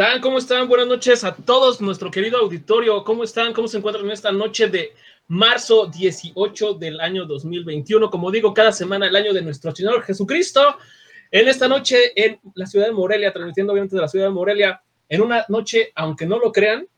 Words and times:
¿Cómo 0.00 0.08
están? 0.08 0.22
¿Cómo 0.22 0.38
están? 0.38 0.66
Buenas 0.66 0.86
noches 0.86 1.24
a 1.24 1.34
todos, 1.34 1.78
nuestro 1.82 2.10
querido 2.10 2.38
auditorio. 2.38 3.04
¿Cómo 3.04 3.22
están? 3.22 3.52
¿Cómo 3.52 3.68
se 3.68 3.76
encuentran 3.76 4.06
en 4.06 4.12
esta 4.12 4.32
noche 4.32 4.66
de 4.68 4.94
marzo 5.28 5.88
18 5.88 6.72
del 6.72 6.98
año 7.02 7.26
2021? 7.26 8.08
Como 8.08 8.30
digo, 8.30 8.54
cada 8.54 8.72
semana 8.72 9.08
el 9.08 9.14
año 9.14 9.34
de 9.34 9.42
nuestro 9.42 9.76
Señor 9.76 10.02
Jesucristo. 10.02 10.78
En 11.30 11.48
esta 11.48 11.68
noche 11.68 12.12
en 12.16 12.40
la 12.54 12.64
ciudad 12.64 12.86
de 12.86 12.92
Morelia, 12.92 13.30
transmitiendo 13.30 13.74
obviamente 13.74 13.94
de 13.94 14.00
la 14.00 14.08
ciudad 14.08 14.24
de 14.24 14.30
Morelia, 14.30 14.82
en 15.06 15.20
una 15.20 15.44
noche, 15.50 15.92
aunque 15.94 16.24
no 16.24 16.38
lo 16.38 16.50
crean, 16.50 16.88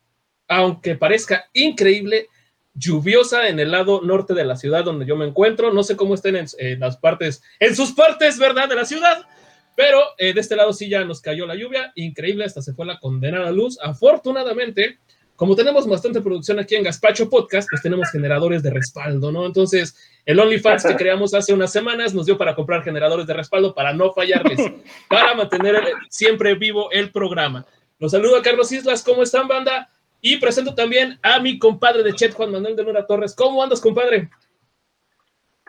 aunque 0.47 0.95
parezca 0.95 1.49
increíble, 1.51 2.29
lluviosa 2.73 3.49
en 3.49 3.59
el 3.59 3.69
lado 3.71 3.99
norte 4.01 4.33
de 4.33 4.45
la 4.45 4.55
ciudad 4.55 4.85
donde 4.85 5.05
yo 5.05 5.17
me 5.17 5.25
encuentro. 5.25 5.73
No 5.73 5.83
sé 5.83 5.97
cómo 5.97 6.15
estén 6.15 6.37
en, 6.37 6.45
en 6.57 6.79
las 6.79 6.95
partes, 6.95 7.43
en 7.59 7.75
sus 7.75 7.91
partes, 7.91 8.39
¿verdad? 8.39 8.69
De 8.69 8.75
la 8.75 8.85
ciudad. 8.85 9.27
Pero 9.75 9.99
eh, 10.17 10.33
de 10.33 10.39
este 10.39 10.55
lado 10.55 10.73
sí 10.73 10.89
ya 10.89 11.03
nos 11.03 11.21
cayó 11.21 11.45
la 11.45 11.55
lluvia, 11.55 11.91
increíble, 11.95 12.45
hasta 12.45 12.61
se 12.61 12.73
fue 12.73 12.85
la 12.85 12.99
condenada 12.99 13.51
luz. 13.51 13.79
Afortunadamente, 13.81 14.99
como 15.35 15.55
tenemos 15.55 15.87
bastante 15.87 16.21
producción 16.21 16.59
aquí 16.59 16.75
en 16.75 16.83
Gaspacho 16.83 17.29
Podcast, 17.29 17.67
pues 17.69 17.81
tenemos 17.81 18.11
generadores 18.11 18.61
de 18.61 18.69
respaldo, 18.69 19.31
¿no? 19.31 19.45
Entonces, 19.45 19.97
el 20.25 20.39
OnlyFans 20.39 20.85
que 20.85 20.95
creamos 20.95 21.33
hace 21.33 21.53
unas 21.53 21.71
semanas 21.71 22.13
nos 22.13 22.27
dio 22.27 22.37
para 22.37 22.53
comprar 22.53 22.83
generadores 22.83 23.25
de 23.25 23.33
respaldo 23.33 23.73
para 23.73 23.93
no 23.93 24.11
fallarles, 24.13 24.71
para 25.09 25.33
mantener 25.33 25.81
siempre 26.09 26.53
vivo 26.53 26.91
el 26.91 27.11
programa. 27.11 27.65
Los 27.99 28.11
saludo 28.11 28.37
a 28.37 28.43
Carlos 28.43 28.71
Islas, 28.71 29.03
¿cómo 29.03 29.23
están, 29.23 29.47
banda? 29.47 29.89
Y 30.21 30.37
presento 30.37 30.75
también 30.75 31.19
a 31.23 31.39
mi 31.39 31.57
compadre 31.57 32.03
de 32.03 32.13
chat, 32.13 32.31
Juan 32.33 32.51
Manuel 32.51 32.75
de 32.75 32.85
Nora 32.85 33.05
Torres. 33.05 33.35
¿Cómo 33.35 33.61
andas, 33.61 33.81
compadre? 33.81 34.29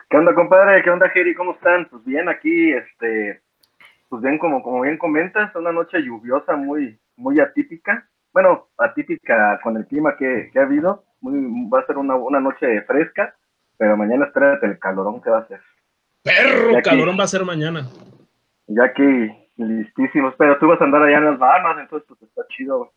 ¿Qué 0.09 0.17
onda, 0.17 0.33
compadre? 0.33 0.81
¿Qué 0.83 0.89
onda, 0.89 1.09
Jerry? 1.09 1.33
¿Cómo 1.33 1.53
están? 1.53 1.89
Pues 1.89 2.05
bien, 2.05 2.29
aquí, 2.29 2.71
este, 2.71 3.41
pues 4.15 4.23
bien, 4.23 4.39
como, 4.39 4.63
como 4.63 4.81
bien 4.81 4.97
comentas, 4.97 5.53
una 5.55 5.73
noche 5.73 6.01
lluviosa 6.01 6.55
muy, 6.55 6.97
muy 7.17 7.37
atípica. 7.41 8.07
Bueno, 8.31 8.69
atípica 8.77 9.59
con 9.61 9.75
el 9.75 9.85
clima 9.87 10.15
que, 10.15 10.49
que 10.53 10.59
ha 10.59 10.61
habido. 10.61 11.03
Muy, 11.19 11.69
va 11.69 11.81
a 11.81 11.85
ser 11.85 11.97
una, 11.97 12.15
una, 12.15 12.39
noche 12.39 12.81
fresca, 12.83 13.35
pero 13.77 13.97
mañana 13.97 14.25
espérate 14.25 14.67
el 14.67 14.79
calorón 14.79 15.21
que 15.21 15.29
va 15.29 15.39
a 15.39 15.47
ser. 15.47 15.59
Perro, 16.23 16.81
calorón 16.81 17.19
va 17.19 17.25
a 17.25 17.27
ser 17.27 17.43
mañana. 17.43 17.89
Ya 18.67 18.93
que 18.93 19.49
listísimos, 19.57 20.33
pero 20.37 20.57
tú 20.59 20.67
vas 20.67 20.79
a 20.79 20.85
andar 20.85 21.01
allá 21.01 21.17
en 21.17 21.25
las 21.25 21.39
Bahamas, 21.39 21.77
entonces 21.81 22.07
pues 22.07 22.21
está 22.21 22.43
chido. 22.55 22.93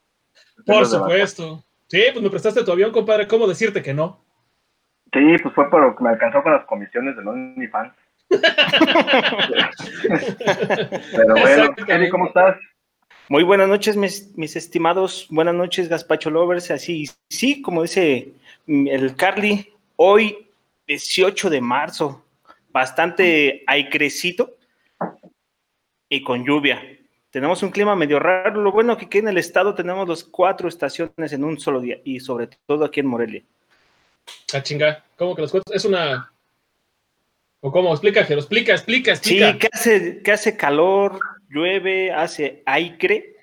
Por 0.65 0.87
supuesto. 0.87 1.65
Sí, 1.89 2.01
pues 2.13 2.23
me 2.23 2.31
prestaste 2.31 2.65
tu 2.65 2.71
avión, 2.71 2.93
compadre. 2.93 3.27
¿Cómo 3.27 3.49
decirte 3.49 3.83
que 3.83 3.93
no? 3.93 4.25
Sí, 5.13 5.37
pues 5.43 5.53
fue 5.53 5.69
por 5.69 5.97
que 5.97 6.05
me 6.05 6.11
alcanzó 6.11 6.45
con 6.45 6.53
las 6.53 6.65
comisiones 6.67 7.17
del 7.17 7.27
OnlyFans. 7.27 7.93
Pero 8.29 8.43
bueno, 11.35 11.75
Kelly, 11.87 12.11
¿cómo 12.11 12.27
estás? 12.27 12.57
Muy 13.29 13.43
buenas 13.43 13.69
noches, 13.69 13.97
mis, 13.97 14.37
mis, 14.37 14.57
estimados. 14.57 15.27
Buenas 15.31 15.55
noches, 15.55 15.89
Gaspacho 15.89 16.31
Lovers. 16.31 16.71
Así, 16.71 17.09
sí, 17.29 17.63
como 17.63 17.83
dice 17.83 18.33
el 18.67 19.15
Carly, 19.17 19.73
hoy, 19.97 20.49
18 20.87 21.51
de 21.51 21.61
marzo, 21.61 22.25
bastante 22.71 23.65
aicrecito 23.67 24.57
y 26.09 26.23
con 26.23 26.45
lluvia. 26.45 26.83
Tenemos 27.31 27.63
un 27.63 27.71
clima 27.71 27.95
medio 27.95 28.19
raro. 28.19 28.63
Lo 28.63 28.73
bueno 28.73 28.97
que 28.97 29.07
aquí 29.07 29.19
en 29.19 29.29
el 29.29 29.39
estado 29.39 29.75
tenemos 29.75 30.09
las 30.09 30.25
cuatro 30.25 30.69
estaciones 30.69 31.33
en 31.33 31.45
un 31.45 31.61
solo 31.61 31.81
día 31.81 31.99
y 32.05 32.21
sobre 32.21 32.49
todo 32.67 32.85
aquí 32.85 33.01
en 33.01 33.07
Morelia. 33.07 33.43
Ah, 34.55 34.63
chinga. 34.63 35.05
¿Cómo 35.17 35.37
que 35.37 35.43
las 35.43 35.51
cuatro? 35.51 35.75
Es 35.75 35.85
una 35.85 36.33
¿O 37.61 37.73
cómo? 37.73 37.93
Explica, 37.93 38.25
Jero, 38.25 38.41
explica, 38.41 38.73
explica, 38.73 39.13
explica. 39.13 39.53
Sí, 39.53 39.59
que 39.59 39.69
hace, 39.73 40.23
que 40.23 40.33
hace 40.33 40.57
calor, 40.57 41.19
llueve, 41.49 42.13
hace 42.13 42.63
aire 42.67 43.37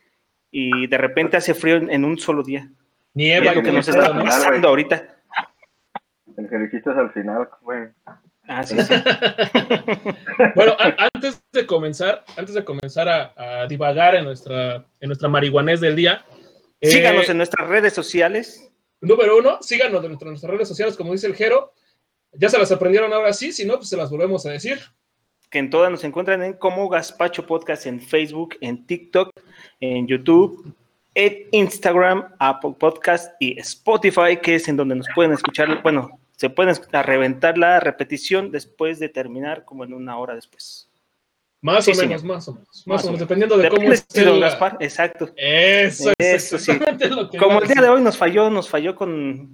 y 0.51 0.87
de 0.87 0.97
repente 0.97 1.35
hace 1.35 1.53
frío 1.53 1.75
en, 1.75 2.05
un 2.05 2.17
solo 2.17 2.41
día. 2.41 2.69
Nieva. 3.13 3.47
Es 3.47 3.55
lo 3.55 3.63
que 3.63 3.71
nos 3.71 3.87
está 3.87 4.13
pasando 4.13 4.69
ahorita. 4.69 5.17
El 6.37 6.49
que 6.49 6.57
dijiste 6.57 6.91
es 6.91 6.97
al 6.97 7.11
final, 7.11 7.49
güey. 7.61 7.89
Ah, 8.47 8.63
sí, 8.63 8.77
sí. 8.81 8.93
bueno, 10.55 10.75
antes 11.13 11.41
de 11.51 11.65
comenzar, 11.65 12.23
antes 12.37 12.53
de 12.53 12.63
comenzar 12.63 13.09
a, 13.09 13.33
a, 13.35 13.67
divagar 13.67 14.15
en 14.15 14.25
nuestra, 14.25 14.85
en 14.99 15.07
nuestra 15.07 15.27
marihuanés 15.27 15.81
del 15.81 15.95
día. 15.95 16.23
Síganos 16.81 17.27
eh, 17.27 17.31
en 17.31 17.37
nuestras 17.37 17.67
redes 17.67 17.93
sociales. 17.93 18.71
Número 19.01 19.37
uno, 19.37 19.61
síganos 19.61 20.03
en 20.03 20.11
nuestras 20.11 20.43
redes 20.43 20.67
sociales, 20.67 20.95
como 20.95 21.11
dice 21.11 21.27
el 21.27 21.35
Jero. 21.35 21.73
Ya 22.37 22.49
se 22.49 22.57
las 22.57 22.71
aprendieron 22.71 23.11
ahora 23.13 23.33
sí, 23.33 23.51
si 23.51 23.65
no, 23.65 23.75
pues 23.75 23.89
se 23.89 23.97
las 23.97 24.09
volvemos 24.09 24.45
a 24.45 24.51
decir. 24.51 24.79
Que 25.49 25.59
en 25.59 25.69
todas 25.69 25.91
nos 25.91 26.03
encuentran 26.03 26.43
en 26.43 26.53
como 26.53 26.89
Gaspacho 26.89 27.45
Podcast 27.45 27.85
en 27.85 28.01
Facebook, 28.01 28.55
en 28.61 28.85
TikTok, 28.85 29.29
en 29.79 30.07
YouTube, 30.07 30.73
en 31.13 31.47
Instagram, 31.51 32.35
Apple 32.39 32.75
Podcast 32.77 33.33
y 33.39 33.59
Spotify, 33.59 34.37
que 34.41 34.55
es 34.55 34.67
en 34.67 34.77
donde 34.77 34.95
nos 34.95 35.07
pueden 35.15 35.31
escuchar, 35.31 35.81
bueno, 35.81 36.19
se 36.35 36.49
pueden 36.49 36.75
reventar 36.91 37.57
la 37.57 37.79
repetición 37.79 38.51
después 38.51 38.99
de 38.99 39.09
terminar, 39.09 39.63
como 39.63 39.85
en 39.85 39.93
una 39.93 40.17
hora 40.17 40.35
después. 40.35 40.89
Más 41.61 41.87
o 41.87 41.91
menos, 41.95 42.23
más 42.23 42.47
o 42.47 42.53
menos, 42.53 42.83
más, 42.85 43.03
o 43.03 43.07
menos, 43.07 43.19
dependiendo 43.21 43.57
de 43.57 43.69
cómo 43.69 43.91
esté 43.91 44.23
don 44.23 44.39
Gaspar, 44.39 44.77
exacto. 44.81 45.31
Eso, 45.35 46.11
Eso 46.17 46.59
sí. 46.59 46.73
Como 47.39 47.59
el 47.59 47.67
día 47.67 47.81
de 47.81 47.89
hoy 47.89 48.01
nos 48.01 48.17
falló, 48.17 48.49
nos 48.51 48.69
falló 48.69 48.95
con 48.95 49.51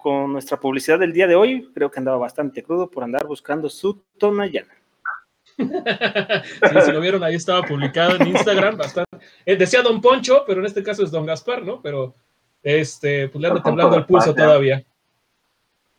con 0.00 0.32
nuestra 0.32 0.58
publicidad 0.58 0.98
del 0.98 1.12
día 1.12 1.26
de 1.26 1.34
hoy. 1.34 1.70
Creo 1.74 1.90
que 1.90 1.98
andaba 1.98 2.18
bastante 2.18 2.62
crudo 2.62 2.90
por 2.90 3.04
andar 3.04 3.26
buscando 3.26 3.68
su 3.68 4.02
tonallana. 4.18 4.74
sí, 5.56 6.80
si 6.84 6.92
lo 6.92 7.00
vieron, 7.00 7.22
ahí 7.22 7.34
estaba 7.34 7.62
publicado 7.62 8.16
en 8.16 8.28
Instagram, 8.28 8.76
bastante. 8.76 9.18
Eh, 9.44 9.56
decía 9.56 9.82
Don 9.82 10.00
Poncho, 10.00 10.44
pero 10.46 10.60
en 10.60 10.66
este 10.66 10.82
caso 10.82 11.02
es 11.02 11.10
Don 11.10 11.26
Gaspar, 11.26 11.62
¿no? 11.62 11.80
Pero 11.82 12.14
este, 12.62 13.28
pues 13.28 13.40
le 13.40 13.48
anda 13.48 13.62
temblando 13.62 13.96
el 13.96 14.06
pulso 14.06 14.34
todavía. 14.34 14.82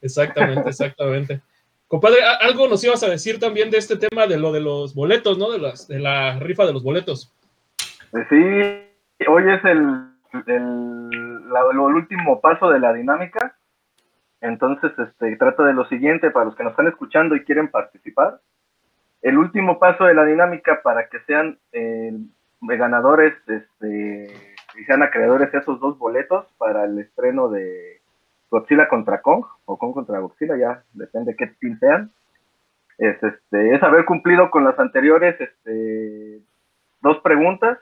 Exactamente, 0.01 0.69
exactamente. 0.69 1.41
Compadre, 1.87 2.19
algo 2.41 2.67
nos 2.67 2.83
ibas 2.83 3.03
a 3.03 3.09
decir 3.09 3.39
también 3.39 3.69
de 3.69 3.77
este 3.77 3.97
tema 3.97 4.25
de 4.25 4.37
lo 4.37 4.51
de 4.51 4.61
los 4.61 4.95
boletos, 4.95 5.37
¿no? 5.37 5.51
De, 5.51 5.59
las, 5.59 5.87
de 5.87 5.99
la 5.99 6.39
rifa 6.39 6.65
de 6.65 6.73
los 6.73 6.83
boletos. 6.83 7.33
Pues 8.11 8.25
sí, 8.29 8.35
hoy 9.27 9.43
es 9.51 9.65
el, 9.65 9.79
el, 10.47 11.49
la, 11.51 11.61
el 11.71 11.79
último 11.79 12.39
paso 12.39 12.69
de 12.69 12.79
la 12.79 12.93
dinámica 12.93 13.57
entonces, 14.41 14.91
este, 14.97 15.35
trata 15.37 15.63
de 15.63 15.73
lo 15.73 15.85
siguiente, 15.85 16.31
para 16.31 16.45
los 16.45 16.55
que 16.55 16.63
nos 16.63 16.71
están 16.71 16.87
escuchando 16.87 17.35
y 17.35 17.43
quieren 17.45 17.69
participar, 17.69 18.39
el 19.21 19.37
último 19.37 19.77
paso 19.77 20.05
de 20.05 20.15
la 20.15 20.25
dinámica 20.25 20.81
para 20.83 21.07
que 21.07 21.19
sean 21.21 21.59
eh, 21.71 22.11
ganadores 22.61 23.35
este, 23.47 24.33
y 24.75 24.83
sean 24.85 25.03
acreedores 25.03 25.51
de 25.51 25.59
esos 25.59 25.79
dos 25.79 25.97
boletos 25.99 26.47
para 26.57 26.85
el 26.85 26.97
estreno 26.99 27.49
de 27.49 28.01
Godzilla 28.49 28.87
contra 28.87 29.21
Kong 29.21 29.45
o 29.65 29.77
Kong 29.77 29.93
contra 29.93 30.19
Godzilla, 30.19 30.57
ya 30.57 30.83
depende 30.93 31.35
qué 31.35 31.47
team 31.59 31.77
sean, 31.79 32.11
es, 32.97 33.21
este, 33.23 33.75
es 33.75 33.83
haber 33.83 34.05
cumplido 34.05 34.51
con 34.51 34.63
las 34.63 34.77
anteriores 34.77 35.39
este, 35.39 36.41
dos 37.01 37.19
preguntas. 37.21 37.79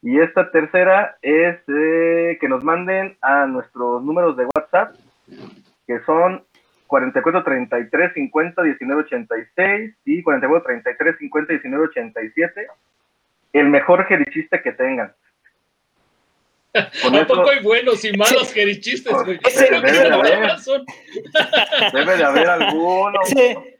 Y 0.00 0.18
esta 0.20 0.50
tercera 0.50 1.16
es 1.22 1.58
eh, 1.68 2.38
que 2.40 2.48
nos 2.48 2.62
manden 2.62 3.16
a 3.22 3.46
nuestros 3.46 4.02
números 4.02 4.36
de 4.36 4.46
WhatsApp 4.54 4.94
que 5.86 6.00
son 6.06 6.44
44 6.86 7.44
33 7.44 8.12
50 8.14 8.62
19 8.62 9.02
86 9.02 9.96
y 10.04 10.22
44 10.22 10.66
33 10.66 11.18
50 11.18 11.52
19 11.52 11.84
87 11.86 12.66
el 13.54 13.68
mejor 13.68 14.04
jericiste 14.06 14.60
que 14.62 14.72
tengan. 14.72 15.14
Con 17.02 17.14
¿A 17.14 17.24
poco 17.24 17.50
hay 17.50 17.62
buenos 17.62 18.04
y 18.04 18.12
malos 18.16 18.52
jerichistes, 18.52 19.12
güey? 19.12 19.38
Debe, 19.38 19.68
de 19.70 19.76
haber, 19.76 19.92
debe 21.92 22.16
de 22.16 22.24
haber 22.24 22.48
alguno. 22.48 23.20
Ese, 23.22 23.78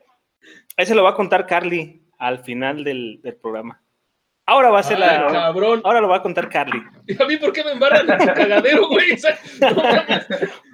ese, 0.77 0.95
lo 0.95 1.03
va 1.03 1.11
a 1.11 1.15
contar 1.15 1.45
Carly 1.47 2.05
al 2.19 2.39
final 2.45 2.85
del, 2.85 3.21
del 3.21 3.35
programa. 3.35 3.83
Ahora 4.47 4.71
va 4.71 4.79
a 4.79 4.83
ser 4.85 5.01
la. 5.01 5.27
Cabrón. 5.27 5.81
Ahora 5.85 6.01
lo 6.01 6.09
va 6.09 6.19
a 6.19 6.23
contar 6.23 6.49
Carly. 6.49 6.81
¿Y 7.09 7.21
a 7.21 7.27
mí 7.27 7.37
por 7.37 7.53
qué 7.53 7.65
me 7.65 7.73
embarran 7.73 8.09
en 8.09 8.21
su 8.21 8.27
cagadero, 8.27 8.87
güey? 8.89 9.17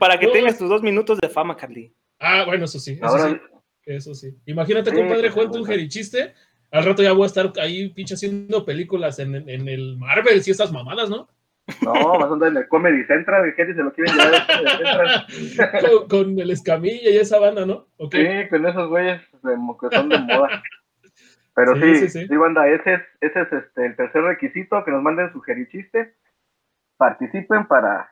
Para 0.01 0.19
que 0.19 0.27
tengas 0.27 0.59
tus 0.59 0.69
dos 0.69 0.83
minutos 0.83 1.21
de 1.21 1.29
fama, 1.29 1.57
Carly. 1.57 1.95
Ah, 2.19 2.45
bueno, 2.47 2.65
eso 2.65 2.81
sí. 2.81 2.93
Eso 2.93 3.07
Ahora... 3.07 3.29
sí. 3.29 3.41
Eso 3.85 4.15
sí. 4.15 4.37
Imagínate, 4.47 4.93
compadre, 4.93 5.31
cuenta 5.31 5.59
un 5.59 5.65
jerichiste. 5.65 6.35
Al 6.71 6.85
rato 6.85 7.03
ya 7.03 7.13
voy 7.13 7.25
a 7.25 7.27
estar 7.27 7.53
ahí, 7.61 7.89
pinche, 7.91 8.15
haciendo 8.15 8.65
películas 8.65 9.19
en, 9.19 9.35
en 9.35 9.69
el 9.69 9.97
Marvel 9.97 10.41
y 10.45 10.51
esas 10.51 10.73
mamadas, 10.73 11.11
¿no? 11.11 11.29
No, 11.83 12.19
vas 12.19 12.31
a 12.31 12.33
andar 12.33 12.51
en 12.51 12.57
el 12.59 12.69
Comedy 12.69 13.05
Central, 13.05 13.45
el 13.45 13.53
gente 13.55 13.75
se 13.75 13.83
lo 13.83 13.93
quieren 13.93 14.15
llevar 14.17 15.27
con, 16.09 16.09
con, 16.09 16.41
el 16.41 16.51
Escamilla 16.51 17.11
y 17.11 17.17
esa 17.17 17.39
banda, 17.39 17.65
¿no? 17.67 17.87
Okay. 17.97 18.45
Sí, 18.45 18.49
con 18.49 18.67
esos 18.67 18.89
güeyes 18.89 19.21
que 19.21 19.97
son 19.97 20.09
de 20.09 20.19
moda. 20.19 20.63
Pero 21.55 21.77
sí, 21.77 22.09
sí, 22.09 22.27
sí, 22.27 22.37
banda, 22.37 22.69
ese 22.69 22.95
es, 22.95 23.01
ese 23.21 23.43
es 23.43 23.53
este, 23.53 23.87
el 23.87 23.97
tercer 23.97 24.23
requisito, 24.23 24.83
que 24.85 24.91
nos 24.91 25.03
manden 25.03 25.33
su 25.33 25.43
chiste, 25.71 26.15
participen 26.97 27.67
para, 27.67 28.11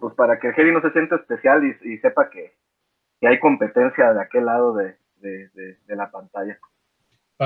pues 0.00 0.14
para 0.14 0.38
que 0.38 0.48
el 0.48 0.54
Geri 0.54 0.72
no 0.72 0.80
se 0.80 0.90
sienta 0.90 1.16
especial 1.16 1.64
y, 1.64 1.98
sepa 1.98 2.30
que, 2.30 2.54
hay 3.22 3.38
competencia 3.38 4.12
de 4.12 4.20
aquel 4.20 4.46
lado 4.46 4.74
de, 4.74 4.96
la 5.88 6.10
pantalla. 6.10 6.58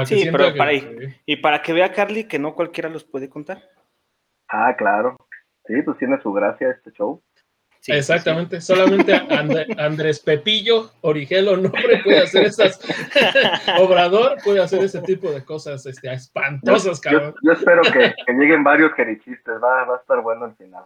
sí, 0.04 0.28
pero 0.30 0.54
para, 0.56 0.72
y, 0.72 1.36
para 1.36 1.62
que 1.62 1.72
vea 1.72 1.92
Carly 1.92 2.24
que 2.24 2.38
no 2.38 2.54
cualquiera 2.54 2.88
los 2.88 3.04
puede 3.04 3.28
contar. 3.28 3.62
Ah, 4.48 4.74
claro. 4.76 5.16
Sí, 5.66 5.80
pues 5.82 5.98
tiene 5.98 6.20
su 6.22 6.32
gracia 6.32 6.70
este 6.70 6.92
show. 6.92 7.22
Sí, 7.80 7.92
Exactamente, 7.92 8.62
sí. 8.62 8.72
solamente 8.72 9.12
And 9.12 9.78
Andrés 9.78 10.18
Pepillo 10.20 10.90
Origelo 11.02 11.54
nombre 11.56 12.00
puede 12.02 12.22
hacer 12.22 12.46
esas, 12.46 12.80
Obrador 13.78 14.38
puede 14.42 14.62
hacer 14.62 14.82
ese 14.82 15.02
tipo 15.02 15.30
de 15.30 15.44
cosas 15.44 15.84
este, 15.84 16.10
espantosas, 16.10 16.98
yo, 17.02 17.10
cabrón. 17.10 17.34
Yo, 17.42 17.50
yo 17.50 17.52
espero 17.52 17.82
que, 17.82 18.14
que, 18.24 18.32
lleguen 18.32 18.64
varios 18.64 18.92
jerichistes, 18.94 19.54
va, 19.62 19.84
va 19.84 19.96
a 19.96 19.98
estar 19.98 20.22
bueno 20.22 20.46
el 20.46 20.54
final. 20.56 20.84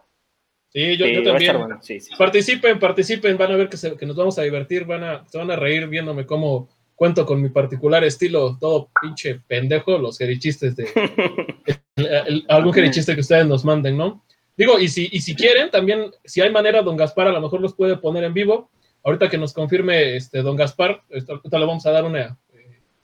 Sí, 0.71 0.97
yo, 0.97 1.07
yo 1.07 1.23
también. 1.23 1.57
Bueno. 1.57 1.79
Participen, 2.17 2.79
participen, 2.79 3.37
van 3.37 3.51
a 3.51 3.55
ver 3.55 3.69
que, 3.69 3.77
se, 3.77 3.97
que, 3.97 4.05
nos 4.05 4.15
vamos 4.15 4.37
a 4.37 4.43
divertir, 4.43 4.85
van 4.85 5.03
a, 5.03 5.25
se 5.27 5.37
van 5.37 5.49
a 5.49 5.55
reír 5.55 5.87
viéndome 5.87 6.25
cómo 6.25 6.69
cuento 6.95 7.25
con 7.25 7.41
mi 7.41 7.49
particular 7.49 8.03
estilo, 8.03 8.57
todo 8.59 8.89
pinche 9.01 9.41
pendejo, 9.47 9.97
los 9.97 10.17
jerichistes 10.17 10.75
de 10.75 10.87
el, 11.95 12.05
el, 12.05 12.45
algún 12.49 12.73
jerichiste 12.73 13.15
que 13.15 13.21
ustedes 13.21 13.47
nos 13.47 13.65
manden, 13.65 13.97
¿no? 13.97 14.23
Digo, 14.57 14.77
y 14.77 14.89
si, 14.89 15.07
y 15.11 15.21
si 15.21 15.35
quieren, 15.35 15.71
también, 15.71 16.11
si 16.25 16.41
hay 16.41 16.51
manera, 16.51 16.81
don 16.81 16.97
Gaspar 16.97 17.27
a 17.27 17.31
lo 17.31 17.39
mejor 17.39 17.61
los 17.61 17.73
puede 17.73 17.95
poner 17.95 18.25
en 18.25 18.33
vivo. 18.33 18.69
Ahorita 19.05 19.29
que 19.29 19.37
nos 19.37 19.53
confirme 19.53 20.17
este, 20.17 20.41
don 20.41 20.57
Gaspar, 20.57 21.01
ahorita 21.09 21.57
le 21.57 21.65
vamos 21.65 21.85
a 21.85 21.91
dar 21.91 22.03
una, 22.03 22.37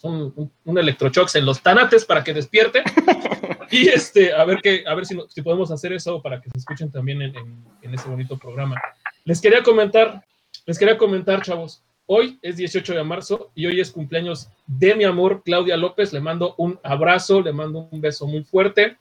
un, 0.06 0.34
un, 0.36 0.52
un 0.64 0.78
electrochox 0.78 1.36
en 1.36 1.46
los 1.46 1.62
tanates 1.62 2.06
para 2.06 2.24
que 2.24 2.34
despierte. 2.34 2.84
y 3.72 3.88
este, 3.90 4.34
a 4.34 4.46
ver, 4.46 4.62
que, 4.62 4.84
a 4.88 4.94
ver 4.94 5.06
si, 5.06 5.18
si 5.30 5.42
podemos 5.42 5.72
hacer 5.72 5.94
eso 5.94 6.22
para 6.22 6.40
que 6.42 6.50
se 6.52 6.60
escuchen 6.60 6.92
también 6.92 7.22
en, 7.22 7.36
en, 7.36 7.66
en 7.82 7.94
ese 7.94 8.08
bonito 8.10 8.38
programa. 8.38 8.82
Les 9.24 9.42
quería 9.42 9.64
comentar, 9.64 10.24
les 10.66 10.78
quería 10.78 10.98
comentar, 10.98 11.42
chavos. 11.42 11.84
Hoy 12.08 12.38
es 12.44 12.58
18 12.58 12.94
de 12.94 13.04
marzo 13.04 13.52
y 13.56 13.66
hoy 13.66 13.80
es 13.80 13.92
cumpleaños 13.92 14.50
de 14.68 14.94
mi 14.94 15.06
amor, 15.06 15.42
Claudia 15.44 15.76
López. 15.76 16.14
Le 16.14 16.20
mando 16.20 16.54
un 16.58 16.80
abrazo, 16.84 17.42
le 17.42 17.52
mando 17.52 17.90
un 17.92 18.00
beso 18.00 18.28
muy 18.28 18.44
fuerte 18.44 18.98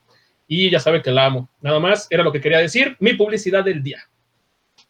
y 0.49 0.71
ya 0.71 0.81
sabe 0.81 1.03
que 1.03 1.11
la 1.11 1.27
amo. 1.27 1.51
Nada 1.61 1.81
más, 1.81 2.07
era 2.11 2.23
lo 2.23 2.33
que 2.33 2.41
quería 2.41 2.59
decir, 2.59 2.97
mi 3.01 3.13
publicidad 3.13 3.63
del 3.63 3.83
día. 3.83 4.03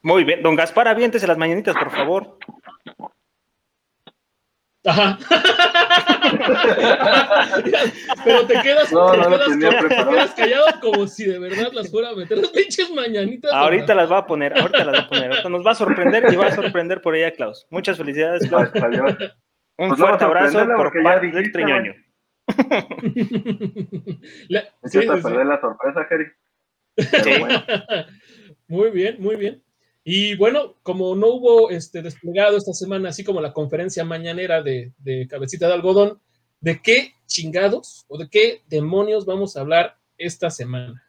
Muy 0.03 0.23
bien, 0.23 0.43
don 0.43 0.55
Gaspar, 0.55 0.87
aviéntese 0.87 1.27
las 1.27 1.39
mañanitas, 1.39 1.75
por 1.75 1.91
favor. 1.91 2.39
Ajá. 4.87 5.19
Pero 8.25 8.47
te 8.47 8.61
quedas, 8.61 8.93
No, 8.93 9.13
te, 9.13 9.19
no 9.19 9.29
quedas 9.31 10.35
te 10.35 10.43
callado 10.43 10.67
como 10.81 11.07
si 11.07 11.25
de 11.25 11.39
verdad 11.39 11.73
las 11.73 11.91
fuera 11.91 12.11
a 12.11 12.15
meter 12.15 12.39
las 12.39 12.51
pinches 12.51 12.91
mañanitas. 12.91 13.51
Ahorita 13.53 13.95
las 13.95 14.11
va 14.13 14.19
a 14.19 14.27
poner, 14.27 14.59
ahorita 14.59 14.85
las 14.85 14.95
va 14.95 15.01
a 15.01 15.09
poner. 15.09 15.31
Ahorita 15.31 15.49
nos 15.49 15.67
va 15.67 15.71
a 15.71 15.75
sorprender 15.75 16.27
y 16.33 16.37
va 16.37 16.47
a 16.49 16.55
sorprender 16.55 17.01
por 17.01 17.17
ella, 17.17 17.33
Klaus. 17.33 17.67
Muchas 17.71 17.97
felicidades, 17.97 18.47
Klaus. 18.49 18.69
Un 19.77 19.89
Pues 19.89 20.01
fuerte 20.01 20.25
abrazo 20.25 20.67
por 20.77 20.93
parte 21.03 21.27
del 21.33 21.51
triñoño. 21.51 21.95
La- 24.49 24.65
sí, 24.85 25.01
sí, 25.01 25.07
la 25.07 25.61
sorpresa, 25.61 26.07
Jerry. 26.09 26.27
Bueno, 27.41 27.65
Muy 28.69 28.91
bien, 28.91 29.17
muy 29.19 29.37
bien. 29.37 29.64
Y 30.07 30.37
bueno, 30.37 30.75
como 30.83 31.17
no 31.17 31.29
hubo 31.29 31.71
este 31.71 32.03
desplegado 32.03 32.59
esta 32.59 32.75
semana, 32.75 33.09
así 33.09 33.25
como 33.25 33.41
la 33.41 33.55
conferencia 33.55 34.05
mañanera 34.05 34.63
de, 34.63 34.93
de 34.99 35.27
Cabecita 35.27 35.67
de 35.67 35.73
Algodón, 35.73 36.21
¿de 36.61 36.81
qué 36.83 37.15
chingados 37.27 38.05
o 38.09 38.19
de 38.19 38.29
qué 38.29 38.63
demonios 38.69 39.25
vamos 39.25 39.57
a 39.57 39.63
hablar 39.63 39.97
esta 40.19 40.51
semana? 40.51 41.03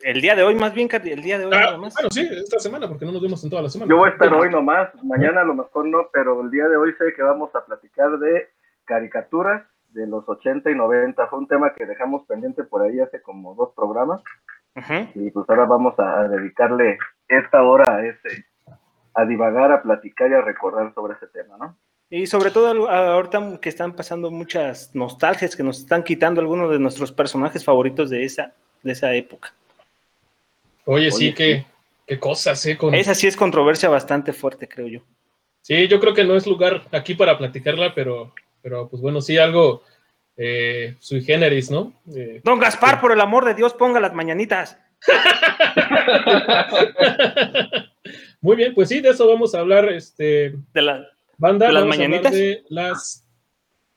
El 0.00 0.20
día 0.20 0.36
de 0.36 0.42
hoy, 0.42 0.54
más 0.54 0.74
bien, 0.74 0.88
el 0.92 1.22
día 1.22 1.38
de 1.38 1.46
hoy 1.46 1.52
Ah, 1.54 1.60
nada 1.60 1.78
más. 1.78 1.94
bueno, 1.94 2.10
sí, 2.10 2.28
esta 2.30 2.58
semana, 2.58 2.86
porque 2.88 3.06
no 3.06 3.12
nos 3.12 3.22
vemos 3.22 3.42
en 3.42 3.48
toda 3.48 3.62
la 3.62 3.70
semana. 3.70 3.88
yo 3.88 3.96
voy 3.96 4.10
a 4.10 4.12
estar 4.12 4.32
hoy 4.34 4.50
nomás, 4.50 4.90
mañana 5.02 5.40
a 5.40 5.44
lo 5.44 5.54
mejor 5.54 5.86
no, 5.86 6.10
pero 6.12 6.42
el 6.42 6.50
día 6.50 6.68
de 6.68 6.76
hoy 6.76 6.92
sé 6.98 7.14
que 7.16 7.22
vamos 7.22 7.54
a 7.54 7.64
platicar 7.64 8.18
de 8.18 8.48
caricaturas 8.84 9.64
de 9.94 10.06
los 10.06 10.28
80 10.28 10.70
y 10.70 10.74
90. 10.74 11.26
Fue 11.28 11.38
un 11.38 11.48
tema 11.48 11.72
que 11.72 11.86
dejamos 11.86 12.26
pendiente 12.26 12.64
por 12.64 12.82
ahí 12.82 13.00
hace 13.00 13.22
como 13.22 13.54
dos 13.54 13.70
programas 13.74 14.20
y 15.14 15.30
pues 15.30 15.48
ahora 15.48 15.64
vamos 15.66 15.98
a, 15.98 16.20
a 16.20 16.28
dedicarle 16.28 16.98
esta 17.28 17.62
hora 17.62 17.96
a 17.96 18.06
ese, 18.06 18.44
a 19.14 19.24
divagar, 19.24 19.72
a 19.72 19.82
platicar 19.82 20.30
y 20.30 20.34
a 20.34 20.40
recordar 20.40 20.92
sobre 20.94 21.14
ese 21.14 21.26
tema, 21.28 21.56
¿no? 21.56 21.76
Y 22.10 22.26
sobre 22.26 22.50
todo 22.50 22.88
ahorita 22.88 23.58
que 23.60 23.68
están 23.68 23.94
pasando 23.94 24.30
muchas 24.30 24.94
nostalgias 24.94 25.56
que 25.56 25.62
nos 25.62 25.80
están 25.80 26.04
quitando 26.04 26.40
algunos 26.40 26.70
de 26.70 26.78
nuestros 26.78 27.10
personajes 27.10 27.64
favoritos 27.64 28.10
de 28.10 28.24
esa, 28.24 28.52
de 28.82 28.92
esa 28.92 29.12
época. 29.14 29.52
Oye, 30.84 31.10
sí, 31.10 31.26
Oye, 31.28 31.34
qué, 31.34 31.66
qué 32.06 32.18
cosas, 32.18 32.64
¿eh? 32.66 32.76
Con... 32.76 32.94
Esa 32.94 33.14
sí 33.14 33.26
es 33.26 33.36
controversia 33.36 33.88
bastante 33.88 34.32
fuerte, 34.32 34.68
creo 34.68 34.86
yo. 34.86 35.00
Sí, 35.62 35.88
yo 35.88 35.98
creo 35.98 36.12
que 36.12 36.24
no 36.24 36.36
es 36.36 36.46
lugar 36.46 36.82
aquí 36.92 37.14
para 37.14 37.38
platicarla, 37.38 37.94
pero, 37.94 38.34
pero 38.60 38.86
pues 38.86 39.00
bueno, 39.00 39.22
sí, 39.22 39.38
algo 39.38 39.82
eh, 40.36 40.96
sui 40.98 41.22
generis, 41.22 41.70
¿no? 41.70 41.94
Eh, 42.14 42.42
Don 42.44 42.58
Gaspar, 42.58 43.00
por 43.00 43.12
el 43.12 43.20
amor 43.20 43.46
de 43.46 43.54
Dios, 43.54 43.72
ponga 43.72 43.98
las 43.98 44.12
mañanitas. 44.12 44.78
Muy 48.40 48.56
bien, 48.56 48.74
pues 48.74 48.88
sí, 48.88 49.00
de 49.00 49.10
eso 49.10 49.26
vamos 49.26 49.54
a 49.54 49.60
hablar, 49.60 49.88
este, 49.90 50.54
De 50.72 50.82
la- 50.82 51.06
banda. 51.38 51.66
¿De 51.66 51.72
las 51.72 51.86
mañanitas? 51.86 52.32
de 52.32 52.64
las... 52.68 53.26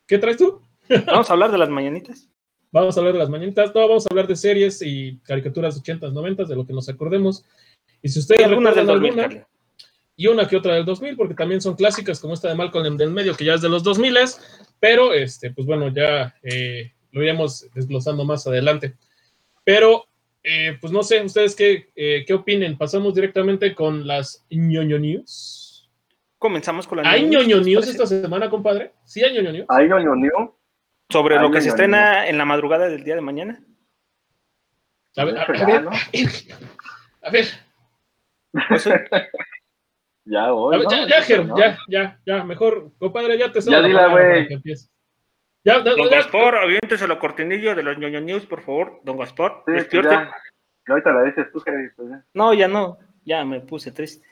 ¿Qué 0.06 0.18
traes 0.18 0.38
tú? 0.38 0.62
Vamos 1.06 1.30
a 1.30 1.33
hablar 1.33 1.51
de 1.51 1.57
las 1.57 1.69
mañanitas. 1.69 2.30
Vamos 2.71 2.95
a 2.95 3.00
hablar 3.00 3.13
de 3.13 3.19
las 3.19 3.30
mañanitas, 3.30 3.74
no, 3.74 3.88
vamos 3.88 4.06
a 4.06 4.09
hablar 4.12 4.27
de 4.27 4.36
series 4.36 4.81
y 4.81 5.18
caricaturas 5.19 5.81
80s, 5.81 6.12
90s, 6.12 6.48
de 6.48 6.56
lo 6.56 6.68
que 6.68 6.74
nos 6.74 6.89
acordemos. 6.89 7.45
Y 8.01 8.09
si 8.09 8.19
ustedes 8.19 8.45
Algunas 8.45 8.75
del 8.75 8.86
recuerdan 8.86 9.15
2000, 9.15 9.24
alguna, 9.24 9.48
y 10.18 10.27
una 10.27 10.48
que 10.48 10.57
otra 10.57 10.75
del 10.75 10.83
2000, 10.83 11.15
porque 11.15 11.33
también 11.33 11.62
son 11.62 11.75
clásicas, 11.75 12.19
como 12.19 12.33
esta 12.33 12.50
de 12.50 12.56
Malcolm 12.56 12.98
del 12.98 13.12
medio, 13.12 13.36
que 13.36 13.45
ya 13.45 13.54
es 13.54 13.62
de 13.62 13.69
los 13.69 13.83
2000, 13.83 14.18
pero 14.81 15.14
este, 15.14 15.52
pues 15.52 15.66
bueno, 15.66 15.87
ya 15.87 16.35
eh, 16.44 16.92
lo 17.11 17.23
iremos 17.23 17.66
desglosando 17.73 18.26
más 18.26 18.45
adelante. 18.47 18.97
Pero, 19.64 20.06
eh, 20.49 20.77
pues 20.80 20.94
no 20.94 21.04
sé, 21.04 21.21
ustedes 21.21 21.56
qué, 21.56 21.89
eh, 21.95 22.23
qué 22.25 22.33
opinen. 22.33 22.77
Pasamos 22.77 23.13
directamente 23.13 23.75
con 23.75 24.07
las 24.07 24.45
ñoño 24.49 24.97
news. 24.97 25.89
Comenzamos 26.37 26.87
con 26.87 26.99
la 26.99 27.09
¿Hay 27.09 27.23
news, 27.23 27.45
ñoño 27.47 27.57
¿les 27.57 27.66
news 27.68 27.85
parece? 27.85 28.04
esta 28.04 28.21
semana, 28.21 28.49
compadre? 28.49 28.94
¿Sí 29.04 29.23
hay 29.23 29.33
ñoño 29.33 29.51
news? 29.51 29.66
Ahí 29.69 29.87
ñoño 29.87 30.16
ño. 30.16 30.57
Sobre 31.09 31.35
lo 31.39 31.51
que 31.51 31.59
se 31.61 31.68
ñoño, 31.68 31.73
estrena 31.75 32.27
en 32.27 32.37
la 32.37 32.45
madrugada 32.45 32.87
del 32.89 33.04
día 33.04 33.16
de 33.16 33.21
mañana. 33.21 33.59
A 35.16 35.25
ver, 35.25 35.37
a, 35.37 35.42
a 35.44 35.54
Ya, 35.56 35.66
ver, 35.66 35.87
a 37.23 37.30
ver, 37.31 37.45
Ya 40.25 40.44
a 40.45 40.54
hoy, 40.54 40.77
ver, 40.77 40.83
¿no? 40.85 40.92
ya, 40.92 41.07
ya, 41.07 41.21
Ger, 41.23 41.45
¿No? 41.45 41.57
ya, 41.57 41.77
ya, 41.87 42.19
ya, 42.25 42.44
mejor, 42.44 42.92
compadre, 42.99 43.37
ya 43.37 43.51
te 43.51 43.61
cedo 43.61 43.71
Ya 43.71 43.81
la 43.81 43.87
dila, 43.87 44.07
güey. 44.09 44.47
Ya, 45.68 45.83
ya, 45.83 45.95
Don 45.95 46.09
ya, 46.09 46.16
Gaspar, 46.18 46.56
aviéntese 46.56 47.07
la 47.09 47.19
cortinilla 47.19 47.76
de 47.76 47.83
los 47.83 47.97
ñoño 47.97 48.21
news, 48.21 48.45
por 48.45 48.62
favor. 48.62 49.02
Don 49.04 49.18
Gaspar, 49.18 49.64
Sí, 49.66 49.74
pues 49.74 50.06
ahorita 50.88 51.12
la 51.12 51.24
dices 51.24 51.47
tú, 51.52 51.59
Jerry. 51.59 51.90
pues 51.95 52.09
ya. 52.09 52.24
No, 52.33 52.54
ya 52.54 52.69
no. 52.69 52.97
Ya 53.26 53.44
me 53.44 53.59
puse 53.59 53.92
triste. 53.92 54.26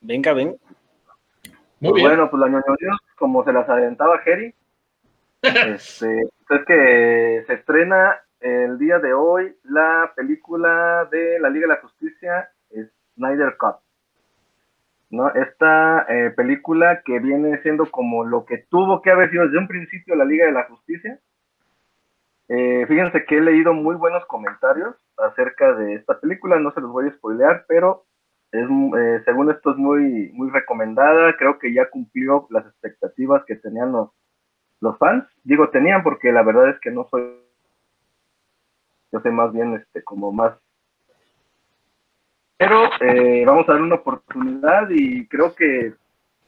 Venga, 0.00 0.32
ven. 0.32 0.56
Muy 1.80 1.90
Pues 1.90 1.94
bien. 1.94 2.08
bueno, 2.08 2.30
pues 2.30 2.40
la 2.40 2.48
ñoño 2.48 2.64
News, 2.80 3.00
como 3.18 3.44
se 3.44 3.52
las 3.52 3.68
adelantaba 3.68 4.18
Jerry, 4.20 4.54
este, 5.46 6.22
es 6.22 6.64
que 6.66 7.44
se 7.46 7.54
estrena 7.54 8.20
el 8.40 8.78
día 8.78 8.98
de 8.98 9.12
hoy 9.14 9.56
la 9.64 10.12
película 10.14 11.08
de 11.10 11.38
la 11.40 11.50
Liga 11.50 11.66
de 11.66 11.74
la 11.74 11.80
Justicia, 11.80 12.50
Snyder 13.14 13.56
Cut. 13.56 13.76
¿No? 15.08 15.32
Esta 15.32 16.04
eh, 16.08 16.30
película 16.30 17.02
que 17.04 17.20
viene 17.20 17.62
siendo 17.62 17.90
como 17.90 18.24
lo 18.24 18.44
que 18.44 18.66
tuvo 18.68 19.02
que 19.02 19.10
haber 19.10 19.30
sido 19.30 19.44
desde 19.44 19.58
un 19.58 19.68
principio 19.68 20.16
la 20.16 20.24
Liga 20.24 20.46
de 20.46 20.52
la 20.52 20.64
Justicia. 20.64 21.20
Eh, 22.48 22.84
fíjense 22.86 23.24
que 23.24 23.38
he 23.38 23.40
leído 23.40 23.72
muy 23.72 23.94
buenos 23.96 24.24
comentarios 24.26 24.94
acerca 25.16 25.74
de 25.74 25.94
esta 25.94 26.20
película, 26.20 26.58
no 26.58 26.72
se 26.72 26.80
los 26.80 26.90
voy 26.90 27.08
a 27.08 27.12
spoilear, 27.12 27.64
pero 27.66 28.04
es, 28.52 28.64
eh, 28.64 29.22
según 29.24 29.50
esto 29.50 29.70
es 29.72 29.76
muy, 29.76 30.30
muy 30.32 30.50
recomendada, 30.50 31.36
creo 31.36 31.58
que 31.58 31.72
ya 31.72 31.88
cumplió 31.90 32.46
las 32.50 32.66
expectativas 32.66 33.44
que 33.46 33.56
tenían 33.56 33.92
los, 33.92 34.10
los 34.80 34.96
fans. 34.98 35.24
Digo 35.44 35.68
tenían 35.70 36.02
porque 36.02 36.32
la 36.32 36.42
verdad 36.42 36.70
es 36.70 36.80
que 36.80 36.90
no 36.90 37.06
soy, 37.10 37.40
yo 39.12 39.20
soy 39.20 39.32
más 39.32 39.52
bien 39.52 39.74
este 39.74 40.02
como 40.02 40.32
más... 40.32 40.52
Pero 42.58 42.88
eh, 43.00 43.44
vamos 43.46 43.68
a 43.68 43.72
dar 43.72 43.82
una 43.82 43.96
oportunidad 43.96 44.88
y 44.90 45.26
creo 45.28 45.54
que 45.54 45.92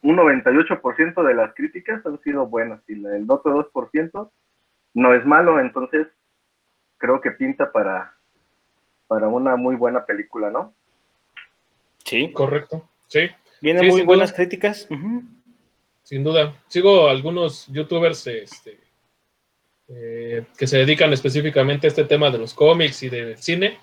un 0.01 0.15
98% 0.17 1.23
de 1.23 1.33
las 1.35 1.53
críticas 1.53 2.03
han 2.05 2.19
sido 2.21 2.47
buenas 2.47 2.81
y 2.87 2.95
la- 2.95 3.15
el 3.15 3.29
otro 3.29 3.53
2% 3.73 4.31
no 4.95 5.13
es 5.13 5.23
malo, 5.25 5.59
entonces 5.59 6.07
creo 6.97 7.21
que 7.21 7.31
pinta 7.31 7.71
para, 7.71 8.15
para 9.07 9.27
una 9.27 9.55
muy 9.55 9.75
buena 9.75 10.03
película, 10.05 10.49
¿no? 10.49 10.73
Sí. 12.03 12.31
Correcto, 12.33 12.89
sí, 13.07 13.29
Vienen 13.61 13.83
Sí, 13.83 13.89
muy 13.91 14.01
buenas 14.03 14.29
duda. 14.31 14.37
críticas. 14.37 14.87
Sin 16.09 16.23
duda. 16.23 16.59
Sigo 16.67 17.07
algunos 17.07 17.67
youtubers 17.67 18.25
este, 18.25 18.79
eh, 19.89 20.43
que 20.57 20.65
se 20.65 20.79
dedican 20.79 21.13
específicamente 21.13 21.85
a 21.85 21.89
este 21.89 22.03
tema 22.03 22.31
de 22.31 22.39
los 22.39 22.55
cómics 22.55 23.03
y 23.03 23.09
de 23.09 23.37
cine. 23.37 23.77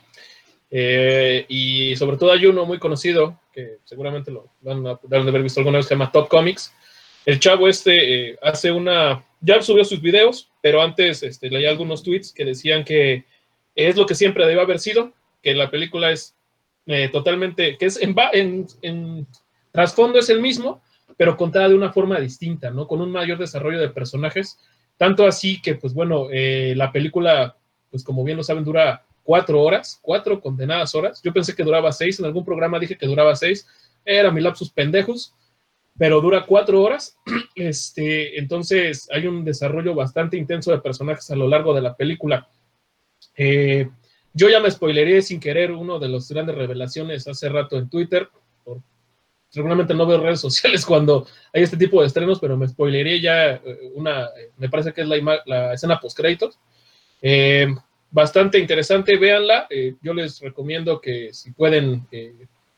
Eh, 0.68 1.46
y 1.48 1.94
sobre 1.94 2.16
todo 2.16 2.32
hay 2.32 2.46
uno 2.46 2.66
muy 2.66 2.80
conocido, 2.80 3.40
que 3.52 3.78
seguramente 3.84 4.32
lo 4.32 4.50
a, 4.66 4.98
de 5.06 5.16
haber 5.16 5.44
visto 5.44 5.60
alguna 5.60 5.78
vez, 5.78 5.86
se 5.86 5.94
llama 5.94 6.10
Top 6.10 6.26
Comics. 6.26 6.74
El 7.24 7.38
chavo 7.38 7.68
este 7.68 8.30
eh, 8.30 8.38
hace 8.42 8.72
una, 8.72 9.24
ya 9.40 9.62
subió 9.62 9.84
sus 9.84 10.02
videos, 10.02 10.50
pero 10.60 10.82
antes 10.82 11.22
este, 11.22 11.48
leía 11.48 11.70
algunos 11.70 12.02
tweets 12.02 12.32
que 12.32 12.44
decían 12.44 12.84
que 12.84 13.24
es 13.76 13.94
lo 13.94 14.04
que 14.04 14.16
siempre 14.16 14.48
debe 14.48 14.62
haber 14.62 14.80
sido, 14.80 15.12
que 15.44 15.54
la 15.54 15.70
película 15.70 16.10
es 16.10 16.34
totalmente, 17.12 17.76
que 17.78 17.86
es 17.86 18.00
en, 18.00 18.16
en, 18.32 18.66
en 18.82 19.26
trasfondo 19.70 20.18
es 20.18 20.28
el 20.28 20.40
mismo, 20.40 20.82
pero 21.16 21.36
contada 21.36 21.68
de 21.68 21.74
una 21.74 21.92
forma 21.92 22.20
distinta, 22.20 22.70
¿no? 22.70 22.86
Con 22.86 23.00
un 23.00 23.10
mayor 23.10 23.38
desarrollo 23.38 23.80
de 23.80 23.88
personajes, 23.88 24.58
tanto 24.96 25.26
así 25.26 25.60
que, 25.60 25.74
pues 25.74 25.94
bueno, 25.94 26.28
eh, 26.30 26.74
la 26.76 26.92
película, 26.92 27.56
pues 27.90 28.04
como 28.04 28.24
bien 28.24 28.36
lo 28.36 28.42
saben, 28.42 28.64
dura 28.64 29.04
cuatro 29.22 29.60
horas, 29.60 29.98
cuatro 30.02 30.40
condenadas 30.40 30.94
horas. 30.94 31.20
Yo 31.22 31.32
pensé 31.32 31.54
que 31.54 31.64
duraba 31.64 31.92
seis, 31.92 32.18
en 32.18 32.26
algún 32.26 32.44
programa 32.44 32.78
dije 32.78 32.96
que 32.96 33.06
duraba 33.06 33.34
seis, 33.34 33.66
era 34.04 34.30
mi 34.30 34.40
lapsus 34.40 34.70
pendejos, 34.70 35.34
pero 35.98 36.20
dura 36.20 36.46
cuatro 36.46 36.82
horas. 36.82 37.16
Este, 37.56 38.38
entonces 38.38 39.08
hay 39.10 39.26
un 39.26 39.42
desarrollo 39.42 39.94
bastante 39.94 40.36
intenso 40.36 40.70
de 40.70 40.78
personajes 40.78 41.30
a 41.30 41.36
lo 41.36 41.48
largo 41.48 41.72
de 41.72 41.80
la 41.80 41.96
película. 41.96 42.46
Eh, 43.34 43.88
yo 44.34 44.50
ya 44.50 44.60
me 44.60 44.70
spoileré 44.70 45.22
sin 45.22 45.40
querer 45.40 45.72
uno 45.72 45.98
de 45.98 46.10
los 46.10 46.28
grandes 46.28 46.54
revelaciones 46.54 47.26
hace 47.26 47.48
rato 47.48 47.78
en 47.78 47.88
Twitter, 47.88 48.28
seguramente 49.56 49.94
no 49.94 50.06
veo 50.06 50.20
redes 50.20 50.40
sociales 50.48 50.84
cuando 50.84 51.26
hay 51.50 51.62
este 51.62 51.78
tipo 51.78 52.00
de 52.00 52.08
estrenos, 52.08 52.38
pero 52.38 52.58
me 52.58 52.68
spoileré 52.68 53.22
ya 53.22 53.52
eh, 53.52 53.90
una, 53.94 54.28
me 54.58 54.68
parece 54.68 54.92
que 54.92 55.00
es 55.00 55.08
la, 55.08 55.72
escena 55.72 55.98
post 55.98 56.18
créditos. 56.18 56.58
Eh, 57.22 57.74
bastante 58.10 58.58
interesante, 58.58 59.16
véanla. 59.16 59.66
Eh, 59.70 59.94
yo 60.02 60.12
les 60.12 60.40
recomiendo 60.40 61.00
que 61.00 61.32
si 61.32 61.52
pueden 61.52 62.06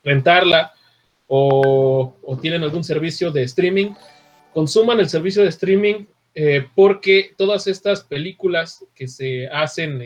rentarla 0.05 0.73
o, 1.27 2.15
tienen 2.41 2.63
algún 2.63 2.85
servicio 2.85 3.33
de 3.33 3.43
streaming, 3.43 3.91
consuman 4.55 5.01
el 5.01 5.09
servicio 5.09 5.43
de 5.43 5.49
streaming 5.49 6.07
porque 6.77 7.33
todas 7.37 7.67
estas 7.67 8.05
películas 8.05 8.85
que 8.95 9.09
se 9.09 9.49
hacen, 9.49 10.01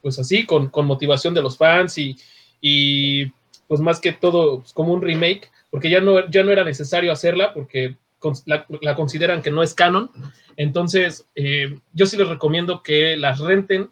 pues 0.00 0.18
así, 0.18 0.46
con, 0.46 0.70
motivación 0.86 1.34
de 1.34 1.42
los 1.42 1.58
fans 1.58 1.98
y, 1.98 2.16
y 2.62 3.26
pues 3.68 3.80
más 3.80 4.00
que 4.00 4.12
todo 4.12 4.60
pues 4.60 4.72
como 4.72 4.94
un 4.94 5.02
remake, 5.02 5.50
porque 5.74 5.90
ya 5.90 6.00
no, 6.00 6.30
ya 6.30 6.44
no 6.44 6.52
era 6.52 6.62
necesario 6.62 7.10
hacerla 7.10 7.52
porque 7.52 7.96
la, 8.46 8.94
consideran 8.94 9.42
que 9.42 9.50
no 9.50 9.60
es 9.60 9.74
canon. 9.74 10.08
Entonces, 10.56 11.26
eh, 11.34 11.80
yo 11.92 12.06
sí 12.06 12.16
les 12.16 12.28
recomiendo 12.28 12.80
que 12.80 13.16
las 13.16 13.40
renten 13.40 13.90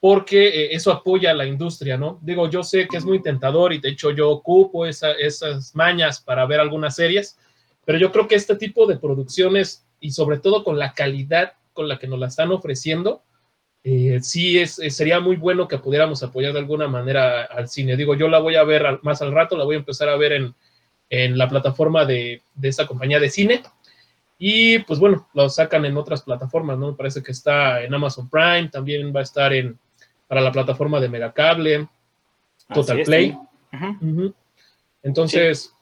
porque 0.00 0.48
eh, 0.48 0.68
eso 0.74 0.90
apoya 0.90 1.32
a 1.32 1.34
la 1.34 1.44
industria, 1.44 1.98
¿no? 1.98 2.18
Digo, 2.22 2.48
yo 2.48 2.62
sé 2.62 2.88
que 2.88 2.96
es 2.96 3.04
muy 3.04 3.20
tentador 3.20 3.74
y 3.74 3.78
de 3.78 3.90
hecho 3.90 4.10
yo 4.10 4.30
ocupo 4.30 4.86
esa, 4.86 5.12
esas 5.12 5.76
mañas 5.76 6.18
para 6.18 6.46
ver 6.46 6.60
algunas 6.60 6.96
series, 6.96 7.36
pero 7.84 7.98
yo 7.98 8.10
creo 8.10 8.26
que 8.26 8.36
este 8.36 8.56
tipo 8.56 8.86
de 8.86 8.96
producciones 8.96 9.86
y 10.00 10.12
sobre 10.12 10.38
todo 10.38 10.64
con 10.64 10.78
la 10.78 10.94
calidad 10.94 11.52
con 11.74 11.88
la 11.88 11.98
que 11.98 12.06
nos 12.06 12.18
la 12.18 12.28
están 12.28 12.52
ofreciendo, 12.52 13.22
eh, 13.84 14.20
sí 14.22 14.58
es, 14.58 14.76
sería 14.76 15.20
muy 15.20 15.36
bueno 15.36 15.68
que 15.68 15.76
pudiéramos 15.76 16.22
apoyar 16.22 16.54
de 16.54 16.60
alguna 16.60 16.88
manera 16.88 17.42
al 17.42 17.68
cine. 17.68 17.98
Digo, 17.98 18.14
yo 18.14 18.28
la 18.28 18.38
voy 18.38 18.54
a 18.54 18.64
ver 18.64 19.00
más 19.02 19.20
al 19.20 19.32
rato, 19.32 19.58
la 19.58 19.64
voy 19.64 19.74
a 19.74 19.80
empezar 19.80 20.08
a 20.08 20.16
ver 20.16 20.32
en, 20.32 20.54
en 21.10 21.38
la 21.38 21.48
plataforma 21.48 22.04
de, 22.04 22.42
de 22.54 22.68
esa 22.68 22.86
compañía 22.86 23.20
de 23.20 23.30
cine. 23.30 23.62
Y 24.38 24.78
pues 24.80 25.00
bueno, 25.00 25.28
lo 25.34 25.48
sacan 25.48 25.84
en 25.84 25.96
otras 25.96 26.22
plataformas, 26.22 26.78
¿no? 26.78 26.96
Parece 26.96 27.22
que 27.22 27.32
está 27.32 27.82
en 27.82 27.92
Amazon 27.92 28.28
Prime, 28.28 28.68
también 28.68 29.12
va 29.14 29.20
a 29.20 29.24
estar 29.24 29.52
en 29.52 29.78
para 30.28 30.42
la 30.42 30.52
plataforma 30.52 31.00
de 31.00 31.08
Megacable, 31.08 31.88
Total 32.72 33.02
Play. 33.02 33.36
Entonces, 35.02 35.72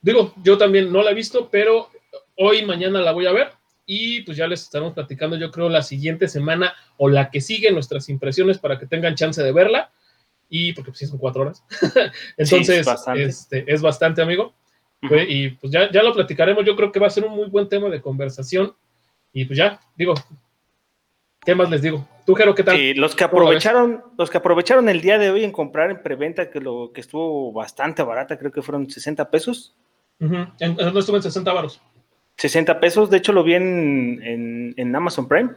digo, 0.00 0.32
yo 0.42 0.56
también 0.58 0.90
no 0.90 1.02
la 1.02 1.10
he 1.10 1.14
visto, 1.14 1.48
pero 1.50 1.90
hoy, 2.36 2.64
mañana 2.64 3.00
la 3.00 3.12
voy 3.12 3.26
a 3.26 3.32
ver 3.32 3.52
y 3.84 4.22
pues 4.22 4.38
ya 4.38 4.46
les 4.46 4.62
estaremos 4.62 4.94
platicando, 4.94 5.36
yo 5.36 5.50
creo, 5.50 5.68
la 5.68 5.82
siguiente 5.82 6.28
semana 6.28 6.74
o 6.96 7.08
la 7.08 7.30
que 7.30 7.40
sigue 7.40 7.70
nuestras 7.70 8.08
impresiones 8.08 8.58
para 8.58 8.78
que 8.78 8.86
tengan 8.86 9.14
chance 9.14 9.42
de 9.42 9.52
verla 9.52 9.92
y 10.54 10.74
porque 10.74 10.90
pues 10.90 10.98
sí 10.98 11.06
son 11.06 11.18
cuatro 11.18 11.42
horas. 11.42 11.64
Entonces, 12.36 12.80
es, 12.80 12.86
bastante. 12.86 13.24
Este, 13.24 13.64
es 13.66 13.80
bastante, 13.80 14.20
amigo. 14.20 14.52
Y 15.00 15.48
pues 15.48 15.72
ya, 15.72 15.90
ya 15.90 16.02
lo 16.02 16.12
platicaremos, 16.12 16.64
yo 16.66 16.76
creo 16.76 16.92
que 16.92 17.00
va 17.00 17.06
a 17.06 17.10
ser 17.10 17.24
un 17.24 17.34
muy 17.34 17.48
buen 17.48 17.70
tema 17.70 17.88
de 17.88 18.02
conversación. 18.02 18.74
Y 19.32 19.46
pues 19.46 19.58
ya, 19.58 19.80
digo, 19.96 20.12
¿qué 21.40 21.54
más 21.54 21.70
les 21.70 21.80
digo? 21.80 22.06
Tú, 22.26 22.34
Jero, 22.34 22.54
¿qué 22.54 22.62
tal? 22.64 22.76
Sí, 22.76 22.92
los 22.92 23.16
que 23.16 23.24
aprovecharon, 23.24 24.02
los 24.18 24.28
que 24.28 24.36
aprovecharon 24.36 24.90
el 24.90 25.00
día 25.00 25.16
de 25.18 25.30
hoy 25.30 25.42
en 25.42 25.52
comprar 25.52 25.90
en 25.90 26.02
preventa, 26.02 26.50
que 26.50 26.60
lo 26.60 26.92
que 26.92 27.00
estuvo 27.00 27.50
bastante 27.50 28.02
barata, 28.02 28.38
creo 28.38 28.52
que 28.52 28.60
fueron 28.60 28.90
60 28.90 29.30
pesos. 29.30 29.74
Uh 30.20 30.26
-huh. 30.26 30.52
en, 30.60 30.76
no 30.76 31.00
estuvo 31.00 31.16
en 31.16 31.22
60 31.22 31.50
baros. 31.50 31.80
60 32.36 32.78
pesos, 32.78 33.08
de 33.08 33.16
hecho 33.16 33.32
lo 33.32 33.42
vi 33.42 33.54
en, 33.54 34.20
en, 34.22 34.74
en 34.76 34.94
Amazon 34.94 35.26
Prime, 35.26 35.50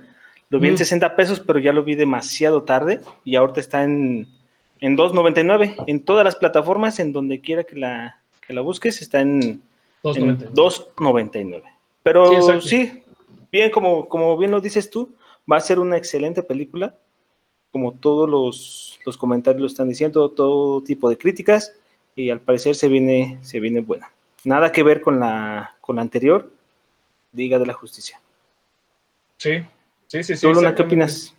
lo 0.50 0.60
vi 0.60 0.68
uh 0.68 0.70
-huh. 0.70 0.74
en 0.74 0.78
60 0.78 1.16
pesos, 1.18 1.42
pero 1.42 1.60
ya 1.60 1.74
lo 1.74 1.84
vi 1.84 1.96
demasiado 1.96 2.64
tarde 2.64 3.02
y 3.26 3.36
ahorita 3.36 3.60
está 3.60 3.84
en 3.84 4.34
en 4.80 4.98
2.99 4.98 5.84
en 5.88 6.04
todas 6.04 6.24
las 6.24 6.36
plataformas 6.36 7.00
en 7.00 7.14
donde 7.14 7.42
quiera 7.42 7.64
que 7.64 7.76
la, 7.76 8.22
que 8.46 8.54
la 8.54 8.62
busques 8.62 9.02
está 9.02 9.22
en 9.22 9.62
2.99 10.04 11.64
pero 12.04 12.62
sí, 12.62 12.70
sí, 12.70 13.04
bien 13.52 13.72
como, 13.72 14.08
como 14.08 14.38
bien 14.38 14.52
lo 14.52 14.62
dices 14.62 14.90
tú 14.90 15.14
va 15.52 15.58
a 15.58 15.62
ser 15.62 15.80
una 15.80 15.98
excelente 15.98 16.44
película 16.44 16.96
como 17.76 17.92
todos 17.92 18.30
los, 18.30 19.00
los 19.06 19.18
comentarios 19.18 19.60
lo 19.62 19.68
están 19.68 19.90
diciendo 19.90 20.30
todo 20.32 20.82
tipo 20.82 21.10
de 21.10 21.18
críticas 21.18 21.74
y 22.16 22.30
al 22.30 22.40
parecer 22.40 22.76
se 22.76 22.88
viene 22.88 23.38
se 23.42 23.60
viene 23.60 23.82
buena. 23.82 24.12
Nada 24.46 24.72
que 24.72 24.82
ver 24.82 25.02
con 25.02 25.20
la 25.20 25.76
con 25.82 25.98
la 25.98 26.02
anterior 26.02 26.50
Liga 27.34 27.60
de 27.60 27.66
la 27.66 27.74
Justicia. 27.74 28.22
Sí 29.36 29.62
sí 30.08 30.24
sí, 30.24 30.38
sí 30.38 30.48
Luna, 30.48 30.74
¿qué 30.74 30.84
opinas? 30.84 31.36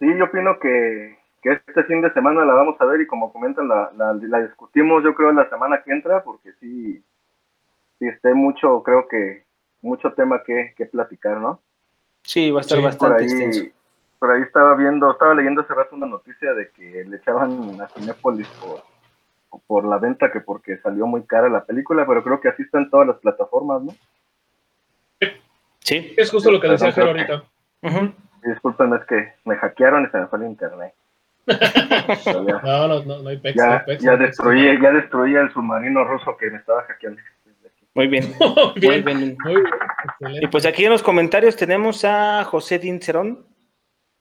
Sí, 0.00 0.06
yo 0.18 0.24
opino 0.24 0.58
que 0.58 1.17
que 1.56 1.62
este 1.66 1.84
fin 1.84 2.02
de 2.02 2.12
semana 2.12 2.44
la 2.44 2.54
vamos 2.54 2.76
a 2.80 2.84
ver 2.84 3.00
y 3.00 3.06
como 3.06 3.32
comentan 3.32 3.68
la, 3.68 3.90
la, 3.96 4.12
la 4.12 4.42
discutimos 4.42 5.02
yo 5.02 5.14
creo 5.14 5.32
la 5.32 5.48
semana 5.48 5.82
que 5.82 5.92
entra 5.92 6.22
porque 6.22 6.52
sí, 6.60 7.02
sí 7.98 8.06
esté 8.06 8.34
mucho, 8.34 8.82
creo 8.82 9.08
que 9.08 9.44
mucho 9.80 10.12
tema 10.12 10.42
que, 10.42 10.74
que 10.76 10.86
platicar, 10.86 11.38
¿no? 11.38 11.60
Sí, 12.22 12.50
va 12.50 12.58
a 12.58 12.60
estar 12.62 12.78
sí, 12.78 12.84
bastante 12.84 13.14
por 13.14 13.22
ahí, 13.22 13.42
extenso. 13.42 13.74
Por 14.18 14.30
ahí 14.30 14.42
estaba 14.42 14.74
viendo, 14.74 15.10
estaba 15.10 15.34
leyendo 15.34 15.62
hace 15.62 15.72
rato 15.72 15.96
una 15.96 16.06
noticia 16.06 16.52
de 16.52 16.70
que 16.70 17.04
le 17.04 17.16
echaban 17.16 17.80
a 17.80 17.88
Cinépolis 17.88 18.48
por, 18.48 18.82
por 19.66 19.84
la 19.84 19.98
venta 19.98 20.30
que 20.32 20.40
porque 20.40 20.78
salió 20.78 21.06
muy 21.06 21.22
cara 21.22 21.48
la 21.48 21.64
película, 21.64 22.04
pero 22.06 22.22
creo 22.24 22.40
que 22.40 22.48
así 22.48 22.62
está 22.62 22.78
en 22.78 22.90
todas 22.90 23.06
las 23.06 23.16
plataformas, 23.18 23.82
¿no? 23.82 23.92
Sí. 25.80 26.12
Es 26.16 26.30
justo 26.30 26.50
lo 26.50 26.60
que 26.60 26.68
decía 26.68 26.92
Jero 26.92 27.08
ahorita. 27.08 27.44
Uh 27.82 27.88
-huh. 27.88 28.14
Disculpen, 28.42 28.92
es 28.94 29.04
que 29.06 29.32
me 29.44 29.56
hackearon 29.56 30.04
y 30.04 30.08
se 30.08 30.18
me 30.18 30.26
fue 30.26 30.40
el 30.40 30.46
internet 30.46 30.92
no, 31.48 32.88
no, 32.88 33.02
no, 33.04 33.18
no 33.22 33.28
hay 33.28 33.36
pex, 33.38 33.56
ya, 33.56 33.66
no 33.66 33.72
hay 33.72 33.78
pex, 33.86 34.02
ya, 34.02 34.10
no 34.10 34.12
hay 34.12 34.18
pex. 34.18 34.28
destruí, 34.36 34.82
ya 34.82 34.90
destruí 34.92 35.34
el 35.34 35.52
submarino 35.52 36.04
ruso 36.04 36.36
que 36.36 36.50
me 36.50 36.58
estaba 36.58 36.82
hackeando. 36.84 37.20
Muy 37.94 38.06
bien. 38.06 38.32
Muy 38.40 38.80
bien, 38.80 39.04
Muy 39.04 39.14
bien. 39.14 39.36
muy 39.42 39.54
bien, 39.54 39.66
excelente. 40.04 40.44
Y 40.44 40.48
pues 40.48 40.66
aquí 40.66 40.84
en 40.84 40.90
los 40.92 41.02
comentarios 41.02 41.56
tenemos 41.56 42.04
a 42.04 42.44
José 42.44 42.78
Dincerón. 42.78 43.46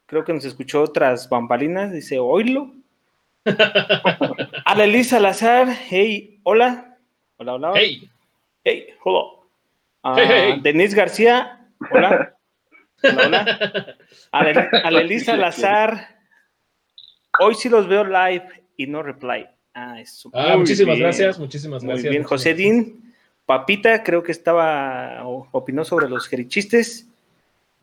Creo 0.07 0.23
que 0.23 0.33
nos 0.33 0.45
escuchó 0.45 0.81
otras 0.83 1.29
bambalinas. 1.29 1.91
Dice, 1.91 2.17
oílo. 2.17 2.73
a 3.45 4.75
la 4.75 4.83
Elisa 4.83 5.19
Lazar. 5.19 5.67
Hey, 5.89 6.39
hola. 6.43 6.97
Hola, 7.37 7.53
hola. 7.53 7.71
Hey, 7.75 8.09
Hey, 8.63 8.87
hola. 9.03 9.19
Ah, 10.03 10.15
Hey, 10.17 10.25
hey. 10.27 10.59
Denise 10.63 10.95
García. 10.95 11.67
Hola. 11.91 12.33
Hola, 13.03 13.25
hola. 13.27 13.95
A 14.31 14.43
la, 14.43 14.69
a 14.85 14.89
la 14.91 15.01
Elisa 15.01 15.37
Lazar. 15.37 16.16
Hoy 17.39 17.55
sí 17.55 17.69
los 17.69 17.87
veo 17.87 18.03
live 18.03 18.47
y 18.77 18.87
no 18.87 19.03
reply. 19.03 19.47
Ah, 19.73 19.99
eso. 19.99 20.31
ah, 20.33 20.55
muchísimas 20.57 20.95
bien. 20.95 21.03
gracias, 21.03 21.37
muchísimas 21.37 21.83
Muy 21.83 21.93
gracias. 21.93 22.11
bien, 22.11 22.23
José 22.23 22.53
Din. 22.53 23.13
Papita, 23.45 24.03
creo 24.03 24.23
que 24.23 24.31
estaba, 24.31 25.21
opinó 25.51 25.85
sobre 25.85 26.09
los 26.09 26.27
jerichistes. 26.27 27.07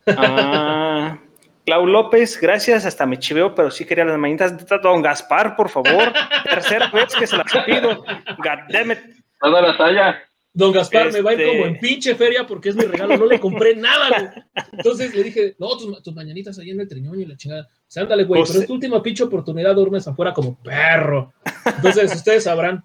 Ah, 0.06 1.18
Clau 1.64 1.86
López, 1.86 2.38
gracias, 2.38 2.84
hasta 2.84 3.06
me 3.06 3.18
chiveo, 3.18 3.54
pero 3.54 3.70
sí 3.70 3.86
quería 3.86 4.04
las 4.04 4.18
mañanitas. 4.18 4.66
Don 4.82 5.00
Gaspar, 5.00 5.56
por 5.56 5.70
favor, 5.70 6.12
tercera 6.44 6.90
vez 6.90 7.14
que 7.14 7.26
se 7.26 7.36
las 7.38 7.46
pido. 7.64 8.04
God 8.38 8.58
damn 8.68 8.92
it. 8.92 8.98
Toda 9.40 9.62
la 9.62 9.76
talla. 9.76 10.22
Don 10.56 10.70
Gaspar 10.72 11.12
me 11.12 11.20
va 11.20 11.30
a 11.30 11.34
ir 11.34 11.40
Este- 11.40 11.52
como 11.52 11.66
en 11.66 11.78
pinche 11.80 12.14
feria 12.14 12.46
porque 12.46 12.68
es 12.68 12.76
mi 12.76 12.84
regalo, 12.84 13.16
no 13.16 13.26
le 13.26 13.40
compré 13.40 13.74
nada, 13.76 14.08
güey. 14.08 14.30
Entonces 14.72 15.12
le 15.12 15.24
dije, 15.24 15.56
no, 15.58 15.76
tus, 15.76 16.00
tus 16.00 16.14
mañanitas 16.14 16.56
ahí 16.60 16.70
en 16.70 16.80
el 16.80 16.88
triñón 16.88 17.20
y 17.20 17.24
la 17.24 17.36
chingada. 17.36 17.62
O 17.64 17.84
sea, 17.88 18.04
ándale, 18.04 18.22
güey, 18.22 18.40
Pues, 18.40 18.52
pero 18.52 18.60
es 18.62 18.66
tu 18.68 18.74
última 18.74 19.02
pinche 19.02 19.24
oportunidad, 19.24 19.74
duermes 19.74 20.06
afuera 20.06 20.32
como 20.32 20.56
perro. 20.62 21.32
Entonces, 21.66 22.14
ustedes 22.14 22.44
sabrán. 22.44 22.84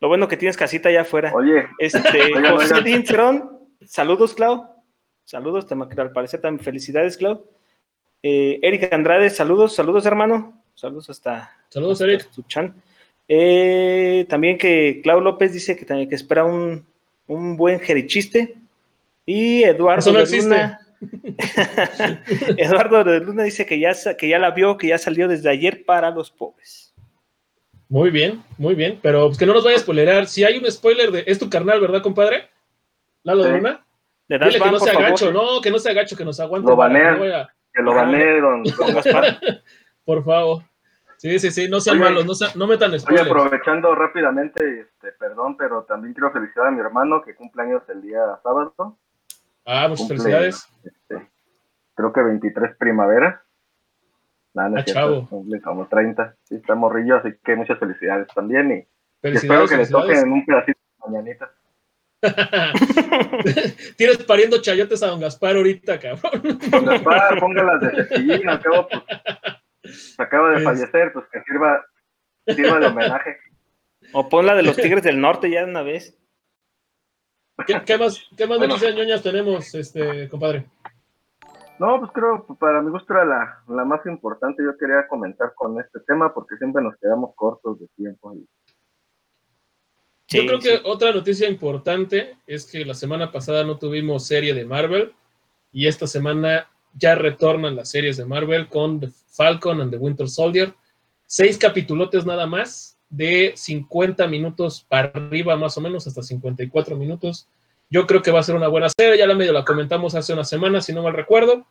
Lo 0.00 0.08
bueno 0.08 0.28
que 0.28 0.38
tienes 0.38 0.56
casita 0.56 0.88
allá 0.88 1.02
afuera. 1.02 1.30
Oye, 1.34 1.66
Este, 1.78 2.00
José 2.32 2.72
oigan. 2.72 2.84
Din 2.84 3.06
Cerón, 3.06 3.50
saludos, 3.84 4.32
Clau. 4.32 4.66
Saludos, 5.24 5.66
al 5.70 6.12
parecer 6.12 6.40
también 6.40 6.64
felicidades, 6.64 7.18
Clau. 7.18 7.44
Eh, 8.22 8.58
Eric 8.62 8.90
Andrade, 8.94 9.28
saludos, 9.28 9.74
saludos, 9.74 10.06
hermano. 10.06 10.62
Saludos 10.74 11.10
hasta. 11.10 11.54
Saludos, 11.68 12.00
Eric. 12.00 12.26
Eh, 13.28 14.26
también 14.28 14.56
que 14.56 15.00
Clau 15.02 15.20
López 15.20 15.52
dice 15.52 15.76
que, 15.76 15.84
que 16.08 16.14
espera 16.14 16.44
un, 16.44 16.86
un 17.30 17.56
buen 17.56 17.80
jerichiste. 17.80 18.56
Y 19.24 19.62
Eduardo 19.62 20.12
de 20.12 20.36
Luna. 20.36 20.80
Eduardo 22.56 23.04
de 23.04 23.20
Luna 23.20 23.44
dice 23.44 23.64
que 23.64 23.78
ya, 23.78 23.92
que 24.18 24.28
ya 24.28 24.38
la 24.38 24.50
vio, 24.50 24.76
que 24.76 24.88
ya 24.88 24.98
salió 24.98 25.28
desde 25.28 25.48
ayer 25.48 25.84
para 25.84 26.10
los 26.10 26.30
pobres. 26.30 26.92
Muy 27.88 28.10
bien, 28.10 28.42
muy 28.58 28.74
bien. 28.74 28.98
Pero 29.00 29.26
pues, 29.26 29.38
que 29.38 29.46
no 29.46 29.54
nos 29.54 29.64
vaya 29.64 29.76
a 29.76 29.80
spoilerar. 29.80 30.26
Si 30.26 30.44
hay 30.44 30.58
un 30.58 30.70
spoiler 30.70 31.10
de. 31.10 31.24
Es 31.26 31.38
tu 31.38 31.48
carnal, 31.48 31.80
¿verdad, 31.80 32.02
compadre? 32.02 32.48
Lalo 33.22 33.44
de 33.44 33.52
Luna. 33.52 33.84
Dile 34.28 34.60
que 34.60 34.70
no 34.70 34.78
se 34.78 34.90
agacho, 34.90 35.32
no, 35.32 35.60
que 35.60 35.70
no 35.70 35.78
se 35.78 35.90
agacho, 35.90 36.16
que 36.16 36.24
nos 36.24 36.38
aguante. 36.38 36.68
Lo 36.68 36.76
Que 37.72 37.82
lo 37.82 37.94
banee, 37.94 38.40
don, 38.40 38.62
Por 40.04 40.24
favor. 40.24 40.62
Sí, 41.20 41.38
sí, 41.38 41.50
sí, 41.50 41.68
no 41.68 41.82
sean 41.82 41.98
malos, 41.98 42.24
no, 42.24 42.32
no 42.56 42.66
metan 42.66 42.98
spoilers. 42.98 43.28
Oye, 43.28 43.30
aprovechando 43.30 43.94
rápidamente, 43.94 44.80
este, 44.80 45.12
perdón, 45.18 45.54
pero 45.58 45.82
también 45.82 46.14
quiero 46.14 46.32
felicitar 46.32 46.68
a 46.68 46.70
mi 46.70 46.80
hermano 46.80 47.20
que 47.20 47.34
cumple 47.34 47.60
años 47.60 47.82
el 47.90 48.00
día 48.00 48.20
sábado. 48.42 48.96
Ah, 49.66 49.86
muchas 49.86 50.08
felicidades. 50.08 50.66
Este, 50.82 51.28
creo 51.94 52.10
que 52.14 52.22
23 52.22 52.74
primaveras. 52.78 53.38
Nada, 54.54 54.70
no 54.70 54.78
ah, 54.78 54.84
chavo. 54.84 55.28
Cumple 55.28 55.60
como 55.60 55.88
30. 55.88 56.36
Sí, 56.44 56.54
está 56.54 56.74
morrillo, 56.74 57.16
así 57.16 57.34
que 57.44 57.54
muchas 57.54 57.78
felicidades 57.78 58.26
también. 58.34 58.72
Y, 59.22 59.28
espero 59.28 59.68
que 59.68 59.76
le 59.76 59.86
toquen 59.86 60.32
un 60.32 60.46
pedacito 60.46 60.80
de 60.80 61.10
mañanita. 61.10 61.50
Tienes 63.98 64.24
pariendo 64.24 64.62
chayotes 64.62 65.02
a 65.02 65.08
don 65.08 65.20
Gaspar 65.20 65.56
ahorita, 65.56 66.00
cabrón. 66.00 66.58
Don 66.70 66.86
Gaspar, 66.86 67.38
póngalas 67.38 67.80
de 67.82 67.90
cepillín, 67.90 68.48
al 68.48 68.62
cabo, 68.62 68.88
pues, 68.88 69.02
acaba 70.18 70.50
de 70.50 70.60
fallecer, 70.60 71.12
pues 71.12 71.26
que 71.32 71.42
sirva, 71.42 71.84
sirva 72.46 72.78
de 72.78 72.86
homenaje. 72.86 73.38
O 74.12 74.28
ponla 74.28 74.54
de 74.54 74.62
los 74.62 74.76
Tigres 74.76 75.04
del 75.04 75.20
Norte 75.20 75.50
ya 75.50 75.62
de 75.64 75.70
una 75.70 75.82
vez. 75.82 76.18
¿Qué, 77.66 77.98
más, 77.98 78.28
qué 78.34 78.46
más 78.46 78.58
noticias 78.58 78.94
ñoñas 78.94 79.22
tenemos, 79.22 79.74
este, 79.74 80.28
compadre? 80.28 80.66
No, 81.78 81.98
pues 82.00 82.10
creo, 82.12 82.46
para 82.58 82.80
mi 82.82 82.90
gusto 82.90 83.12
era 83.12 83.24
la, 83.24 83.62
la, 83.68 83.84
más 83.84 84.04
importante. 84.06 84.64
Yo 84.64 84.76
quería 84.76 85.06
comentar 85.06 85.52
con 85.54 85.78
este 85.80 86.00
tema 86.00 86.32
porque 86.32 86.56
siempre 86.56 86.82
nos 86.82 86.96
quedamos 86.96 87.34
cortos 87.34 87.78
de 87.78 87.86
tiempo. 87.96 88.34
Y 88.34 88.46
yo 90.28 90.46
creo 90.46 90.58
que 90.60 90.80
otra 90.84 91.12
noticia 91.12 91.48
importante 91.48 92.36
es 92.46 92.70
que 92.70 92.84
la 92.84 92.94
semana 92.94 93.32
pasada 93.32 93.64
no 93.64 93.78
tuvimos 93.78 94.26
serie 94.26 94.54
de 94.54 94.64
Marvel 94.64 95.12
y 95.72 95.86
esta 95.86 96.06
semana 96.06 96.68
ya 96.94 97.14
retornan 97.14 97.76
las 97.76 97.90
series 97.90 98.16
de 98.16 98.26
Marvel 98.26 98.68
con 98.68 99.00
The 99.00 99.08
Falcon 99.30 99.80
and 99.80 99.90
the 99.90 99.98
Winter 99.98 100.28
Soldier. 100.28 100.74
Seis 101.26 101.56
capitulotes 101.56 102.26
nada 102.26 102.46
más 102.46 102.98
de 103.08 103.52
50 103.56 104.26
minutos 104.26 104.84
para 104.88 105.08
arriba 105.08 105.56
más 105.56 105.76
o 105.76 105.80
menos, 105.80 106.06
hasta 106.06 106.22
54 106.22 106.96
minutos. 106.96 107.48
Yo 107.88 108.06
creo 108.06 108.22
que 108.22 108.30
va 108.30 108.40
a 108.40 108.44
ser 108.44 108.54
una 108.54 108.68
buena 108.68 108.88
serie, 108.88 109.18
ya 109.18 109.26
la 109.26 109.34
medio 109.34 109.52
la 109.52 109.64
comentamos 109.64 110.14
hace 110.14 110.32
una 110.32 110.44
semana, 110.44 110.80
si 110.80 110.92
no 110.92 111.02
mal 111.02 111.14
recuerdo. 111.14 111.66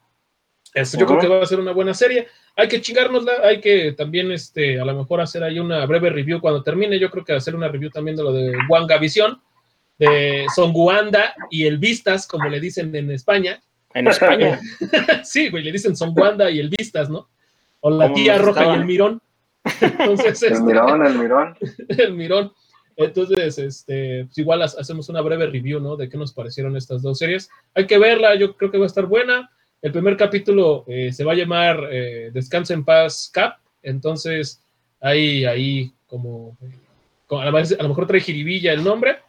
Yo 0.76 1.06
creo 1.06 1.19
que 1.19 1.28
va 1.28 1.41
a 1.41 1.45
ser 1.45 1.60
una 1.60 1.72
buena 1.72 1.93
serie. 1.93 2.28
Hay 2.56 2.67
que 2.67 2.82
chingárnosla, 2.82 3.32
hay 3.43 3.60
que 3.60 3.93
también 3.93 4.32
este, 4.32 4.80
a 4.80 4.86
lo 4.86 4.93
mejor 4.95 5.19
hacer 5.19 5.43
ahí 5.43 5.60
una 5.60 5.86
breve 5.86 6.10
review 6.10 6.39
cuando 6.39 6.62
termine. 6.62 7.00
Yo 7.00 7.10
creo 7.10 7.26
que 7.26 7.34
hacer 7.34 7.56
una 7.56 7.69
review 7.69 7.89
también 7.89 8.15
de 8.15 8.24
lo 8.24 8.32
de 8.32 8.54
Wanga 8.69 8.98
Visión, 8.98 9.41
de 9.98 10.45
Songuanda 10.54 11.34
y 11.50 11.65
el 11.65 11.80
Vistas, 11.80 12.28
como 12.28 12.48
le 12.50 12.60
dicen 12.60 12.95
en 12.95 13.10
España. 13.12 13.60
En 13.93 14.08
España. 14.08 14.60
sí, 15.24 15.50
güey, 15.50 15.63
le 15.63 15.72
dicen 15.72 15.95
Songuanda 15.95 16.52
y 16.52 16.60
el 16.60 16.69
Vistas, 16.69 17.10
¿no? 17.10 17.30
O 17.82 17.89
la 17.89 18.13
tía 18.13 18.38
roja 18.38 18.65
y 18.65 18.80
el 18.80 18.86
mirón. 18.86 19.22
Entonces, 19.82 20.42
el 20.44 20.54
este, 20.54 20.65
mirón, 20.65 21.06
el 21.06 21.18
mirón. 21.18 21.58
el 21.89 22.13
mirón. 22.13 22.54
Entonces, 23.00 23.58
este, 23.58 24.26
pues 24.26 24.38
igual 24.38 24.62
hacemos 24.62 25.08
una 25.08 25.22
breve 25.22 25.48
review, 25.48 25.80
¿no? 25.80 25.96
De 25.96 26.10
qué 26.10 26.18
nos 26.18 26.34
parecieron 26.34 26.76
estas 26.76 27.02
dos 27.02 27.18
series. 27.18 27.50
Hay 27.74 27.88
que 27.88 27.98
verla, 27.98 28.36
yo 28.36 28.58
creo 28.58 28.72
que 28.72 28.78
va 28.78 28.84
a 28.84 28.88
estar 28.88 29.06
buena. 29.06 29.50
El 29.82 29.94
primer 29.94 30.18
capítulo 30.18 30.84
eh, 30.88 31.13
se 31.13 31.24
va 31.24 31.32
a 31.32 31.36
llamar 31.36 31.88
eh, 31.89 32.30
Descansa 32.34 32.74
en 32.74 32.84
Paz 32.84 33.32
Cap, 33.34 33.60
entonces 33.82 34.62
hay 35.00 35.46
ahí 35.46 35.94
como, 36.08 36.58
a, 37.30 37.46
lo 37.46 37.88
mejor 37.88 38.06
trae 38.06 38.20
jiribilla 38.20 38.74
el 38.74 38.84
nombre, 38.84 39.20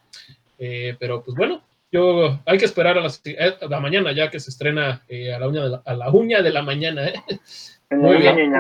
eh, 0.59 0.97
pero 0.99 1.23
pues 1.23 1.37
bueno, 1.37 1.63
yo 1.93 2.41
hay 2.45 2.59
que 2.59 2.65
esperar 2.65 2.99
a, 2.99 3.67
la 3.69 3.81
mañana 3.81 4.11
ya 4.11 4.29
que 4.29 4.41
se 4.41 4.51
estrena 4.51 5.05
a, 5.09 5.39
la 5.39 5.47
uña 5.47 5.63
de 5.63 5.71
la, 5.71 5.83
a 5.85 5.95
la 5.95 6.11
uña 6.11 6.43
de 6.43 6.51
la 6.51 6.63
mañana. 6.63 7.13
Muy 7.91 8.19
bien. 8.19 8.55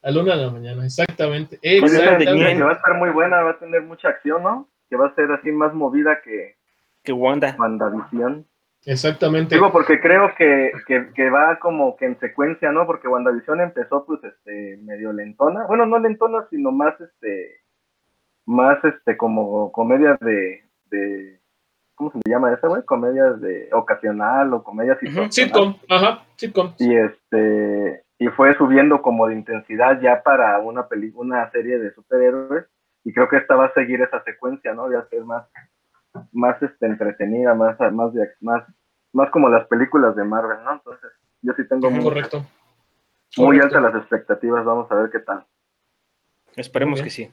A 0.00 0.10
la 0.10 0.20
una 0.22 0.36
de 0.36 0.44
la 0.44 0.50
mañana, 0.50 0.84
exactamente. 0.84 1.58
Pues 1.60 1.92
exactamente. 1.92 2.62
va 2.62 2.70
a 2.70 2.74
estar 2.74 2.94
muy 2.94 3.10
buena, 3.10 3.42
va 3.42 3.50
a 3.52 3.58
tener 3.58 3.82
mucha 3.82 4.08
acción, 4.08 4.42
¿no? 4.42 4.68
Que 4.88 4.96
va 4.96 5.08
a 5.08 5.14
ser 5.14 5.30
así 5.32 5.50
más 5.50 5.74
movida 5.74 6.20
que, 6.22 6.56
que 7.02 7.12
Wanda. 7.12 7.56
WandaVision. 7.58 8.46
Exactamente. 8.84 9.56
Digo, 9.56 9.72
porque 9.72 10.00
creo 10.00 10.32
que, 10.36 10.72
que, 10.86 11.30
va 11.30 11.58
como 11.58 11.96
que 11.96 12.06
en 12.06 12.18
secuencia, 12.20 12.70
¿no? 12.70 12.86
Porque 12.86 13.08
WandaVision 13.08 13.60
empezó, 13.60 14.04
pues, 14.06 14.22
este, 14.22 14.78
medio 14.82 15.12
lentona. 15.12 15.66
Bueno, 15.66 15.84
no 15.84 15.98
lentona, 15.98 16.46
sino 16.48 16.70
más, 16.70 16.98
este, 17.00 17.56
más, 18.46 18.82
este, 18.84 19.16
como 19.16 19.72
comedia 19.72 20.16
de, 20.20 20.62
de 20.90 21.40
¿cómo 21.96 22.12
se 22.12 22.18
le 22.18 22.30
llama 22.30 22.54
esa, 22.54 22.68
güey? 22.68 22.82
Comedia 22.84 23.32
de 23.32 23.68
ocasional 23.72 24.54
o 24.54 24.62
comedia 24.62 24.96
Sitcom, 25.28 25.74
ajá, 25.88 26.24
sitcom. 26.36 26.72
Y 26.78 26.94
este, 26.94 28.04
y 28.18 28.28
fue 28.28 28.56
subiendo 28.56 29.00
como 29.02 29.28
de 29.28 29.34
intensidad 29.34 30.00
ya 30.00 30.22
para 30.22 30.58
una 30.58 30.88
película, 30.88 31.24
una 31.24 31.50
serie 31.50 31.78
de 31.78 31.92
superhéroes. 31.92 32.66
Y 33.04 33.12
creo 33.12 33.28
que 33.28 33.36
esta 33.36 33.54
va 33.54 33.66
a 33.66 33.74
seguir 33.74 34.02
esa 34.02 34.22
secuencia, 34.24 34.74
¿no? 34.74 34.88
De 34.88 34.98
hacer 34.98 35.24
más 35.24 35.44
más 36.32 36.60
este, 36.62 36.86
entretenida, 36.86 37.54
más, 37.54 37.78
más, 37.92 38.12
más, 38.40 38.64
más 39.12 39.30
como 39.30 39.48
las 39.48 39.66
películas 39.66 40.16
de 40.16 40.24
Marvel, 40.24 40.58
¿no? 40.64 40.72
Entonces, 40.74 41.10
yo 41.42 41.52
sí 41.54 41.62
tengo 41.68 41.90
muy, 41.90 42.02
Correcto. 42.02 42.44
muy 43.36 43.58
altas 43.60 43.82
las 43.82 43.94
expectativas, 43.94 44.64
vamos 44.64 44.90
a 44.90 44.94
ver 44.94 45.10
qué 45.10 45.20
tal. 45.20 45.44
Esperemos 46.56 47.00
que 47.02 47.10
sí. 47.10 47.30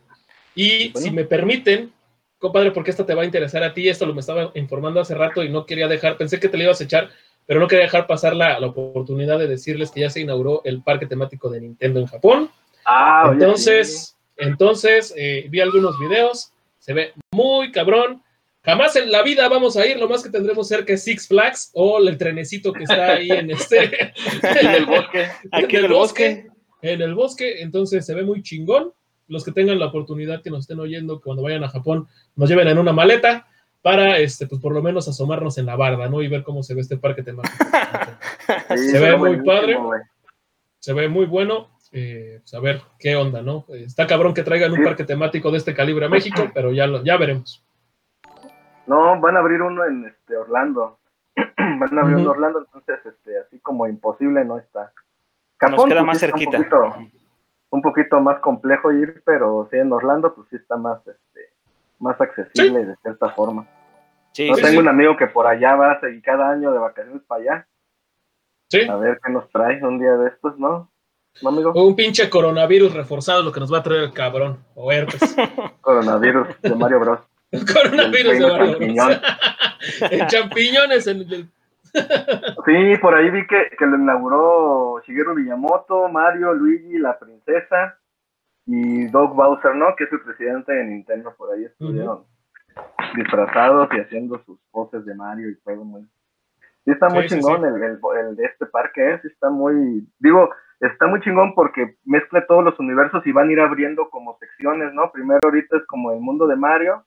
Y 0.53 0.91
si 0.95 1.11
me 1.11 1.25
permiten, 1.25 1.91
compadre, 2.37 2.71
porque 2.71 2.91
esta 2.91 3.05
te 3.05 3.15
va 3.15 3.23
a 3.23 3.25
interesar 3.25 3.63
a 3.63 3.73
ti, 3.73 3.89
esto 3.89 4.05
lo 4.05 4.13
me 4.13 4.19
estaba 4.19 4.51
informando 4.53 4.99
hace 4.99 5.15
rato 5.15 5.43
y 5.43 5.49
no 5.49 5.65
quería 5.65 5.87
dejar, 5.87 6.17
pensé 6.17 6.39
que 6.39 6.47
te 6.47 6.57
lo 6.57 6.63
ibas 6.63 6.79
a 6.79 6.83
echar, 6.83 7.09
pero 7.45 7.59
no 7.59 7.67
quería 7.67 7.85
dejar 7.85 8.07
pasar 8.07 8.35
la, 8.35 8.59
la 8.59 8.67
oportunidad 8.67 9.37
de 9.37 9.47
decirles 9.47 9.91
que 9.91 10.01
ya 10.01 10.09
se 10.09 10.21
inauguró 10.21 10.61
el 10.65 10.81
parque 10.81 11.05
temático 11.05 11.49
de 11.49 11.61
Nintendo 11.61 11.99
en 11.99 12.07
Japón. 12.07 12.49
Ah, 12.85 13.29
entonces, 13.31 14.17
entonces 14.37 15.13
eh, 15.15 15.45
vi 15.49 15.59
algunos 15.61 15.99
videos, 15.99 16.51
se 16.79 16.93
ve 16.93 17.13
muy 17.31 17.71
cabrón. 17.71 18.21
Jamás 18.63 18.95
en 18.95 19.11
la 19.11 19.21
vida 19.21 19.47
vamos 19.47 19.77
a 19.77 19.85
ir, 19.85 19.99
lo 19.99 20.09
más 20.09 20.23
que 20.23 20.29
tendremos 20.29 20.67
cerca 20.67 20.93
es 20.93 21.03
Six 21.03 21.27
Flags 21.27 21.69
o 21.73 21.99
el 21.99 22.17
trenecito 22.17 22.73
que 22.73 22.83
está 22.83 23.13
ahí 23.13 23.29
en 23.29 23.51
este. 23.51 24.13
en 24.61 24.67
el 24.67 24.85
bosque. 24.87 25.27
Aquí 25.51 25.75
en 25.75 25.85
el 25.85 25.91
bosque. 25.91 26.47
En 26.81 27.01
el 27.01 27.13
bosque, 27.13 27.61
entonces 27.61 28.05
se 28.05 28.15
ve 28.15 28.23
muy 28.23 28.41
chingón. 28.41 28.91
Los 29.27 29.43
que 29.43 29.51
tengan 29.51 29.79
la 29.79 29.87
oportunidad 29.87 30.41
que 30.41 30.51
nos 30.51 30.61
estén 30.61 30.79
oyendo, 30.79 31.19
cuando 31.21 31.43
vayan 31.43 31.63
a 31.63 31.69
Japón, 31.69 32.07
nos 32.35 32.49
lleven 32.49 32.67
en 32.67 32.77
una 32.77 32.93
maleta 32.93 33.47
para, 33.85 34.17
este, 34.17 34.47
pues 34.47 34.59
por 34.59 34.73
lo 34.73 34.81
menos 34.81 35.07
asomarnos 35.07 35.59
en 35.59 35.67
la 35.67 35.75
barda, 35.75 36.09
¿no? 36.09 36.23
Y 36.23 36.27
ver 36.27 36.41
cómo 36.41 36.63
se 36.63 36.73
ve 36.73 36.81
este 36.81 36.97
parque 36.97 37.21
temático. 37.21 37.55
se 38.75 38.99
ve 38.99 39.15
muy 39.15 39.43
padre. 39.43 39.77
Se 40.79 40.91
ve 40.91 41.07
muy 41.07 41.27
bueno. 41.27 41.67
Eh, 41.91 42.39
pues 42.41 42.51
a 42.55 42.59
ver 42.61 42.81
qué 42.97 43.15
onda, 43.15 43.43
¿no? 43.43 43.63
Está 43.69 44.07
cabrón 44.07 44.33
que 44.33 44.41
traigan 44.41 44.71
un 44.71 44.83
parque 44.83 45.03
temático 45.03 45.51
de 45.51 45.59
este 45.59 45.75
calibre 45.75 46.07
a 46.07 46.09
México, 46.09 46.49
pero 46.51 46.71
ya, 46.71 46.87
lo, 46.87 47.03
ya 47.03 47.15
veremos. 47.17 47.63
No, 48.87 49.21
van 49.21 49.37
a 49.37 49.41
abrir 49.41 49.61
uno 49.61 49.85
en 49.85 50.05
este 50.05 50.35
Orlando. 50.35 50.97
van 51.35 51.95
a 51.95 52.01
abrir 52.01 52.15
uno 52.15 52.21
en 52.21 52.27
Orlando, 52.27 52.59
entonces 52.65 53.05
este, 53.05 53.37
así 53.37 53.59
como 53.59 53.85
imposible 53.85 54.43
no 54.45 54.57
está. 54.57 54.93
Capón, 55.57 55.75
Nos 55.75 55.85
queda 55.85 55.99
pues, 55.99 56.07
más 56.07 56.19
cerquita. 56.19 56.57
Un 57.69 57.81
poquito, 57.83 58.19
más 58.19 58.39
complejo 58.39 58.91
ir, 58.91 59.21
pero 59.23 59.67
sí 59.69 59.77
en 59.77 59.93
Orlando 59.93 60.33
pues 60.33 60.47
sí 60.49 60.55
está 60.55 60.75
más 60.75 61.05
este 61.05 61.53
más 61.99 62.19
accesible 62.19 62.85
de 62.85 62.95
cierta 62.97 63.29
forma. 63.29 63.67
Sí, 64.35 64.49
Yo 64.49 64.55
tengo 64.55 64.81
un 64.81 64.89
amigo 64.89 65.15
que 65.15 65.27
por 65.27 65.47
allá 65.47 65.77
va 65.77 65.93
a 65.93 65.99
seguir 66.01 66.21
cada 66.21 66.49
año 66.49 66.73
de 66.73 66.77
vacaciones 66.77 67.21
para 67.25 67.41
allá. 67.41 67.67
Sí. 68.67 68.81
A 68.81 68.97
ver 68.97 69.17
qué 69.23 69.31
nos 69.31 69.49
trae 69.49 69.81
un 69.81 69.97
día 69.97 70.11
de 70.17 70.27
estos, 70.27 70.59
¿no? 70.59 70.91
¿No, 71.41 71.49
amigo? 71.49 71.71
Un 71.71 71.95
pinche 71.95 72.29
coronavirus 72.29 72.93
reforzado 72.93 73.43
lo 73.43 73.53
que 73.53 73.61
nos 73.61 73.71
va 73.71 73.77
a 73.77 73.83
traer 73.83 74.03
el 74.03 74.11
cabrón. 74.11 74.57
O 74.75 74.91
herpes. 74.91 75.37
coronavirus 75.81 76.49
de 76.61 76.75
Mario 76.75 76.99
Bros. 76.99 77.19
Coronavirus 77.73 78.37
de 78.37 78.85
en 80.11 80.27
champiñones. 80.27 81.07
En 81.07 81.21
el... 81.21 81.49
sí, 81.93 82.97
por 83.01 83.15
ahí 83.15 83.29
vi 83.29 83.47
que, 83.47 83.69
que 83.79 83.85
lo 83.85 83.95
inauguró 83.95 85.01
Shigeru 85.07 85.33
Miyamoto, 85.33 86.09
Mario, 86.09 86.53
Luigi, 86.53 86.97
la 86.97 87.17
princesa 87.17 87.97
y 88.65 89.05
Doug 89.05 89.33
Bowser, 89.33 89.75
¿no? 89.75 89.95
Que 89.95 90.03
es 90.03 90.11
el 90.11 90.19
presidente 90.19 90.73
de 90.73 90.83
Nintendo. 90.83 91.33
Por 91.37 91.53
ahí 91.53 91.63
estuvieron 91.63 92.25
disfrazados 93.15 93.89
y 93.93 93.99
haciendo 93.99 94.39
sus 94.45 94.59
poses 94.71 95.05
de 95.05 95.15
Mario 95.15 95.49
y 95.49 95.55
todo 95.61 95.83
muy, 95.83 96.01
Sí, 96.85 96.91
está 96.91 97.09
muy 97.09 97.23
Sí, 97.23 97.29
sí, 97.29 97.35
chingón 97.41 97.65
El, 97.65 97.81
el, 97.83 97.99
el 98.19 98.35
de 98.35 98.45
este 98.45 98.65
parque, 98.67 99.13
¿eh? 99.13 99.19
Sí 99.21 99.27
está 99.29 99.49
muy, 99.49 100.07
digo, 100.19 100.49
está 100.79 101.07
muy 101.07 101.19
chingón 101.21 101.55
porque 101.55 101.95
mezcla 102.05 102.45
todos 102.45 102.63
los 102.63 102.79
universos 102.79 103.25
y 103.25 103.31
van 103.31 103.49
a 103.49 103.51
ir 103.51 103.59
abriendo 103.59 104.09
como 104.09 104.37
secciones, 104.37 104.93
¿no? 104.93 105.11
Primero 105.11 105.39
ahorita 105.43 105.77
es 105.77 105.85
como 105.87 106.11
el 106.11 106.19
mundo 106.19 106.45
de 106.47 106.55
Mario, 106.55 107.03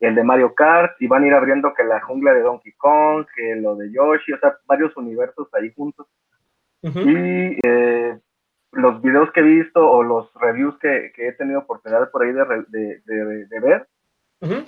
el 0.00 0.14
de 0.14 0.22
Mario 0.24 0.54
Kart, 0.54 0.92
y 1.00 1.08
van 1.08 1.24
a 1.24 1.26
ir 1.26 1.34
abriendo 1.34 1.74
que 1.74 1.84
la 1.84 2.00
jungla 2.00 2.32
de 2.32 2.40
Donkey 2.40 2.72
Kong, 2.74 3.26
que 3.36 3.56
lo 3.56 3.76
de 3.76 3.90
Yoshi, 3.92 4.32
o 4.32 4.38
sea, 4.38 4.56
varios 4.66 4.96
universos 4.96 5.48
ahí 5.54 5.72
juntos. 5.74 6.06
Y 7.04 7.58
eh, 7.66 8.18
los 8.72 9.02
videos 9.02 9.30
que 9.32 9.40
he 9.40 9.42
visto 9.42 9.90
o 9.90 10.02
los 10.04 10.32
reviews 10.34 10.78
que, 10.78 11.10
que 11.14 11.28
he 11.28 11.32
tenido 11.32 11.58
oportunidad 11.60 12.10
por 12.12 12.22
ahí 12.22 12.32
de, 12.32 12.44
re- 12.44 12.64
de, 12.68 13.02
de- 13.04 13.46
de 13.46 13.60
ver, 13.60 13.88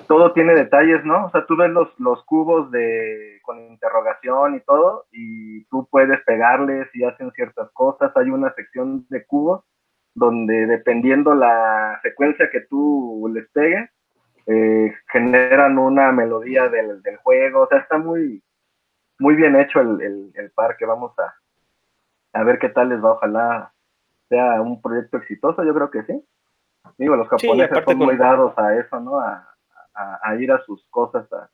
Todo 0.09 0.33
tiene 0.33 0.55
detalles, 0.55 1.05
¿no? 1.05 1.27
O 1.27 1.31
sea, 1.31 1.47
tú 1.47 1.57
ves 1.57 1.71
los, 1.71 1.89
los 2.01 2.25
cubos 2.25 2.73
de 2.73 3.39
con 3.43 3.61
interrogación 3.61 4.57
y 4.57 4.61
todo, 4.61 5.07
y 5.13 5.65
tú 5.67 5.87
puedes 5.89 6.21
pegarles 6.25 6.89
y 6.93 7.05
hacen 7.05 7.31
ciertas 7.33 7.71
cosas. 7.73 8.11
Hay 8.17 8.31
una 8.31 8.53
sección 8.55 9.07
de 9.11 9.25
cubos 9.27 9.63
donde 10.13 10.67
dependiendo 10.67 11.35
la 11.35 12.01
secuencia 12.03 12.51
que 12.51 12.63
tú 12.63 13.31
les 13.33 13.49
pegues, 13.51 13.89
eh, 14.47 14.93
generan 15.13 15.79
una 15.79 16.11
melodía 16.11 16.69
del, 16.69 17.01
del 17.03 17.17
juego. 17.19 17.63
O 17.63 17.69
sea, 17.69 17.79
está 17.79 17.97
muy, 17.97 18.43
muy 19.21 19.37
bien 19.37 19.55
hecho 19.55 19.81
el, 19.81 20.01
el, 20.03 20.33
el 20.35 20.51
parque. 20.51 20.85
Vamos 20.85 21.13
a, 21.17 21.33
a 22.41 22.43
ver 22.43 22.59
qué 22.59 22.71
tal 22.71 22.89
les 22.89 23.03
va. 23.03 23.13
Ojalá 23.13 23.73
sea 24.29 24.61
un 24.61 24.83
proyecto 24.83 25.19
exitoso. 25.19 25.63
Yo 25.63 25.73
creo 25.75 25.91
que 25.93 26.03
sí. 26.03 26.25
Digo, 26.99 27.15
los 27.15 27.29
japoneses 27.29 27.85
son 27.85 27.99
muy 27.99 28.17
dados 28.17 28.59
a 28.59 28.77
eso, 28.77 28.99
¿no? 28.99 29.21
A, 29.21 29.47
a, 29.95 30.19
a 30.23 30.37
ir 30.37 30.53
a 30.53 30.63
sus 30.65 30.85
cosas, 30.91 31.27
a, 31.33 31.51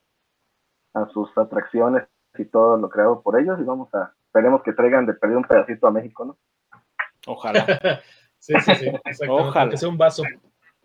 a 0.93 1.07
sus 1.09 1.35
atracciones 1.37 2.07
y 2.37 2.45
todo 2.45 2.77
lo 2.77 2.89
creado 2.89 3.21
por 3.21 3.39
ellos. 3.39 3.59
Y 3.59 3.63
vamos 3.63 3.93
a, 3.93 4.13
esperemos 4.25 4.61
que 4.63 4.73
traigan 4.73 5.05
de 5.05 5.13
perder 5.13 5.37
un 5.37 5.43
pedacito 5.43 5.87
a 5.87 5.91
México, 5.91 6.25
¿no? 6.25 6.37
Ojalá. 7.25 7.65
Sí, 8.39 8.53
sí, 8.63 8.75
sí. 8.75 8.91
Ojalá. 9.27 9.61
Aunque 9.63 9.77
sea 9.77 9.89
un 9.89 9.97
vaso. 9.97 10.23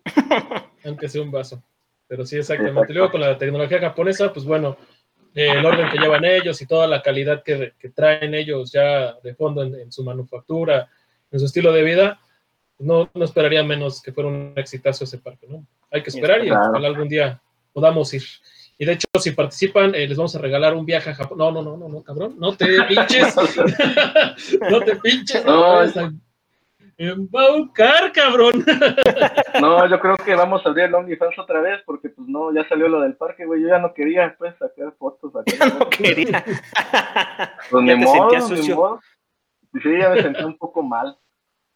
Aunque 0.87 1.09
sea 1.09 1.21
un 1.23 1.31
vaso. 1.31 1.63
Pero 2.09 2.25
sí, 2.25 2.39
exactamente. 2.39 2.81
Exacto. 2.81 2.93
Luego 2.95 3.11
con 3.13 3.21
la 3.21 3.37
tecnología 3.37 3.79
japonesa, 3.79 4.33
pues 4.33 4.47
bueno, 4.47 4.79
eh, 5.35 5.51
el 5.51 5.65
orden 5.65 5.91
que 5.91 5.99
llevan 5.99 6.25
ellos 6.25 6.61
y 6.63 6.67
toda 6.67 6.87
la 6.87 7.03
calidad 7.03 7.43
que, 7.43 7.75
que 7.79 7.91
traen 7.91 8.35
ellos 8.35 8.73
ya 8.73 9.13
de 9.21 9.35
fondo 9.35 9.63
en, 9.63 9.75
en 9.75 9.93
su 9.93 10.03
manufactura, 10.03 10.89
en 11.31 11.39
su 11.39 11.45
estilo 11.45 11.73
de 11.73 11.83
vida, 11.83 12.21
no, 12.79 13.11
no 13.15 13.25
esperaría 13.25 13.63
menos 13.63 14.03
que 14.03 14.13
fuera 14.13 14.29
un 14.29 14.53
exitazo 14.57 15.05
ese 15.05 15.19
parque, 15.19 15.47
¿no? 15.49 15.65
Hay 15.91 16.03
que 16.03 16.11
esperar 16.11 16.45
y 16.45 16.51
ojalá 16.51 16.89
algún 16.89 17.09
día 17.09 17.41
podamos 17.73 18.13
ir. 18.15 18.23
Y 18.79 18.85
de 18.85 18.93
hecho, 18.93 19.07
si 19.21 19.31
participan, 19.31 19.95
eh, 19.95 20.09
les 20.09 20.17
vamos 20.17 20.35
a 20.35 20.41
regalar 20.41 20.75
un 20.75 20.85
viaje 20.85 21.11
a 21.11 21.15
Japón. 21.15 21.39
No, 21.39 21.53
no, 21.53 21.63
no, 21.63 21.77
no, 21.77 21.89
no, 21.89 22.03
cabrón, 22.03 22.35
no 22.39 22.57
te 22.57 22.67
pinches. 22.89 23.37
no 24.71 24.81
te 24.81 24.97
pinches. 24.97 25.45
No. 25.45 25.83
Embaucar, 26.99 28.13
cabrón. 28.13 28.65
No, 29.61 29.89
yo 29.89 29.99
creo 30.01 30.17
que 30.17 30.35
vamos 30.35 30.65
a 30.65 30.69
abrir 30.69 30.85
el 30.87 30.95
OnlyFans 30.95 31.39
otra 31.39 31.61
vez 31.61 31.81
porque 31.85 32.11
pues 32.11 32.29
no, 32.29 32.53
ya 32.55 32.69
salió 32.69 32.89
lo 32.89 33.01
del 33.01 33.17
parque, 33.17 33.45
güey. 33.45 33.63
Yo 33.63 33.69
ya 33.69 33.79
no 33.79 33.93
quería 33.95 34.35
pues 34.39 34.55
sacar 34.59 34.93
fotos. 34.99 35.33
Sacar 35.33 35.79
no 35.79 35.89
quería. 35.89 36.45
Pues 37.71 37.87
Ya 37.87 37.95
ni 37.95 38.05
te 38.05 38.07
modo, 38.07 38.31
sentías 38.31 38.51
ni 38.51 38.57
sucio. 38.57 38.77
modo. 38.77 39.01
Sí, 39.83 39.99
ya 39.99 40.11
me 40.11 40.23
sentí 40.23 40.45
un 40.45 40.59
poco 40.59 40.83
mal, 40.83 41.17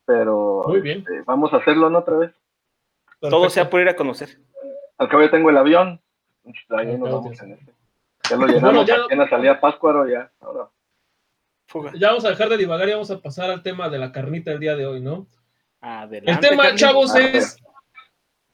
pero 0.07 0.65
Muy 0.69 0.81
bien. 0.81 0.99
este, 1.01 1.23
vamos 1.23 1.53
a 1.53 1.57
hacerlo 1.59 1.91
¿no? 1.91 1.99
otra 1.99 2.17
vez. 2.17 2.33
Todo 3.21 3.51
sea 3.51 3.69
por 3.69 3.81
ir 3.81 3.89
a 3.89 3.97
conocer. 3.97 4.39
Al 4.99 5.09
cabo 5.09 5.23
ya 5.23 5.31
tengo 5.31 5.51
el 5.51 5.57
avión. 5.57 6.01
Ahí 6.45 6.53
nos 6.53 6.65
claro, 6.69 6.99
vamos 7.23 7.37
sí. 7.39 7.45
en 7.45 7.53
este. 7.53 7.73
Ya 8.31 8.37
lo 8.37 8.47
llenamos, 8.47 8.63
Bueno, 8.63 8.85
ya- 8.87 9.05
apenas 9.05 9.29
salía 9.31 9.61
Páscuaro 9.61 10.09
ya. 10.09 10.31
Ahora. 10.41 10.69
Fuga. 11.69 11.93
Ya 11.97 12.09
vamos 12.09 12.25
a 12.25 12.31
dejar 12.31 12.49
de 12.49 12.57
divagar 12.57 12.89
y 12.89 12.93
vamos 12.93 13.11
a 13.11 13.19
pasar 13.21 13.51
al 13.51 13.63
tema 13.63 13.89
de 13.89 13.99
la 13.99 14.13
carnita 14.13 14.51
del 14.53 14.61
día 14.61 14.77
de 14.77 14.87
hoy, 14.87 15.01
¿no? 15.01 15.27
Adelante. 15.81 16.31
El 16.31 16.41
tema, 16.41 16.75
chavos, 16.77 17.15
Ah, 17.15 17.21
es, 17.21 17.57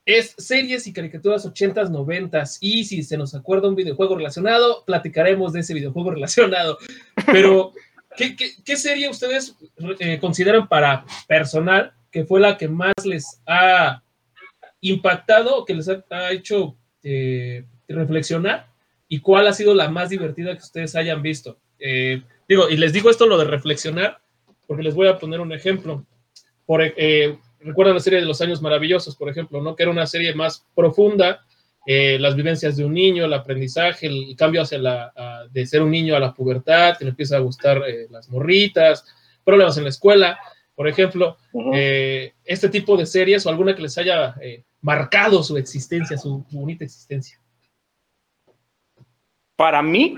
es 0.06 0.34
series 0.38 0.86
y 0.86 0.92
caricaturas 0.92 1.46
80s, 1.46 1.90
90s. 1.90 2.58
Y 2.60 2.84
si 2.84 3.02
se 3.02 3.16
nos 3.18 3.34
acuerda 3.34 3.68
un 3.68 3.74
videojuego 3.76 4.16
relacionado, 4.16 4.84
platicaremos 4.86 5.52
de 5.52 5.60
ese 5.60 5.74
videojuego 5.74 6.10
relacionado. 6.14 6.78
Pero, 7.26 7.72
¿qué, 8.16 8.76
serie 8.76 9.08
ustedes 9.08 9.56
eh, 9.98 10.18
consideran 10.18 10.68
para 10.68 11.04
personal 11.26 11.92
que 12.10 12.24
fue 12.24 12.40
la 12.40 12.56
que 12.56 12.68
más 12.68 12.94
les 13.04 13.40
ha 13.46 14.02
impactado, 14.80 15.64
que 15.64 15.74
les 15.74 15.88
ha, 15.88 16.04
ha 16.10 16.32
hecho 16.32 16.76
eh, 17.02 17.64
reflexionar? 17.88 18.72
¿Y 19.08 19.20
cuál 19.20 19.46
ha 19.46 19.52
sido 19.52 19.74
la 19.74 19.90
más 19.90 20.08
divertida 20.08 20.52
que 20.52 20.62
ustedes 20.62 20.94
hayan 20.96 21.20
visto? 21.20 21.58
Eh, 21.78 22.22
digo, 22.48 22.70
y 22.70 22.76
les 22.76 22.92
digo 22.92 23.10
esto 23.10 23.26
lo 23.26 23.36
de 23.36 23.44
reflexionar, 23.44 24.20
porque 24.66 24.82
les 24.82 24.94
voy 24.94 25.08
a 25.08 25.18
poner 25.18 25.40
un 25.40 25.52
ejemplo. 25.52 26.06
Por, 26.64 26.80
eh, 26.82 27.38
recuerdan 27.60 27.94
la 27.94 28.00
serie 28.00 28.20
de 28.20 28.24
los 28.24 28.40
años 28.40 28.62
maravillosos, 28.62 29.16
por 29.16 29.28
ejemplo, 29.28 29.60
¿no? 29.60 29.74
Que 29.74 29.82
era 29.82 29.92
una 29.92 30.06
serie 30.06 30.34
más 30.34 30.64
profunda, 30.74 31.44
eh, 31.86 32.18
las 32.18 32.36
vivencias 32.36 32.76
de 32.76 32.84
un 32.84 32.94
niño, 32.94 33.24
el 33.24 33.32
aprendizaje, 33.34 34.06
el 34.06 34.34
cambio 34.36 34.62
hacia 34.62 34.78
la, 34.78 35.12
a- 35.16 35.46
de 35.50 35.66
ser 35.66 35.82
un 35.82 35.90
niño 35.90 36.14
a 36.16 36.20
la 36.20 36.32
pubertad, 36.32 36.96
que 36.96 37.04
le 37.04 37.10
empieza 37.10 37.36
a 37.36 37.40
gustar 37.40 37.82
eh, 37.86 38.06
las 38.10 38.28
morritas, 38.28 39.04
problemas 39.44 39.76
en 39.78 39.84
la 39.84 39.90
escuela, 39.90 40.38
por 40.74 40.88
ejemplo, 40.88 41.36
eh, 41.74 42.32
este 42.44 42.68
tipo 42.68 42.96
de 42.96 43.06
series 43.06 43.44
o 43.44 43.50
alguna 43.50 43.74
que 43.74 43.82
les 43.82 43.98
haya 43.98 44.34
marcado 44.80 45.42
su 45.42 45.56
existencia, 45.56 46.16
su 46.16 46.44
bonita 46.50 46.84
existencia. 46.84 47.38
Para 49.56 49.82
mí, 49.82 50.16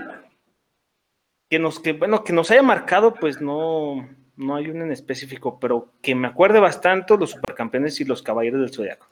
que 1.49 1.59
nos, 1.59 1.79
que, 1.79 1.93
bueno, 1.93 2.23
que 2.23 2.33
nos 2.33 2.49
haya 2.51 2.63
marcado, 2.63 3.13
pues 3.13 3.41
no, 3.41 4.07
no 4.35 4.55
hay 4.55 4.67
uno 4.69 4.83
en 4.85 4.91
específico, 4.91 5.59
pero 5.59 5.91
que 6.01 6.15
me 6.15 6.27
acuerde 6.27 6.59
bastante 6.59 7.17
los 7.17 7.31
supercampeones 7.31 7.99
y 8.01 8.05
los 8.05 8.23
caballeros 8.23 8.61
del 8.61 8.73
zodiaco. 8.73 9.07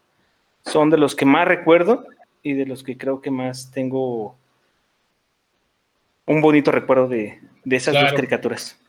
Son 0.65 0.89
de 0.89 0.97
los 0.97 1.15
que 1.15 1.25
más 1.25 1.47
recuerdo 1.47 2.05
y 2.43 2.53
de 2.53 2.65
los 2.65 2.83
que 2.83 2.97
creo 2.97 3.21
que 3.21 3.31
más 3.31 3.71
tengo 3.71 4.37
un 6.25 6.41
bonito 6.41 6.71
recuerdo 6.71 7.07
de, 7.07 7.39
de 7.63 7.75
esas 7.75 7.93
Claro. 7.93 8.07
dos 8.07 8.15
caricaturas. 8.15 8.79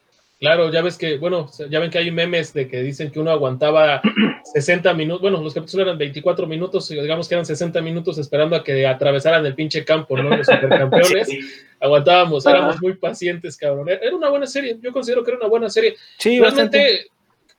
Claro, 0.40 0.70
ya 0.70 0.82
ves 0.82 0.98
que, 0.98 1.16
bueno, 1.16 1.48
ya 1.70 1.78
ven 1.78 1.90
que 1.90 1.98
hay 1.98 2.10
memes 2.10 2.52
de 2.52 2.68
que 2.68 2.82
dicen 2.82 3.10
que 3.10 3.20
uno 3.20 3.30
aguantaba 3.30 4.02
60 4.52 4.92
minutos, 4.92 5.22
bueno, 5.22 5.40
los 5.40 5.54
capítulos 5.54 5.86
eran 5.86 5.96
24 5.96 6.46
minutos, 6.46 6.88
digamos 6.88 7.28
que 7.28 7.34
eran 7.34 7.46
60 7.46 7.80
minutos 7.80 8.18
esperando 8.18 8.56
a 8.56 8.62
que 8.64 8.86
atravesaran 8.86 9.46
el 9.46 9.54
pinche 9.54 9.84
campo, 9.84 10.16
¿no? 10.18 10.36
Los 10.36 10.46
supercampeones. 10.46 11.28
Sí, 11.28 11.40
Aguantábamos, 11.80 12.46
éramos 12.46 12.80
muy 12.80 12.94
pacientes, 12.94 13.56
cabrón. 13.58 13.88
Era 13.90 14.14
una 14.14 14.30
buena 14.30 14.46
serie, 14.46 14.78
yo 14.80 14.92
considero 14.92 15.22
que 15.22 15.30
era 15.32 15.38
una 15.40 15.48
buena 15.48 15.68
serie. 15.70 15.96
sí, 16.18 16.38
bastante. 16.38 16.78
Realmente, 16.78 17.10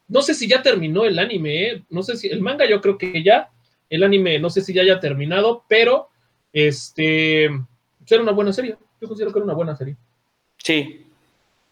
no 0.07 0.21
sé 0.21 0.33
si 0.33 0.47
ya 0.47 0.61
terminó 0.61 1.05
el 1.05 1.17
anime, 1.19 1.63
¿eh? 1.67 1.83
no 1.89 2.01
sé 2.03 2.17
si 2.17 2.27
el 2.27 2.41
manga 2.41 2.67
yo 2.67 2.81
creo 2.81 2.97
que 2.97 3.23
ya, 3.23 3.49
el 3.89 4.03
anime 4.03 4.39
no 4.39 4.49
sé 4.49 4.61
si 4.61 4.73
ya 4.73 4.81
haya 4.81 4.99
terminado, 4.99 5.63
pero 5.67 6.09
este 6.53 7.49
pues 7.99 8.11
era 8.11 8.21
una 8.23 8.31
buena 8.31 8.53
serie. 8.53 8.77
Yo 9.01 9.07
considero 9.07 9.31
que 9.33 9.39
era 9.39 9.45
una 9.45 9.53
buena 9.53 9.75
serie. 9.75 9.97
Sí, 10.57 11.05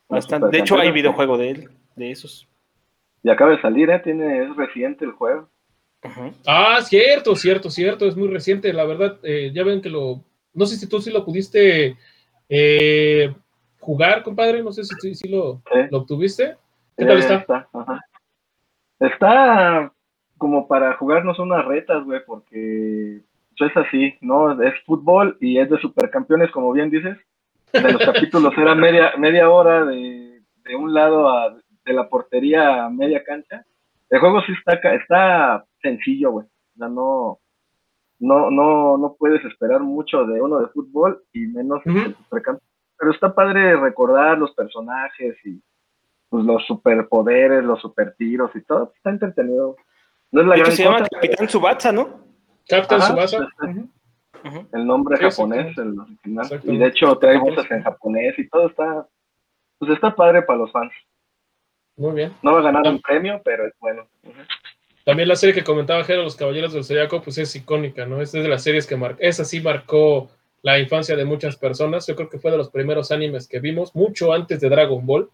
bastante. 0.09 0.49
De 0.49 0.59
hecho, 0.59 0.77
hay 0.77 0.91
videojuego 0.91 1.37
de 1.37 1.49
él, 1.51 1.69
de 1.95 2.11
esos. 2.11 2.47
Y 3.23 3.29
acaba 3.29 3.51
de 3.51 3.61
salir, 3.61 3.89
¿eh? 3.89 3.99
Tiene, 3.99 4.43
es 4.43 4.55
reciente 4.55 5.05
el 5.05 5.11
juego. 5.11 5.49
Ah, 6.45 6.79
cierto, 6.81 7.35
cierto, 7.35 7.69
cierto, 7.69 8.05
es 8.05 8.17
muy 8.17 8.27
reciente, 8.27 8.73
la 8.73 8.83
verdad, 8.83 9.19
eh, 9.23 9.51
ya 9.53 9.63
ven 9.63 9.81
que 9.81 9.89
lo, 9.89 10.21
no 10.53 10.65
sé 10.65 10.75
si 10.75 10.89
tú 10.89 10.99
sí 10.99 11.09
lo 11.11 11.23
pudiste 11.23 11.95
eh, 12.49 13.33
jugar, 13.79 14.21
compadre, 14.21 14.61
no 14.61 14.73
sé 14.73 14.83
si, 14.83 14.93
si, 14.99 15.15
si 15.15 15.29
lo, 15.29 15.61
Sí. 15.71 15.79
lo 15.89 15.99
obtuviste. 15.99 16.57
¿Qué 16.97 17.05
tal 17.05 17.19
está? 17.19 17.45
Ajá. 17.73 18.01
Está 18.99 19.92
como 20.43 20.67
para 20.67 20.97
jugarnos 20.97 21.39
unas 21.39 21.63
retas, 21.63 22.03
güey, 22.03 22.19
porque 22.25 23.21
pues, 23.57 23.71
es 23.71 23.77
así, 23.77 24.13
¿no? 24.19 24.61
Es 24.61 24.73
fútbol 24.85 25.37
y 25.39 25.57
es 25.57 25.69
de 25.69 25.79
supercampeones, 25.79 26.51
como 26.51 26.73
bien 26.73 26.89
dices. 26.89 27.17
De 27.71 27.93
los 27.93 28.03
capítulos 28.05 28.53
era 28.57 28.75
media, 28.75 29.13
media 29.17 29.49
hora 29.49 29.85
de, 29.85 30.41
de 30.65 30.75
un 30.75 30.93
lado 30.93 31.29
a, 31.29 31.55
de 31.85 31.93
la 31.93 32.09
portería 32.09 32.83
a 32.83 32.89
media 32.89 33.23
cancha. 33.23 33.65
El 34.09 34.19
juego 34.19 34.41
sí 34.41 34.51
está, 34.51 34.73
está 34.89 35.63
sencillo, 35.81 36.31
güey. 36.31 36.45
O 36.45 36.77
sea, 36.77 36.89
no, 36.89 37.39
no, 38.19 38.51
no, 38.51 38.97
no 38.97 39.15
puedes 39.17 39.45
esperar 39.45 39.79
mucho 39.79 40.25
de 40.25 40.41
uno 40.41 40.59
de 40.59 40.67
fútbol 40.67 41.23
y 41.31 41.47
menos 41.47 41.79
Ujú. 41.85 41.99
de 41.99 42.15
supercampeones. 42.15 42.69
Pero 42.97 43.11
está 43.11 43.33
padre 43.33 43.77
recordar 43.77 44.37
los 44.37 44.53
personajes 44.53 45.37
y 45.45 45.61
pues, 46.27 46.43
los 46.43 46.65
superpoderes, 46.65 47.63
los 47.63 47.79
supertiros 47.79 48.53
y 48.55 48.61
todo. 48.63 48.91
Está 48.93 49.09
entretenido. 49.09 49.77
No 50.33 50.41
es 50.41 50.47
la 50.47 50.55
De 50.55 50.61
hecho, 50.61 50.65
gran 50.65 50.75
se 50.77 50.83
llama 50.83 50.97
cosa, 50.97 51.09
Capitán 51.11 51.49
Subatsa, 51.49 51.91
¿no? 51.91 52.23
Captain 52.67 53.01
Ajá, 53.01 53.27
Subasa. 53.27 53.47
el 54.73 54.85
nombre 54.87 55.17
Sí, 55.17 55.23
japonés, 55.23 55.77
el 55.77 55.99
original. 55.99 56.61
Y 56.63 56.77
de 56.77 56.87
hecho 56.87 57.15
trae 57.17 57.37
voces 57.37 57.69
en 57.69 57.83
japonés 57.83 58.39
y 58.39 58.49
todo 58.49 58.67
está, 58.67 59.07
pues 59.77 59.91
está 59.91 60.15
padre 60.15 60.41
para 60.41 60.59
los 60.59 60.71
fans. 60.71 60.91
Muy 61.95 62.13
bien. 62.13 62.33
No 62.41 62.53
va 62.53 62.59
a 62.59 62.63
ganar 62.63 62.87
un 62.87 62.99
premio, 62.99 63.39
pero 63.45 63.67
es 63.67 63.73
bueno. 63.79 64.07
También 65.05 65.29
la 65.29 65.35
serie 65.35 65.53
que 65.53 65.63
comentaba 65.63 66.03
Jero, 66.03 66.23
Los 66.23 66.35
Caballeros 66.35 66.73
del 66.73 66.83
Zodiaco, 66.83 67.21
pues 67.21 67.37
es 67.37 67.55
icónica, 67.55 68.07
¿no? 68.07 68.19
Es 68.19 68.31
de 68.31 68.47
las 68.47 68.63
series 68.63 68.87
que 68.87 68.97
marcó, 68.97 69.17
esa 69.21 69.45
sí 69.45 69.61
marcó 69.61 70.31
la 70.63 70.79
infancia 70.79 71.15
de 71.15 71.25
muchas 71.25 71.57
personas. 71.57 72.07
Yo 72.07 72.15
creo 72.15 72.29
que 72.29 72.39
fue 72.39 72.49
de 72.49 72.57
los 72.57 72.71
primeros 72.71 73.11
animes 73.11 73.47
que 73.47 73.59
vimos, 73.59 73.95
mucho 73.95 74.33
antes 74.33 74.59
de 74.61 74.69
Dragon 74.69 75.05
Ball, 75.05 75.29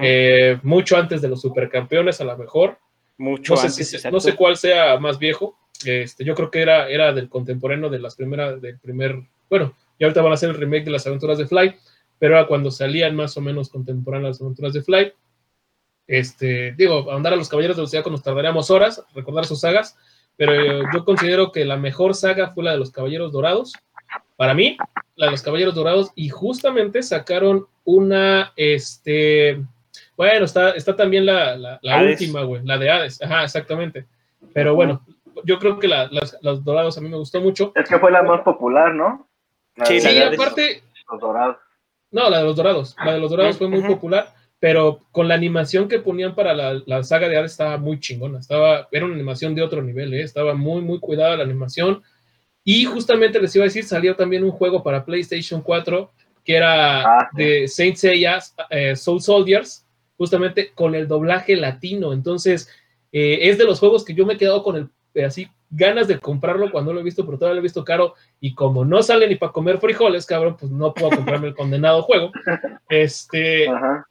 eh, 0.00 0.58
mucho 0.64 0.96
antes 0.96 1.22
de 1.22 1.28
los 1.28 1.40
supercampeones, 1.40 2.20
a 2.20 2.24
lo 2.24 2.36
mejor. 2.36 2.78
Mucho 3.18 3.54
no 3.54 3.56
sé, 3.56 3.66
antes, 3.68 3.88
si- 3.88 3.96
exacto. 3.96 4.16
no 4.16 4.20
sé 4.20 4.34
cuál 4.34 4.56
sea 4.56 4.98
más 4.98 5.18
viejo. 5.18 5.58
Este, 5.84 6.24
yo 6.24 6.34
creo 6.34 6.50
que 6.50 6.62
era, 6.62 6.88
era 6.88 7.12
del 7.12 7.28
contemporáneo 7.28 7.90
de 7.90 7.98
las 7.98 8.14
primeras, 8.14 8.60
del 8.60 8.78
primer, 8.78 9.20
bueno, 9.50 9.74
y 9.98 10.04
ahorita 10.04 10.22
van 10.22 10.32
a 10.32 10.34
hacer 10.34 10.50
el 10.50 10.56
remake 10.56 10.84
de 10.84 10.90
las 10.92 11.06
aventuras 11.06 11.38
de 11.38 11.46
Fly, 11.46 11.74
pero 12.18 12.34
era 12.36 12.46
cuando 12.46 12.70
salían 12.70 13.16
más 13.16 13.36
o 13.36 13.40
menos 13.40 13.68
contemporáneas 13.68 14.36
las 14.36 14.42
aventuras 14.42 14.72
de 14.72 14.82
Fly. 14.82 15.12
Este, 16.06 16.72
digo, 16.72 17.10
ahondar 17.10 17.32
a 17.32 17.36
los 17.36 17.48
Caballeros 17.48 17.76
de 17.76 17.82
los 17.82 17.90
Zodiaco 17.90 18.10
nos 18.10 18.22
tardaríamos 18.22 18.70
horas, 18.70 19.02
recordar 19.14 19.44
sus 19.44 19.60
sagas, 19.60 19.96
pero 20.36 20.90
yo 20.92 21.04
considero 21.04 21.52
que 21.52 21.64
la 21.64 21.76
mejor 21.76 22.14
saga 22.14 22.50
fue 22.50 22.64
la 22.64 22.72
de 22.72 22.78
los 22.78 22.90
Caballeros 22.90 23.32
Dorados. 23.32 23.72
Para 24.36 24.54
mí, 24.54 24.76
la 25.16 25.26
de 25.26 25.32
los 25.32 25.42
Caballeros 25.42 25.74
Dorados, 25.74 26.10
y 26.14 26.28
justamente 26.28 27.02
sacaron 27.02 27.66
una, 27.84 28.52
este, 28.56 29.62
bueno, 30.22 30.44
está, 30.44 30.70
está 30.70 30.94
también 30.94 31.26
la, 31.26 31.56
la, 31.56 32.02
última, 32.02 32.42
güey, 32.44 32.62
la 32.64 32.78
de 32.78 32.88
Hades, 32.90 33.20
ajá, 33.20 33.42
exactamente. 33.42 34.06
Pero 34.54 34.76
bueno, 34.76 35.04
yo 35.44 35.58
creo 35.58 35.80
que 35.80 35.88
la, 35.88 36.06
las, 36.12 36.38
los 36.42 36.62
Dorados 36.62 36.96
a 36.96 37.00
mí 37.00 37.08
me 37.08 37.16
gustó 37.16 37.40
mucho. 37.40 37.72
Es 37.74 37.88
que 37.88 37.98
fue 37.98 38.12
la 38.12 38.22
más 38.22 38.42
popular, 38.42 38.94
¿no? 38.94 39.28
La 39.74 39.84
Sí, 39.86 39.94
de 39.98 40.02
la 40.02 40.28
Sí, 40.30 40.34
aparte, 40.34 40.82
Los 41.10 41.20
dorados. 41.20 41.56
no, 42.12 42.30
la 42.30 42.38
de 42.38 42.44
los 42.44 42.54
Dorados, 42.54 42.94
la 43.04 43.14
de 43.14 43.18
los 43.18 43.30
Dorados 43.30 43.58
fue 43.58 43.66
muy 43.68 43.82
popular, 43.82 44.32
pero 44.60 45.00
con 45.10 45.26
la 45.26 45.34
animación 45.34 45.88
que 45.88 45.98
ponían 45.98 46.36
para 46.36 46.54
la, 46.54 46.80
la 46.86 47.02
saga 47.02 47.28
de 47.28 47.36
Hades 47.36 47.50
estaba 47.50 47.76
muy 47.78 47.98
chingona, 47.98 48.38
estaba, 48.38 48.86
era 48.92 49.04
una 49.04 49.14
animación 49.14 49.56
de 49.56 49.62
otro 49.62 49.82
nivel, 49.82 50.14
¿eh? 50.14 50.22
estaba 50.22 50.54
muy, 50.54 50.82
muy 50.82 51.00
cuidada 51.00 51.36
la 51.36 51.42
animación. 51.42 52.00
Y 52.62 52.84
justamente 52.84 53.40
les 53.40 53.56
iba 53.56 53.64
a 53.64 53.66
decir, 53.66 53.82
salió 53.82 54.14
también 54.14 54.44
un 54.44 54.52
juego 54.52 54.84
para 54.84 55.04
PlayStation 55.04 55.62
4 55.62 56.12
que 56.44 56.56
era 56.56 57.02
Ah, 57.02 57.28
sí. 57.36 57.42
de 57.42 57.68
Saint 57.68 57.96
Seiya 57.96 58.38
eh, 58.70 58.96
Soul 58.96 59.20
Soldiers, 59.20 59.81
justamente 60.22 60.70
con 60.72 60.94
el 60.94 61.08
doblaje 61.08 61.56
latino. 61.56 62.12
Entonces, 62.12 62.68
eh, 63.10 63.40
es 63.50 63.58
de 63.58 63.64
los 63.64 63.80
juegos 63.80 64.04
que 64.04 64.14
yo 64.14 64.24
me 64.24 64.34
he 64.34 64.38
quedado 64.38 64.62
con 64.62 64.76
el 64.76 64.88
eh, 65.14 65.24
así 65.24 65.48
ganas 65.68 66.06
de 66.06 66.20
comprarlo 66.20 66.70
cuando 66.70 66.92
lo 66.92 67.00
he 67.00 67.02
visto, 67.02 67.26
pero 67.26 67.38
todavía 67.38 67.56
lo 67.56 67.60
he 67.60 67.62
visto 67.70 67.84
caro. 67.84 68.14
Y 68.40 68.54
como 68.54 68.84
no 68.84 69.02
sale 69.02 69.26
ni 69.26 69.34
para 69.34 69.50
comer 69.50 69.78
frijoles, 69.78 70.24
cabrón, 70.26 70.56
pues 70.56 70.70
no 70.70 70.94
puedo 70.94 71.10
comprarme 71.16 71.48
el 71.48 71.54
condenado 71.56 72.02
juego. 72.02 72.30
Este, 72.88 73.68
Ajá. 73.68 74.06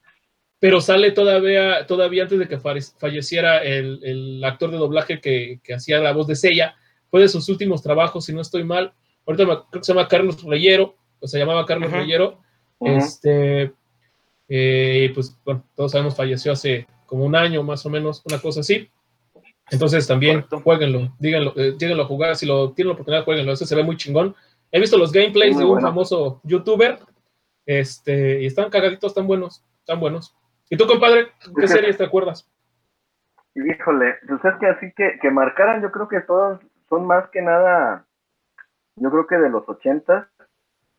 pero 0.60 0.82
sale 0.82 1.12
todavía, 1.12 1.86
todavía 1.88 2.24
antes 2.24 2.40
de 2.40 2.48
que 2.50 2.60
fa- 2.60 2.76
falleciera 3.00 3.60
el, 3.64 4.00
el 4.04 4.44
actor 4.44 4.70
de 4.72 4.78
doblaje 4.78 5.22
que, 5.22 5.62
que 5.64 5.74
hacía 5.74 6.00
la 6.00 6.12
voz 6.12 6.28
de 6.28 6.36
Seiya. 6.36 6.76
Fue 7.10 7.22
de 7.22 7.30
sus 7.30 7.48
últimos 7.48 7.82
trabajos, 7.82 8.26
si 8.26 8.34
no 8.34 8.42
estoy 8.42 8.66
mal. 8.66 8.92
Ahorita 9.26 9.46
me- 9.46 9.56
creo 9.70 9.82
que 9.82 9.84
se 9.84 9.94
llama 9.94 10.08
Carlos 10.10 10.44
Reyero, 10.44 10.96
o 11.22 11.28
se 11.28 11.40
llamaba 11.40 11.66
Carlos. 11.66 11.90
Reyero. 11.92 12.40
Este, 12.80 13.72
eh, 14.54 15.10
pues 15.14 15.40
bueno, 15.46 15.64
todos 15.76 15.94
sabemos, 15.94 16.14
falleció 16.14 16.52
hace 16.52 16.86
como 17.06 17.24
un 17.24 17.38
año 17.38 17.64
más 17.64 17.86
o 17.86 17.90
menos, 17.90 18.22
una 18.26 18.38
cosa 18.38 18.60
así. 18.60 18.92
Entonces 19.72 20.06
también 20.06 20.42
Correcto. 20.42 20.60
jueguenlo, 20.60 21.16
díganlo, 21.20 21.54
eh, 21.56 21.74
díganlo 21.80 22.04
a 22.04 22.08
jugar, 22.08 22.36
si 22.36 22.46
lo 22.46 22.74
tienen 22.74 22.90
la 22.90 22.94
oportunidad, 22.96 23.24
jueguenlo, 23.24 23.54
ese 23.54 23.66
se 23.66 23.76
ve 23.78 23.84
muy 23.84 23.96
chingón. 23.96 24.36
He 24.70 24.82
visto 24.82 24.98
los 24.98 25.14
gameplays 25.14 25.54
Muy 25.54 25.60
de 25.62 25.66
un 25.66 25.72
bueno. 25.76 25.88
famoso 25.88 26.42
youtuber, 26.44 27.00
este, 27.66 28.42
y 28.42 28.46
están 28.46 28.70
cagaditos, 28.70 29.12
están 29.12 29.26
buenos, 29.26 29.64
están 29.80 30.02
buenos. 30.02 30.36
¿Y 30.70 30.76
tú, 30.76 30.86
compadre, 30.86 31.28
qué 31.58 31.68
series 31.70 31.98
te 31.98 32.04
acuerdas? 32.04 32.52
Híjole, 33.56 34.16
pues 34.28 34.44
es 34.44 34.60
que 34.60 34.68
así 34.68 34.94
que, 34.98 35.18
que 35.22 35.32
marcaran, 35.32 35.82
yo 35.82 35.92
creo 35.92 36.10
que 36.10 36.20
todos 36.20 36.60
son 36.90 37.08
más 37.08 37.30
que 37.30 37.42
nada, 37.42 38.06
yo 38.98 39.10
creo 39.10 39.28
que 39.28 39.38
de 39.38 39.50
los 39.50 39.64
ochentas, 39.70 40.28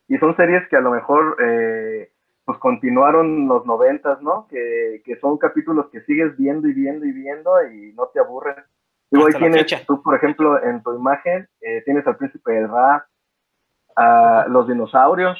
y 0.09 0.17
son 0.17 0.35
series 0.37 0.67
que 0.71 0.77
a 0.77 0.81
lo 0.81 0.93
mejor 0.93 1.37
eh, 1.43 2.13
pues 2.45 2.59
continuaron 2.59 3.47
los 3.49 3.65
noventas, 3.67 4.21
¿no? 4.23 4.47
Que, 4.49 5.03
que 5.05 5.17
son 5.21 5.39
capítulos 5.39 5.87
que 5.91 6.01
sigues 6.03 6.37
viendo 6.37 6.69
y 6.69 6.73
viendo 6.73 7.05
y 7.07 7.13
viendo 7.13 7.51
y 7.73 7.93
no 7.95 8.07
te 8.13 8.21
aburren. 8.21 8.57
Digo, 9.11 9.27
ahí 9.27 9.33
tienes, 9.35 9.61
fecha. 9.61 9.83
tú 9.87 10.03
por 10.03 10.15
ejemplo, 10.17 10.63
en 10.63 10.83
tu 10.83 10.95
imagen, 10.95 11.49
eh, 11.61 11.83
tienes 11.85 12.07
al 12.07 12.17
príncipe 12.17 12.53
de 12.53 12.67
Ra, 12.67 13.07
a 13.97 14.47
los 14.49 14.67
dinosaurios, 14.67 15.39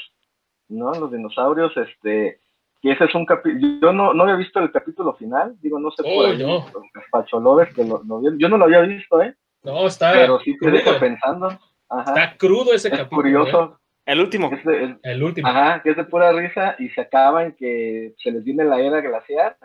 ¿no? 0.69 0.93
Los 0.95 1.11
dinosaurios, 1.11 1.75
este, 1.77 2.41
que 2.83 2.93
ese 2.93 3.05
es 3.05 3.15
un 3.15 3.25
capítulo, 3.27 3.79
yo 3.81 3.93
no, 3.93 4.13
no 4.15 4.23
había 4.25 4.37
visto 4.37 4.61
el 4.61 4.71
capítulo 4.71 5.15
final, 5.15 5.57
digo, 5.61 5.79
no 5.79 5.91
sé 5.91 6.03
por 6.03 6.13
Oh, 6.13 6.27
ahí, 6.27 6.39
no. 6.39 6.67
los 6.73 6.85
Gazpacho 6.95 7.41
Lovers 7.41 7.75
que 7.75 7.85
lo, 7.85 8.03
yo 8.39 8.49
no 8.49 8.59
lo 8.59 8.65
había 8.67 8.81
visto, 8.81 9.23
¿eh? 9.23 9.35
No, 9.63 9.87
está, 9.87 10.13
Pero 10.13 10.39
sí 10.41 10.57
te 10.59 10.71
deja 10.71 10.99
pensando, 11.01 11.49
ajá, 11.89 12.03
está 12.15 12.37
crudo 12.37 12.73
ese 12.75 12.89
es 12.89 12.95
capítulo. 12.99 13.23
curioso, 13.23 13.81
El 14.07 14.21
último. 14.21 14.51
es 14.53 14.65
de- 14.65 14.85
es-. 14.85 14.97
El 15.03 15.23
último. 15.23 15.49
ajá, 15.49 15.83
que 15.83 15.91
es 15.91 15.97
de 15.97 16.05
pura 16.05 16.33
risa 16.33 16.77
y 16.79 16.89
se 16.91 17.01
acaba 17.03 17.45
en 17.45 17.53
que 17.53 18.15
se 18.23 18.31
les 18.31 18.45
viene 18.45 18.65
la 18.65 18.81
era 18.81 19.01
glaciar 19.01 19.57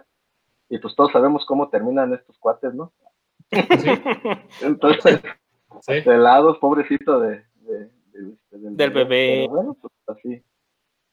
y 0.69 0.77
pues 0.79 0.95
todos 0.95 1.11
sabemos 1.11 1.45
cómo 1.45 1.69
terminan 1.69 2.13
estos 2.13 2.37
cuates, 2.39 2.73
¿no? 2.73 2.91
Sí, 3.49 3.89
Entonces, 4.61 5.21
sí. 5.81 5.93
helados, 6.05 6.57
pobrecito 6.59 7.19
de, 7.19 7.43
de- 7.61 7.89
de- 8.11 8.35
de- 8.51 8.71
Del 8.71 8.91
bebé. 8.91 9.43
Pero 9.43 9.49
bueno, 9.49 9.77
pues 9.81 9.93
así, 10.07 10.43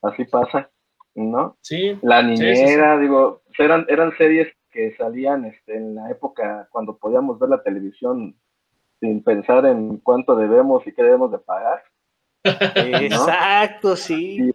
así 0.03 0.25
pasa, 0.25 0.71
¿no? 1.15 1.57
Sí, 1.61 1.99
La 2.03 2.21
sí, 2.23 2.37
sí. 2.37 2.43
niñera, 2.43 2.99
digo, 2.99 3.43
eran, 3.59 3.87
eran 3.89 4.17
series 4.19 4.49
que 4.71 4.95
salían 4.97 5.45
este, 5.45 5.77
en 5.77 5.95
la 5.95 6.11
época 6.11 6.67
cuando 6.71 6.97
podíamos 6.99 7.39
ver 7.39 7.51
la 7.51 7.63
televisión 7.63 8.35
sin 9.01 9.23
pensar 9.23 9.65
en 9.67 9.99
cuánto 9.99 10.35
debemos 10.35 10.85
y 10.87 10.93
qué 10.93 11.03
debemos 11.05 11.31
de 11.31 11.39
pagar. 11.39 11.83
Exacto, 12.75 13.97
sí. 13.97 14.51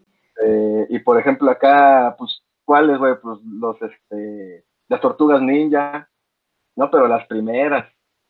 Eh, 0.46 0.86
y 0.90 1.00
por 1.00 1.20
ejemplo 1.20 1.50
acá, 1.52 2.16
pues, 2.18 2.42
¿cuáles, 2.66 2.98
güey? 2.98 3.16
Pues 3.22 3.40
los, 3.44 3.76
este, 3.82 4.64
las 4.88 5.02
tortugas 5.02 5.42
ninja, 5.42 6.10
¿no? 6.76 6.90
Pero 6.90 7.08
las 7.08 7.26
primeras, 7.28 7.86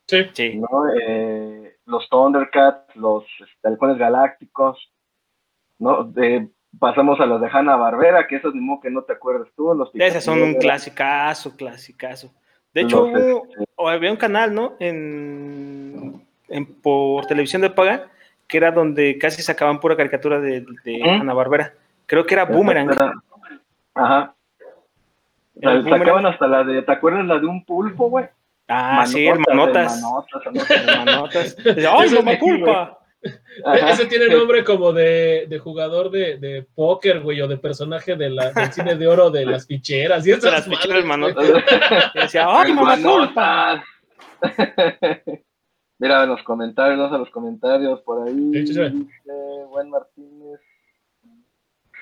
sí. 0.08 0.26
Sí. 0.34 0.56
¿no? 0.58 0.68
Eh, 1.00 1.78
los 1.86 2.08
Thundercats, 2.10 2.96
los 2.96 3.24
este, 3.40 3.68
halcones 3.68 3.98
galácticos, 3.98 4.92
¿no? 5.78 6.04
De- 6.04 6.50
pasamos 6.80 7.20
a 7.20 7.26
las 7.26 7.42
de 7.42 7.50
Hanna 7.52 7.76
Barbera, 7.76 8.28
que 8.28 8.36
esas 8.36 8.54
ni 8.54 8.62
modo 8.62 8.80
que 8.82 8.92
no 8.92 9.02
te 9.04 9.14
acuerdas 9.14 9.48
tú, 9.56 9.74
los 9.74 9.90
Esas 9.96 10.24
son 10.24 10.42
un 10.42 10.54
clasicazo, 10.56 11.56
clasicazo. 11.56 12.32
De 12.76 12.82
hecho, 12.82 13.08
Los, 13.08 13.10
hubo- 13.24 13.44
este, 13.50 13.66
había 13.96 14.12
un 14.12 14.18
canal, 14.18 14.54
¿no? 14.54 14.76
En, 14.80 16.24
en- 16.48 16.66
por 16.82 17.26
televisión 17.26 17.64
de 17.64 17.72
paga, 17.72 18.12
que 18.50 18.58
era 18.58 18.72
donde 18.72 19.18
casi 19.18 19.42
sacaban 19.42 19.80
pura 19.80 19.96
caricatura 19.96 20.40
de. 20.42 20.66
Ana 21.06 21.34
Barbera. 21.34 21.74
Creo 22.08 22.26
que 22.26 22.34
era 22.34 22.46
Boomerang. 22.46 22.92
Era- 22.92 23.14
Ajá. 23.94 24.34
Boomerang. 25.54 26.00
sacaban 26.00 26.26
hasta 26.26 26.48
la 26.48 26.64
de, 26.64 26.82
¿te 26.82 26.92
acuerdas 26.92 27.26
la 27.26 27.38
de 27.40 27.46
un 27.46 27.64
pulpo, 27.64 28.10
güey? 28.10 28.26
Ah, 28.68 29.06
sí, 29.08 29.26
Manotas, 29.26 29.48
hermanotas. 29.48 29.96
hermanotas, 29.98 30.70
hermanotas. 30.72 31.58
Hermanotas. 31.66 31.94
¡Ay, 32.00 32.10
de 32.10 32.20
aquí, 32.32 32.40
culpa! 32.40 32.96
Ajá. 33.66 33.90
Ese 33.92 34.06
tiene 34.06 34.28
nombre 34.30 34.64
como 34.64 34.94
de, 34.94 35.46
de 35.50 35.60
jugador 35.60 36.10
de, 36.10 36.38
de 36.38 36.66
póker, 36.74 37.20
güey, 37.20 37.42
o 37.42 37.48
de 37.48 37.58
personaje 37.58 38.16
de 38.16 38.30
la, 38.30 38.52
del 38.52 38.72
cine 38.72 38.96
de 38.96 39.08
oro 39.08 39.30
de 39.30 39.46
las 39.46 39.68
ficheras 39.68 40.26
y 40.26 40.30
De 40.32 40.38
esas 40.38 40.52
las 40.52 40.68
madres, 40.68 40.82
ficheras, 40.84 41.06
manotas. 41.06 41.46
Y 42.16 42.20
decía, 42.20 42.46
¡ay, 42.48 42.74
mamá 42.74 42.98
culpa! 43.02 43.84
Mira 46.00 46.24
en 46.24 46.30
los 46.30 46.42
comentarios, 46.44 46.98
vamos 46.98 47.14
a 47.14 47.18
los 47.20 47.30
comentarios 47.30 48.02
por 48.02 48.26
ahí. 48.28 48.34
Sí, 48.54 48.68
sí, 48.68 48.74
sí. 48.74 48.82
Dice 48.90 49.66
Buen 49.70 49.90
Martínez. 49.90 50.60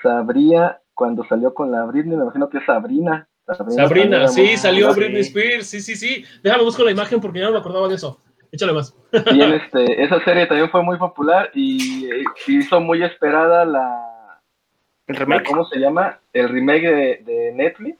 Sabría 0.02 0.80
cuando 0.94 1.24
salió 1.24 1.52
con 1.52 1.70
la 1.70 1.84
Britney, 1.84 2.16
me 2.16 2.22
imagino 2.22 2.48
que 2.48 2.58
es 2.58 2.64
Sabrina. 2.64 3.28
Sabrina, 3.70 4.28
sí, 4.28 4.42
muy- 4.42 4.56
salió. 4.56 4.94
Britney 4.94 5.22
Spears, 5.22 5.66
sí, 5.66 5.80
sí, 5.80 5.96
sí. 5.96 6.24
Déjame 6.42 6.64
buscar 6.64 6.84
la 6.86 6.92
imagen 6.92 7.20
porque 7.20 7.40
ya 7.40 7.46
no 7.46 7.52
me 7.52 7.58
acordaba 7.58 7.88
de 7.88 7.94
eso. 7.96 8.20
Échale 8.52 8.72
más. 8.72 8.94
Bien, 9.32 9.52
este, 9.52 10.02
esa 10.02 10.22
serie 10.24 10.46
también 10.46 10.70
fue 10.70 10.82
muy 10.82 10.96
popular 10.96 11.50
y 11.54 12.06
eh, 12.06 12.24
hizo 12.46 12.80
muy 12.80 13.02
esperada 13.02 13.64
la, 13.64 14.40
El 15.06 15.16
remake. 15.16 15.46
¿cómo 15.46 15.64
se 15.66 15.78
llama? 15.78 16.18
El 16.32 16.48
remake 16.48 16.88
de, 16.88 17.22
de 17.24 17.52
Netflix, 17.54 17.98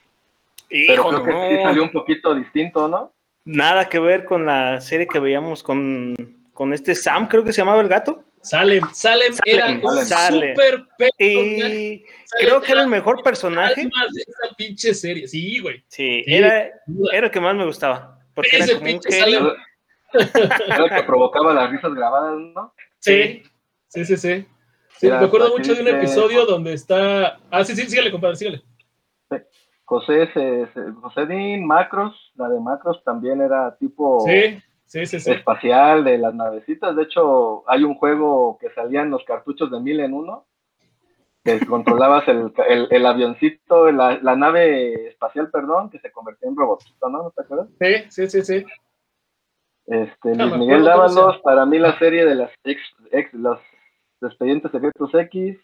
pero 0.68 1.08
creo 1.08 1.24
que 1.24 1.56
sí 1.56 1.62
salió 1.62 1.82
un 1.82 1.92
poquito 1.92 2.34
distinto, 2.34 2.88
¿no? 2.88 3.12
Nada 3.50 3.88
que 3.88 3.98
ver 3.98 4.24
con 4.26 4.44
la 4.44 4.78
serie 4.82 5.06
que 5.06 5.18
veíamos 5.18 5.62
con, 5.62 6.14
con 6.52 6.74
este 6.74 6.94
Sam, 6.94 7.28
creo 7.28 7.42
que 7.44 7.52
se 7.52 7.62
llamaba 7.62 7.80
el 7.80 7.88
gato. 7.88 8.22
Salem, 8.42 8.84
Salem, 8.92 9.32
era 9.46 9.66
Salem, 9.66 9.84
un 9.84 10.04
Salem. 10.04 10.54
super. 10.54 10.84
Y 11.18 12.04
creo 12.40 12.60
que 12.60 12.72
era 12.72 12.82
el 12.82 12.88
mejor 12.88 13.22
personaje. 13.22 13.82
de 13.84 13.88
esa 14.20 14.54
pinche 14.54 14.92
serie. 14.94 15.26
Sí, 15.26 15.60
güey. 15.60 15.82
Sí, 15.88 16.22
Sí. 16.26 16.34
era, 16.34 16.70
era 17.12 17.26
el 17.26 17.30
que 17.30 17.40
más 17.40 17.54
me 17.56 17.64
gustaba. 17.64 18.20
Porque 18.34 18.56
era 18.56 18.66
como 18.66 18.78
un 18.80 18.84
pinche 18.84 19.10
genio. 19.12 19.38
Salem. 20.12 20.50
Era 20.66 20.84
el 20.84 20.90
que 20.90 21.02
provocaba 21.04 21.54
las 21.54 21.70
risas 21.70 21.94
grabadas, 21.94 22.38
¿no? 22.54 22.74
Sí, 22.98 23.42
sí, 23.88 24.04
sí, 24.04 24.16
sí. 24.16 24.46
Sí, 24.98 25.06
me 25.08 25.14
acuerdo 25.16 25.56
mucho 25.56 25.74
de 25.74 25.80
un 25.82 25.88
episodio 25.88 26.44
donde 26.44 26.74
está. 26.74 27.38
Ah, 27.50 27.64
sí, 27.64 27.74
sí, 27.74 27.86
sígale, 27.88 28.10
compadre, 28.10 28.36
sígale. 28.36 28.62
José, 29.88 30.30
se- 30.34 30.66
se- 30.74 30.92
José 31.00 31.24
Dean, 31.24 31.64
Macros, 31.64 32.14
la 32.34 32.46
de 32.50 32.60
Macros 32.60 33.02
también 33.04 33.40
era 33.40 33.74
tipo 33.76 34.20
Sí, 34.26 34.60
sí, 34.84 35.06
sí, 35.06 35.18
sí. 35.18 35.30
espacial 35.30 36.04
de 36.04 36.18
las 36.18 36.34
navecitas. 36.34 36.94
De 36.94 37.04
hecho, 37.04 37.64
hay 37.66 37.84
un 37.84 37.94
juego 37.94 38.58
que 38.60 38.68
salían 38.74 39.08
los 39.10 39.24
cartuchos 39.24 39.70
de 39.70 39.80
mil 39.80 39.98
en 40.00 40.12
uno 40.12 40.44
que 41.42 41.58
controlabas 41.66 42.28
el, 42.28 42.52
el, 42.68 42.88
el 42.90 43.06
avioncito, 43.06 43.90
la, 43.90 44.18
la, 44.20 44.36
nave 44.36 45.08
espacial, 45.08 45.50
perdón, 45.50 45.88
que 45.88 45.98
se 46.00 46.12
convertía 46.12 46.50
en 46.50 46.56
robotito, 46.56 47.08
¿no? 47.08 47.22
¿No 47.22 47.30
te 47.30 47.40
acuerdas? 47.40 47.68
Sí, 47.80 47.94
sí, 48.10 48.28
sí, 48.28 48.42
sí. 48.42 48.66
Este, 49.86 50.34
Luis 50.34 50.54
Miguel 50.58 50.84
Dávalos, 50.84 51.38
para 51.38 51.64
mí 51.64 51.78
la 51.78 51.98
serie 51.98 52.26
de 52.26 52.34
las 52.34 52.50
ex, 52.62 52.82
ex, 53.10 53.32
los 53.32 53.58
expedientes 54.20 54.70
secretos 54.70 55.14
X, 55.14 55.56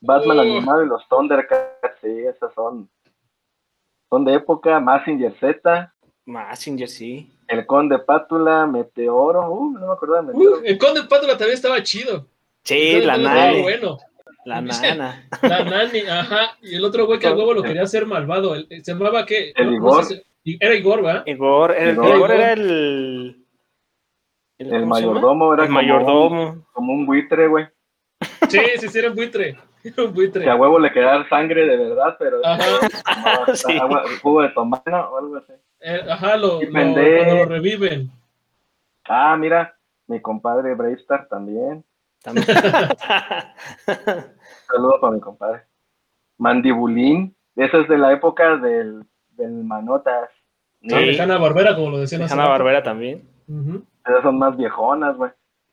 Batman 0.00 0.38
uh. 0.38 0.42
animado 0.42 0.84
y 0.84 0.88
los 0.88 1.08
Thundercats, 1.08 1.98
sí, 2.00 2.20
esas 2.20 2.54
son, 2.54 2.88
son 4.10 4.24
de 4.24 4.34
época, 4.34 4.80
Massinger 4.80 5.34
Z. 5.38 5.92
Massinger, 6.26 6.88
sí. 6.88 7.32
El 7.46 7.66
Conde 7.66 7.98
Pátula, 7.98 8.66
Meteoro, 8.66 9.50
uh, 9.50 9.70
no 9.72 9.86
me 9.86 9.92
acuerdo 9.92 10.16
de 10.16 10.22
Meteoro. 10.22 10.58
Uh, 10.58 10.62
el 10.64 10.78
Conde 10.78 11.04
Pátula 11.04 11.36
también 11.36 11.54
estaba 11.54 11.82
chido. 11.82 12.26
Sí, 12.64 13.00
la 13.00 13.16
nave. 13.16 13.62
bueno. 13.62 13.98
La 14.44 14.62
nana. 14.62 15.28
La 15.42 15.64
nani, 15.64 16.00
ajá. 16.00 16.56
Y 16.62 16.76
el 16.76 16.84
otro 16.84 17.06
güey 17.06 17.18
que 17.18 17.26
al 17.26 17.36
huevo 17.36 17.52
lo 17.52 17.62
quería 17.62 17.82
hacer 17.82 18.06
malvado. 18.06 18.54
Se 18.54 18.92
llamaba 18.92 19.26
que. 19.26 19.52
El 19.54 19.74
Igor. 19.74 19.96
No 19.96 20.02
sé, 20.04 20.24
era 20.44 20.74
Igor, 20.74 21.02
¿verdad? 21.02 21.22
Igor, 21.26 21.72
el, 21.72 21.92
Igor. 21.92 22.16
Igor 22.16 22.30
era 22.30 22.52
el. 22.52 23.44
El, 24.56 24.72
el 24.72 24.86
mayordomo 24.86 25.52
era 25.52 25.64
el 25.64 25.68
como, 25.68 25.80
mayordomo. 25.80 26.50
Un, 26.50 26.64
como 26.72 26.92
un 26.94 27.06
buitre, 27.06 27.46
güey. 27.46 27.66
Sí, 28.48 28.58
sí, 28.78 28.88
sí, 28.88 28.98
era 28.98 29.10
un 29.10 29.16
buitre. 29.16 29.56
Un 29.98 30.12
buitre. 30.12 30.42
Que 30.44 30.50
a 30.50 30.56
huevo 30.56 30.78
le 30.78 30.92
quería 30.92 31.10
dar 31.10 31.28
sangre 31.28 31.66
de 31.66 31.76
verdad, 31.76 32.16
pero. 32.18 32.38
Ajá. 32.44 32.64
sí. 33.54 33.76
agua, 33.78 34.04
jugo 34.22 34.42
de 34.42 34.48
tomana 34.50 35.08
o 35.08 35.18
algo 35.18 35.36
así. 35.36 35.52
Eh, 35.80 36.00
ajá, 36.10 36.36
lo, 36.36 36.60
lo, 36.60 36.70
cuando 36.70 37.00
lo 37.00 37.44
reviven. 37.44 38.10
Ah, 39.08 39.36
mira, 39.36 39.76
mi 40.06 40.20
compadre 40.20 40.74
Bravestar 40.74 41.28
también. 41.28 41.84
También. 42.22 42.46
Saludos 44.66 45.00
para 45.00 45.12
mi 45.12 45.20
compadre. 45.20 45.62
Mandibulín, 46.36 47.36
esa 47.56 47.78
es 47.78 47.88
de 47.88 47.98
la 47.98 48.12
época 48.12 48.56
del, 48.56 49.04
del 49.30 49.64
Manotas. 49.64 50.30
Sí. 50.82 50.94
Ah, 50.94 50.98
de 50.98 51.20
Hanna 51.20 51.38
Barbera, 51.38 51.74
como 51.74 51.90
lo 51.90 51.98
decían. 51.98 52.22
Hanna 52.22 52.48
Barbera 52.48 52.82
también. 52.82 53.28
Uh 53.48 53.54
-huh. 53.54 53.84
Esas 54.04 54.22
son 54.22 54.38
más 54.38 54.56
viejonas, 54.56 55.16
güey. 55.16 55.30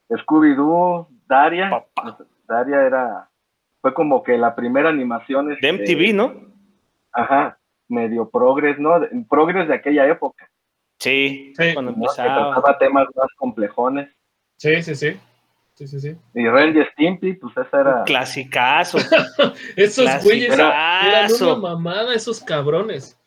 Scooby-Doo, 0.09 1.07
Daria. 1.27 1.69
Papá. 1.69 2.17
Daria 2.47 2.81
era. 2.81 3.29
Fue 3.85 3.93
como 3.93 4.23
que 4.23 4.35
la 4.35 4.55
primera 4.55 4.89
animación. 4.89 5.55
De 5.61 5.71
MTV, 5.71 6.15
¿no? 6.15 6.33
Ajá. 7.11 7.59
Medio 7.87 8.27
progres, 8.27 8.79
¿no? 8.79 8.99
Progres 9.29 9.67
de 9.67 9.75
aquella 9.75 10.07
época. 10.07 10.49
Sí, 10.97 11.53
sí. 11.55 11.73
cuando 11.75 11.91
¿no? 11.91 11.97
empezaba. 11.97 12.47
Que 12.47 12.53
trataba 12.61 12.77
temas 12.79 13.07
más 13.15 13.27
complejones. 13.37 14.09
Sí, 14.57 14.81
sí, 14.81 14.95
sí. 14.95 15.19
Sí, 15.75 15.87
sí, 15.87 15.99
sí. 15.99 16.17
Y 16.33 16.47
Ren 16.47 16.75
y 16.75 16.83
Stimpy, 16.93 17.33
pues 17.33 17.55
esa 17.57 17.81
era. 17.81 17.99
Un 17.99 18.05
clasicazo. 18.05 18.97
esos 19.75 20.23
güeyes 20.23 20.51
eran 20.51 21.31
una 21.31 21.55
mamada, 21.57 22.15
esos 22.15 22.41
cabrones. 22.41 23.21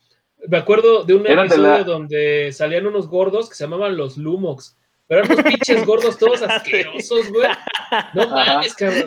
Me 0.48 0.56
acuerdo 0.58 1.04
de 1.04 1.14
un 1.14 1.24
Eran 1.24 1.46
de 1.46 1.54
episodio 1.54 1.78
la- 1.78 1.84
donde 1.84 2.50
salían 2.50 2.84
unos 2.84 3.06
gordos 3.06 3.48
que 3.48 3.54
se 3.54 3.62
llamaban 3.62 3.96
los 3.96 4.16
Lumox. 4.16 4.76
Pero 5.08 5.24
eran 5.24 5.32
unos 5.32 5.44
pinches 5.44 5.86
gordos 5.86 6.18
todos 6.18 6.42
asquerosos, 6.42 7.30
güey. 7.30 7.48
No 8.14 8.28
mames, 8.28 8.74
cabrón. 8.74 9.06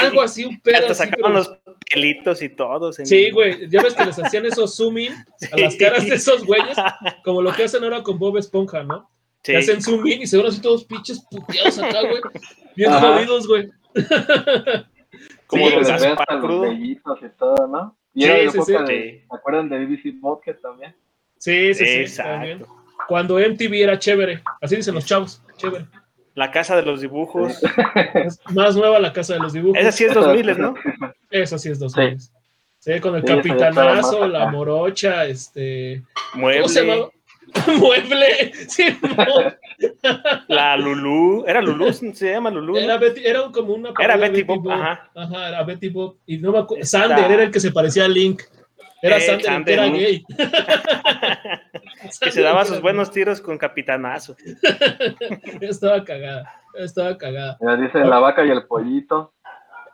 Algo 0.00 0.22
así, 0.22 0.44
un 0.44 0.60
pedo 0.60 0.76
Hasta 0.78 0.92
así. 0.92 1.10
sacaban 1.10 1.32
pero- 1.32 1.34
los 1.34 1.58
pelitos 1.92 2.40
y 2.42 2.48
todos. 2.50 2.96
Sí, 3.02 3.30
güey. 3.32 3.68
Ya 3.68 3.82
ves 3.82 3.94
que 3.94 4.04
les 4.06 4.18
hacían 4.18 4.46
esos 4.46 4.76
zoom 4.76 4.98
in 4.98 5.12
a 5.52 5.56
las 5.58 5.74
caras 5.76 6.06
de 6.06 6.14
esos 6.14 6.44
güeyes, 6.46 6.76
como 7.24 7.42
lo 7.42 7.52
que 7.52 7.64
hacen 7.64 7.82
ahora 7.82 8.02
con 8.02 8.18
Bob 8.18 8.36
Esponja, 8.38 8.84
¿no? 8.84 9.10
Sí. 9.42 9.52
Que 9.52 9.58
hacen 9.58 9.82
zoom 9.82 10.06
in 10.06 10.22
y 10.22 10.26
se 10.26 10.36
ven 10.36 10.46
así 10.46 10.60
todos 10.60 10.84
pinches 10.84 11.24
puteados 11.30 11.78
acá, 11.80 12.00
güey. 12.02 12.20
Bien 12.76 12.92
Ajá. 12.92 13.14
jodidos, 13.14 13.48
güey. 13.48 13.68
Como 15.46 15.68
Sí, 15.68 15.74
los 15.74 16.60
vellitos 16.62 17.18
y 17.22 17.28
todo, 17.36 17.66
¿no? 17.66 17.96
Y 18.14 18.22
Sí, 18.22 18.28
era 18.28 18.50
sí, 18.52 18.56
época 18.58 18.86
sí. 18.86 18.92
de- 18.92 19.24
¿Se 19.28 19.36
acuerdan 19.36 19.68
de 19.68 19.78
BBC 19.84 20.20
Podcast 20.20 20.60
también? 20.62 20.94
Sí, 21.38 21.74
sí, 21.74 21.84
sí. 21.84 21.90
Exacto. 21.90 22.30
también. 22.32 22.64
Cuando 23.10 23.40
MTV 23.40 23.82
era 23.82 23.98
chévere. 23.98 24.40
Así 24.60 24.76
dicen 24.76 24.94
los 24.94 25.04
chavos, 25.04 25.42
chévere. 25.56 25.84
La 26.36 26.52
casa 26.52 26.76
de 26.76 26.82
los 26.82 27.00
dibujos. 27.00 27.60
Es 28.14 28.38
más 28.54 28.76
nueva 28.76 29.00
la 29.00 29.12
casa 29.12 29.34
de 29.34 29.40
los 29.40 29.52
dibujos. 29.52 29.76
Esa 29.80 29.90
sí 29.90 30.04
es 30.04 30.14
2000, 30.14 30.56
¿no? 30.56 30.74
Eso 31.28 31.58
sí 31.58 31.70
es 31.70 31.80
2000. 31.80 32.18
Sí, 32.78 33.00
con 33.00 33.16
el 33.16 33.22
Sí, 33.22 33.32
esa 33.32 33.36
capitanazo, 33.36 34.28
la 34.28 34.46
morocha, 34.46 35.24
este. 35.24 36.04
¿Cómo 36.34 36.68
se 36.68 36.84
Mueble. 36.84 36.92
llamaba? 36.92 37.10
Mueble. 37.80 38.52
Sí, 38.68 38.96
no. 39.02 40.14
La 40.46 40.76
Lulú. 40.76 41.44
¿Era 41.48 41.60
Lulú? 41.60 41.92
¿Se 41.92 42.30
llama 42.30 42.48
Lulú? 42.50 42.76
Era, 42.76 42.96
Betty, 42.96 43.26
era 43.26 43.42
como 43.52 43.74
una. 43.74 43.90
Era 43.98 44.16
Betty 44.16 44.44
Boop, 44.44 44.70
ajá. 44.70 45.10
Ajá, 45.16 45.48
era 45.48 45.64
Betty 45.64 45.88
Boop. 45.88 46.16
Y 46.26 46.38
no 46.38 46.52
me 46.52 46.60
acuerdo. 46.60 46.84
Sander 46.86 47.28
era 47.28 47.42
el 47.42 47.50
que 47.50 47.58
se 47.58 47.72
parecía 47.72 48.04
a 48.04 48.08
Link. 48.08 48.42
Era 49.02 49.16
Eh, 49.16 49.40
Sander, 49.42 49.78
era 49.78 49.88
gay. 49.88 50.24
que 52.20 52.30
se 52.30 52.42
daba 52.42 52.64
sus 52.64 52.80
buenos 52.80 53.10
tiros 53.10 53.40
con 53.40 53.56
capitanazo. 53.58 54.36
Estaba 55.60 56.04
cagada. 56.04 56.52
Estaba 56.74 57.16
cagada. 57.16 57.58
Ya 57.60 57.76
dicen 57.76 58.08
la 58.08 58.18
vaca 58.18 58.44
y 58.44 58.50
el 58.50 58.64
pollito. 58.66 59.32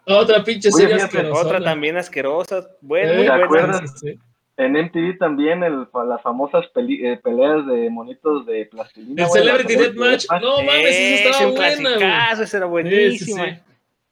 Otra 0.07 0.43
pinche 0.45 0.69
Oye, 0.69 0.83
serie 0.83 0.95
fíjate, 0.97 1.19
asquerosona. 1.19 1.49
Otra 1.49 1.61
también 1.65 1.97
asquerosa. 1.97 2.69
Bueno, 2.81 3.13
Eh, 3.13 3.17
muy 3.17 3.25
¿te 3.25 3.31
buena. 3.31 3.45
acuerdas? 3.45 3.81
Sí, 4.01 4.09
sí. 4.13 4.19
En 4.59 4.73
MTV 4.75 5.19
también 5.19 5.63
el, 5.63 5.87
las 6.09 6.23
famosas 6.23 6.65
peli- 6.73 7.05
eh, 7.07 7.21
peleas 7.23 7.67
de 7.67 7.91
monitos 7.91 8.47
de 8.47 8.65
plastilina. 8.67 9.25
El 9.25 9.31
Celebrity 9.31 9.77
Deathmatch. 9.77 10.27
No 10.41 10.63
mames, 10.63 10.87
esa 10.97 11.29
estaba 11.31 11.51
buena, 11.53 11.91
güey. 11.97 12.03
esa 12.33 12.43
era 12.43 12.43
Sí, 12.43 12.57
sí, 12.59 12.65
buenísima. 12.67 13.45
sí. 13.45 13.61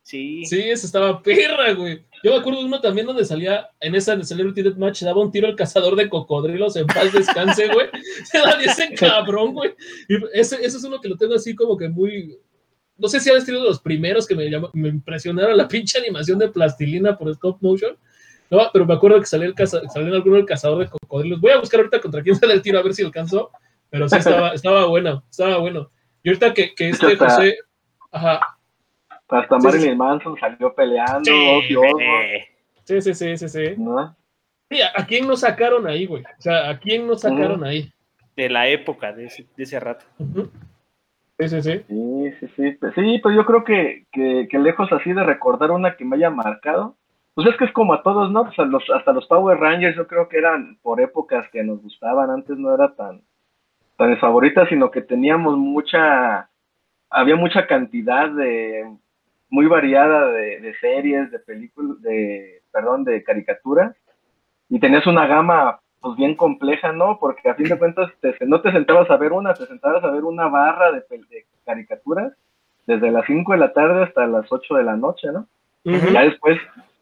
Sí. 0.03 0.45
Sí, 0.45 0.71
esa 0.71 0.87
estaba 0.87 1.23
perra, 1.23 1.73
güey. 1.73 2.05
Yo 2.25 2.31
me 2.33 2.39
acuerdo 2.39 2.61
de 2.61 2.65
uno 2.65 2.81
también 2.81 3.07
donde 3.07 3.25
salía 3.25 3.69
en 3.81 3.95
esa 3.95 4.17
de 4.17 4.25
Celebrity 4.25 4.63
Deathmatch, 4.63 5.03
daba 5.03 5.21
un 5.21 5.31
tiro 5.31 5.47
al 5.47 5.55
cazador 5.57 5.95
de 5.95 6.09
cocodrilos 6.09 6.75
en 6.77 6.87
paz 6.87 7.13
descanse, 7.13 7.69
güey. 7.69 7.89
Se 8.25 8.39
la 8.39 8.53
ese 8.53 8.95
cabrón, 8.95 9.53
güey. 9.53 9.75
Y 10.09 10.15
ese, 10.33 10.57
ese 10.57 10.79
es 10.79 10.85
uno 10.85 11.01
que 11.03 11.09
lo 11.11 11.17
tengo 11.19 11.35
así 11.35 11.55
como 11.55 11.77
que 11.77 11.89
muy. 11.89 12.39
No 12.97 13.09
sé 13.09 13.21
si 13.21 13.31
ha 13.31 13.39
sido 13.41 13.61
de 13.63 13.69
los 13.69 13.79
primeros 13.81 14.27
que 14.27 14.35
me, 14.35 14.49
llamó- 14.49 14.71
me 14.73 14.89
impresionaron 14.89 15.55
la 15.57 15.69
pinche 15.69 15.99
animación 15.99 16.39
de 16.39 16.49
plastilina 16.49 17.19
por 17.19 17.29
stop 17.29 17.59
motion. 17.61 17.95
No, 18.51 18.71
pero 18.73 18.87
me 18.87 18.95
acuerdo 18.95 19.21
que 19.21 19.27
salió, 19.27 19.47
el 19.49 19.55
caza, 19.55 19.81
salió 19.93 20.09
en 20.09 20.15
alguno 20.15 20.37
el 20.37 20.47
cazador 20.47 20.79
de 20.79 20.89
cocodrilos. 20.89 21.41
Voy 21.43 21.51
a 21.51 21.59
buscar 21.59 21.81
ahorita 21.81 22.01
contra 22.01 22.23
quién 22.23 22.37
sale 22.37 22.55
el 22.55 22.63
tiro 22.63 22.79
a 22.79 22.83
ver 22.83 22.95
si 22.95 23.03
alcanzó. 23.05 23.51
Pero 23.91 24.09
sí 24.09 24.17
estaba, 24.17 24.49
estaba 24.55 24.87
bueno, 24.87 25.25
estaba 25.29 25.59
bueno. 25.59 25.91
Y 26.23 26.31
ahorita 26.31 26.55
que, 26.55 26.75
que 26.75 26.89
este 26.89 27.17
José. 27.17 27.59
Ajá. 28.13 28.54
Hasta 29.29 29.59
Sí, 29.61 29.67
Marilyn 29.67 29.91
sí. 29.93 29.97
Manson 29.97 30.39
salió 30.39 30.75
peleando. 30.75 31.25
Sí, 31.25 31.75
Sí, 32.85 33.01
sí, 33.01 33.15
sí, 33.15 33.37
sí, 33.39 33.49
sí. 33.49 33.75
¿no? 33.79 34.15
Sí, 34.71 34.79
¿a 34.83 35.07
quién 35.07 35.27
nos 35.27 35.41
sacaron 35.41 35.87
ahí, 35.87 36.07
güey? 36.07 36.23
O 36.23 36.41
sea, 36.41 36.69
¿a 36.69 36.79
quién 36.79 37.07
nos 37.07 37.23
sacaron 37.23 37.65
ahí? 37.65 37.91
de 38.37 38.49
la 38.49 38.69
época, 38.69 39.13
de 39.13 39.27
ese, 39.27 39.47
de 39.57 39.63
ese 39.63 39.79
rato. 39.81 40.05
Sí, 41.39 41.49
sí, 41.49 41.63
sí. 41.63 41.85
Sí, 41.89 42.33
sí, 42.41 42.49
sí. 42.57 42.71
Pues, 42.73 42.95
sí, 42.95 43.19
pues 43.23 43.37
yo 43.37 43.45
creo 43.45 43.65
que, 43.65 44.07
que, 44.13 44.49
que 44.51 44.59
lejos 44.59 44.91
así 44.93 45.13
de 45.13 45.23
recordar 45.23 45.71
una 45.71 45.97
que 45.97 46.05
me 46.05 46.17
haya 46.17 46.31
marcado, 46.31 46.97
pues 47.35 47.49
es 47.49 47.57
que 47.57 47.65
es 47.65 47.73
como 47.73 47.95
a 47.95 48.03
todos, 48.03 48.31
¿no? 48.31 48.45
Pues 48.45 48.59
a 48.59 48.65
los, 48.65 48.83
hasta 48.91 49.13
los 49.13 49.27
Power 49.27 49.59
Rangers 49.59 49.97
yo 49.97 50.07
creo 50.07 50.29
que 50.29 50.39
eran 50.39 50.79
por 50.83 51.01
épocas 51.01 51.49
que 51.51 51.63
nos 51.63 51.83
gustaban, 51.83 52.31
antes 52.31 52.57
no 52.57 52.75
era 52.75 52.95
tan, 52.95 53.23
tan 53.97 54.17
favoritas, 54.19 54.69
sino 54.69 54.91
que 54.91 55.01
teníamos 55.01 55.57
mucha, 55.57 56.49
había 57.11 57.37
mucha 57.37 57.67
cantidad 57.67 58.31
de, 58.31 58.89
muy 59.55 59.67
variada 59.67 60.27
de, 60.33 60.59
de 60.61 60.75
series, 60.81 61.31
de 61.31 61.39
películas, 61.39 62.03
de, 62.03 62.61
perdón, 62.73 63.05
de 63.05 63.23
caricaturas, 63.23 63.95
y 64.69 64.81
tenías 64.81 65.07
una 65.07 65.29
gama 65.29 65.79
pues 66.01 66.17
bien 66.17 66.35
compleja, 66.35 66.93
¿no? 66.93 67.19
Porque 67.21 67.49
a 67.49 67.55
fin 67.55 67.69
de 67.69 67.79
cuentas 67.79 68.11
te- 68.21 68.35
no 68.47 68.61
te 68.61 68.73
sentabas 68.73 69.09
a 69.11 69.17
ver 69.17 69.33
una, 69.33 69.55
te 69.55 69.67
sentabas 69.67 70.03
a 70.03 70.11
ver 70.11 70.25
una 70.25 70.49
barra 70.49 70.91
de, 70.91 71.05
de 71.09 71.47
caricaturas 71.65 72.33
desde 72.85 73.13
las 73.13 73.25
5 73.27 73.53
de 73.53 73.59
la 73.59 73.73
tarde 73.73 74.03
hasta 74.03 74.27
las 74.27 74.51
8 74.51 74.75
de 74.75 74.83
la 74.83 74.97
noche, 74.97 75.29
¿no? 75.33 75.47
Ya 76.13 76.23
después, 76.23 76.59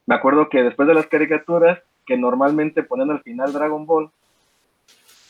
me 0.06 0.14
acuerdo 0.14 0.48
que 0.50 0.62
después 0.62 0.86
de 0.86 0.94
las 0.94 1.06
caricaturas, 1.06 1.78
que 2.04 2.18
normalmente 2.18 2.82
ponían 2.82 3.10
al 3.12 3.22
final 3.22 3.52
Dragon 3.54 3.86
Ball, 3.86 4.10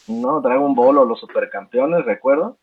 ¿no? 0.09 0.41
Dragon 0.41 0.75
Ball 0.75 0.99
o 0.99 1.05
los 1.05 1.21
supercampeones, 1.21 2.05
recuerdo, 2.05 2.57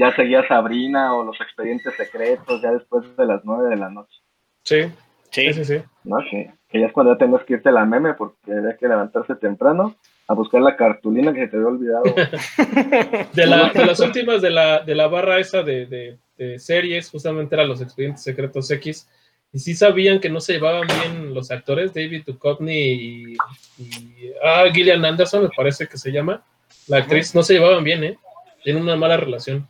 ya 0.00 0.14
seguía 0.16 0.46
Sabrina 0.48 1.14
o 1.14 1.22
los 1.24 1.40
expedientes 1.40 1.94
secretos, 1.94 2.60
ya 2.62 2.72
después 2.72 3.04
de 3.16 3.26
las 3.26 3.40
9 3.44 3.68
de 3.68 3.76
la 3.76 3.90
noche, 3.90 4.16
Sí, 4.64 4.82
Sí. 5.30 5.52
sí, 5.52 5.52
sí, 5.52 5.64
sí. 5.64 5.82
¿no? 6.04 6.16
Que, 6.28 6.52
que 6.68 6.80
ya 6.80 6.86
es 6.86 6.92
cuando 6.92 7.12
ya 7.12 7.18
tengas 7.18 7.44
que 7.44 7.52
irte 7.54 7.68
a 7.68 7.72
la 7.72 7.84
meme 7.84 8.14
porque 8.14 8.52
había 8.52 8.76
que 8.76 8.88
levantarse 8.88 9.34
temprano 9.36 9.94
a 10.26 10.34
buscar 10.34 10.60
la 10.62 10.76
cartulina 10.76 11.32
que 11.32 11.40
se 11.40 11.48
te 11.48 11.56
había 11.56 11.68
olvidado. 11.68 12.02
De, 13.34 13.46
la- 13.46 13.70
de 13.72 13.86
las 13.86 14.00
últimas 14.00 14.40
de 14.42 14.50
la, 14.50 14.80
de 14.80 14.94
la 14.94 15.06
barra 15.08 15.38
esa 15.38 15.62
de, 15.62 15.86
de- 15.86 16.18
de 16.36 16.58
series, 16.58 17.10
justamente 17.10 17.54
eran 17.54 17.68
los 17.68 17.80
expedientes 17.82 18.22
secretos 18.22 18.70
X. 18.70 19.08
Y 19.52 19.58
sí 19.58 19.74
sabían 19.74 20.20
que 20.20 20.30
no 20.30 20.40
se 20.40 20.54
llevaban 20.54 20.86
bien 20.86 21.34
los 21.34 21.50
actores, 21.50 21.92
David 21.92 22.22
Duchovny 22.24 22.72
y, 22.72 23.36
y 23.78 24.32
ah, 24.44 24.64
Gillian 24.72 25.04
Anderson, 25.04 25.42
me 25.42 25.48
parece 25.54 25.86
que 25.88 25.98
se 25.98 26.10
llama. 26.12 26.42
La 26.86 26.98
actriz, 26.98 27.34
no 27.34 27.42
se 27.42 27.54
llevaban 27.54 27.82
bien, 27.84 28.04
¿eh? 28.04 28.18
Tienen 28.62 28.82
una 28.82 28.96
mala 28.96 29.16
relación. 29.16 29.66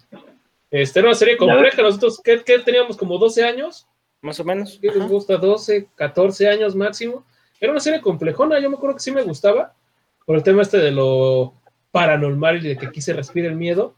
Este 0.70 1.00
era 1.00 1.08
una 1.08 1.16
serie 1.16 1.36
compleja. 1.36 1.82
Nosotros, 1.82 2.20
¿qué, 2.22 2.42
qué 2.44 2.58
teníamos? 2.60 2.96
¿Como 2.96 3.18
12 3.18 3.44
años? 3.44 3.86
Más 4.20 4.38
o 4.40 4.44
menos. 4.44 4.78
¿Qué 4.80 4.88
les 4.88 5.08
gusta? 5.08 5.36
12, 5.36 5.88
14 5.94 6.48
años 6.48 6.76
máximo. 6.76 7.24
era 7.60 7.72
una 7.72 7.80
serie 7.80 8.00
complejona, 8.00 8.58
yo 8.60 8.70
me 8.70 8.76
acuerdo 8.76 8.96
que 8.96 9.02
sí 9.02 9.12
me 9.12 9.22
gustaba, 9.22 9.74
por 10.24 10.36
el 10.36 10.42
tema 10.42 10.62
este 10.62 10.78
de 10.78 10.90
lo 10.90 11.54
paranormal 11.90 12.58
y 12.58 12.68
de 12.68 12.76
que 12.76 12.86
aquí 12.86 13.00
se 13.00 13.12
respira 13.12 13.48
el 13.48 13.56
miedo, 13.56 13.94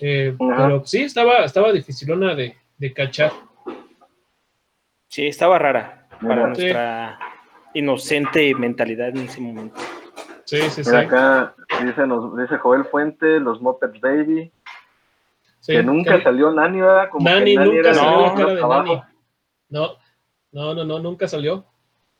eh, 0.00 0.34
pero 0.38 0.84
sí, 0.84 1.02
estaba, 1.02 1.44
estaba 1.44 1.72
dificilona 1.72 2.34
de, 2.34 2.56
de 2.76 2.92
cachar. 2.92 3.32
Sí, 5.08 5.26
estaba 5.26 5.58
rara 5.58 6.08
para. 6.20 6.54
Sí. 6.54 6.62
nuestra 6.62 7.18
inocente 7.74 8.54
mentalidad 8.54 9.08
en 9.10 9.18
ese 9.18 9.40
momento. 9.40 9.80
Sí, 10.46 10.60
sí, 10.70 10.96
acá 10.96 11.54
dice, 11.84 12.06
nos, 12.06 12.36
dice 12.36 12.56
Joel 12.58 12.84
Fuente, 12.86 13.38
los 13.40 13.60
Muppets 13.60 14.00
Baby, 14.00 14.50
Sí, 15.60 15.72
que 15.72 15.82
nunca 15.82 16.16
que- 16.18 16.22
salió 16.22 16.50
Nani, 16.52 16.80
¿verdad? 16.80 17.10
Como 17.10 17.26
que 17.26 17.32
Nani 17.32 17.56
nunca 17.56 17.78
era 17.78 17.94
salió 17.94 18.10
no, 18.16 18.26
la 18.26 18.34
cara 18.34 18.54
de 18.54 18.62
abajo. 18.62 18.84
Nani. 18.94 19.02
No, 19.68 19.88
no, 20.52 20.74
no, 20.74 20.84
no, 20.84 20.98
nunca 21.00 21.26
salió. 21.28 21.64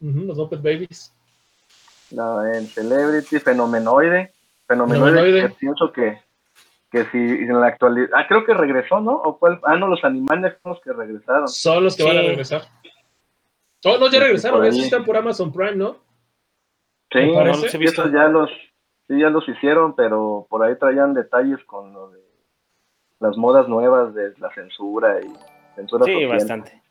Los 0.00 0.36
Muppet 0.36 0.60
Babies. 0.60 1.14
No, 2.10 2.44
en 2.44 2.66
Celebrity, 2.66 3.38
Fenomenoide. 3.38 4.32
Fenomenoide, 4.66 5.12
Fenomenoide. 5.14 5.42
que 5.48 5.54
pienso 5.54 5.92
que, 5.92 6.20
que 6.90 7.04
si 7.12 7.18
en 7.18 7.60
la 7.60 7.68
actualidad. 7.68 8.08
Ah, 8.14 8.26
creo 8.28 8.44
que 8.44 8.52
regresó, 8.54 9.00
¿no? 9.00 9.12
¿O 9.12 9.38
fue 9.38 9.50
el- 9.50 9.60
ah, 9.62 9.76
no, 9.76 9.86
los 9.86 10.04
animales 10.04 10.54
son 10.62 10.72
los 10.72 10.80
que 10.82 10.92
regresaron. 10.92 11.46
Son 11.48 11.84
los 11.84 11.96
que 11.96 12.02
van 12.02 12.18
a 12.18 12.22
regresar. 12.22 12.62
Oh, 13.84 13.96
no, 13.98 14.06
ya 14.06 14.10
Sí, 14.12 14.18
regresaron, 14.18 14.64
esos 14.64 14.82
están 14.82 15.04
por 15.04 15.16
Amazon 15.16 15.52
Prime, 15.52 15.76
¿no? 15.76 15.96
Sí, 17.20 17.32
no, 17.32 17.44
los 17.44 17.74
he 17.74 17.78
visto. 17.78 18.10
ya 18.12 18.28
los, 18.28 18.50
sí, 19.08 19.18
ya 19.20 19.30
los 19.30 19.48
hicieron, 19.48 19.94
pero 19.94 20.46
por 20.48 20.62
ahí 20.64 20.76
traían 20.76 21.14
detalles 21.14 21.62
con 21.64 21.92
lo 21.92 22.10
de 22.10 22.20
las 23.20 23.36
modas 23.36 23.68
nuevas 23.68 24.14
de 24.14 24.32
la 24.38 24.50
censura 24.54 25.20
y 25.20 25.32
censura 25.74 26.04
Sí, 26.04 26.12
social. 26.12 26.28
bastante. 26.28 26.82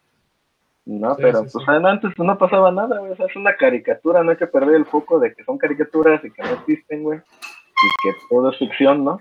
No, 0.86 1.16
Sí, 1.16 1.22
pero 1.24 1.44
sí, 1.46 1.50
pues 1.54 1.68
antes 1.68 2.12
pues, 2.16 2.26
no 2.28 2.38
pasaba 2.38 2.72
nada, 2.72 3.00
güey. 3.00 3.12
O 3.12 3.16
sea, 3.16 3.26
es 3.26 3.36
una 3.36 3.56
caricatura, 3.56 4.24
no 4.24 4.32
hay 4.32 4.38
que 4.38 4.46
perder 4.48 4.76
el 4.76 4.86
foco 4.86 5.20
de 5.20 5.34
que 5.34 5.44
son 5.44 5.58
caricaturas 5.58 6.24
y 6.24 6.32
que 6.32 6.42
no 6.44 6.50
existen, 6.50 7.04
güey. 7.04 7.20
Y 7.20 7.88
que 8.04 8.16
todo 8.30 8.52
es 8.52 8.58
ficción, 8.58 9.04
¿no? 9.04 9.18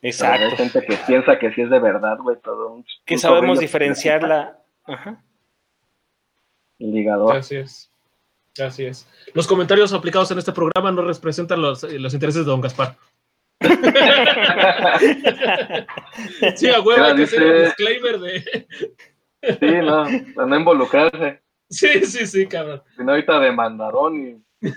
Pero 0.00 0.12
Exacto. 0.12 0.44
Hay 0.46 0.50
gente 0.56 0.80
que 0.86 0.96
piensa 1.06 1.38
que 1.38 1.52
sí 1.52 1.62
es 1.62 1.70
de 1.70 1.80
verdad, 1.80 2.18
güey, 2.18 2.36
todo 2.36 2.72
un, 2.74 2.84
Que 3.04 3.14
un 3.14 3.20
sabemos 3.20 3.58
diferenciarla. 3.58 4.58
Ajá. 4.84 5.20
ligador. 6.78 7.36
Así 7.36 7.56
es. 7.56 7.90
Así 8.60 8.84
es. 8.86 9.06
Los 9.34 9.46
comentarios 9.46 9.92
aplicados 9.92 10.30
en 10.30 10.38
este 10.38 10.52
programa 10.52 10.90
no 10.92 11.02
representan 11.02 11.60
los, 11.62 11.84
eh, 11.84 11.98
los 11.98 12.14
intereses 12.14 12.44
de 12.44 12.50
Don 12.50 12.60
Gaspar. 12.60 12.96
Sí, 16.56 16.68
a 16.68 16.80
huevo, 16.80 17.04
hay 17.04 17.16
que 17.16 17.22
hacer 17.24 17.40
dice- 17.42 17.64
disclaimer 17.64 18.20
de. 18.20 18.66
Sí, 19.42 19.76
no, 19.82 20.04
para 20.34 20.48
no 20.48 20.56
involucrarse. 20.56 21.40
Sí, 21.70 22.04
sí, 22.06 22.26
sí, 22.26 22.46
cabrón. 22.46 22.82
Si 22.96 23.02
no, 23.04 23.12
ahorita 23.12 23.38
demandaron 23.40 24.14
y 24.28 24.42
Sí, 24.60 24.72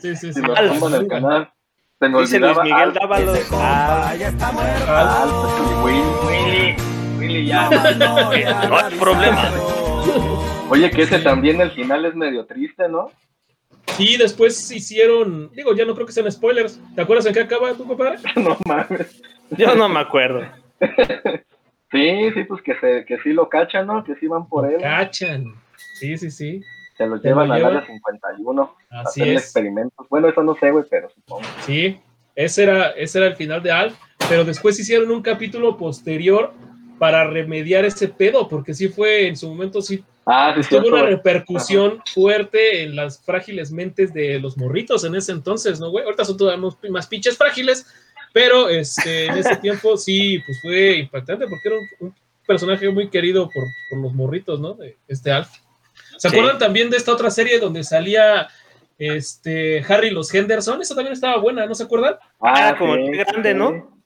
sí, 0.00 0.16
si 0.16 0.32
sí. 0.34 0.40
nos 0.40 0.56
Alf. 0.58 0.72
tumban 0.78 1.00
el 1.00 1.08
canal. 1.08 1.52
Se 2.00 2.08
me 2.08 2.20
Dice 2.20 2.38
Luis. 2.40 2.56
Miguel 2.62 2.92
Dávalos. 2.92 3.38
Ah, 3.52 4.10
Alf, 4.10 5.32
y 5.60 5.74
Willy, 5.84 6.02
Willy, 6.26 6.76
Willy 7.18 7.46
ya. 7.46 7.70
no 7.96 8.76
hay 8.76 8.98
problema. 8.98 9.50
Oye, 10.72 10.90
que 10.90 11.02
ese 11.02 11.18
también 11.18 11.60
el 11.60 11.70
final 11.72 12.04
es 12.06 12.14
medio 12.14 12.46
triste, 12.46 12.88
¿no? 12.88 13.10
Sí, 13.96 14.16
después 14.16 14.70
hicieron. 14.70 15.50
Digo, 15.52 15.74
ya 15.74 15.84
no 15.84 15.94
creo 15.94 16.06
que 16.06 16.12
sean 16.12 16.30
spoilers. 16.32 16.80
¿Te 16.94 17.02
acuerdas 17.02 17.26
en 17.26 17.34
qué 17.34 17.40
acaba 17.40 17.74
tu 17.74 17.86
compadre? 17.86 18.18
no 18.36 18.56
mames. 18.66 19.22
Yo 19.50 19.74
no 19.74 19.88
me 19.88 20.00
acuerdo. 20.00 20.46
Sí, 21.92 22.30
sí, 22.32 22.44
pues 22.44 22.62
que, 22.62 22.74
se, 22.80 23.04
que 23.04 23.18
sí 23.18 23.34
lo 23.34 23.50
cachan, 23.50 23.86
¿no? 23.86 24.02
Que 24.02 24.14
sí 24.14 24.26
van 24.26 24.48
por 24.48 24.64
él. 24.64 24.80
Cachan. 24.80 25.54
Sí, 25.76 26.16
sí, 26.16 26.30
sí. 26.30 26.62
Se 26.96 27.06
lo 27.06 27.16
llevan 27.20 27.48
lo 27.48 27.52
al 27.52 27.60
llevan. 27.60 27.76
área 27.76 27.86
51 27.86 28.76
a 28.88 29.00
Así 29.02 29.20
hacer 29.20 29.34
es. 29.36 29.42
experimentos. 29.42 30.06
Bueno, 30.08 30.28
eso 30.30 30.42
no 30.42 30.54
sé, 30.54 30.70
güey, 30.70 30.86
pero 30.88 31.10
supongo. 31.10 31.42
Sí, 31.66 32.00
ese 32.34 32.62
era, 32.62 32.92
ese 32.92 33.18
era 33.18 33.26
el 33.26 33.36
final 33.36 33.62
de 33.62 33.72
Alf, 33.72 33.94
pero 34.26 34.42
después 34.42 34.80
hicieron 34.80 35.10
un 35.10 35.20
capítulo 35.20 35.76
posterior 35.76 36.54
para 37.02 37.24
remediar 37.24 37.84
ese 37.84 38.06
pedo, 38.06 38.46
porque 38.48 38.74
sí 38.74 38.86
fue 38.86 39.26
en 39.26 39.36
su 39.36 39.48
momento, 39.48 39.82
sí 39.82 40.04
Ah, 40.24 40.52
tuvo 40.54 40.62
cierto, 40.62 40.88
una 40.90 41.02
repercusión 41.02 42.00
fuerte 42.14 42.84
en 42.84 42.94
las 42.94 43.20
frágiles 43.24 43.72
mentes 43.72 44.14
de 44.14 44.38
los 44.38 44.56
morritos 44.56 45.02
en 45.02 45.16
ese 45.16 45.32
entonces, 45.32 45.80
¿no, 45.80 45.90
güey? 45.90 46.04
Ahorita 46.04 46.24
son 46.24 46.36
todavía 46.36 46.62
más, 46.64 46.76
más 46.90 47.08
pinches 47.08 47.36
frágiles, 47.36 47.84
pero 48.32 48.68
este, 48.68 49.26
en 49.26 49.36
ese 49.36 49.56
tiempo 49.56 49.96
sí, 49.96 50.38
pues 50.46 50.60
fue 50.62 50.98
impactante, 50.98 51.48
porque 51.48 51.68
era 51.70 51.76
un, 51.78 52.06
un 52.06 52.14
personaje 52.46 52.88
muy 52.88 53.10
querido 53.10 53.50
por, 53.52 53.64
por 53.90 53.98
los 54.00 54.12
morritos, 54.14 54.60
¿no? 54.60 54.74
De 54.74 54.96
este 55.08 55.32
Alf. 55.32 55.50
¿Se 56.18 56.28
Sí. 56.30 56.36
acuerdan 56.36 56.60
también 56.60 56.88
de 56.88 56.98
esta 56.98 57.12
otra 57.12 57.32
serie 57.32 57.58
donde 57.58 57.82
salía 57.82 58.46
este 58.96 59.84
Harry 59.88 60.10
los 60.10 60.32
Henderson? 60.32 60.80
Esa 60.80 60.94
también 60.94 61.14
estaba 61.14 61.36
buena, 61.38 61.66
¿no 61.66 61.74
se 61.74 61.82
acuerdan? 61.82 62.14
Ah, 62.40 62.76
como 62.78 62.94
el 62.94 63.10
grande, 63.16 63.50
sí. 63.50 63.58
¿no? 63.58 64.01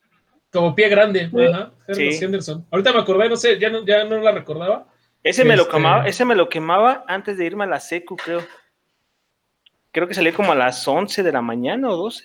Como 0.53 0.75
pie 0.75 0.89
grande, 0.89 1.29
Sí. 1.31 1.45
ajá, 1.47 1.73
Harry 1.89 2.03
y 2.03 2.07
los 2.07 2.17
Sí. 2.19 2.25
Henderson. 2.25 2.67
Ahorita 2.71 2.93
me 2.93 3.01
acordé, 3.01 3.29
no 3.29 3.37
sé, 3.37 3.59
ya 3.59 3.69
no, 3.71 3.85
ya 3.85 4.05
no 4.05 4.17
la 4.19 4.33
recordaba. 4.33 4.87
Ese 5.23 5.45
me 5.45 5.57
lo 5.57 5.63
Este- 5.63 5.75
quemaba, 5.75 6.07
ese 6.07 6.25
me 6.25 6.35
lo 6.37 6.49
quemaba 6.49 7.05
antes 7.09 7.37
de 7.37 7.45
irme 7.47 7.65
a 7.65 7.67
la 7.67 7.81
secu, 7.81 8.17
creo. 8.17 8.41
Creo 9.91 10.07
que 10.07 10.15
salía 10.15 10.33
como 10.33 10.53
a 10.53 10.55
las 10.55 10.87
11 10.87 11.23
de 11.23 11.33
la 11.33 11.43
mañana 11.43 11.89
o 11.91 11.97
12. 11.97 12.25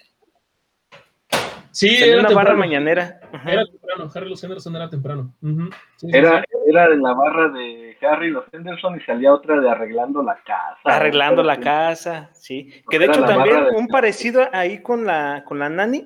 Sí, 1.72 1.88
Salía 1.97 2.13
era 2.15 2.19
una 2.28 2.36
barra 2.36 2.53
mañanera. 2.53 3.22
Ajá. 3.32 3.49
Era 3.49 3.65
temprano, 3.65 4.11
Harry 4.13 4.30
los 4.30 4.43
Henderson 4.43 4.76
era 4.76 4.89
temprano. 4.89 5.34
Sí, 5.95 6.07
Era, 6.11 6.41
sí. 6.41 6.57
era 6.67 6.89
de 6.89 6.97
la 6.97 7.13
barra 7.13 7.47
de 7.49 7.97
Harry 8.01 8.30
los 8.30 8.43
Henderson 8.51 8.97
y 8.99 9.03
salía 9.05 9.34
otra 9.34 9.57
de 9.59 9.69
arreglando 9.69 10.22
la 10.22 10.36
casa. 10.43 10.80
Arreglando 10.84 11.43
la 11.43 11.55
Sí. 11.55 11.61
casa, 11.61 12.30
sí. 12.34 12.84
Que 12.89 12.99
de 12.99 13.05
Era 13.05 13.13
hecho 13.15 13.24
también 13.24 13.67
un 13.74 13.88
parecido 13.88 14.49
ahí 14.51 14.82
con 14.82 15.05
la, 15.05 15.43
con 15.47 15.59
la 15.59 15.69
nani, 15.69 16.03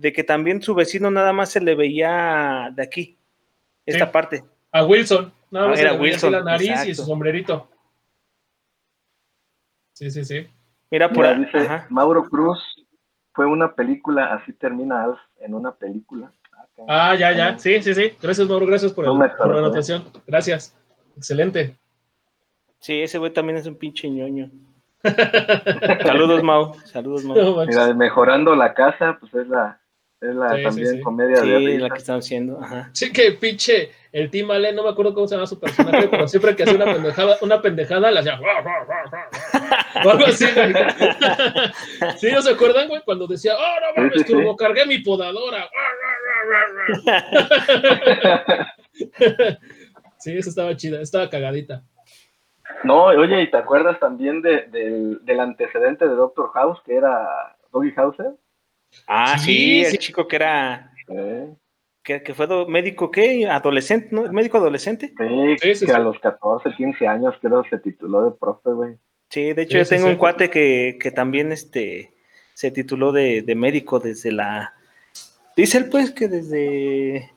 de 0.00 0.12
que 0.14 0.24
también 0.24 0.62
su 0.62 0.74
vecino 0.74 1.10
nada 1.10 1.32
más 1.32 1.50
se 1.50 1.60
le 1.60 1.74
veía 1.74 2.70
de 2.74 2.82
aquí, 2.82 3.18
esta 3.84 4.06
Sí. 4.06 4.12
parte. 4.12 4.44
A 4.72 4.84
Wilson, 4.84 5.32
nada 5.50 5.66
Ah, 5.66 5.68
más 5.70 5.78
era 5.80 5.90
se 5.90 5.94
le 5.96 6.00
veía 6.02 6.12
Wilson, 6.14 6.32
la 6.32 6.42
nariz 6.42 6.86
y 6.86 6.94
su 6.94 7.04
sombrerito. 7.04 7.68
Sí, 9.92 10.10
sí, 10.10 10.24
sí. 10.24 10.46
Mira, 10.90 11.08
por 11.08 11.18
Mira, 11.18 11.30
ahí. 11.30 11.44
dice 11.44 11.58
ajá. 11.58 11.86
Mauro 11.90 12.24
Cruz, 12.28 12.58
fue 13.32 13.46
una 13.46 13.74
película, 13.74 14.34
así 14.34 14.52
termina 14.54 15.04
Alf, 15.04 15.18
en 15.40 15.54
una 15.54 15.72
película. 15.72 16.32
Ah. 16.88 17.10
Ah, 17.10 17.14
ya, 17.16 17.32
ya. 17.32 17.58
Sí, 17.58 17.82
sí, 17.82 17.94
sí. 17.94 18.12
Gracias, 18.22 18.48
Mauro. 18.48 18.66
Gracias 18.66 18.92
por, 18.92 19.04
el- 19.04 19.18
la 19.18 19.58
anotación. 19.58 20.04
Gracias. 20.26 20.74
Excelente. 21.16 21.76
Sí, 22.78 23.02
ese 23.02 23.18
güey 23.18 23.32
también 23.32 23.58
es 23.58 23.66
un 23.66 23.76
pinche 23.76 24.08
ñoño. 24.08 24.50
Saludos, 26.02 26.42
Mau. 26.42 26.74
Saludos, 26.86 27.24
Mau. 27.24 27.36
No 27.36 27.56
manches. 27.56 27.76
Mira, 27.76 27.94
mejorando 27.94 28.54
la 28.56 28.72
casa, 28.74 29.16
pues 29.20 29.34
es 29.34 29.48
la, 29.48 29.79
es 30.20 30.34
la 30.34 30.56
Sí, 30.56 30.62
también 30.62 30.88
sí. 30.88 31.00
comedia 31.00 31.40
de 31.40 31.58
risa. 31.58 31.80
la 31.82 31.90
que 31.90 31.98
están 31.98 32.18
haciendo. 32.18 32.60
Ajá. 32.62 32.90
Sí, 32.92 33.12
que 33.12 33.32
pinche 33.32 33.90
el 34.12 34.30
Tim 34.30 34.50
Allen, 34.50 34.74
no 34.76 34.82
me 34.82 34.90
acuerdo 34.90 35.14
cómo 35.14 35.26
se 35.28 35.34
llama 35.36 35.46
su 35.46 35.58
personaje, 35.58 36.08
pero 36.08 36.26
siempre 36.28 36.54
que 36.56 36.64
hacía 36.64 36.74
una 36.76 36.92
pendejada, 36.92 37.36
una 37.42 37.62
pendejada, 37.62 38.10
la 38.10 38.20
hacía. 38.20 38.38
O 40.04 40.10
algo 40.10 40.26
así, 40.26 40.46
güey. 40.54 40.72
¿Sí 42.18 42.30
no 42.32 42.42
se 42.42 42.50
acuerdan, 42.52 42.88
güey? 42.88 43.00
Cuando 43.04 43.26
decía, 43.26 43.54
oh, 43.56 43.80
no 43.80 44.02
mames, 44.02 44.12
sí, 44.22 44.26
sí. 44.26 44.32
turbo, 44.32 44.56
cargué 44.56 44.84
mi 44.86 44.98
podadora. 44.98 45.68
Sí, 50.18 50.36
esa 50.36 50.50
estaba 50.50 50.76
chida, 50.76 51.00
estaba 51.00 51.30
cagadita. 51.30 51.82
No, 52.84 53.04
oye, 53.04 53.40
¿y 53.40 53.50
te 53.50 53.56
acuerdas 53.56 53.98
también 53.98 54.42
de, 54.42 54.66
del, 54.66 55.24
del 55.24 55.40
antecedente 55.40 56.06
de 56.06 56.14
Doctor 56.14 56.50
House, 56.52 56.78
que 56.84 56.94
era 56.96 57.56
Doggy 57.72 57.94
Hauser? 57.96 58.32
Ah, 59.06 59.36
Sí, 59.38 59.44
sí, 59.44 59.80
el 59.84 59.90
sí. 59.92 59.98
chico 59.98 60.26
que 60.28 60.36
era, 60.36 60.92
Sí, 61.06 61.14
que, 62.02 62.22
que 62.22 62.34
fue 62.34 62.46
do- 62.46 62.66
médico, 62.66 63.10
¿qué? 63.10 63.46
Adolescente, 63.48 64.08
¿no? 64.12 64.30
¿Médico 64.32 64.58
adolescente? 64.58 65.12
sí, 65.18 65.56
Sí, 65.60 65.74
sí, 65.74 65.86
que 65.86 65.92
a 65.92 65.98
los 65.98 66.18
14, 66.20 66.70
15 66.76 67.06
años 67.06 67.34
creo 67.40 67.62
se 67.68 67.78
tituló 67.78 68.24
de 68.24 68.30
profe, 68.38 68.70
güey. 68.70 68.96
Sí, 69.28 69.52
de 69.52 69.62
hecho 69.62 69.72
Sí, 69.72 69.78
yo 69.78 69.86
tengo 69.86 70.06
sí. 70.06 70.10
un 70.12 70.16
cuate 70.16 70.50
que, 70.50 70.98
que 71.00 71.10
también 71.10 71.52
este, 71.52 72.12
se 72.54 72.70
tituló 72.70 73.12
de, 73.12 73.42
de 73.42 73.54
médico 73.54 74.00
desde 74.00 74.32
la... 74.32 74.74
Dice 75.56 75.78
él 75.78 75.88
pues 75.88 76.10
que 76.10 76.26
desde 76.28 77.30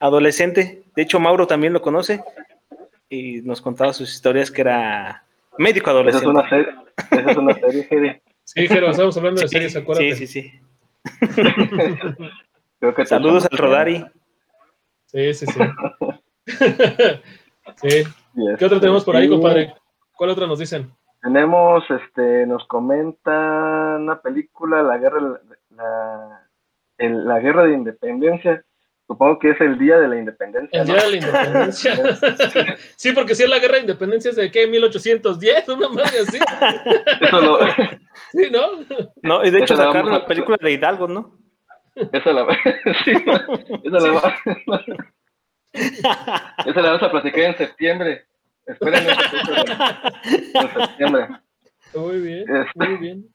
adolescente, 0.00 0.82
de 0.94 1.02
hecho 1.02 1.20
Mauro 1.20 1.46
también 1.46 1.72
lo 1.72 1.80
conoce 1.80 2.22
y 3.08 3.40
nos 3.42 3.60
contaba 3.62 3.92
sus 3.92 4.12
historias 4.12 4.50
que 4.50 4.62
era 4.62 5.24
médico 5.56 5.90
Esa 5.90 6.00
es 6.00 6.24
adolescente. 6.24 6.28
una 6.28 6.48
serie, 6.48 6.66
esa 7.10 7.30
es 7.30 7.36
una 7.36 7.54
serie, 7.54 7.84
Jere. 7.84 8.22
Sí, 8.44 8.66
Jero, 8.68 8.90
estamos 8.90 9.16
hablando 9.16 9.40
de 9.40 9.48
Sí, 9.48 9.52
series, 9.54 9.76
acuérdate. 9.76 10.16
sí, 10.16 10.26
sí, 10.26 10.42
sí. 10.42 10.60
Creo 12.80 12.94
que 12.94 13.02
te 13.02 13.06
Saludos 13.06 13.46
al. 13.50 13.58
Rodari. 13.58 14.04
Sí, 15.06 15.34
sí, 15.34 15.46
sí. 15.46 15.60
sí. 17.76 18.04
¿Qué 18.58 18.64
otro 18.64 18.80
tenemos 18.80 19.04
por 19.04 19.16
ahí, 19.16 19.28
compadre? 19.28 19.74
¿Cuál 20.16 20.30
otra 20.30 20.46
nos 20.46 20.58
dicen? 20.58 20.90
Tenemos, 21.22 21.84
este, 21.90 22.46
nos 22.46 22.66
comenta 22.66 23.96
una 23.98 24.20
película, 24.20 24.82
La 24.82 24.98
Guerra, 24.98 25.40
la, 25.70 26.48
el- 26.98 27.26
la 27.26 27.38
Guerra 27.40 27.64
de 27.64 27.72
Independencia, 27.74 28.64
Supongo 29.06 29.38
que 29.38 29.50
es 29.50 29.60
el 29.60 29.78
día 29.78 29.98
de 29.98 30.08
la 30.08 30.16
independencia. 30.18 30.80
El 30.80 30.88
¿no? 30.88 30.94
día 30.94 31.02
de 31.04 31.10
la 31.10 31.16
independencia. 31.16 31.94
sí, 32.96 33.12
porque 33.12 33.34
si 33.34 33.42
es 33.42 33.50
la 33.50 33.58
guerra 33.58 33.74
de 33.74 33.80
independencia 33.82 34.30
es 34.30 34.36
de 34.36 34.50
qué, 34.50 34.66
1810, 34.66 35.68
una 35.68 35.88
madre 35.90 36.20
así. 36.20 36.38
Eso 37.20 37.40
lo, 37.40 37.58
Sí, 38.32 38.50
¿no? 38.50 38.66
No, 39.22 39.44
y 39.44 39.50
de 39.50 39.58
hecho 39.58 39.74
la 39.74 39.84
sacaron 39.84 40.10
la 40.10 40.26
película 40.26 40.56
de 40.60 40.72
Hidalgo, 40.72 41.06
¿no? 41.08 41.38
Esa 42.12 42.32
la, 42.32 42.46
sí, 43.04 43.12
esa 43.84 43.98
la, 44.00 44.12
va- 44.12 44.36
esa 46.66 46.80
la 46.80 46.88
vamos 46.90 47.02
a 47.02 47.10
platicar 47.10 47.40
en 47.40 47.56
septiembre. 47.58 48.26
De- 48.66 48.76
en 50.54 50.72
septiembre. 50.72 51.28
Muy 51.94 52.20
bien, 52.20 52.44
Este. 52.48 52.88
muy 52.88 52.96
bien. 52.96 53.26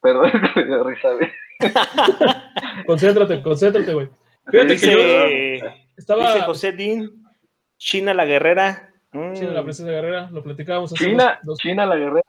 Perdón, 0.00 0.32
me 0.56 0.64
dio 0.64 0.84
risa. 0.84 1.08
Concéntrate, 2.86 3.42
concéntrate, 3.42 3.92
güey. 3.94 4.08
Fíjate 4.50 4.76
que 4.76 4.86
yo 5.62 5.68
estaba. 5.96 6.34
dice 6.34 6.44
José 6.46 6.72
Din, 6.72 7.10
China 7.78 8.14
la 8.14 8.24
guerrera. 8.24 8.90
Mm. 9.12 9.32
China, 9.34 9.50
la 9.52 9.62
princesa 9.62 9.90
guerrera, 9.90 10.28
lo 10.30 10.42
platicábamos 10.42 10.92
hace 10.92 11.04
China, 11.04 11.38
dos- 11.44 11.58
China 11.58 11.86
la 11.86 11.96
guerrera. 11.96 12.22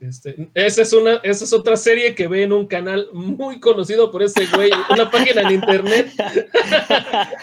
Este, 0.00 0.48
esa, 0.54 0.80
es 0.80 0.92
una, 0.94 1.16
esa 1.22 1.44
es 1.44 1.52
otra 1.52 1.76
serie 1.76 2.14
que 2.14 2.26
ve 2.26 2.44
en 2.44 2.54
un 2.54 2.66
canal 2.66 3.10
muy 3.12 3.60
conocido 3.60 4.10
por 4.10 4.22
ese 4.22 4.46
güey, 4.46 4.70
una 4.88 5.10
página 5.10 5.42
en 5.42 5.50
internet 5.50 6.10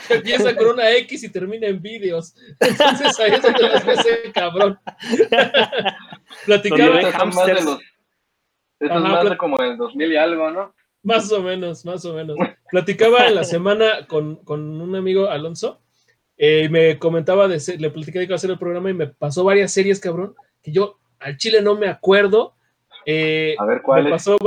que 0.07 0.13
empieza 0.15 0.55
con 0.55 0.69
una 0.69 0.89
X 0.91 1.23
y 1.23 1.29
termina 1.29 1.67
en 1.67 1.79
vídeos. 1.79 2.33
Entonces 2.59 3.19
ahí 3.19 3.33
es 3.33 3.43
donde 3.43 3.61
las 3.69 3.85
ve 3.85 3.93
ese 3.93 4.31
cabrón. 4.33 4.79
Platicaba 6.45 6.85
Donde 6.85 6.99
Esas 7.09 7.13
son 7.19 7.29
más 7.29 7.35
de 7.45 7.51
hamsters. 7.53 7.65
los. 7.65 7.79
Eso 8.79 8.93
Ajá, 8.93 8.95
es 9.07 9.13
más 9.13 9.29
de 9.29 9.37
como 9.37 9.57
el 9.59 9.77
2000 9.77 10.11
y 10.11 10.17
algo, 10.17 10.51
¿no? 10.51 10.75
Más 11.07 11.31
o 11.31 11.41
menos, 11.41 11.85
más 11.85 12.03
o 12.05 12.13
menos. 12.13 12.37
Platicaba 12.69 13.27
en 13.27 13.35
la 13.35 13.43
semana 13.43 14.05
con, 14.07 14.35
con 14.43 14.81
un 14.81 14.95
amigo 14.95 15.29
Alonso 15.29 15.79
eh, 16.37 16.63
y 16.65 16.69
me 16.69 16.99
comentaba, 16.99 17.47
de, 17.47 17.55
le 17.79 17.89
platicé 17.89 18.11
de 18.11 18.19
que 18.19 18.23
iba 18.25 18.35
a 18.35 18.37
hacer 18.37 18.51
el 18.51 18.59
programa 18.59 18.89
y 18.89 18.93
me 18.93 19.07
pasó 19.07 19.43
varias 19.43 19.71
series, 19.71 19.99
cabrón, 19.99 20.35
que 20.61 20.71
yo 20.71 20.99
al 21.19 21.37
chile 21.37 21.61
no 21.61 21.75
me 21.75 21.87
acuerdo. 21.87 22.53
Eh, 23.05 23.55
A 23.57 23.65
ver 23.65 23.77
me 23.77 23.83
cuál 23.83 24.05
es. 24.07 24.11
pasó, 24.11 24.37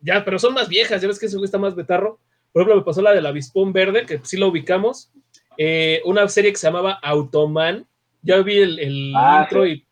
ya, 0.00 0.24
pero 0.24 0.38
son 0.38 0.54
más 0.54 0.68
viejas, 0.68 1.02
ya 1.02 1.08
ves 1.08 1.18
que 1.18 1.26
ese 1.26 1.36
güey 1.36 1.46
está 1.46 1.58
más 1.58 1.74
betarro. 1.74 2.18
Por 2.52 2.62
ejemplo, 2.62 2.76
me 2.76 2.84
pasó 2.84 3.02
la 3.02 3.12
del 3.12 3.26
avispón 3.26 3.72
verde, 3.72 4.06
que 4.06 4.20
sí 4.22 4.36
lo 4.36 4.48
ubicamos. 4.48 5.10
Eh, 5.58 6.00
una 6.04 6.28
serie 6.28 6.52
que 6.52 6.58
se 6.58 6.68
llamaba 6.68 6.92
Automan. 7.02 7.86
Ya 8.22 8.40
vi 8.40 8.58
el, 8.58 8.78
el 8.78 9.12
Ah, 9.16 9.42
intro 9.42 9.66
y, 9.66 9.84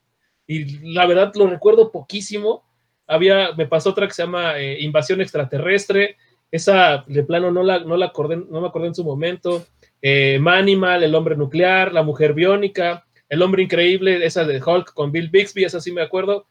y 0.47 0.93
la 0.95 1.07
verdad 1.07 1.33
lo 1.35 1.49
recuerdo 1.49 1.91
poquísimo. 1.93 2.65
Había, 3.13 3.53
me 3.57 3.67
pasó 3.67 3.91
otra 3.91 4.07
que 4.07 4.15
se 4.15 4.23
llama 4.23 4.59
eh, 4.59 4.79
Invasión 4.81 5.21
Extraterrestre. 5.21 6.17
Esa 6.51 7.05
de 7.07 7.23
plano 7.25 7.51
no 7.51 7.63
la, 7.63 7.81
no 7.81 7.97
la 7.97 8.07
acordé, 8.07 8.37
no 8.37 8.61
me 8.61 8.69
acordé 8.69 8.89
en 8.89 8.95
su 8.95 9.05
momento. 9.05 9.65
Eh, 10.01 10.39
Manimal, 10.41 11.03
El 11.03 11.15
Hombre 11.15 11.37
Nuclear, 11.37 11.93
La 11.93 12.03
Mujer 12.03 12.35
Biónica, 12.35 13.07
El 13.29 13.41
Hombre 13.43 13.63
Increíble, 13.63 14.25
esa 14.27 14.45
de 14.45 14.61
Hulk 14.63 14.93
con 14.93 15.13
Bill 15.13 15.29
Bixby, 15.31 15.65
esa 15.65 15.81
sí 15.81 15.93
me 15.93 16.03
acuerdo. 16.03 16.45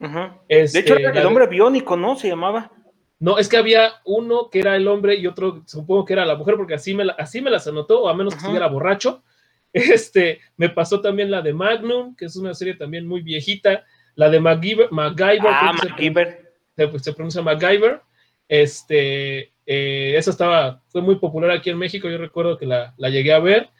Este, 0.48 0.78
De 0.78 0.84
hecho, 0.84 0.96
era 0.96 1.20
el 1.20 1.26
hombre 1.26 1.46
biónico, 1.46 1.96
¿no? 1.96 2.16
Se 2.16 2.28
llamaba. 2.28 2.72
no, 3.20 3.38
es 3.38 3.48
que 3.48 3.56
había 3.56 3.92
uno 4.04 4.48
que 4.50 4.58
era 4.60 4.74
el 4.74 4.88
hombre 4.88 5.14
y 5.14 5.26
otro 5.28 5.62
supongo 5.66 6.04
que 6.04 6.14
era 6.14 6.24
la 6.26 6.34
mujer, 6.34 6.56
porque 6.56 6.74
así 6.74 6.92
me, 6.94 7.04
la- 7.04 7.12
así 7.18 7.40
me 7.40 7.50
las 7.50 7.66
anotó, 7.68 8.02
o 8.02 8.08
a 8.08 8.14
menos 8.14 8.34
que 8.34 8.38
Ajá. 8.38 8.46
estuviera 8.48 8.66
borracho. 8.68 9.22
Este, 9.74 10.40
me 10.58 10.68
pasó 10.68 11.00
también 11.00 11.30
la 11.30 11.40
de 11.40 11.54
Magnum, 11.54 12.14
que 12.16 12.26
es 12.26 12.36
una 12.36 12.52
serie 12.52 12.74
también 12.74 13.06
muy 13.06 13.22
viejita. 13.22 13.84
La 14.16 14.28
de 14.28 14.38
MacGyver, 14.40 14.90
MacGyver, 14.92 15.40
Ah, 15.48 15.72
que 15.80 15.88
MacGyver. 15.88 16.51
Se, 16.76 16.98
se 16.98 17.12
pronuncia 17.12 17.42
MacGyver. 17.42 18.00
Este, 18.48 19.52
eh, 19.66 20.14
esa 20.16 20.30
estaba, 20.30 20.82
fue 20.88 21.00
muy 21.02 21.16
popular 21.16 21.50
aquí 21.50 21.70
en 21.70 21.78
México, 21.78 22.08
yo 22.08 22.18
recuerdo 22.18 22.58
que 22.58 22.66
la, 22.66 22.94
la 22.98 23.08
llegué 23.10 23.32
a 23.32 23.38
ver. 23.38 23.70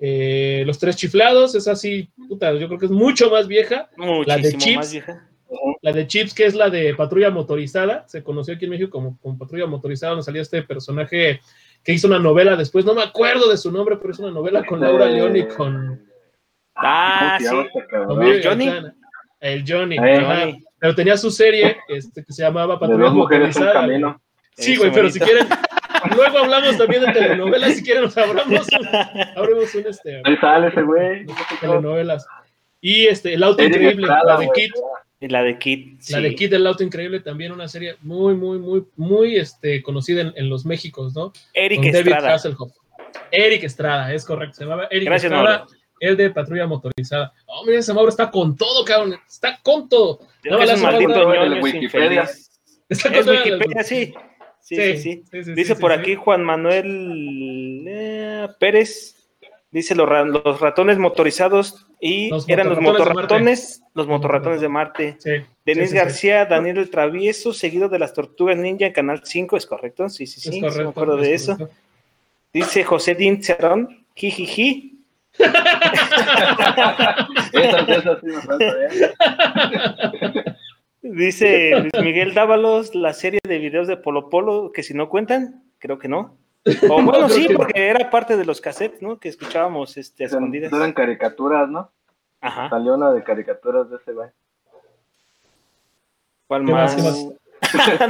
Eh, 0.00 0.64
Los 0.66 0.78
Tres 0.78 0.96
Chiflados, 0.96 1.54
es 1.54 1.68
así, 1.68 2.10
puta, 2.28 2.52
yo 2.54 2.66
creo 2.66 2.78
que 2.78 2.86
es 2.86 2.90
mucho 2.92 3.30
más 3.30 3.46
vieja. 3.46 3.88
La 3.96 4.36
de 4.36 4.42
Muchísimo 4.52 4.58
Chips. 4.60 4.76
más 4.76 4.92
vieja. 4.92 5.28
La 5.82 5.92
de 5.92 6.06
Chips, 6.06 6.34
que 6.34 6.46
es 6.46 6.54
la 6.54 6.68
de 6.70 6.94
Patrulla 6.94 7.30
Motorizada, 7.30 8.04
se 8.08 8.24
conoció 8.24 8.54
aquí 8.54 8.64
en 8.64 8.72
México 8.72 8.90
como, 8.90 9.18
como 9.20 9.38
Patrulla 9.38 9.66
Motorizada, 9.66 10.10
donde 10.10 10.24
salía 10.24 10.42
este 10.42 10.62
personaje 10.62 11.40
que 11.84 11.92
hizo 11.92 12.08
una 12.08 12.18
novela 12.18 12.56
después, 12.56 12.84
no 12.84 12.94
me 12.94 13.02
acuerdo 13.02 13.50
de 13.50 13.56
su 13.58 13.70
nombre, 13.70 13.96
pero 13.98 14.12
es 14.12 14.18
una 14.18 14.30
novela 14.30 14.64
con 14.64 14.80
Laura 14.80 15.04
Este- 15.04 15.16
León 15.16 15.36
y 15.36 15.46
con, 15.46 16.02
Ah, 16.74 17.36
¿cómo 17.38 17.38
se 17.38 17.44
llama 17.44 17.62
sí. 17.62 17.78
este 17.78 18.04
con 18.06 18.22
¿El 18.22 18.42
Johnny? 18.42 18.70
El 19.40 19.64
Johnny. 19.70 19.96
Eh, 19.96 20.16
ajá. 20.16 20.40
Johnny. 20.40 20.64
Pero 20.84 20.94
tenía 20.94 21.16
su 21.16 21.30
serie 21.30 21.78
este, 21.88 22.22
que 22.22 22.30
se 22.30 22.42
llamaba 22.42 22.78
Patrulla 22.78 23.08
Motorizada. 23.08 24.20
Sí, 24.54 24.76
güey, 24.76 24.92
pero 24.92 25.08
si 25.08 25.18
quieren, 25.18 25.46
luego 26.14 26.40
hablamos 26.40 26.76
también 26.76 27.06
de 27.06 27.10
telenovelas, 27.10 27.76
si 27.76 27.82
quieren 27.82 28.02
nos 28.02 28.18
abramos 28.18 28.66
un, 28.68 28.86
abrimos 29.34 29.74
un 29.74 29.86
este, 29.86 30.20
Ahí 30.24 30.36
sale 30.36 30.68
ese 30.68 30.82
güey. 30.82 31.24
telenovelas. 31.58 32.26
Y 32.82 33.06
este, 33.06 33.32
El 33.32 33.44
Auto 33.44 33.62
Increíble, 33.62 34.06
la 34.06 34.36
de. 34.36 34.50
Kit, 34.54 34.72
Y 35.20 35.28
la 35.28 35.42
de 35.42 35.52
la 36.10 36.20
de 36.20 36.34
Kit 36.34 36.50
del 36.50 36.66
Auto 36.66 36.84
Increíble, 36.84 37.20
también 37.20 37.52
una 37.52 37.66
serie 37.66 37.96
muy, 38.02 38.34
muy, 38.34 38.58
muy, 38.58 38.84
muy 38.96 39.36
este, 39.36 39.82
conocida 39.82 40.20
en, 40.20 40.34
en 40.36 40.50
los 40.50 40.66
Méxicos, 40.66 41.14
¿no? 41.14 41.32
Eric 41.54 41.78
Con 41.80 41.92
David 41.92 42.08
Estrada. 42.08 42.34
Hasselhoff. 42.34 42.72
Eric 43.30 43.62
Estrada, 43.64 44.12
es 44.12 44.26
correcto, 44.26 44.56
se 44.56 44.64
llamaba 44.64 44.86
Eric 44.90 45.06
Gracias, 45.08 45.32
Estrada, 45.32 45.58
Mauro. 45.60 45.72
el 46.00 46.16
de 46.18 46.28
Patrulla 46.28 46.66
Motorizada. 46.66 47.32
Oh, 47.46 47.64
mira, 47.64 47.78
ese 47.78 47.94
Mauro 47.94 48.10
está 48.10 48.30
con 48.30 48.54
todo, 48.54 48.84
cabrón, 48.84 49.18
está 49.26 49.58
con 49.62 49.88
todo. 49.88 50.20
No, 50.44 50.58
es 50.60 50.74
un 50.74 50.82
maldito 50.82 51.32
ñoño, 51.34 51.62
Wikipedia. 51.62 52.22
Es. 52.22 52.50
Wikipedia, 52.90 53.82
sí. 53.82 54.14
Sí, 54.60 54.76
sí, 54.76 54.96
sí. 54.98 55.22
sí, 55.30 55.44
sí, 55.44 55.52
Dice 55.54 55.74
sí, 55.74 55.80
por 55.80 55.92
sí. 55.92 55.98
aquí 56.00 56.14
Juan 56.14 56.42
Manuel 56.44 57.84
eh, 57.86 58.48
Pérez. 58.58 59.16
Dice 59.70 59.94
los, 59.96 60.08
ra- 60.08 60.24
los 60.24 60.60
ratones 60.60 60.98
motorizados 60.98 61.84
y 62.00 62.30
Los 62.30 62.48
eran 62.48 62.68
los 62.68 62.80
motorratones 62.80 63.82
los 63.94 64.06
motorratones 64.06 64.60
de 64.60 64.68
Marte. 64.68 65.16
Sí, 65.18 65.30
Denis 65.64 65.82
sí, 65.82 65.82
sí, 65.82 65.88
sí. 65.88 65.94
García, 65.96 66.44
Daniel 66.46 66.78
el 66.78 66.90
Travieso, 66.90 67.52
seguido 67.52 67.88
de 67.88 67.98
las 67.98 68.12
Tortugas 68.14 68.56
Ninja 68.56 68.86
en 68.86 68.92
Canal 68.92 69.22
5, 69.24 69.56
¿es 69.56 69.66
correcto? 69.66 70.08
Sí, 70.08 70.26
sí, 70.28 70.40
sí, 70.40 70.48
Es 70.50 70.54
sí, 70.54 70.60
correcto. 70.60 70.82
me 70.84 70.88
acuerdo 70.90 71.18
es 71.18 71.22
de 71.28 71.34
eso. 71.34 71.70
Dice 72.52 72.84
José 72.84 73.16
Din 73.16 73.42
Cerón, 73.42 74.06
jijiji. 74.14 74.93
¿Eh? 75.38 75.46
Dice 81.02 81.80
Luis 81.80 81.92
Miguel 82.02 82.34
Dávalos, 82.34 82.94
la 82.94 83.12
serie 83.12 83.40
de 83.46 83.58
videos 83.58 83.86
de 83.86 83.96
Polo 83.96 84.30
Polo, 84.30 84.72
que 84.72 84.82
si 84.82 84.94
no 84.94 85.08
cuentan, 85.08 85.62
creo 85.78 85.98
que 85.98 86.08
no. 86.08 86.36
O 86.88 87.02
bueno, 87.02 87.12
creo 87.12 87.28
sí, 87.28 87.46
que 87.46 87.52
no. 87.52 87.58
porque 87.58 87.88
era 87.88 88.10
parte 88.10 88.38
de 88.38 88.44
los 88.44 88.60
cassettes, 88.60 89.02
¿no? 89.02 89.18
Que 89.18 89.28
escuchábamos 89.28 89.96
este, 89.98 90.24
a 90.24 90.26
escondidas. 90.28 90.72
Eran 90.72 90.92
caricaturas, 90.92 91.68
¿no? 91.68 91.90
Ajá. 92.40 92.70
Salió 92.70 92.94
una 92.94 93.12
de 93.12 93.22
caricaturas 93.22 93.90
de 93.90 93.96
ese 93.96 94.12
güey. 94.12 94.30
¿Cuál 96.46 96.64
¿Qué 96.64 96.72
más, 96.72 97.02
más? 97.02 97.18
qué 97.18 97.36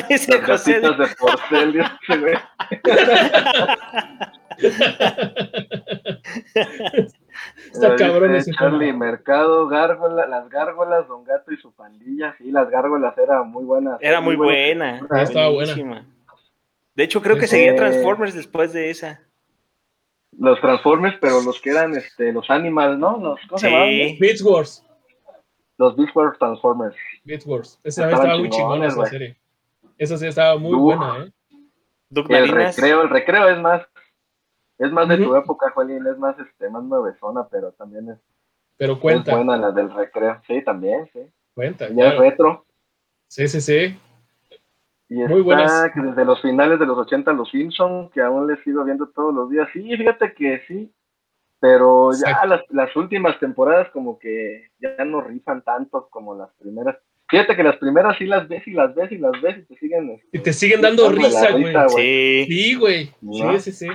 Dice 0.15 0.39
Las 0.39 0.47
José 0.47 0.81
de 0.81 0.93
porcel 1.19 1.73
de 1.73 1.81
ese 1.81 2.21
güey. 2.21 2.35
Está 7.73 7.97
cabrón 7.97 8.35
ese 8.35 8.53
Charlie. 8.53 8.93
Mercado, 8.93 9.67
Gárgola, 9.69 10.27
las 10.27 10.49
gárgolas, 10.49 11.09
Don 11.09 11.25
Gato 11.25 11.53
y 11.53 11.57
su 11.57 11.73
pandilla. 11.73 12.35
Sí, 12.39 12.51
las 12.51 12.71
gárgolas 12.71 13.17
eran 13.19 13.51
muy 13.51 13.65
buenas. 13.65 13.99
Era 14.01 14.21
muy 14.21 14.37
buena. 14.37 15.01
Ah, 15.11 15.23
estaba 15.23 15.49
buena. 15.49 15.73
buenísima. 15.75 16.07
De 16.95 17.05
hecho, 17.05 17.21
creo 17.21 17.37
que 17.37 17.47
Sí. 17.49 17.57
seguía 17.57 17.75
Transformers 17.77 18.35
después 18.35 18.73
de 18.73 18.91
esa. 18.91 19.21
Los 20.39 20.61
Transformers, 20.61 21.17
pero 21.21 21.41
los 21.43 21.61
que 21.61 21.71
eran 21.71 21.95
este, 21.95 22.33
los 22.33 22.49
Animals, 22.51 22.99
¿no? 22.99 23.19
Los, 23.19 23.41
¿Cómo 23.49 23.59
se 23.59 23.69
llamaban? 23.69 23.89
Sí. 23.89 24.19
Beats 24.21 24.43
Wars. 24.43 24.85
Los 25.79 25.97
Beast 25.97 26.15
Wars 26.15 26.39
Transformers. 26.39 26.95
Beats 27.25 27.47
Wars. 27.47 27.81
Esa 27.83 28.05
Estaban 28.05 28.15
estaba 28.27 28.39
muy 28.39 28.51
chingona 28.51 28.87
esa 28.87 29.07
serie. 29.07 29.37
Esa 29.99 30.17
sí 30.17 30.27
estaba 30.27 30.57
muy 30.57 30.75
Uf. 30.75 30.81
buena, 30.81 31.25
¿eh? 31.25 31.33
El 32.29 32.49
recreo, 32.49 33.03
el 33.03 33.11
recreo 33.11 33.49
es 33.49 33.59
más, 33.59 33.83
es 34.79 34.91
más 34.91 35.09
de 35.09 35.19
tu 35.19 35.35
época, 35.37 35.71
Juelín, 35.71 36.07
es 36.07 36.19
más, 36.19 36.37
este, 36.39 36.69
más 36.69 36.83
nuevezona, 36.85 37.47
pero 37.49 37.73
también 37.73 38.11
es, 38.11 38.19
Pero 38.77 38.95
es 38.95 38.99
cuenta, 38.99 39.35
buena 39.37 39.57
la 39.57 39.71
del 39.71 39.93
recreo. 39.93 40.41
Sí, 40.47 40.63
también, 40.65 41.09
sí. 41.13 41.21
cuenta. 41.55 41.89
Ya 41.91 42.09
es 42.09 42.19
retro. 42.19 42.65
Sí, 43.29 43.49
sí, 43.49 43.61
sí. 43.61 43.99
Y 45.09 45.17
Muy 45.17 45.41
está 45.41 45.43
buenas. 45.43 45.91
que 45.93 46.01
desde 46.01 46.25
los 46.25 46.41
finales 46.41 46.79
de 46.79 46.87
los 46.87 46.99
80 46.99 47.33
los 47.35 47.51
Simpsons, 47.51 48.11
que 48.13 48.21
aún 48.21 48.47
les 48.47 48.59
sigo 48.65 48.85
viendo 48.85 49.09
todos 49.09 49.35
los 49.35 49.51
días. 49.51 49.69
Sí, 49.73 49.97
fíjate 49.97 50.33
que 50.35 50.63
sí, 50.67 50.93
pero 51.61 52.11
ya 52.13 52.45
las, 52.47 52.63
las 52.71 52.95
últimas 52.97 53.39
temporadas 53.39 53.91
como 53.91 54.19
que 54.19 54.69
ya 54.81 55.05
no 55.05 55.21
rifan 55.21 55.63
tanto 55.63 56.09
como 56.11 56.35
las 56.35 56.51
primeras. 56.59 56.97
Fíjate 57.29 57.57
que 57.57 57.63
las 57.63 57.77
primeras 57.77 58.17
sí 58.19 58.27
las 58.27 58.49
ves 58.49 58.67
y 58.67 58.73
las 58.73 58.95
ves 58.95 59.13
y 59.13 59.19
las 59.19 59.41
ves 59.41 59.59
y 59.59 59.63
te 59.63 59.77
siguen. 59.79 60.11
este, 60.11 60.29
Y 60.39 60.43
te 60.43 60.53
siguen 60.53 60.81
dando 60.81 61.09
risa, 61.11 61.53
güey. 61.53 61.75
Sí. 61.89 62.45
Sí, 62.49 62.75
güey. 62.75 63.13
¿No? 63.21 63.59
Sí, 63.59 63.73
sí, 63.73 63.73
sí. 63.73 63.89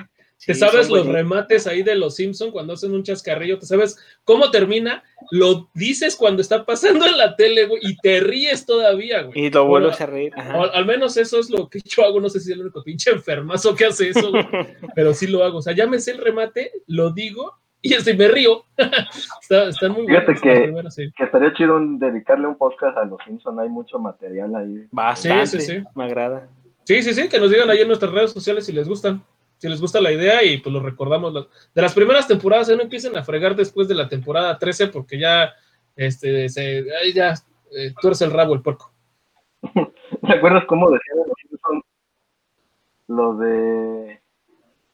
¿Te 0.46 0.54
Sí, 0.54 0.60
sabes 0.62 0.90
los 0.90 1.06
remates 1.06 1.68
ahí 1.68 1.84
de 1.84 1.96
los 1.96 2.16
Simpson 2.16 2.52
cuando 2.52 2.74
hacen 2.74 2.94
un 2.94 3.04
chascarrillo? 3.04 3.60
¿Te 3.60 3.66
sabes 3.66 3.98
cómo 4.24 4.50
termina? 4.52 5.04
Lo 5.32 5.70
dices 5.74 6.16
cuando 6.16 6.42
está 6.42 6.66
pasando 6.66 7.06
en 7.06 7.18
la 7.18 7.36
tele, 7.36 7.66
güey, 7.66 7.82
y 7.84 7.98
te 7.98 8.22
ríes 8.22 8.66
todavía, 8.66 9.24
güey. 9.24 9.38
Y 9.48 9.50
lo 9.52 9.66
vuelves 9.68 9.98
Bueno, 10.00 10.04
a 10.12 10.16
reír. 10.16 10.34
ajá. 10.38 10.54
al, 10.64 10.72
al 10.74 10.86
menos 10.86 11.18
eso 11.18 11.40
es 11.40 11.50
lo 11.50 11.68
que 11.70 11.82
yo 11.84 12.06
hago. 12.06 12.22
No 12.22 12.30
sé 12.30 12.40
si 12.40 12.50
es 12.52 12.56
el 12.56 12.62
único 12.62 12.82
pinche 12.84 13.12
enfermazo 13.12 13.76
que 13.76 13.86
hace 13.86 14.10
eso, 14.10 14.32
güey, 14.32 14.46
pero 14.96 15.14
sí 15.14 15.28
lo 15.28 15.44
hago. 15.44 15.58
O 15.58 15.62
sea, 15.62 15.74
ya 15.76 15.86
me 15.88 16.00
sé 16.00 16.12
el 16.12 16.20
remate, 16.20 16.72
lo 16.88 17.12
digo 17.12 17.54
y 17.82 17.94
así 17.96 18.14
me 18.14 18.28
río. 18.30 18.64
Está- 19.42 19.70
están 19.70 19.92
muy 19.92 20.08
Fíjate 20.08 20.72
buenos 20.72 20.96
que- 20.96 21.06
sí. 21.08 21.12
Que 21.18 21.24
estaría 21.26 21.54
chido 21.54 21.76
un- 21.76 22.00
dedicarle 22.00 22.48
un 22.48 22.58
podcast 22.58 22.98
a 22.98 23.04
los 23.06 23.20
Simpson, 23.26 23.60
hay 23.60 23.68
mucho 23.70 24.00
material 24.00 24.56
ahí. 24.56 24.86
Bastante. 24.92 25.48
Sí, 25.48 25.60
sí, 25.60 25.66
sí. 25.80 25.84
Me 25.96 26.06
agrada. 26.06 26.48
Sí, 26.86 27.02
sí, 27.04 27.14
sí, 27.14 27.28
que 27.30 27.40
nos 27.40 27.52
digan 27.52 27.70
ahí 27.70 27.80
en 27.82 27.88
nuestras 27.88 28.12
redes 28.12 28.32
sociales 28.32 28.66
si 28.66 28.72
les 28.72 28.88
gustan. 28.88 29.22
Si 29.60 29.68
les 29.68 29.80
gusta 29.80 30.02
la 30.02 30.12
idea 30.12 30.44
y 30.44 30.58
pues 30.58 30.74
lo 30.74 30.80
recordamos. 30.80 31.34
De 31.34 31.82
las 31.82 31.94
primeras 31.94 32.28
temporadas, 32.28 32.70
no 32.70 32.82
empiecen 32.82 33.16
a 33.18 33.24
fregar 33.24 33.56
después 33.56 33.88
de 33.88 33.96
la 33.96 34.10
temporada 34.10 34.58
13 34.58 34.88
porque 34.88 35.20
ya, 35.20 35.54
este, 35.96 36.50
se, 36.50 36.86
ahí 37.02 37.14
ya, 37.14 37.34
eh, 37.76 37.94
tú 38.02 38.08
eres 38.08 38.22
el 38.22 38.32
rabo, 38.32 38.56
el 38.56 38.62
puerco. 38.62 38.92
¿Te 39.62 40.34
acuerdas 40.34 40.64
cómo 40.66 40.90
decían 40.90 41.84
lo 43.08 43.36
de 43.36 44.22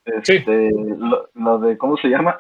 este, 0.06 0.72
lo, 0.72 1.30
lo 1.34 1.60
de 1.60 1.78
cómo 1.78 1.98
se 1.98 2.08
llama? 2.08 2.38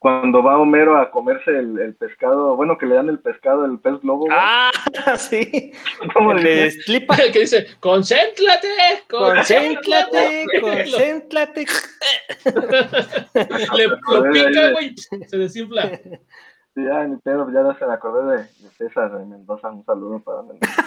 Cuando 0.00 0.42
va 0.42 0.56
Homero 0.56 0.96
a 0.96 1.10
comerse 1.10 1.50
el, 1.50 1.78
el 1.78 1.94
pescado, 1.94 2.56
bueno 2.56 2.78
que 2.78 2.86
le 2.86 2.94
dan 2.94 3.10
el 3.10 3.18
pescado, 3.18 3.66
el 3.66 3.78
pez 3.80 4.00
globo. 4.00 4.28
Ah, 4.30 4.70
sí. 5.18 5.72
¿Cómo 6.14 6.32
Le 6.32 6.42
decía? 6.42 6.64
desclipa. 6.64 7.16
que 7.32 7.40
dice, 7.40 7.66
concéntrate, 7.80 8.68
Concéntrate, 9.10 10.46
concéntrate. 10.58 11.66
Le, 13.76 13.86
lo 13.88 14.32
pica, 14.32 14.70
güey, 14.70 14.96
se 14.96 15.36
desinfla. 15.36 15.90
Sí, 16.74 16.82
ya, 16.82 17.04
ni 17.04 17.18
pedo, 17.18 17.46
ya 17.52 17.78
se 17.78 17.84
me 17.84 17.92
acordé 17.92 18.38
de, 18.38 18.42
de 18.44 18.70
César 18.78 19.12
de 19.12 19.26
Mendoza, 19.26 19.68
un 19.70 19.84
saludo 19.84 20.18
para 20.20 20.40
Mendoza. 20.44 20.82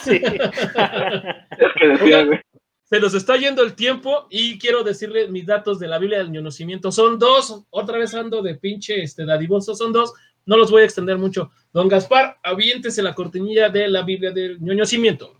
Sí. 0.00 0.22
Es 0.22 1.72
que 1.76 1.88
decía, 1.88 2.24
güey, 2.24 2.40
Se 2.84 3.00
nos 3.00 3.14
está 3.14 3.38
yendo 3.38 3.62
el 3.62 3.74
tiempo 3.74 4.26
y 4.28 4.58
quiero 4.58 4.84
decirle 4.84 5.28
mis 5.28 5.46
datos 5.46 5.78
de 5.78 5.88
la 5.88 5.98
Biblia 5.98 6.18
del 6.18 6.30
ñonocimiento. 6.30 6.92
Son 6.92 7.18
dos, 7.18 7.62
otra 7.70 7.96
vez 7.96 8.14
ando 8.14 8.42
de 8.42 8.56
pinche 8.56 9.02
este, 9.02 9.24
dadivoso, 9.24 9.74
son 9.74 9.90
dos. 9.90 10.12
No 10.44 10.58
los 10.58 10.70
voy 10.70 10.82
a 10.82 10.84
extender 10.84 11.16
mucho. 11.16 11.50
Don 11.72 11.88
Gaspar, 11.88 12.38
aviéntese 12.42 13.02
la 13.02 13.14
cortinilla 13.14 13.70
de 13.70 13.88
la 13.88 14.02
Biblia 14.02 14.32
del 14.32 14.60
ñoñocimiento. 14.60 15.34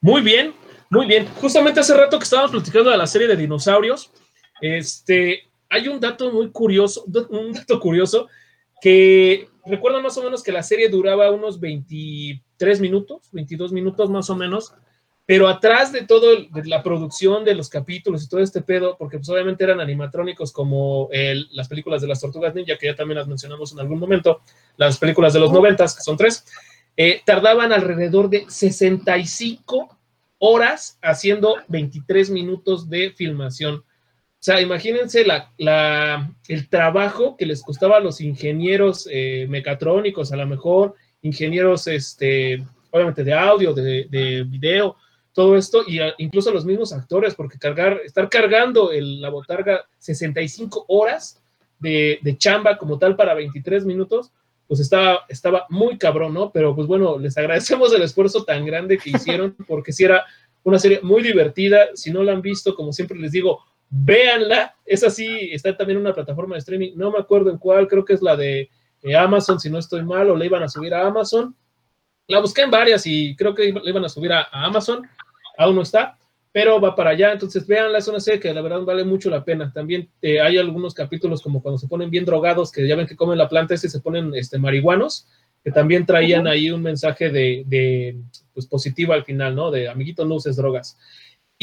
Muy 0.00 0.22
bien, 0.22 0.54
muy 0.88 1.04
bien. 1.04 1.26
Justamente 1.38 1.80
hace 1.80 1.94
rato 1.94 2.18
que 2.18 2.24
estábamos 2.24 2.50
platicando 2.50 2.88
de 2.90 2.96
la 2.96 3.06
serie 3.06 3.28
de 3.28 3.36
dinosaurios, 3.36 4.10
este, 4.62 5.51
hay 5.72 5.88
un 5.88 5.98
dato 5.98 6.30
muy 6.30 6.50
curioso, 6.50 7.04
un 7.30 7.52
dato 7.52 7.80
curioso 7.80 8.28
que 8.80 9.48
recuerdan 9.64 10.02
más 10.02 10.18
o 10.18 10.22
menos 10.22 10.42
que 10.42 10.52
la 10.52 10.62
serie 10.62 10.88
duraba 10.88 11.30
unos 11.30 11.58
23 11.58 12.80
minutos, 12.80 13.28
22 13.32 13.72
minutos 13.72 14.10
más 14.10 14.28
o 14.28 14.36
menos, 14.36 14.74
pero 15.24 15.48
atrás 15.48 15.92
de 15.92 16.02
todo, 16.02 16.26
la 16.64 16.82
producción 16.82 17.44
de 17.44 17.54
los 17.54 17.70
capítulos 17.70 18.22
y 18.22 18.28
todo 18.28 18.40
este 18.40 18.60
pedo, 18.60 18.96
porque 18.98 19.16
pues 19.16 19.28
obviamente 19.30 19.64
eran 19.64 19.80
animatrónicos 19.80 20.52
como 20.52 21.08
las 21.52 21.68
películas 21.68 22.02
de 22.02 22.08
las 22.08 22.20
tortugas 22.20 22.54
ninja, 22.54 22.76
que 22.76 22.86
ya 22.86 22.94
también 22.94 23.18
las 23.18 23.28
mencionamos 23.28 23.72
en 23.72 23.80
algún 23.80 23.98
momento, 23.98 24.42
las 24.76 24.98
películas 24.98 25.32
de 25.32 25.40
los 25.40 25.52
noventas, 25.52 25.94
que 25.96 26.02
son 26.02 26.18
tres, 26.18 26.44
eh, 26.96 27.22
tardaban 27.24 27.72
alrededor 27.72 28.28
de 28.28 28.44
65 28.48 29.96
horas 30.38 30.98
haciendo 31.00 31.56
23 31.68 32.28
minutos 32.30 32.90
de 32.90 33.12
filmación. 33.12 33.84
O 34.42 34.44
sea, 34.44 34.60
imagínense 34.60 35.24
la, 35.24 36.34
el 36.48 36.68
trabajo 36.68 37.36
que 37.36 37.46
les 37.46 37.62
costaba 37.62 37.98
a 37.98 38.00
los 38.00 38.20
ingenieros 38.20 39.08
eh, 39.08 39.46
mecatrónicos, 39.48 40.32
a 40.32 40.36
lo 40.36 40.48
mejor 40.48 40.96
ingenieros, 41.22 41.86
este, 41.86 42.60
obviamente 42.90 43.22
de 43.22 43.34
audio, 43.34 43.72
de, 43.72 44.08
de 44.10 44.42
video, 44.42 44.96
todo 45.32 45.56
esto, 45.56 45.84
y 45.86 46.00
incluso 46.18 46.50
los 46.50 46.64
mismos 46.64 46.92
actores, 46.92 47.36
porque 47.36 47.56
cargar, 47.56 48.00
estar 48.04 48.28
cargando 48.28 48.90
el, 48.90 49.20
la 49.20 49.28
botarga 49.30 49.84
65 49.98 50.86
horas 50.88 51.40
de, 51.78 52.18
de 52.20 52.36
chamba 52.36 52.78
como 52.78 52.98
tal 52.98 53.14
para 53.14 53.34
23 53.34 53.84
minutos, 53.84 54.32
pues 54.66 54.80
estaba, 54.80 55.20
estaba 55.28 55.66
muy 55.68 55.98
cabrón, 55.98 56.34
¿no? 56.34 56.50
Pero 56.50 56.74
pues 56.74 56.88
bueno, 56.88 57.16
les 57.16 57.38
agradecemos 57.38 57.94
el 57.94 58.02
esfuerzo 58.02 58.42
tan 58.42 58.66
grande 58.66 58.98
que 58.98 59.10
hicieron, 59.10 59.54
porque 59.68 59.92
si 59.92 60.02
era 60.02 60.24
una 60.64 60.80
serie 60.80 60.98
muy 61.00 61.22
divertida, 61.22 61.90
si 61.94 62.10
no 62.10 62.24
la 62.24 62.32
han 62.32 62.42
visto, 62.42 62.74
como 62.74 62.92
siempre 62.92 63.16
les 63.20 63.30
digo, 63.30 63.60
véanla, 63.94 64.74
es 64.86 65.04
así, 65.04 65.50
está 65.52 65.76
también 65.76 65.98
en 65.98 66.06
una 66.06 66.14
plataforma 66.14 66.54
de 66.54 66.60
streaming, 66.60 66.92
no 66.96 67.10
me 67.10 67.18
acuerdo 67.18 67.50
en 67.50 67.58
cuál, 67.58 67.86
creo 67.86 68.04
que 68.06 68.14
es 68.14 68.22
la 68.22 68.36
de 68.36 68.70
eh, 69.02 69.16
Amazon, 69.16 69.60
si 69.60 69.68
no 69.68 69.78
estoy 69.78 70.02
mal, 70.02 70.30
o 70.30 70.36
la 70.36 70.46
iban 70.46 70.62
a 70.62 70.68
subir 70.68 70.94
a 70.94 71.06
Amazon, 71.06 71.54
la 72.26 72.40
busqué 72.40 72.62
en 72.62 72.70
varias 72.70 73.06
y 73.06 73.36
creo 73.36 73.54
que 73.54 73.70
la 73.70 73.90
iban 73.90 74.04
a 74.04 74.08
subir 74.08 74.32
a, 74.32 74.48
a 74.50 74.64
Amazon, 74.64 75.06
aún 75.58 75.76
no 75.76 75.82
está, 75.82 76.16
pero 76.52 76.80
va 76.80 76.96
para 76.96 77.10
allá, 77.10 77.32
entonces 77.32 77.66
véanla, 77.66 77.98
es 77.98 78.08
una 78.08 78.20
serie 78.20 78.40
que 78.40 78.54
la 78.54 78.62
verdad 78.62 78.80
vale 78.80 79.04
mucho 79.04 79.28
la 79.28 79.44
pena, 79.44 79.70
también 79.70 80.08
eh, 80.22 80.40
hay 80.40 80.56
algunos 80.56 80.94
capítulos 80.94 81.42
como 81.42 81.60
cuando 81.60 81.78
se 81.78 81.86
ponen 81.86 82.08
bien 82.08 82.24
drogados, 82.24 82.72
que 82.72 82.88
ya 82.88 82.96
ven 82.96 83.06
que 83.06 83.16
comen 83.16 83.36
la 83.36 83.48
planta 83.48 83.74
esa 83.74 83.88
y 83.88 83.90
se 83.90 84.00
ponen 84.00 84.34
este, 84.34 84.58
marihuanos, 84.58 85.28
que 85.62 85.70
también 85.70 86.06
traían 86.06 86.46
ahí 86.46 86.70
un 86.70 86.82
mensaje 86.82 87.30
de, 87.30 87.62
de, 87.66 88.16
pues, 88.54 88.66
positivo 88.66 89.12
al 89.12 89.24
final, 89.24 89.54
¿no? 89.54 89.70
De 89.70 89.88
amiguito, 89.88 90.24
no 90.24 90.36
uses 90.36 90.56
drogas. 90.56 90.98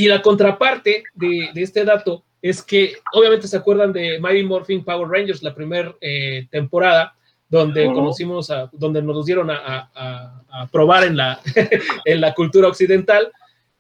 Y 0.02 0.08
la 0.08 0.22
contraparte 0.22 1.04
de, 1.14 1.50
de 1.54 1.62
este 1.62 1.84
dato 1.84 2.24
es 2.42 2.64
que 2.64 2.94
obviamente 3.14 3.50
se 3.50 3.58
acuerdan 3.58 3.92
de 3.92 4.18
Mighty 4.20 4.44
Morphin 4.44 4.82
Power 4.84 5.10
Rangers, 5.10 5.44
la 5.44 5.54
primera 5.54 5.94
eh, 6.00 6.48
temporada, 6.50 7.14
donde 7.50 7.86
Ujú. 7.86 7.96
conocimos, 7.96 8.50
a, 8.50 8.70
donde 8.72 9.02
nos 9.02 9.26
dieron 9.26 9.50
a, 9.52 9.58
a- 9.94 10.42
a- 10.50 10.68
probar 10.68 11.04
en 11.04 11.18
la, 11.18 11.40
en 12.06 12.22
la 12.22 12.34
cultura 12.34 12.70
occidental. 12.70 13.30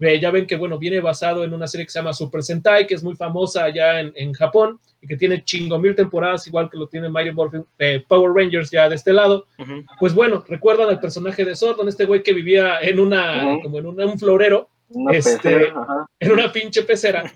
Eh, 0.01 0.19
ya 0.19 0.29
ven 0.31 0.45
que, 0.45 0.57
bueno, 0.57 0.77
viene 0.77 0.99
basado 0.99 1.43
en 1.45 1.53
una 1.53 1.67
serie 1.67 1.85
que 1.85 1.91
se 1.91 1.99
llama 1.99 2.11
Super 2.13 2.43
Sentai, 2.43 2.85
que 2.85 2.95
es 2.95 3.03
muy 3.03 3.15
famosa 3.15 3.63
allá 3.63 4.01
en, 4.01 4.11
en 4.15 4.33
Japón 4.33 4.77
y 5.01 5.07
que 5.07 5.15
tiene 5.15 5.43
chingo 5.45 5.79
mil 5.79 5.95
temporadas, 5.95 6.45
igual 6.47 6.69
que 6.69 6.77
lo 6.77 6.87
tiene 6.87 7.07
Mighty 7.09 7.31
Morphin 7.31 7.65
eh, 7.77 8.03
Power 8.07 8.31
Rangers 8.33 8.69
ya 8.71 8.89
de 8.89 8.95
este 8.95 9.13
lado 9.13 9.45
Ujú. 9.57 9.85
pues 9.99 10.13
bueno, 10.13 10.43
recuerdan 10.47 10.89
al 10.89 10.99
personaje 10.99 11.45
de 11.45 11.55
Sordon, 11.55 11.87
este 11.87 12.03
güey 12.05 12.23
que 12.23 12.33
vivía 12.33 12.79
en 12.81 12.99
una, 12.99 13.45
Ujú. 13.53 13.61
como 13.63 13.79
en 13.79 13.85
una- 13.87 14.05
un 14.05 14.19
florero, 14.19 14.69
una 14.89 15.11
Este- 15.13 15.37
pecera, 15.37 15.81
ajá. 15.81 16.05
en 16.19 16.31
una 16.31 16.51
pinche 16.51 16.83
pecera. 16.83 17.31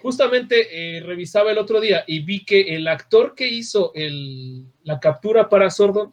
Justamente 0.00 0.96
eh, 0.96 1.00
revisaba 1.00 1.50
el 1.52 1.58
otro 1.58 1.80
día 1.80 2.04
y 2.06 2.20
vi 2.20 2.44
que 2.44 2.74
el 2.74 2.88
actor 2.88 3.34
que 3.34 3.48
hizo 3.48 3.92
el- 3.94 4.64
la 4.82 4.98
captura 5.00 5.48
para 5.48 5.70
Sordon 5.70 6.12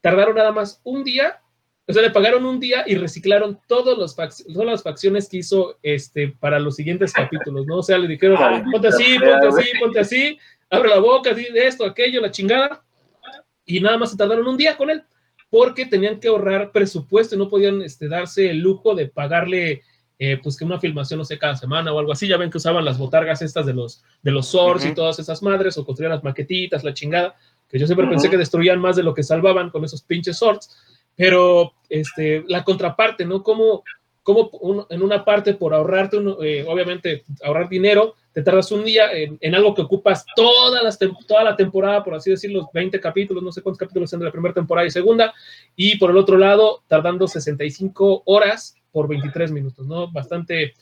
tardaron 0.00 0.36
nada 0.36 0.52
más 0.52 0.80
un 0.84 1.04
día, 1.04 1.40
o 1.88 1.92
sea, 1.92 2.02
le 2.02 2.10
pagaron 2.10 2.44
un 2.46 2.58
día 2.58 2.84
y 2.86 2.94
reciclaron 2.96 3.60
todos 3.68 3.96
los 3.98 4.16
todas 4.16 4.66
las 4.66 4.82
facciones 4.82 5.28
que 5.28 5.38
hizo 5.38 5.78
este, 5.82 6.28
para 6.28 6.58
los 6.58 6.76
siguientes 6.76 7.12
capítulos, 7.12 7.66
¿no? 7.66 7.76
O 7.78 7.82
sea, 7.82 7.98
le 7.98 8.08
dijeron, 8.08 8.38
ponte 8.72 8.88
así, 8.88 9.18
ponte 9.18 9.46
así, 9.46 9.70
ponte 9.78 10.00
así, 10.00 10.38
abre 10.70 10.88
la 10.88 10.98
boca, 10.98 11.30
esto, 11.54 11.84
aquello, 11.84 12.20
la 12.20 12.30
chingada. 12.30 12.82
Y 13.64 13.80
nada 13.80 13.98
más 13.98 14.10
se 14.12 14.16
tardaron 14.16 14.46
un 14.48 14.56
día 14.56 14.76
con 14.76 14.90
él, 14.90 15.02
porque 15.50 15.86
tenían 15.86 16.18
que 16.20 16.28
ahorrar 16.28 16.72
presupuesto 16.72 17.34
y 17.34 17.38
no 17.38 17.48
podían 17.48 17.82
este, 17.82 18.08
darse 18.08 18.50
el 18.50 18.58
lujo 18.58 18.94
de 18.94 19.08
pagarle, 19.08 19.82
eh, 20.18 20.38
pues 20.42 20.56
que 20.56 20.64
una 20.64 20.80
filmación, 20.80 21.18
no 21.18 21.24
sé, 21.24 21.38
cada 21.38 21.56
semana 21.56 21.92
o 21.92 21.98
algo 21.98 22.12
así. 22.12 22.26
Ya 22.26 22.36
ven 22.36 22.50
que 22.50 22.58
usaban 22.58 22.84
las 22.84 22.98
botargas 22.98 23.42
estas 23.42 23.66
de 23.66 23.74
los, 23.74 24.02
de 24.22 24.30
los 24.30 24.46
Swords 24.48 24.84
y 24.90 24.94
todas 24.94 25.18
esas 25.18 25.42
madres, 25.42 25.76
o 25.78 25.84
construían 25.84 26.12
las 26.14 26.24
maquetitas, 26.24 26.84
la 26.84 26.94
chingada, 26.94 27.34
que 27.68 27.78
yo 27.78 27.86
siempre 27.86 28.06
pensé 28.06 28.30
que 28.30 28.36
destruían 28.38 28.78
más 28.80 28.96
de 28.96 29.02
lo 29.02 29.12
que 29.14 29.22
salvaban 29.22 29.70
con 29.70 29.84
esos 29.84 30.02
pinches 30.02 30.38
Swords. 30.38 30.74
Pero 31.16 31.72
este, 31.88 32.44
la 32.48 32.62
contraparte, 32.64 33.24
¿no? 33.24 33.42
Como, 33.42 33.82
como 34.22 34.48
un- 34.60 34.86
en 34.90 35.02
una 35.02 35.24
parte 35.24 35.54
por 35.54 35.72
ahorrarte, 35.74 36.18
uno, 36.18 36.42
eh, 36.42 36.64
obviamente, 36.68 37.24
ahorrar 37.42 37.68
dinero, 37.68 38.14
te 38.32 38.42
tardas 38.42 38.70
un 38.70 38.84
día 38.84 39.10
en, 39.12 39.38
en 39.40 39.54
algo 39.54 39.74
que 39.74 39.80
ocupas 39.80 40.26
las 40.82 40.98
toda 41.26 41.42
la 41.42 41.56
temporada, 41.56 42.04
por 42.04 42.14
así 42.14 42.30
decirlo, 42.30 42.60
los 42.62 42.72
20 42.72 43.00
capítulos, 43.00 43.42
no 43.42 43.50
sé 43.50 43.62
cuántos 43.62 43.78
capítulos 43.78 44.10
son 44.10 44.20
de 44.20 44.26
la 44.26 44.32
primera 44.32 44.52
temporada 44.52 44.86
y 44.86 44.90
segunda, 44.90 45.32
y 45.74 45.96
por 45.96 46.10
el 46.10 46.18
otro 46.18 46.36
lado, 46.36 46.82
tardando 46.86 47.26
65 47.28 48.22
horas 48.26 48.75
por 48.96 49.08
23 49.08 49.52
minutos, 49.52 49.86
¿no? 49.86 50.10
Bastante, 50.10 50.72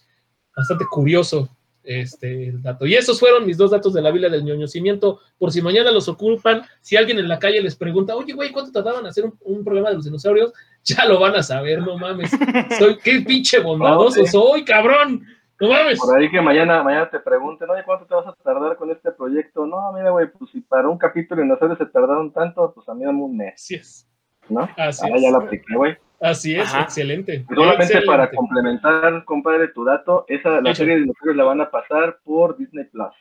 bastante 0.56 0.84
curioso 0.88 1.48
este 1.82 2.50
el 2.50 2.62
dato. 2.62 2.86
Y 2.86 2.94
esos 2.94 3.18
fueron 3.18 3.44
mis 3.44 3.58
dos 3.58 3.72
datos 3.72 3.92
de 3.92 4.00
la 4.00 4.12
Biblia 4.12 4.30
del 4.30 4.44
ñoñocimiento, 4.44 5.18
por 5.36 5.50
si 5.50 5.60
mañana 5.60 5.90
los 5.90 6.06
ocupan, 6.08 6.62
si 6.80 6.96
alguien 6.96 7.18
en 7.18 7.26
la 7.26 7.40
calle 7.40 7.60
les 7.60 7.74
pregunta, 7.74 8.14
oye, 8.14 8.32
güey, 8.32 8.52
¿cuánto 8.52 8.70
tardaban 8.70 9.00
en 9.00 9.06
hacer 9.08 9.24
un, 9.24 9.36
un 9.40 9.64
programa 9.64 9.88
de 9.88 9.96
los 9.96 10.04
dinosaurios? 10.04 10.52
Ya 10.84 11.06
lo 11.06 11.18
van 11.18 11.34
a 11.34 11.42
saber, 11.42 11.80
no 11.80 11.96
mames. 11.96 12.30
Soy, 12.78 12.98
qué 12.98 13.22
pinche 13.26 13.58
bondadoso 13.58 14.24
soy, 14.26 14.64
cabrón. 14.64 15.24
No 15.58 15.70
mames. 15.70 15.98
Por 15.98 16.16
ahí 16.16 16.30
que 16.30 16.42
mañana, 16.42 16.82
mañana 16.84 17.08
te 17.10 17.18
pregunten, 17.18 17.68
oye, 17.70 17.82
¿cuánto 17.86 18.04
te 18.06 18.14
vas 18.14 18.26
a 18.26 18.34
tardar 18.34 18.76
con 18.76 18.90
este 18.90 19.10
proyecto? 19.10 19.66
No, 19.66 19.92
mira, 19.94 20.10
güey, 20.10 20.30
pues 20.30 20.50
si 20.50 20.60
para 20.60 20.88
un 20.88 20.98
capítulo 20.98 21.42
en 21.42 21.50
hacer 21.50 21.76
se 21.78 21.86
tardaron 21.86 22.30
tanto, 22.32 22.70
pues 22.74 22.86
a 22.88 22.94
mí 22.94 23.02
dame 23.02 23.22
un 23.22 23.34
mes, 23.34 23.54
Así 23.54 23.74
es. 23.76 24.06
¿no? 24.50 24.68
Así 24.76 25.02
Ahora 25.02 25.16
es. 25.16 25.22
ya 25.22 25.30
la 25.30 25.38
apliqué, 25.38 25.74
güey. 25.74 25.96
Así 26.20 26.54
es, 26.54 26.62
Ajá. 26.68 26.82
excelente. 26.82 27.44
Solamente 27.48 27.82
Excelente. 27.84 28.06
para 28.06 28.30
complementar, 28.30 29.24
compadre, 29.24 29.68
tu 29.68 29.84
dato, 29.84 30.24
esa, 30.28 30.60
la 30.60 30.74
serie 30.74 30.94
de 30.94 31.00
dinosaurios 31.02 31.36
la 31.36 31.44
van 31.44 31.60
a 31.60 31.70
pasar 31.70 32.18
por 32.24 32.56
Disney 32.56 32.84
Plus. 32.84 33.12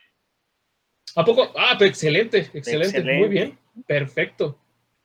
¿A 1.16 1.24
poco? 1.24 1.52
Ah, 1.56 1.74
pero 1.78 1.88
excelente, 1.90 2.38
excelente, 2.54 2.98
Excelente. 2.98 3.18
muy 3.18 3.28
bien, 3.28 3.58
perfecto, 3.86 4.58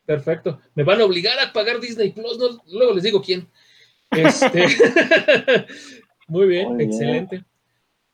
perfecto. 0.06 0.60
Me 0.74 0.82
van 0.82 1.00
a 1.00 1.04
obligar 1.04 1.38
a 1.40 1.52
pagar 1.52 1.78
Disney 1.80 2.10
Plus, 2.12 2.38
no- 2.38 2.62
luego 2.72 2.94
les 2.94 3.02
digo 3.04 3.20
quién. 3.22 3.46
Este, 4.10 4.64
muy 6.28 6.46
bien, 6.48 6.68
Muy 6.68 6.76
bien. 6.78 6.90
excelente. 6.90 7.44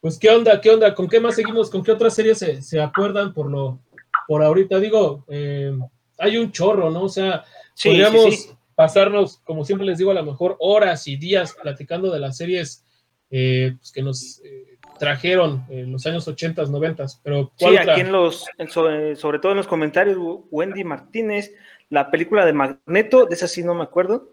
Pues, 0.00 0.18
¿qué 0.18 0.28
onda? 0.30 0.60
¿Qué 0.60 0.70
onda? 0.70 0.94
¿Con 0.94 1.08
qué 1.08 1.20
más 1.20 1.34
seguimos? 1.36 1.70
¿Con 1.70 1.82
qué 1.82 1.92
otras 1.92 2.14
series 2.14 2.38
se, 2.38 2.60
se 2.62 2.80
acuerdan 2.80 3.32
por 3.32 3.50
lo, 3.50 3.80
por 4.28 4.42
ahorita? 4.42 4.78
Digo, 4.78 5.24
eh, 5.28 5.72
hay 6.18 6.36
un 6.36 6.52
chorro, 6.52 6.90
¿no? 6.90 7.02
O 7.04 7.08
sea, 7.08 7.44
Sí, 7.74 7.88
podríamos 7.88 8.24
sí, 8.24 8.32
sí. 8.32 8.50
Pasarnos, 8.76 9.38
como 9.38 9.64
siempre 9.64 9.86
les 9.86 9.98
digo, 9.98 10.12
a 10.12 10.14
lo 10.14 10.22
mejor 10.24 10.56
horas 10.60 11.08
y 11.08 11.16
días 11.16 11.56
platicando 11.60 12.12
de 12.12 12.20
las 12.20 12.36
series 12.36 12.84
eh, 13.30 13.74
pues, 13.78 13.90
que 13.90 14.02
nos 14.02 14.40
eh, 14.44 14.78
trajeron 15.00 15.64
en 15.68 15.90
los 15.90 16.06
años 16.06 16.28
80, 16.28 16.62
90, 16.66 17.06
pero 17.24 17.52
¿cuál 17.58 17.74
Sí, 17.74 17.80
otra? 17.80 17.92
aquí 17.94 18.02
en 18.02 18.12
los, 18.12 18.46
en 18.58 18.68
sobre, 18.68 19.16
sobre 19.16 19.38
todo 19.40 19.52
en 19.52 19.58
los 19.58 19.66
comentarios, 19.66 20.16
Wendy 20.50 20.84
Martínez, 20.84 21.52
la 21.90 22.10
película 22.10 22.44
de 22.46 22.52
Magneto, 22.52 23.26
de 23.26 23.34
esa 23.34 23.48
sí 23.48 23.64
no 23.64 23.74
me 23.74 23.82
acuerdo. 23.82 24.30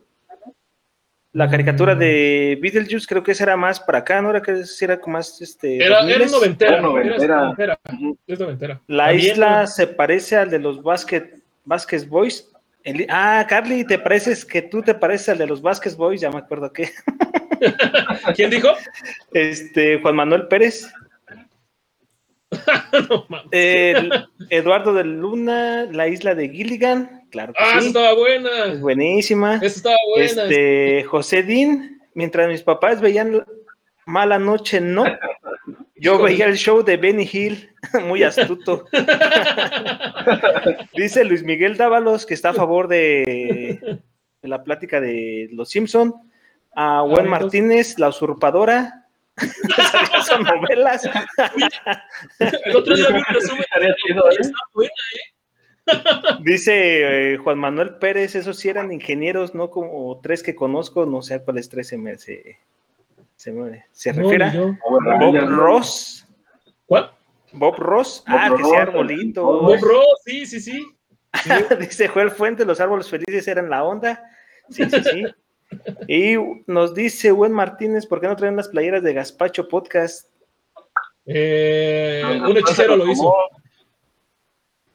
La 1.32 1.50
caricatura 1.50 1.96
de 1.96 2.60
Beetlejuice, 2.62 3.08
creo 3.08 3.24
que 3.24 3.32
esa 3.32 3.46
era 3.46 3.58
más 3.58 3.80
para 3.80 4.00
acá, 4.00 4.22
¿no? 4.22 4.30
Era 4.30 4.42
que 4.44 4.62
era 4.82 5.00
como 5.00 5.18
más 5.18 5.42
este. 5.42 5.84
Era, 5.84 6.02
2000s. 6.04 6.16
era 6.16 6.28
noventera, 6.28 6.72
Era 6.74 6.82
noventera. 6.82 7.16
era 7.24 7.36
noventera, 7.42 7.80
es 8.28 8.40
noventera. 8.40 8.82
La 8.86 9.08
También, 9.08 9.32
isla 9.32 9.66
se 9.66 9.88
parece 9.88 10.38
al 10.38 10.52
de 10.52 10.60
los 10.60 10.84
Basket, 10.84 11.40
Vasquez 11.66 12.08
Boys. 12.08 12.53
El- 12.84 13.08
ah, 13.10 13.46
Carly, 13.48 13.86
¿te 13.86 13.98
pareces 13.98 14.46
que 14.46 14.62
tú 14.62 14.82
te 14.82 14.94
pareces 14.94 15.30
al 15.30 15.38
de 15.38 15.48
los 15.48 15.62
Vasquez 15.62 15.96
Boys? 15.96 16.22
Ya 16.22 16.30
me 16.30 16.40
acuerdo 16.40 16.72
que. 16.72 16.90
¿Quién 18.36 18.50
dijo? 18.50 18.70
Este, 19.32 20.02
Juan 20.02 20.16
Manuel 20.16 20.48
Pérez. 20.48 20.92
No, 23.10 23.26
mames. 23.30 23.48
El 23.52 24.12
Eduardo 24.52 24.94
de 24.94 25.04
Luna, 25.04 25.88
la 25.92 26.08
isla 26.08 26.36
de 26.36 26.50
Gilligan. 26.50 27.24
Claro 27.32 27.52
que 27.52 27.64
ah, 27.64 27.82
sí. 27.82 27.88
estaba 27.88 28.14
buena. 28.14 28.66
Es 28.66 28.80
buenísima. 28.80 29.56
Estaba 29.56 29.98
buena. 30.14 30.44
Este, 30.44 31.04
José 31.06 31.42
Din, 31.42 32.00
mientras 32.14 32.48
mis 32.48 32.62
papás 32.62 33.02
veían 33.02 33.44
Mala 34.06 34.38
Noche, 34.38 34.80
no. 34.80 35.04
Yo 35.96 36.22
veía 36.22 36.46
el 36.46 36.58
show 36.58 36.84
de 36.84 36.98
Benny 36.98 37.30
Hill, 37.32 37.70
muy 38.08 38.24
astuto. 38.24 38.86
Dice 40.94 41.24
Luis 41.24 41.44
Miguel 41.44 41.78
Dávalos 41.78 42.26
que 42.26 42.34
está 42.34 42.50
a 42.50 42.54
favor 42.54 42.88
de, 42.88 44.00
de 44.42 44.48
la 44.48 44.64
plática 44.64 45.00
de 45.00 45.50
Los 45.52 45.70
Simpson. 45.70 46.14
A 46.76 47.02
Gwen 47.02 47.26
entonces- 47.26 47.30
Martínez, 47.30 48.00
La 48.00 48.10
Usurpadora. 48.10 49.06
Son 50.28 50.44
novelas. 50.44 51.08
El 52.40 52.76
otro 52.76 52.96
día 52.96 53.08
vi 53.10 53.16
un 53.16 53.24
resumen. 53.30 53.62
Estaría 53.64 53.96
chido, 53.96 54.32
¿eh? 54.32 54.36
Está 54.40 54.58
buena. 54.74 54.92
Dice 56.42 57.34
eh, 57.34 57.38
Juan 57.38 57.60
Manuel 57.60 57.96
Pérez, 57.98 58.36
esos 58.36 58.58
sí 58.58 58.70
eran 58.70 58.94
ingenieros, 58.94 59.54
no 59.54 59.70
como 59.70 60.18
tres 60.22 60.42
que 60.42 60.56
conozco, 60.56 61.06
no 61.06 61.22
sé 61.22 61.34
a 61.34 61.44
cuáles 61.44 61.68
tres 61.68 61.90
se 61.90 61.98
me 61.98 62.18
se, 62.18 62.58
se, 63.44 63.52
me- 63.52 63.86
se 63.92 64.14
No, 64.14 64.22
refiere. 64.22 64.52
bueno, 64.90 65.20
Bob 65.20 65.34
no. 65.36 65.56
Ross. 65.58 66.26
¿Cuál? 66.86 67.12
Bob 67.52 67.76
Ross. 67.78 68.24
Bob 68.26 68.40
ah, 68.40 68.56
que 68.56 68.64
sea 68.64 68.82
arbolito. 68.84 69.44
Bob 69.44 69.82
Ross, 69.82 70.22
sí, 70.26 70.46
sí, 70.46 70.62
sí. 70.62 70.88
Sí. 71.44 71.50
Dice 71.80 72.08
Joel 72.08 72.32
Fuente, 72.32 72.64
los 72.64 72.80
árboles 72.80 73.10
felices 73.10 73.46
eran 73.48 73.70
la 73.70 73.84
onda. 73.84 74.24
Sí, 74.70 74.86
sí, 74.90 75.04
sí. 75.04 75.26
Y 76.08 76.36
nos 76.68 76.94
dice 76.94 77.32
Gwen 77.32 77.52
Martínez, 77.52 78.06
¿por 78.06 78.22
qué 78.22 78.28
no 78.28 78.36
traen 78.38 78.56
las 78.56 78.70
playeras 78.70 79.04
de 79.04 79.14
Gaspacho 79.14 79.68
Podcast? 79.68 80.30
Eh, 81.26 82.22
un 82.48 82.56
hechicero 82.56 82.96
lo 82.96 83.12
hizo. 83.12 83.34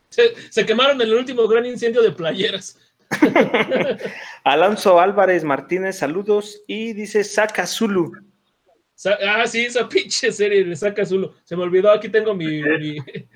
se 0.09 0.65
quemaron 0.65 0.99
en 1.03 1.09
el 1.09 1.15
último 1.15 1.47
gran 1.49 1.67
incendio 1.67 2.01
de 2.01 2.13
playeras. 2.13 2.79
Alonso 4.45 5.01
Álvarez 5.01 5.45
Martínez, 5.45 5.99
saludos. 5.99 6.63
Y 6.67 6.93
dice 6.95 7.25
Saca 7.25 7.67
Zulu. 7.67 8.28
Ah, 9.27 9.47
sí, 9.47 9.65
esa 9.67 9.89
pinche 9.89 10.33
serie 10.33 10.65
le 10.65 10.77
saca 10.77 11.05
Zulu. 11.05 11.33
Se 11.45 11.57
me 11.57 11.63
olvidó, 11.63 11.91
aquí 11.91 12.09
tengo 12.09 12.35
mi. 12.35 12.63
mi- 12.63 12.97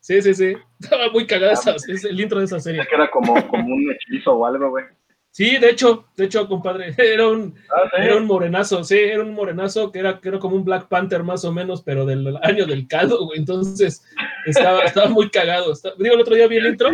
Sí, 0.00 0.22
sí, 0.22 0.32
sí. 0.32 0.54
Estaba 0.80 1.10
muy 1.10 1.26
cagada 1.26 1.52
esa, 1.52 1.74
es 1.74 2.04
el 2.04 2.18
intro 2.18 2.38
de 2.38 2.46
esa 2.46 2.58
serie. 2.60 2.80
Es 2.80 2.88
que 2.88 2.94
era 2.94 3.10
como, 3.10 3.34
como 3.48 3.74
un 3.74 3.92
hechizo 3.92 4.32
o 4.32 4.46
algo, 4.46 4.70
güey. 4.70 4.84
Sí, 5.30 5.58
de 5.58 5.68
hecho, 5.70 6.06
de 6.16 6.24
hecho, 6.24 6.48
compadre, 6.48 6.94
era 6.96 7.28
un, 7.28 7.54
Ah, 7.68 7.82
sí. 7.94 8.02
era 8.02 8.16
un 8.16 8.24
morenazo, 8.26 8.82
sí, 8.84 8.96
era 8.96 9.22
un 9.22 9.34
morenazo 9.34 9.92
que 9.92 9.98
era, 9.98 10.18
que 10.20 10.30
era 10.30 10.38
como 10.38 10.56
un 10.56 10.64
Black 10.64 10.88
Panther 10.88 11.22
más 11.24 11.44
o 11.44 11.52
menos, 11.52 11.82
pero 11.82 12.06
del 12.06 12.38
año 12.42 12.64
del 12.64 12.88
caldo, 12.88 13.26
güey. 13.26 13.38
Entonces, 13.40 14.02
estaba, 14.46 14.80
estaba 14.84 15.08
muy 15.08 15.28
cagado. 15.30 15.74
Digo, 15.98 16.14
el 16.14 16.20
otro 16.22 16.34
día 16.36 16.46
vi 16.46 16.56
el 16.56 16.68
intro. 16.68 16.90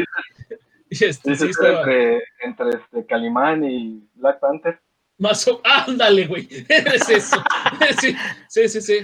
Y 0.90 1.04
este, 1.04 1.36
sí, 1.36 1.46
estaba 1.50 1.80
entre, 1.80 2.22
entre 2.40 2.70
este 2.70 3.06
Calimán 3.06 3.64
y 3.64 4.02
Black 4.14 4.40
Panther. 4.40 4.80
Más 5.18 5.46
o 5.48 5.60
Ándale, 5.64 6.26
güey. 6.26 6.48
Es 6.68 7.08
eso. 7.10 7.36
Sí, 8.00 8.14
sí, 8.48 8.68
sí, 8.68 8.80
sí. 8.80 8.98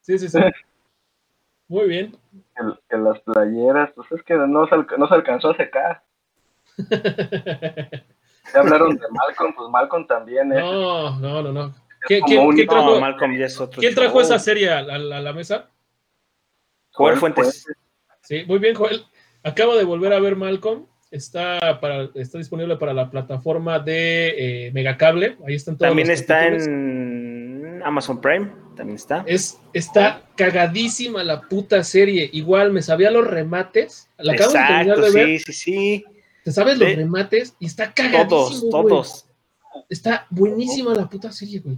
Sí, 0.00 0.18
sí, 0.18 0.28
sí. 0.28 0.38
Muy 1.68 1.86
bien. 1.88 2.16
Que, 2.32 2.62
que 2.88 2.96
las 2.96 3.20
playeras, 3.20 3.90
pues 3.94 4.10
es 4.12 4.22
que 4.22 4.34
no 4.34 4.66
se, 4.68 4.74
alca- 4.74 4.96
no 4.96 5.06
se 5.08 5.14
alcanzó 5.14 5.50
a 5.50 5.56
secar. 5.56 6.02
Ya 8.54 8.60
hablaron 8.60 8.96
de 8.96 9.06
Malcolm, 9.10 9.54
pues 9.54 9.68
Malcolm 9.68 10.06
también 10.06 10.50
es 10.52 10.58
No, 10.58 11.20
no, 11.20 11.42
no, 11.42 11.52
no. 11.52 11.74
¿Quién, 12.06 12.22
quién 12.24 12.46
No, 12.48 12.72
trajo, 12.72 12.98
Malcolm 12.98 13.36
ya 13.36 13.44
es 13.44 13.60
otro 13.60 13.78
quién 13.80 13.94
trajo 13.94 14.22
esa 14.22 14.38
serie 14.38 14.70
a, 14.70 14.78
a- 14.78 14.94
a 14.94 14.98
la 14.98 15.32
mesa? 15.34 15.68
Joel 16.92 17.18
Joel 17.18 17.34
Fuentes. 17.34 17.66
Sí, 18.22 18.44
muy 18.46 18.58
bien, 18.58 18.74
Joel. 18.74 19.04
Acabo 19.42 19.76
de 19.76 19.84
volver 19.84 20.14
a 20.14 20.20
ver 20.20 20.34
Malcolm. 20.36 20.86
Está, 21.10 21.78
para, 21.80 22.10
está 22.14 22.38
disponible 22.38 22.76
para 22.76 22.92
la 22.92 23.10
plataforma 23.10 23.78
de 23.78 24.66
eh, 24.66 24.72
Megacable. 24.72 25.38
Ahí 25.46 25.54
están 25.54 25.76
todos 25.78 25.88
También 25.88 26.08
los 26.08 26.20
está 26.20 26.46
en 26.46 27.80
Amazon 27.84 28.20
Prime. 28.20 28.50
También 28.76 28.96
está. 28.96 29.24
Es, 29.26 29.58
está 29.72 30.22
cagadísima 30.36 31.24
la 31.24 31.40
puta 31.40 31.82
serie. 31.82 32.28
Igual 32.32 32.72
me 32.72 32.82
sabía 32.82 33.10
los 33.10 33.26
remates. 33.26 34.08
La 34.18 34.34
acabo 34.34 34.52
de 34.52 34.58
terminar 34.58 34.98
Exacto, 34.98 35.02
de 35.02 35.10
ver. 35.12 35.38
sí, 35.38 35.44
sí, 35.46 35.52
sí. 35.52 36.04
Te 36.44 36.52
sabes 36.52 36.78
los 36.78 36.94
remates 36.94 37.56
y 37.58 37.66
está 37.66 37.92
cagadísimo. 37.92 38.28
Todos, 38.28 38.60
güey. 38.60 38.70
todos. 38.70 39.26
Está 39.88 40.26
buenísima 40.30 40.94
la 40.94 41.08
puta 41.08 41.32
serie, 41.32 41.60
güey. 41.60 41.76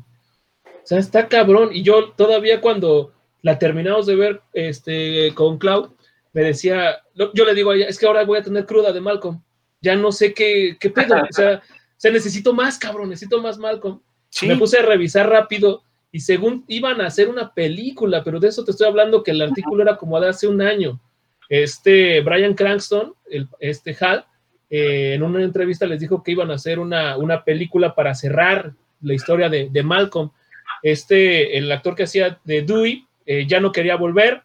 O 0.67 0.87
sea, 0.87 0.99
está 0.99 1.29
cabrón. 1.29 1.71
Y 1.73 1.83
yo 1.83 2.11
todavía 2.11 2.61
cuando 2.61 3.13
la 3.43 3.59
terminamos 3.59 4.07
de 4.07 4.17
ver 4.17 4.43
este, 4.53 5.33
con 5.35 5.59
Cloud, 5.59 5.91
me 6.33 6.43
decía, 6.43 6.99
yo 7.15 7.45
le 7.45 7.55
digo 7.55 7.71
a 7.71 7.77
ella, 7.77 7.87
es 7.89 7.99
que 7.99 8.07
ahora 8.07 8.25
voy 8.25 8.39
a 8.39 8.43
tener 8.43 8.67
cruda 8.67 8.93
de 8.93 9.01
Malcolm. 9.01 9.43
Ya 9.81 9.97
no 9.97 10.13
sé 10.13 10.33
qué, 10.35 10.77
qué 10.79 10.91
pedo. 10.91 11.17
O 11.17 11.33
sea, 11.33 11.57
o 11.57 12.01
sea, 12.01 12.11
necesito 12.11 12.55
más, 12.55 12.79
cabrón, 12.79 13.11
necesito 13.11 13.43
más 13.43 13.59
Malcolm. 13.59 14.01
Sí, 14.29 14.47
Me 14.47 14.57
puse 14.57 14.79
a 14.79 14.83
revisar 14.83 15.29
rápido 15.29 15.83
y 16.13 16.21
según 16.21 16.65
iban 16.69 17.01
a 17.01 17.07
hacer 17.07 17.29
una 17.29 17.53
película, 17.53 18.23
pero 18.23 18.39
de 18.41 18.49
eso 18.49 18.65
te 18.65 18.71
estoy 18.71 18.87
hablando 18.87 19.23
que 19.23 19.33
el 19.33 19.43
artículo 19.43 19.83
era 19.83 19.97
como 19.97 20.21
de 20.21 20.29
hace 20.29 20.47
un 20.47 20.61
año. 20.63 21.01
Este 21.49 22.21
Brian 22.21 22.55
Cranston, 22.55 23.15
el, 23.29 23.49
este 23.59 23.97
Hal, 24.01 24.25
eh, 24.71 25.15
en 25.15 25.23
una 25.23 25.43
entrevista 25.43 25.85
les 25.85 26.01
dijo 26.01 26.23
que 26.23 26.33
iban 26.33 26.51
a 26.51 26.55
hacer 26.55 26.79
una, 26.79 27.17
una 27.17 27.45
película 27.45 27.95
para 27.95 28.15
cerrar 28.15 28.73
la 29.03 29.15
historia 29.15 29.49
de, 29.49 29.69
de 29.71 29.83
Malcolm. 29.83 30.31
Este, 30.83 31.59
el 31.59 31.71
actor 31.73 31.97
que 31.97 32.05
hacía 32.05 32.39
de 32.45 32.63
Dewey, 32.63 33.05
eh, 33.27 33.47
ya 33.47 33.61
no 33.61 33.73
quería 33.73 33.97
volver 33.97 34.43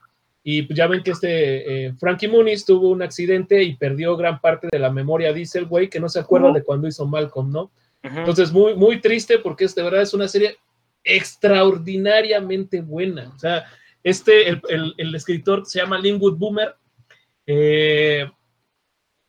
y 0.47 0.61
pues 0.61 0.77
ya 0.77 0.85
ven 0.85 1.01
que 1.01 1.09
este 1.09 1.87
eh, 1.87 1.93
Frankie 1.99 2.27
Muniz 2.27 2.63
tuvo 2.65 2.89
un 2.89 3.01
accidente 3.01 3.63
y 3.63 3.75
perdió 3.75 4.15
gran 4.15 4.39
parte 4.39 4.67
de 4.71 4.77
la 4.77 4.91
memoria, 4.91 5.33
dice 5.33 5.57
el 5.57 5.65
güey, 5.65 5.89
que 5.89 5.99
no 5.99 6.07
se 6.07 6.19
acuerda 6.19 6.51
de 6.51 6.63
cuando 6.63 6.87
hizo 6.87 7.07
Malcolm, 7.07 7.51
¿no? 7.51 7.71
Ujú. 8.03 8.19
Entonces, 8.19 8.51
muy, 8.51 8.75
muy 8.75 9.01
triste 9.01 9.39
porque 9.39 9.65
es 9.65 9.73
de 9.73 9.81
verdad 9.81 10.03
es 10.03 10.13
una 10.13 10.27
serie 10.27 10.57
extraordinariamente 11.03 12.81
buena. 12.81 13.31
O 13.35 13.39
sea, 13.39 13.65
este, 14.03 14.49
el, 14.49 14.61
el- 14.69 14.93
el 14.97 15.15
escritor 15.15 15.65
se 15.65 15.79
llama 15.79 15.99
Linwood 15.99 16.37
Boomer. 16.37 16.75
eh, 17.47 18.29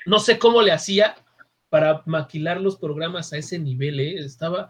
no 0.06 0.18
sé 0.20 0.38
cómo 0.38 0.62
le 0.62 0.70
hacía 0.72 1.16
para 1.68 2.02
maquilar 2.06 2.60
los 2.60 2.76
programas 2.76 3.32
a 3.32 3.38
ese 3.38 3.58
nivel, 3.58 3.98
¿eh? 4.00 4.14
Estaba. 4.24 4.68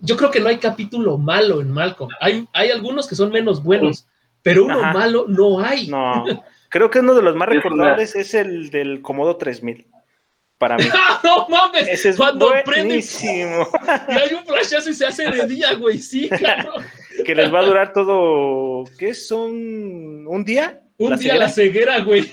Yo 0.00 0.16
creo 0.16 0.30
que 0.30 0.40
no 0.40 0.48
hay 0.48 0.58
capítulo 0.58 1.16
malo 1.16 1.60
en 1.60 1.70
Malcolm. 1.70 2.10
Hay, 2.20 2.46
hay 2.52 2.70
algunos 2.70 3.06
que 3.08 3.14
son 3.14 3.30
menos 3.32 3.62
buenos, 3.62 4.06
pero 4.42 4.64
uno 4.64 4.80
Ajá. 4.80 4.92
malo 4.92 5.24
no 5.28 5.60
hay. 5.60 5.86
No, 5.88 6.24
creo 6.68 6.90
que 6.90 7.00
uno 7.00 7.14
de 7.14 7.22
los 7.22 7.34
más 7.36 7.48
Es 7.48 7.54
recordables 7.56 8.16
es 8.16 8.34
el 8.34 8.70
del 8.70 9.02
Comodo 9.02 9.36
3000. 9.36 9.86
Para 10.58 10.76
mí. 10.76 10.84
¡Ah, 10.92 11.20
no 11.24 11.48
mames! 11.48 11.88
Ese 11.88 12.10
es 12.10 12.16
Cuando 12.16 12.50
prende 12.66 12.88
buenísimo. 12.88 13.66
y 14.08 14.12
hay 14.12 14.34
un 14.34 14.44
flashazo 14.44 14.90
y 14.90 14.94
se 14.94 15.06
hace 15.06 15.30
de 15.30 15.46
día, 15.46 15.72
güey. 15.74 15.98
Sí, 15.98 16.28
cabrón. 16.28 16.84
Que 17.24 17.34
les 17.34 17.52
va 17.52 17.60
a 17.60 17.64
durar 17.64 17.92
todo, 17.94 18.84
¿qué 18.98 19.14
son? 19.14 20.26
¿Un 20.26 20.44
día? 20.44 20.80
Un 20.98 21.16
día 21.16 21.36
la 21.36 21.48
ceguera, 21.48 22.00
güey. 22.00 22.30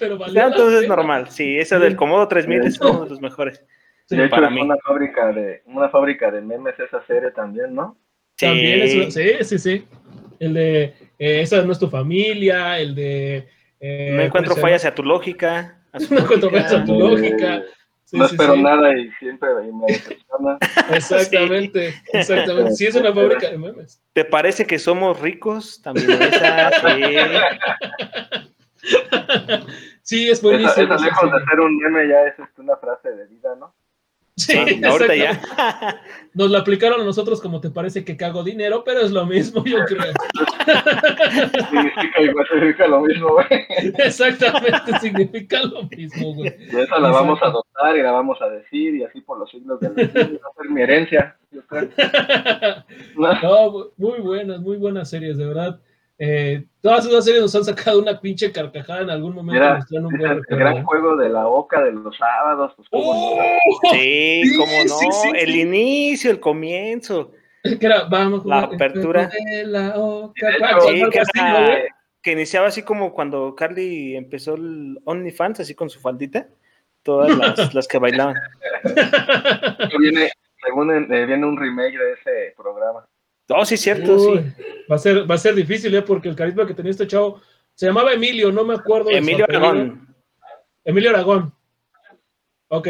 Pero 0.00 0.18
Ya, 0.18 0.32
la 0.32 0.46
entonces 0.48 0.82
es 0.82 0.88
normal, 0.88 1.28
sí, 1.30 1.58
ese 1.58 1.78
del 1.78 1.94
Comodo 1.94 2.26
3000 2.26 2.64
es 2.64 2.80
uno 2.80 3.04
de 3.04 3.10
los 3.10 3.20
mejores. 3.20 3.64
Sí, 4.06 4.16
de 4.16 4.24
hecho, 4.24 4.34
para 4.34 4.48
es 4.48 4.52
mí. 4.52 4.60
una 4.62 4.76
fábrica 4.84 5.32
de 5.32 5.62
una 5.66 5.88
fábrica 5.90 6.28
de 6.32 6.40
memes 6.40 6.74
esa 6.80 7.00
serie 7.06 7.30
también, 7.30 7.72
¿no? 7.72 7.96
También 8.36 8.80
es 8.82 8.90
Sí. 8.90 8.98
una- 9.00 9.10
sí, 9.12 9.44
sí, 9.44 9.58
sí. 9.60 9.84
El 10.40 10.54
de 10.54 10.94
eh, 11.20 11.42
esa 11.42 11.62
no 11.62 11.72
es 11.72 11.78
tu 11.78 11.90
familia, 11.90 12.78
el 12.78 12.94
de 12.94 13.46
eh, 13.78 14.12
No 14.14 14.22
encuentro 14.22 14.54
¿cómo 14.54 14.56
se 14.56 14.62
fallas 14.62 14.84
a 14.86 14.94
tu 14.94 15.02
lógica. 15.02 15.78
a 15.92 16.00
su 16.00 16.14
No 16.14 16.20
encuentro 16.20 16.50
fallas 16.50 16.72
a 16.72 16.84
tu 16.84 16.98
lógica. 16.98 17.62
Sí, 18.04 18.16
no 18.16 18.26
sí, 18.26 18.34
espero 18.34 18.54
sí. 18.54 18.62
nada 18.62 18.96
y 18.96 19.10
siempre 19.18 19.50
me 19.70 19.86
decepciona. 19.92 20.58
Exactamente, 20.96 21.94
exactamente. 22.12 22.72
Sí, 22.72 22.86
es 22.86 22.94
una 22.94 23.12
fábrica 23.12 23.50
de 23.50 23.58
memes. 23.58 24.02
¿Te 24.14 24.24
parece 24.24 24.66
que 24.66 24.78
somos 24.78 25.20
ricos? 25.20 25.80
También 25.82 26.10
esa, 26.10 26.70
sí. 26.70 27.04
Sí, 30.02 30.30
es 30.30 30.40
buenísimo. 30.42 30.72
esa 30.72 30.94
esa 30.94 31.04
lejos 31.04 31.32
de 31.32 31.44
ser 31.44 31.60
un 31.60 31.76
meme 31.76 32.08
ya 32.08 32.22
es 32.22 32.38
este, 32.38 32.62
una 32.62 32.76
frase 32.78 33.10
de 33.12 33.26
vida, 33.26 33.54
¿no? 33.56 33.74
Sí, 34.40 34.56
Ah, 34.56 34.88
ahorita 34.90 35.14
exacto. 35.14 35.86
ya. 35.86 36.00
Nos 36.34 36.50
la 36.50 36.60
aplicaron 36.60 37.00
a 37.00 37.04
nosotros 37.04 37.40
como 37.40 37.60
te 37.60 37.70
parece 37.70 38.04
que 38.04 38.16
cago 38.16 38.44
dinero, 38.44 38.84
pero 38.84 39.00
es 39.00 39.10
lo 39.10 39.26
mismo, 39.26 39.64
yo 39.64 39.78
creo. 39.84 40.12
Significa 41.68 42.22
igual, 42.22 42.46
significa 42.48 42.86
lo 42.86 43.00
mismo, 43.00 43.28
güey. 43.34 43.46
Exactamente, 43.98 44.98
significa 45.00 45.62
lo 45.64 45.82
mismo, 45.84 46.34
güey. 46.34 46.54
Y 46.72 46.76
esa 46.78 46.98
la 47.00 47.10
vamos 47.10 47.40
a 47.42 47.46
adoptar 47.46 47.96
y 47.96 48.02
la 48.02 48.12
vamos 48.12 48.40
a 48.40 48.48
decir 48.48 48.94
y 48.94 49.02
así 49.04 49.20
por 49.20 49.38
los 49.38 49.50
siglos 49.50 49.80
de 49.80 49.88
los 49.88 49.96
siglos. 49.96 50.40
Va 50.44 50.48
a 50.50 50.62
ser 50.62 50.70
mi 50.70 50.82
herencia, 50.82 51.36
yo 51.50 51.62
creo. 51.66 51.88
No, 53.16 53.90
muy 53.96 54.20
buenas, 54.20 54.60
muy 54.60 54.76
buenas 54.76 55.10
series, 55.10 55.36
de 55.36 55.46
verdad. 55.46 55.80
Eh, 56.22 56.66
todas 56.82 57.06
esas 57.06 57.24
series 57.24 57.40
nos 57.40 57.54
han 57.54 57.64
sacado 57.64 57.98
una 57.98 58.20
pinche 58.20 58.52
carcajada 58.52 59.00
en 59.00 59.08
algún 59.10 59.34
momento. 59.34 59.58
Mira, 59.90 60.06
un 60.06 60.18
buen 60.18 60.32
el 60.32 60.56
gran 60.58 60.84
juego 60.84 61.16
de 61.16 61.30
la 61.30 61.44
boca 61.44 61.82
de 61.82 61.92
los 61.92 62.14
sábados. 62.14 62.74
Pues, 62.76 62.88
cómo 62.90 63.14
no. 63.14 63.20
¡Oh! 63.20 63.90
Sí, 63.90 64.42
Sí, 64.44 64.56
cómo 64.58 64.72
no. 64.86 64.94
sí, 64.98 65.06
sí, 65.10 65.30
el 65.34 65.52
sí. 65.52 65.60
inicio, 65.62 66.30
el 66.30 66.38
comienzo. 66.38 67.32
Que 67.62 67.86
era, 67.86 68.04
vamos 68.04 68.40
a 68.40 68.42
jugar 68.42 68.68
La 68.68 68.74
apertura. 68.74 69.30
de 69.32 69.64
la 69.64 69.94
hecho, 70.86 71.88
que 72.22 72.32
iniciaba 72.32 72.66
así 72.66 72.82
como 72.82 73.14
cuando 73.14 73.54
Carly 73.54 74.14
empezó 74.14 74.56
el 74.56 75.00
OnlyFans, 75.04 75.60
así 75.60 75.74
con 75.74 75.88
su 75.88 76.00
faldita. 76.00 76.48
Todas 77.02 77.34
las, 77.34 77.74
las 77.74 77.88
que 77.88 77.98
bailaban. 77.98 78.34
Viene, 79.98 80.30
según 80.62 80.90
eh, 81.10 81.24
viene 81.24 81.46
un 81.46 81.56
remake 81.56 81.96
de 81.96 82.12
ese 82.12 82.54
programa. 82.58 83.06
Oh, 83.50 83.64
sí, 83.64 83.76
cierto, 83.76 84.14
Uy, 84.16 84.38
sí. 84.38 84.62
Va 84.90 84.96
a 84.96 84.98
ser, 84.98 85.30
va 85.30 85.34
a 85.34 85.38
ser 85.38 85.54
difícil, 85.54 85.94
¿eh? 85.94 86.02
Porque 86.02 86.28
el 86.28 86.36
carisma 86.36 86.66
que 86.66 86.74
tenía 86.74 86.90
este 86.90 87.06
chavo 87.06 87.40
se 87.74 87.86
llamaba 87.86 88.12
Emilio, 88.12 88.52
no 88.52 88.64
me 88.64 88.74
acuerdo. 88.74 89.10
Emilio. 89.10 89.44
Aragón. 89.48 90.14
Emilio 90.84 91.10
Aragón. 91.10 91.52
Ok. 92.68 92.88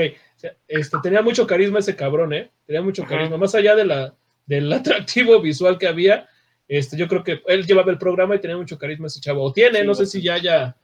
Este, 0.66 0.96
tenía 1.02 1.22
mucho 1.22 1.46
carisma 1.46 1.78
ese 1.78 1.96
cabrón, 1.96 2.32
¿eh? 2.32 2.50
Tenía 2.66 2.82
mucho 2.82 3.02
Ajá. 3.02 3.16
carisma. 3.16 3.36
Más 3.36 3.54
allá 3.54 3.74
de 3.76 3.84
la, 3.84 4.14
del 4.46 4.72
atractivo 4.72 5.40
visual 5.40 5.78
que 5.78 5.86
había, 5.88 6.28
este, 6.68 6.96
yo 6.96 7.08
creo 7.08 7.22
que 7.24 7.42
él 7.46 7.66
llevaba 7.66 7.90
el 7.92 7.98
programa 7.98 8.34
y 8.36 8.40
tenía 8.40 8.56
mucho 8.56 8.78
carisma 8.78 9.06
ese 9.06 9.20
chavo. 9.20 9.42
O 9.42 9.52
tiene, 9.52 9.80
Sí, 9.80 9.86
no 9.86 9.94
sé 9.94 10.06
si 10.06 10.22
ya 10.22 10.34
haya 10.34 10.76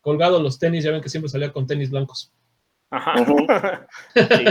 colgado 0.00 0.42
los 0.42 0.58
tenis, 0.58 0.84
ya 0.84 0.90
ven 0.90 1.00
que 1.00 1.08
siempre 1.08 1.28
salía 1.28 1.52
con 1.52 1.66
tenis 1.66 1.90
blancos. 1.90 2.32
Ajá. 2.90 3.86
Sí. 4.14 4.44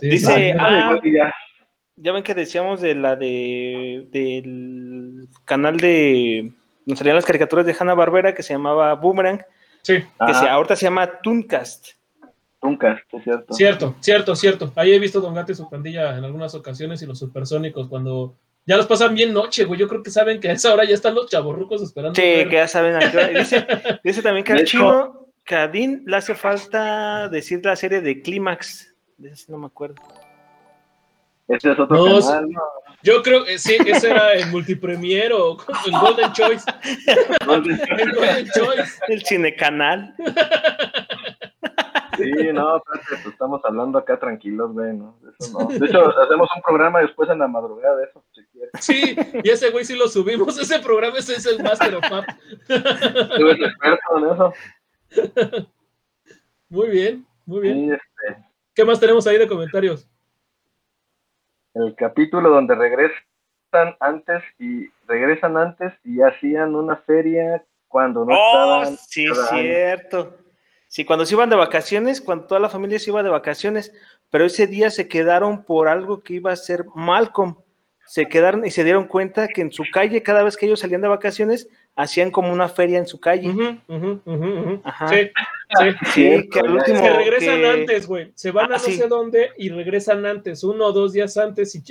Sí, 0.00 0.08
Dice, 0.08 0.34
sí. 0.34 0.56
ah, 0.58 0.98
que 1.02 1.10
ya. 1.96 2.12
Ven 2.12 2.22
que 2.22 2.34
decíamos 2.34 2.80
de 2.80 2.94
la 2.94 3.16
de 3.16 4.06
del 4.10 5.28
canal 5.44 5.76
de 5.78 6.52
nos 6.86 6.98
salían 6.98 7.16
las 7.16 7.24
caricaturas 7.24 7.66
de 7.66 7.76
Hanna 7.78 7.94
Barbera 7.94 8.34
que 8.34 8.42
se 8.42 8.54
llamaba 8.54 8.94
Boomerang, 8.94 9.44
Sí, 9.82 10.02
que 10.26 10.34
se, 10.34 10.48
ahorita 10.48 10.76
se 10.76 10.86
llama 10.86 11.20
Tooncast. 11.22 11.88
Nunca, 12.62 13.02
es 13.12 13.22
cierto. 13.22 13.54
cierto, 13.54 13.96
cierto, 14.00 14.36
cierto. 14.36 14.72
Ahí 14.76 14.92
he 14.92 14.98
visto 14.98 15.20
Don 15.20 15.34
Gato 15.34 15.52
y 15.52 15.54
su 15.54 15.68
pandilla 15.68 16.16
en 16.16 16.24
algunas 16.24 16.54
ocasiones 16.54 17.02
y 17.02 17.06
los 17.06 17.18
supersónicos 17.18 17.88
cuando 17.88 18.36
ya 18.64 18.78
los 18.78 18.86
pasan 18.86 19.14
bien 19.14 19.34
noche, 19.34 19.64
güey. 19.64 19.78
Yo 19.78 19.86
creo 19.86 20.02
que 20.02 20.10
saben 20.10 20.40
que 20.40 20.48
a 20.48 20.52
esa 20.52 20.72
hora 20.72 20.84
ya 20.84 20.94
están 20.94 21.14
los 21.14 21.28
chavorrucos 21.28 21.82
esperando. 21.82 22.14
Sí, 22.14 22.22
ver. 22.22 22.48
que 22.48 22.56
ya 22.56 22.68
saben 22.68 22.98
Dice, 23.34 23.66
dice 24.02 24.22
también 24.22 24.44
que 24.46 24.52
al 24.54 24.64
chino, 24.64 25.28
que 25.44 25.54
a 25.54 25.68
Dean 25.68 26.02
le 26.06 26.16
hace 26.16 26.34
falta 26.34 27.28
decir 27.28 27.60
la 27.62 27.76
serie 27.76 28.00
de 28.00 28.22
Clímax. 28.22 28.94
De 29.18 29.36
sí 29.36 29.52
no 29.52 29.58
me 29.58 29.66
acuerdo. 29.66 29.96
Ese 31.48 31.72
es 31.72 31.78
otro 31.78 31.96
No, 31.96 32.20
canal. 32.20 32.50
¿no? 32.50 32.62
Yo 33.02 33.22
creo 33.22 33.44
que 33.44 33.58
sí, 33.58 33.76
ese 33.86 34.10
era 34.10 34.32
el 34.32 34.50
multipremier 34.50 35.32
o 35.34 35.58
el 35.86 35.92
Golden 35.92 36.32
Choice. 36.32 36.64
El 37.06 37.46
Golden 37.46 37.78
Choice. 38.54 38.98
El 39.08 39.22
cinecanal. 39.24 40.14
Sí, 42.16 42.30
no, 42.52 42.80
pues 42.86 43.26
estamos 43.26 43.60
hablando 43.64 43.98
acá 43.98 44.18
tranquilos, 44.18 44.72
güey, 44.72 44.94
¿no? 44.94 45.18
De 45.20 45.30
Eso 45.38 45.58
no. 45.58 45.66
De 45.66 45.84
hecho, 45.84 46.16
hacemos 46.16 46.48
un 46.54 46.62
programa 46.62 47.00
después 47.00 47.28
en 47.28 47.40
la 47.40 47.48
madrugada 47.48 47.96
de 47.96 48.04
eso, 48.04 48.24
si 48.32 48.44
quieres. 48.46 48.70
Sí, 48.80 49.16
y 49.42 49.50
ese 49.50 49.70
güey 49.70 49.84
sí 49.84 49.96
lo 49.96 50.06
subimos. 50.08 50.56
Ese 50.58 50.78
programa 50.78 51.18
ese 51.18 51.34
es 51.34 51.46
el 51.46 51.62
Master 51.62 51.96
of 51.96 52.08
Pap. 52.08 52.24
Tú 52.68 53.48
eres 53.48 53.68
experto 53.68 54.18
en 54.18 54.24
eso. 54.32 55.68
Muy 56.68 56.88
bien, 56.88 57.26
muy 57.46 57.60
bien. 57.62 57.74
Sí, 57.74 57.90
este, 57.92 58.44
¿Qué 58.74 58.84
más 58.84 59.00
tenemos 59.00 59.26
ahí 59.26 59.38
de 59.38 59.48
comentarios? 59.48 60.08
El 61.74 61.94
capítulo 61.96 62.50
donde 62.50 62.74
regresan 62.74 63.96
antes 64.00 64.42
y 64.58 64.88
regresan 65.06 65.56
antes 65.56 65.92
y 66.04 66.20
hacían 66.22 66.74
una 66.74 66.96
feria 66.96 67.64
cuando 67.88 68.24
no 68.24 68.34
Oh, 68.34 68.82
estaban. 68.82 68.96
sí, 69.08 69.26
año. 69.26 69.34
cierto. 69.34 70.38
Sí, 70.88 71.04
cuando 71.04 71.26
se 71.26 71.34
iban 71.34 71.50
de 71.50 71.56
vacaciones, 71.56 72.20
cuando 72.20 72.46
toda 72.46 72.60
la 72.60 72.68
familia 72.68 72.98
se 73.00 73.10
iba 73.10 73.22
de 73.22 73.30
vacaciones, 73.30 73.92
pero 74.30 74.44
ese 74.44 74.66
día 74.68 74.90
se 74.90 75.08
quedaron 75.08 75.64
por 75.64 75.88
algo 75.88 76.22
que 76.22 76.34
iba 76.34 76.52
a 76.52 76.56
ser 76.56 76.84
Malcolm. 76.94 77.56
Se 78.06 78.26
quedaron 78.26 78.64
y 78.66 78.70
se 78.70 78.84
dieron 78.84 79.06
cuenta 79.06 79.48
que 79.48 79.60
en 79.62 79.72
su 79.72 79.84
calle, 79.92 80.22
cada 80.22 80.42
vez 80.42 80.56
que 80.56 80.66
ellos 80.66 80.80
salían 80.80 81.00
de 81.00 81.08
vacaciones, 81.08 81.68
hacían 81.96 82.30
como 82.30 82.52
una 82.52 82.68
feria 82.68 82.98
en 82.98 83.06
su 83.06 83.18
calle. 83.20 83.50
Ajá. 84.84 85.08
Sí, 85.08 85.16
sí. 85.78 85.96
Sí, 86.12 86.48
que 86.50 86.60
al 86.60 86.66
ya, 86.68 86.72
último. 86.74 86.98
Se 86.98 87.10
regresan 87.12 87.60
que- 87.60 87.66
antes, 87.68 88.06
güey. 88.06 88.32
Se 88.34 88.50
van 88.50 88.72
a 88.72 88.76
Ah, 88.76 88.78
no 88.78 88.84
sí. 88.84 88.92
sé 88.94 89.08
dónde 89.08 89.50
y 89.58 89.68
regresan 89.70 90.24
antes, 90.26 90.62
uno 90.64 90.86
o 90.86 90.92
dos 90.92 91.12
días 91.12 91.36
antes, 91.36 91.74
y, 91.74 91.82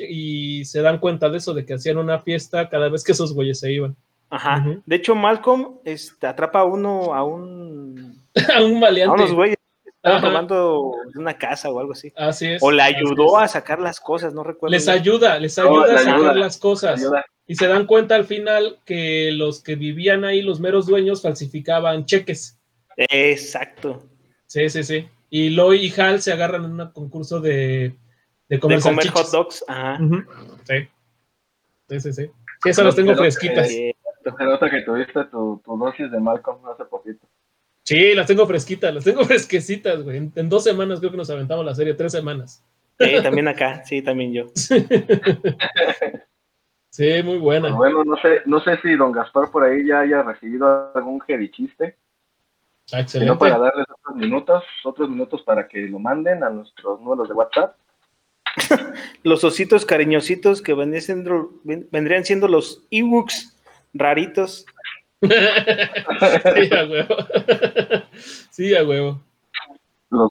y 0.60 0.66
se 0.66 0.82
dan 0.82 1.00
cuenta 1.00 1.30
de 1.30 1.38
eso, 1.38 1.54
de 1.54 1.66
que 1.66 1.74
hacían 1.76 1.98
una 1.98 2.20
fiesta 2.20 2.70
cada 2.70 2.90
vez 2.90 3.04
que 3.04 3.14
esos 3.14 3.34
güeyes 3.34 3.60
se 3.60 3.72
iban. 3.72 3.96
Ajá. 4.30 4.66
De 4.86 4.96
hecho, 4.96 5.16
Malcolm 5.16 5.78
este, 5.86 6.26
atrapa 6.28 6.60
a 6.62 6.66
uno, 6.66 7.14
a 7.14 7.24
un. 7.24 8.18
a 8.56 8.64
un 8.64 8.78
A 8.78 8.80
maleante. 8.80 9.16
unos 9.24 9.34
güeyes 9.34 9.58
que 10.04 10.10
estaban 10.10 10.18
Ajá. 10.18 10.30
robando 10.30 10.92
de 11.14 11.20
una 11.20 11.38
casa 11.38 11.70
o 11.70 11.80
algo 11.80 11.94
así. 11.94 12.12
Así 12.18 12.48
es. 12.52 12.62
O 12.62 12.72
le 12.72 12.82
ayudó 12.84 13.38
a 13.38 13.48
sacar 13.48 13.80
las 13.80 14.00
cosas, 14.00 14.34
no 14.34 14.44
recuerdo. 14.44 14.72
Les 14.72 14.86
bien. 14.86 14.98
ayuda, 15.00 15.40
les 15.40 15.58
ayuda 15.58 15.96
a 15.96 15.98
sacar 16.00 16.16
ayuda, 16.16 16.34
las 16.36 16.58
cosas. 16.58 17.00
Ayuda. 17.00 17.26
Y 17.48 17.56
se 17.56 17.68
dan 17.68 17.86
cuenta 17.86 18.16
al 18.16 18.26
final 18.26 18.80
que 18.86 19.32
los 19.32 19.64
que 19.64 19.76
vivían 19.76 20.24
ahí, 20.26 20.42
los 20.42 20.60
meros 20.60 20.86
dueños, 20.88 21.22
falsificaban 21.22 22.06
cheques. 22.06 22.60
Exacto. 22.98 24.04
Sí, 24.46 24.70
sí, 24.70 24.84
sí. 24.84 25.08
Y 25.30 25.50
Loy 25.50 25.86
y 25.88 26.00
Hal 26.00 26.22
se 26.22 26.32
agarran 26.32 26.66
en 26.66 26.80
un 26.80 26.92
concurso 26.92 27.40
de, 27.40 27.96
de 28.50 28.60
comer, 28.60 28.78
de 28.80 28.84
comer 28.84 29.06
salchichas. 29.06 29.14
hot 29.26 29.32
dogs. 29.32 29.66
Ajá. 29.68 29.98
Sí. 30.66 30.76
Sí, 31.90 32.00
sí, 32.00 32.14
sí. 32.14 32.32
Sí, 32.64 32.70
esas 32.70 32.86
las 32.86 32.96
tengo 32.96 33.12
Pero 33.14 33.24
que- 33.24 33.32
fresquitas. 33.32 33.68
Sí. 33.68 33.94
Se 34.24 34.44
nota 34.46 34.70
que 34.70 34.82
tuviste 34.82 35.26
tu, 35.26 35.62
tu 35.66 35.78
dosis 35.78 36.10
de 36.12 36.20
Malcolm 36.20 36.66
hace 36.68 36.86
poquito. 36.86 37.28
Sí, 37.84 38.14
las 38.16 38.28
tengo 38.28 38.48
fresquitas, 38.48 38.94
las 38.94 39.04
tengo 39.04 39.24
fresquecitas, 39.26 40.02
güey. 40.04 40.18
En, 40.18 40.32
en 40.36 40.50
dos 40.50 40.64
semanas 40.64 41.00
creo 41.00 41.12
que 41.12 41.18
nos 41.18 41.30
aventamos 41.30 41.66
la 41.66 41.76
serie, 41.76 41.94
tres 41.94 42.12
semanas. 42.12 42.64
Sí, 43.00 43.22
también 43.22 43.48
acá, 43.48 43.84
sí, 43.86 44.02
también 44.02 44.34
yo. 44.34 44.46
Sí, 46.90 47.24
muy 47.24 47.40
buena. 47.40 47.70
Pero 47.70 47.78
bueno, 47.78 48.04
no 48.04 48.16
sé, 48.18 48.42
no 48.46 48.60
sé 48.64 48.78
si 48.84 48.96
don 48.96 49.12
Gaspar 49.12 49.50
por 49.50 49.64
ahí 49.64 49.88
ya 49.88 50.02
haya 50.02 50.22
recibido 50.22 50.92
algún 50.94 51.20
chiste. 51.52 51.98
Ah, 52.92 53.08
Si 53.08 53.20
no, 53.22 53.36
para 53.40 53.56
excelente. 53.56 53.60
darles 53.78 53.86
otros 53.90 54.16
minutos, 54.16 54.64
otros 54.84 55.10
minutos 55.10 55.42
para 55.42 55.68
que 55.68 55.88
lo 55.88 55.98
manden 55.98 56.44
a 56.44 56.52
nuestros 56.52 57.02
números 57.02 57.28
de 57.30 57.34
WhatsApp. 57.34 57.76
Los 59.24 59.44
ositos 59.44 59.88
cariñositos 59.88 60.62
que 60.62 60.76
vendrían 60.76 61.02
siendo, 61.02 61.54
ven- 61.64 61.88
vendrían 61.92 62.26
siendo 62.26 62.48
los 62.48 62.86
ebooks 62.92 63.58
raritos. 63.96 64.68
Sí, 65.30 66.76
a 66.76 66.86
huevo. 66.86 67.16
sí, 68.52 68.76
a 68.76 68.84
huevo. 68.84 69.22
Los. 70.10 70.30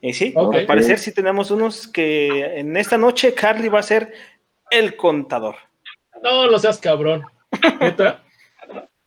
Y 0.00 0.12
sí, 0.12 0.34
al 0.36 0.66
parecer 0.66 0.98
sí 0.98 1.12
tenemos 1.12 1.50
unos 1.50 1.88
que 1.88 2.58
en 2.60 2.76
esta 2.76 2.96
noche 2.98 3.34
Carly 3.34 3.68
va 3.68 3.80
a 3.80 3.82
ser 3.84 4.12
el 4.70 4.96
contador. 4.96 5.56
No, 6.22 6.50
no 6.50 6.58
seas 6.58 6.78
cabrón. 6.78 7.24
¿Neta? 7.80 8.22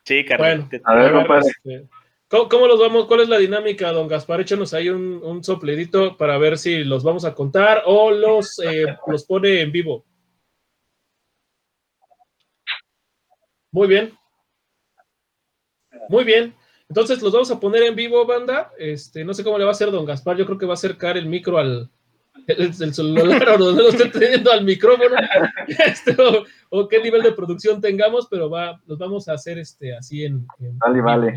Sí, 0.03 0.25
Carly. 0.25 0.43
Bueno, 0.43 0.67
te- 0.69 0.81
A 0.83 0.95
ver, 0.95 1.15
A 1.15 1.23
ver, 1.23 1.41
este, 1.45 1.87
¿Cómo, 2.27 2.47
cómo 2.49 2.67
los 2.67 2.79
vamos? 2.79 3.05
¿Cuál 3.05 3.21
es 3.21 3.29
la 3.29 3.37
dinámica, 3.39 3.91
don 3.91 4.07
Gaspar? 4.07 4.41
Échanos 4.41 4.73
ahí 4.73 4.89
un, 4.89 5.21
un 5.23 5.43
sopledito 5.43 6.15
para 6.17 6.37
ver 6.37 6.57
si 6.57 6.83
los 6.83 7.03
vamos 7.03 7.25
a 7.25 7.33
contar 7.33 7.83
o 7.85 8.11
los, 8.11 8.59
eh, 8.59 8.85
los 9.07 9.23
pone 9.25 9.61
en 9.61 9.71
vivo. 9.71 10.05
Muy 13.71 13.87
bien. 13.87 14.13
Muy 16.09 16.23
bien. 16.23 16.55
Entonces 16.87 17.21
los 17.21 17.31
vamos 17.31 17.51
a 17.51 17.59
poner 17.59 17.83
en 17.83 17.95
vivo, 17.95 18.25
banda. 18.25 18.71
Este, 18.77 19.23
no 19.23 19.33
sé 19.33 19.43
cómo 19.43 19.57
le 19.57 19.63
va 19.63 19.71
a 19.71 19.73
hacer 19.73 19.91
don 19.91 20.05
Gaspar. 20.05 20.37
Yo 20.37 20.45
creo 20.45 20.57
que 20.57 20.65
va 20.65 20.73
a 20.73 20.75
acercar 20.75 21.17
el 21.17 21.27
micro 21.27 21.57
al 21.57 21.89
el, 22.47 22.93
celular 22.93 23.47
o 23.49 23.57
no 23.57 23.71
lo 23.71 23.89
esté 23.89 24.05
teniendo 24.07 24.51
al 24.51 24.63
micrófono 24.63 25.15
este, 25.85 26.15
o, 26.69 26.87
qué 26.87 27.01
nivel 27.01 27.21
de 27.21 27.33
producción 27.33 27.79
tengamos, 27.81 28.27
pero 28.29 28.49
va, 28.49 28.81
los 28.87 28.97
vamos 28.97 29.27
a 29.27 29.33
hacer 29.33 29.59
este 29.59 29.95
así 29.95 30.25
en. 30.25 30.47
vale, 30.57 31.01
vale. 31.01 31.33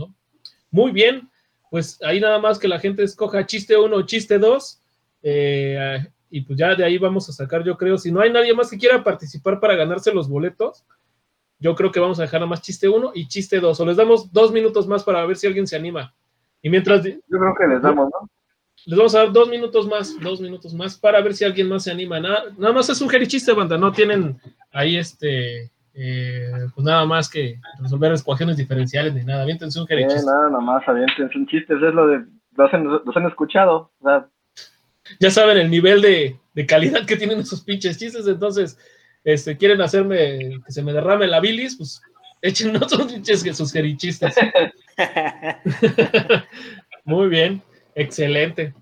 Muy 0.71 0.91
bien. 0.93 1.29
Pues 1.71 1.99
ahí 2.03 2.21
nada 2.21 2.39
más 2.39 2.59
que 2.59 2.69
la 2.69 2.79
gente 2.79 3.03
escoja 3.03 3.47
chiste 3.47 3.77
1 3.77 3.97
o 3.97 4.03
chiste 4.03 4.39
2. 4.39 4.83
Eh, 5.23 6.07
y 6.31 6.41
pues 6.43 6.59
ya 6.59 6.75
de 6.75 6.85
ahí 6.85 6.99
vamos 6.99 7.29
a 7.29 7.33
sacar, 7.33 7.63
yo 7.63 7.77
creo, 7.77 7.99
si 7.99 8.11
no 8.11 8.21
hay 8.21 8.33
nadie 8.33 8.55
más 8.55 8.71
que 8.71 8.79
quiera 8.79 9.05
participar 9.05 9.61
para 9.61 9.77
ganarse 9.77 10.13
los 10.13 10.29
boletos, 10.29 10.85
yo 11.63 11.75
creo 11.75 11.93
que 11.93 12.01
vamos 12.01 12.19
a 12.19 12.23
dejar 12.23 12.41
nada 12.41 12.51
más 12.51 12.61
chiste 12.61 12.89
1 12.89 13.13
y 13.15 13.29
chiste 13.29 13.61
2, 13.61 13.79
o 13.79 13.87
les 13.87 13.97
damos 13.97 14.33
dos 14.33 14.53
minutos 14.53 14.87
más 14.87 15.05
para 15.05 15.25
ver 15.25 15.37
si 15.37 15.47
alguien 15.47 15.67
se 15.67 15.77
anima. 15.77 16.13
Y 16.61 16.69
mientras... 16.69 17.05
Yo 17.05 17.13
creo 17.29 17.55
que 17.59 17.67
les 17.67 17.83
damos, 17.83 18.11
¿no? 18.11 18.29
Les 18.85 18.99
vamos 18.99 19.15
a 19.15 19.19
dar 19.19 19.33
dos 19.33 19.49
minutos 19.49 19.87
más, 19.87 20.19
dos 20.21 20.41
minutos 20.41 20.75
más 20.75 20.99
para 20.99 21.21
ver 21.21 21.35
si 21.35 21.45
alguien 21.45 21.69
más 21.69 21.85
se 21.85 21.93
anima. 21.93 22.19
Nada, 22.19 22.45
nada 22.59 22.75
más 22.75 22.89
es 22.89 23.01
un 23.01 23.09
chiste, 23.09 23.53
banda, 23.53 23.79
no 23.79 23.93
tienen 23.93 24.41
ahí 24.73 24.97
este, 24.97 25.71
eh, 25.95 26.51
pues 26.75 26.85
nada 26.85 27.07
más 27.07 27.31
que 27.31 27.61
resolver 27.81 28.13
ecuaciones 28.13 28.57
diferenciales 28.57 29.15
ni 29.15 29.23
nada. 29.23 29.43
Aviéntense 29.43 29.81
un 29.81 29.87
jerichiste. 29.87 30.27
nada, 30.27 30.51
nada 30.51 30.61
más, 30.61 30.83
aviéntense 30.89 31.39
un 31.39 31.47
chiste, 31.47 31.75
es 31.75 31.81
lo 31.81 32.09
de, 32.09 32.25
los 32.57 32.75
han, 32.75 32.85
los 32.85 33.17
han 33.17 33.27
escuchado, 33.27 33.93
o 34.01 34.05
sea, 34.05 34.29
ya 35.21 35.31
saben 35.31 35.59
el 35.59 35.71
nivel 35.71 36.03
de, 36.03 36.39
calidad 36.67 37.07
que 37.07 37.17
tienen 37.17 37.41
esos 37.41 37.63
pinches 37.63 37.99
chistes, 37.99 38.27
entonces, 38.27 38.79
este, 39.25 39.57
quieren 39.57 39.81
hacerme 39.81 40.61
que 40.65 40.73
se 40.73 40.83
me 40.83 40.93
derrame 40.93 41.27
la 41.27 41.41
bilis, 41.41 41.77
pues 41.77 42.03
echen 42.41 42.77
otros 42.83 43.13
pinches 43.13 43.43
que 43.43 43.55
sus 43.55 43.73
jerichistas. 43.73 44.35
Muy 47.05 47.29
bien, 47.29 47.63
excelente. 47.95 48.75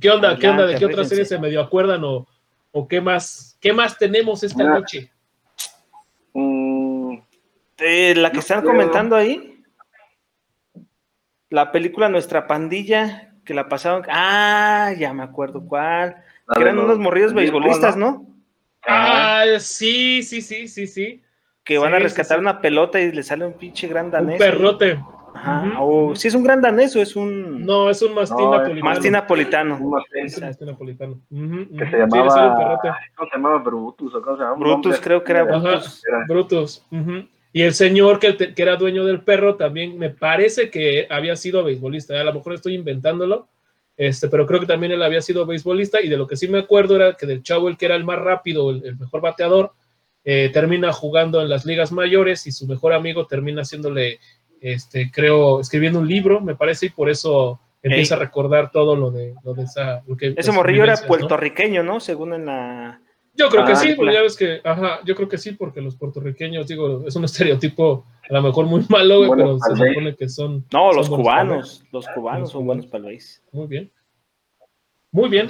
¿Qué 0.00 0.10
onda? 0.10 0.36
¿Qué 0.38 0.48
onda? 0.48 0.66
¿De 0.66 0.76
qué 0.76 0.86
otra 0.86 1.04
serie 1.04 1.24
se 1.24 1.38
medio 1.38 1.60
acuerdan 1.60 2.04
o, 2.04 2.26
o 2.72 2.88
qué 2.88 3.00
más? 3.00 3.56
¿Qué 3.60 3.72
más 3.72 3.98
tenemos 3.98 4.42
esta 4.42 4.62
noche? 4.62 5.10
Mm, 6.32 7.16
la 8.16 8.30
que 8.30 8.38
están 8.38 8.62
comentando 8.62 9.16
ahí. 9.16 9.62
La 11.48 11.72
película 11.72 12.08
Nuestra 12.08 12.46
Pandilla, 12.46 13.34
que 13.44 13.54
la 13.54 13.68
pasaron. 13.68 14.04
Ah, 14.08 14.92
ya 14.96 15.12
me 15.12 15.24
acuerdo 15.24 15.66
cuál. 15.66 16.22
eran 16.56 16.78
unos 16.78 16.98
morridos 16.98 17.34
beisbolistas, 17.34 17.96
¿no? 17.96 18.30
Ah, 18.86 19.44
sí, 19.58 20.22
sí, 20.22 20.40
sí, 20.40 20.68
sí, 20.68 20.86
sí. 20.86 21.22
Que 21.64 21.78
van 21.78 21.94
a 21.94 21.98
rescatar 21.98 22.38
una 22.38 22.60
pelota 22.60 23.00
y 23.00 23.12
le 23.12 23.22
sale 23.22 23.46
un 23.46 23.52
pinche 23.52 23.86
gran 23.86 24.10
danés. 24.10 24.34
Un 24.34 24.38
perrote. 24.38 24.98
Ajá. 25.34 25.74
O 25.78 26.16
si 26.16 26.28
es 26.28 26.34
un 26.34 26.42
gran 26.42 26.60
danés 26.60 26.94
o 26.96 27.00
es 27.00 27.14
un. 27.14 27.64
No, 27.64 27.90
es 27.90 28.02
un 28.02 28.14
mastín 28.14 28.50
napolitano. 28.50 28.84
Mastín 28.84 29.12
napolitano. 29.12 29.76
Un 29.76 29.90
mastín, 29.90 30.66
napolitano. 30.66 31.20
Que 31.78 31.86
se 31.90 31.98
llamaba. 31.98 32.78
¿Cómo 33.14 33.30
se 33.30 33.36
llamaba? 33.36 33.58
Brutus 33.58 34.14
o 34.14 34.22
cómo 34.22 34.36
se 34.36 34.42
llamaba. 34.42 34.58
Brutus, 34.58 35.00
creo 35.00 35.22
que 35.22 35.32
era 35.32 35.44
Brutus. 35.44 36.02
Brutus. 36.26 36.86
Y 37.52 37.62
el 37.62 37.74
señor 37.74 38.20
que, 38.20 38.36
que, 38.36 38.62
era 38.62 38.76
dueño 38.76 39.04
del 39.04 39.22
perro 39.22 39.56
también 39.56 39.98
me 39.98 40.10
parece 40.10 40.70
que 40.70 41.06
había 41.10 41.34
sido 41.36 41.64
beisbolista. 41.64 42.20
A 42.20 42.24
lo 42.24 42.32
mejor 42.32 42.54
estoy 42.54 42.74
inventándolo, 42.74 43.48
este, 44.00 44.28
pero 44.28 44.46
creo 44.46 44.60
que 44.60 44.66
también 44.66 44.92
él 44.92 45.02
había 45.02 45.20
sido 45.20 45.44
beisbolista. 45.44 46.00
Y 46.00 46.08
de 46.08 46.16
lo 46.16 46.26
que 46.26 46.34
sí 46.34 46.48
me 46.48 46.60
acuerdo 46.60 46.96
era 46.96 47.12
que 47.18 47.26
del 47.26 47.42
chavo, 47.42 47.68
el 47.68 47.76
que 47.76 47.84
era 47.84 47.96
el 47.96 48.04
más 48.04 48.18
rápido, 48.18 48.70
el, 48.70 48.96
mejor 48.96 49.20
bateador, 49.20 49.74
eh, 50.24 50.48
termina 50.54 50.90
jugando 50.90 51.42
en 51.42 51.50
las 51.50 51.66
ligas 51.66 51.92
mayores 51.92 52.46
y 52.46 52.52
su 52.52 52.66
mejor 52.66 52.94
amigo 52.94 53.26
termina 53.26 53.60
haciéndole, 53.60 54.18
este, 54.62 55.10
creo, 55.10 55.60
escribiendo 55.60 55.98
un 55.98 56.08
libro, 56.08 56.40
me 56.40 56.54
parece, 56.54 56.86
y 56.86 56.88
por 56.88 57.10
eso 57.10 57.60
empieza 57.82 58.14
a 58.14 58.20
recordar 58.20 58.70
todo 58.70 58.96
lo 58.96 59.10
de, 59.10 59.34
lo 59.44 59.52
de 59.52 59.64
esa. 59.64 60.02
Ese 60.18 60.50
morrillo 60.50 60.84
era 60.84 60.96
puertorriqueño, 60.96 61.82
¿no? 61.82 62.00
Según 62.00 62.32
en 62.32 62.46
la 62.46 63.02
yo 63.34 63.48
creo 63.48 63.64
que 63.64 63.76
sí, 63.76 63.94
porque 63.94 64.14
ya 64.14 64.22
ves 64.22 64.36
que, 64.36 64.60
ajá, 64.64 65.00
yo 65.04 65.14
creo 65.14 65.28
que 65.28 65.38
sí, 65.38 65.52
porque 65.52 65.80
los 65.80 65.96
puertorriqueños, 65.96 66.66
digo, 66.66 67.06
es 67.06 67.14
un 67.16 67.24
estereotipo 67.26 68.04
a 68.28 68.34
lo 68.34 68.42
mejor 68.42 68.66
muy 68.66 68.84
malo, 68.88 69.28
pero 69.34 69.58
se 69.58 69.70
supone 69.70 70.14
que 70.16 70.28
son. 70.28 70.64
No, 70.72 70.92
los 70.92 71.08
cubanos, 71.08 71.84
los 71.92 72.06
cubanos 72.08 72.50
son 72.50 72.66
buenos 72.66 72.86
para 72.86 72.98
el 72.98 73.04
país. 73.10 73.42
Muy 73.52 73.66
bien. 73.66 73.90
Muy 75.12 75.28
bien. 75.28 75.48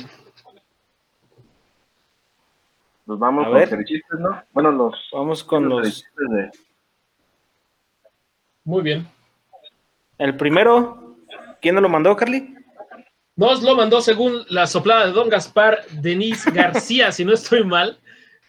Nos 3.06 3.18
vamos 3.18 3.46
a 3.46 3.68
con 3.68 3.84
chistes, 3.84 4.20
¿no? 4.20 4.42
Bueno, 4.52 4.70
los. 4.70 4.94
Vamos 5.12 5.44
con 5.44 5.68
los. 5.68 6.04
De... 6.16 6.50
Muy 8.64 8.82
bien. 8.82 9.06
El 10.16 10.36
primero, 10.36 11.16
¿quién 11.60 11.74
nos 11.74 11.82
lo 11.82 11.88
mandó, 11.88 12.14
Carly? 12.14 12.54
Nos 13.40 13.62
lo 13.62 13.74
mandó 13.74 14.02
según 14.02 14.44
la 14.50 14.66
soplada 14.66 15.06
de 15.06 15.12
Don 15.12 15.30
Gaspar, 15.30 15.86
Denise 15.92 16.50
García, 16.50 17.10
si 17.10 17.24
no 17.24 17.32
estoy 17.32 17.64
mal. 17.64 17.98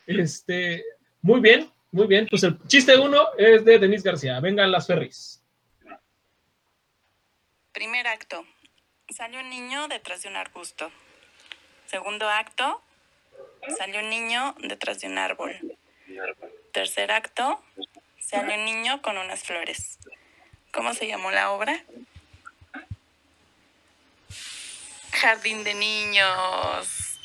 Este, 0.05 0.83
muy 1.21 1.39
bien, 1.39 1.71
muy 1.93 2.07
bien. 2.07 2.27
Pues 2.29 2.43
el 2.43 2.61
chiste 2.67 2.97
uno 2.97 3.25
es 3.37 3.63
de 3.63 3.79
Denise 3.79 4.03
García. 4.03 4.41
Vengan 4.41 4.69
las 4.69 4.87
ferries. 4.87 5.41
Primer 7.71 8.05
acto. 8.05 8.45
Salió 9.07 9.39
un 9.39 9.49
niño 9.49 9.87
detrás 9.87 10.23
de 10.23 10.27
un 10.27 10.35
arbusto. 10.35 10.91
Segundo 11.85 12.27
acto. 12.27 12.81
Salió 13.77 14.01
un 14.01 14.09
niño 14.09 14.55
detrás 14.59 14.99
de 14.99 15.07
un 15.07 15.17
árbol. 15.17 15.55
Tercer 16.73 17.13
acto. 17.13 17.63
Salió 18.19 18.55
un 18.55 18.65
niño 18.65 19.01
con 19.01 19.17
unas 19.17 19.41
flores. 19.45 19.99
¿Cómo 20.73 20.93
se 20.93 21.07
llamó 21.07 21.31
la 21.31 21.51
obra? 21.51 21.81
Jardín 25.11 25.63
de 25.63 25.73
niños. 25.73 27.19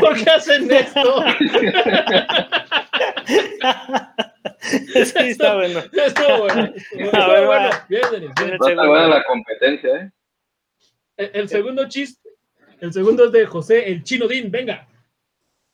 ¿Por 0.00 0.14
qué 0.16 0.30
hacen 0.30 0.70
esto? 0.70 1.24
Sí, 4.60 5.12
está 5.16 5.54
bueno. 5.54 5.80
Está 5.92 6.38
bueno. 6.38 6.72
Está 6.92 7.28
ver, 7.28 7.46
bueno. 7.46 7.70
Bien, 7.88 8.02
Denis. 8.10 8.30
Está 8.30 8.86
buena 8.86 9.08
la 9.08 9.24
competencia, 9.24 9.96
¿eh? 9.96 10.10
El, 11.16 11.30
el, 11.34 11.48
segundo 11.48 11.88
chiste, 11.88 12.28
el 12.80 12.92
segundo 12.92 13.26
es 13.26 13.32
de 13.32 13.46
José 13.46 13.88
el 13.90 14.02
Chino 14.02 14.26
Din, 14.26 14.50
venga. 14.50 14.86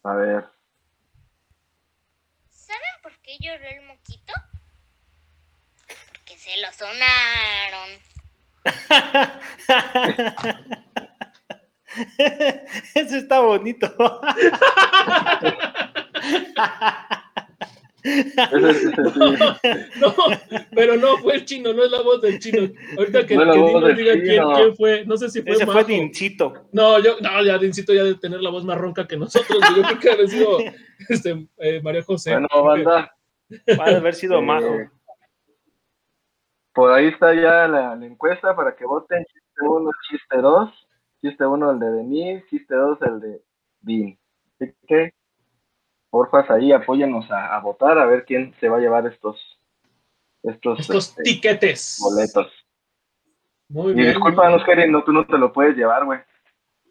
A 0.05 0.15
ver. 0.15 0.52
Qué 3.33 3.39
lloró 3.41 3.65
el 3.65 3.81
moquito? 3.87 4.35
Porque 5.87 6.37
se 6.37 6.61
lo 6.61 6.71
sonaron. 6.73 7.89
Eso 12.95 13.17
está 13.17 13.41
bonito. 13.41 13.93
no, 20.01 20.15
pero 20.75 20.97
no 20.97 21.19
fue 21.19 21.37
el 21.37 21.45
chino, 21.45 21.73
no 21.73 21.85
es 21.85 21.91
la 21.91 22.01
voz 22.03 22.21
del 22.23 22.39
chino. 22.39 22.71
Ahorita 22.99 23.27
que, 23.27 23.35
no 23.37 23.83
que 23.85 23.95
diga 23.95 24.13
quién, 24.15 24.43
quién, 24.55 24.77
fue, 24.77 25.05
no 25.07 25.17
sé 25.17 25.31
si 25.31 25.43
fue. 25.43 25.53
Ese 25.53 25.67
fue 25.67 25.85
Dincito. 25.85 26.67
No, 26.73 26.99
yo, 26.99 27.17
no, 27.21 27.45
ya 27.45 27.59
Dincito 27.59 27.95
ya 27.95 28.03
de 28.05 28.15
tener 28.17 28.41
la 28.41 28.51
voz 28.51 28.65
más 28.65 28.79
ronca 28.79 29.07
que 29.07 29.17
nosotros. 29.17 29.59
Yo 29.77 29.83
creo 29.83 29.99
que 29.99 30.11
ha 30.11 30.27
sido 30.27 30.59
este, 31.09 31.47
eh, 31.59 31.81
María 31.83 32.03
José. 32.03 32.33
Bueno, 32.33 32.49
banda. 32.63 33.13
Va 33.79 33.85
a 33.85 33.97
haber 33.97 34.15
sido 34.15 34.41
majo. 34.43 34.77
Por 36.75 36.93
ahí 36.93 37.09
está 37.09 37.35
ya 37.35 37.69
la, 37.69 37.95
encuesta 37.95 38.57
para 38.57 38.75
que 38.75 38.85
voten 38.85 39.25
chiste 39.27 39.63
1, 39.63 39.91
chiste 40.09 40.37
2, 40.39 40.89
chiste 41.21 41.47
1 41.47 41.71
el 41.71 41.79
de 41.79 41.91
Denis, 41.91 42.47
chiste 42.49 42.75
2 42.75 42.99
el 43.03 43.21
de 43.21 43.43
Dean. 43.81 44.19
Así 44.55 44.75
que, 44.87 45.13
porfas, 46.09 46.51
ahí 46.51 46.73
apóyanos 46.73 47.31
a, 47.31 47.59
votar 47.61 47.99
a 47.99 48.07
ver 48.07 48.25
quién 48.25 48.55
se 48.59 48.69
va 48.69 48.79
a 48.79 48.81
llevar 48.81 49.07
estos 49.07 49.39
estos, 50.43 50.81
estos 50.81 51.09
este, 51.11 51.23
tiquetes. 51.23 51.99
Boletos. 52.01 52.51
Muy 53.69 53.95
bien. 53.95 54.07
Y 54.07 54.11
discúlpanos, 54.11 54.65
Jerry, 54.65 54.91
no, 54.91 55.05
tú 55.05 55.13
no 55.13 55.27
te 55.27 55.39
lo 55.39 55.53
puedes 55.53 55.77
llevar, 55.77 56.05
güey. 56.05 56.21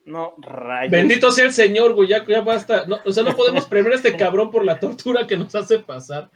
No, 0.05 0.33
rayos. 0.37 0.91
Bendito 0.91 1.31
sea 1.31 1.45
el 1.45 1.53
Señor, 1.53 1.93
güey, 1.93 2.09
ya, 2.09 2.25
ya 2.25 2.41
basta. 2.41 2.85
o 3.05 3.11
sea, 3.11 3.23
no 3.23 3.35
podemos 3.35 3.65
premiar 3.65 3.93
a 3.93 3.95
este 3.95 4.15
cabrón 4.15 4.49
por 4.49 4.65
la 4.65 4.79
tortura 4.79 5.27
que 5.27 5.37
nos 5.37 5.53
hace 5.53 5.79
pasar. 5.79 6.31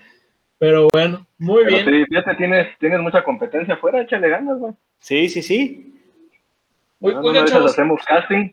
Pero 0.58 0.88
bueno, 0.91 1.28
muy 1.38 1.66
bien. 1.66 1.86
Sí, 1.86 2.06
fíjate, 2.06 2.36
tienes, 2.36 2.78
tienes 2.80 2.99
mucha 2.99 3.24
competencia 3.24 3.74
afuera, 3.74 4.01
échale 4.01 4.30
ganas, 4.30 4.58
güey. 4.58 4.74
Sí, 4.99 5.30
sí, 5.30 5.41
sí. 5.41 5.93
Oigan, 6.99 7.45
no, 7.45 7.66
hacemos 7.66 8.01
casting. 8.06 8.51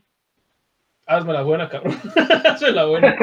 Hazme 1.06 1.32
la 1.32 1.42
buena, 1.42 1.68
cabrón. 1.68 1.94
Hazme 2.44 2.72
la 2.72 2.84
buena. 2.84 3.16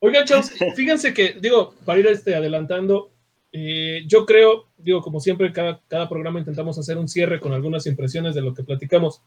Oigan, 0.00 0.24
chavos, 0.24 0.52
fíjense 0.74 1.14
que, 1.14 1.34
digo, 1.40 1.74
para 1.84 1.98
ir 1.98 2.06
este, 2.06 2.34
adelantando, 2.34 3.12
Eh, 3.54 4.04
yo 4.06 4.24
creo, 4.24 4.68
digo, 4.78 5.02
como 5.02 5.20
siempre, 5.20 5.52
cada, 5.52 5.78
cada 5.86 6.08
programa 6.08 6.38
intentamos 6.38 6.78
hacer 6.78 6.96
un 6.96 7.06
cierre 7.06 7.38
con 7.38 7.52
algunas 7.52 7.86
impresiones 7.86 8.34
de 8.34 8.40
lo 8.40 8.54
que 8.54 8.64
platicamos. 8.64 9.22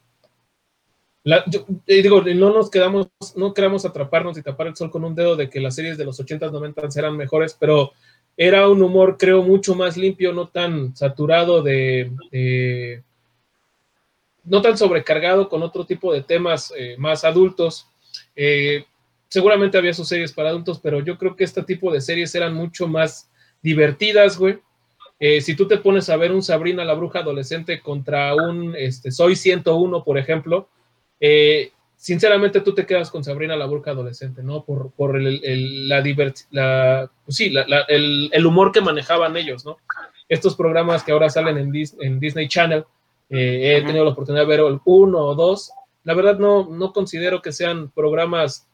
La, 1.22 1.44
yo, 1.46 1.64
eh, 1.86 2.02
digo, 2.02 2.20
no 2.22 2.52
nos 2.52 2.68
quedamos, 2.68 3.08
no 3.36 3.54
queramos 3.54 3.84
atraparnos 3.84 4.36
y 4.36 4.42
tapar 4.42 4.66
el 4.66 4.76
sol 4.76 4.90
con 4.90 5.04
un 5.04 5.14
dedo 5.14 5.36
de 5.36 5.48
que 5.48 5.60
las 5.60 5.76
series 5.76 5.96
de 5.96 6.04
los 6.04 6.18
80s, 6.18 6.50
90s 6.50 6.96
eran 6.96 7.16
mejores, 7.16 7.56
pero 7.58 7.92
era 8.36 8.68
un 8.68 8.82
humor, 8.82 9.16
creo, 9.18 9.42
mucho 9.42 9.74
más 9.74 9.96
limpio, 9.96 10.32
no 10.32 10.48
tan 10.48 10.94
saturado 10.94 11.62
de, 11.62 12.10
de 12.30 13.02
no 14.44 14.62
tan 14.62 14.76
sobrecargado 14.76 15.48
con 15.48 15.62
otro 15.62 15.84
tipo 15.84 16.12
de 16.12 16.22
temas 16.22 16.72
eh, 16.76 16.96
más 16.98 17.24
adultos. 17.24 17.88
Eh, 18.34 18.84
seguramente 19.28 19.78
había 19.78 19.94
sus 19.94 20.08
series 20.08 20.32
para 20.32 20.50
adultos, 20.50 20.78
pero 20.80 21.00
yo 21.00 21.18
creo 21.18 21.34
que 21.34 21.44
este 21.44 21.62
tipo 21.62 21.92
de 21.92 22.00
series 22.00 22.34
eran 22.34 22.54
mucho 22.54 22.86
más 22.86 23.30
divertidas, 23.62 24.38
güey. 24.38 24.58
Eh, 25.18 25.40
si 25.40 25.56
tú 25.56 25.66
te 25.66 25.78
pones 25.78 26.10
a 26.10 26.16
ver 26.16 26.32
un 26.32 26.42
Sabrina 26.42 26.84
la 26.84 26.92
bruja 26.92 27.20
adolescente 27.20 27.80
contra 27.80 28.34
un 28.34 28.74
este, 28.76 29.10
Soy 29.10 29.34
101, 29.34 30.04
por 30.04 30.18
ejemplo, 30.18 30.68
sinceramente 31.96 32.60
tú 32.60 32.74
te 32.74 32.86
quedas 32.86 33.10
con 33.10 33.24
Sabrina 33.24 33.56
la 33.56 33.66
bruja 33.66 33.90
adolescente, 33.90 34.42
¿no? 34.42 34.64
Por, 34.64 34.92
por 34.92 35.16
el, 35.16 35.40
el, 35.42 35.88
la, 35.88 36.04
la 36.50 37.10
pues 37.24 37.36
sí, 37.36 37.50
la, 37.50 37.66
la, 37.66 37.80
el, 37.88 38.30
el, 38.32 38.46
humor 38.46 38.70
que 38.70 38.80
manejaban 38.80 39.36
ellos, 39.36 39.64
¿no? 39.64 39.78
Estos 40.28 40.54
programas 40.54 41.02
que 41.02 41.12
ahora 41.12 41.30
salen 41.30 41.56
en, 41.58 41.72
Dis, 41.72 41.96
en 42.00 42.20
Disney 42.20 42.48
Channel, 42.48 42.84
eh, 43.30 43.76
he 43.76 43.82
tenido 43.82 44.04
la 44.04 44.10
oportunidad 44.10 44.44
de 44.44 44.48
ver 44.48 44.60
el 44.60 44.80
uno 44.84 45.18
o 45.18 45.34
dos, 45.34 45.72
la 46.04 46.14
verdad 46.14 46.38
no, 46.38 46.68
no 46.68 46.92
considero 46.92 47.42
que 47.42 47.50
sean 47.50 47.90
programas 47.90 48.68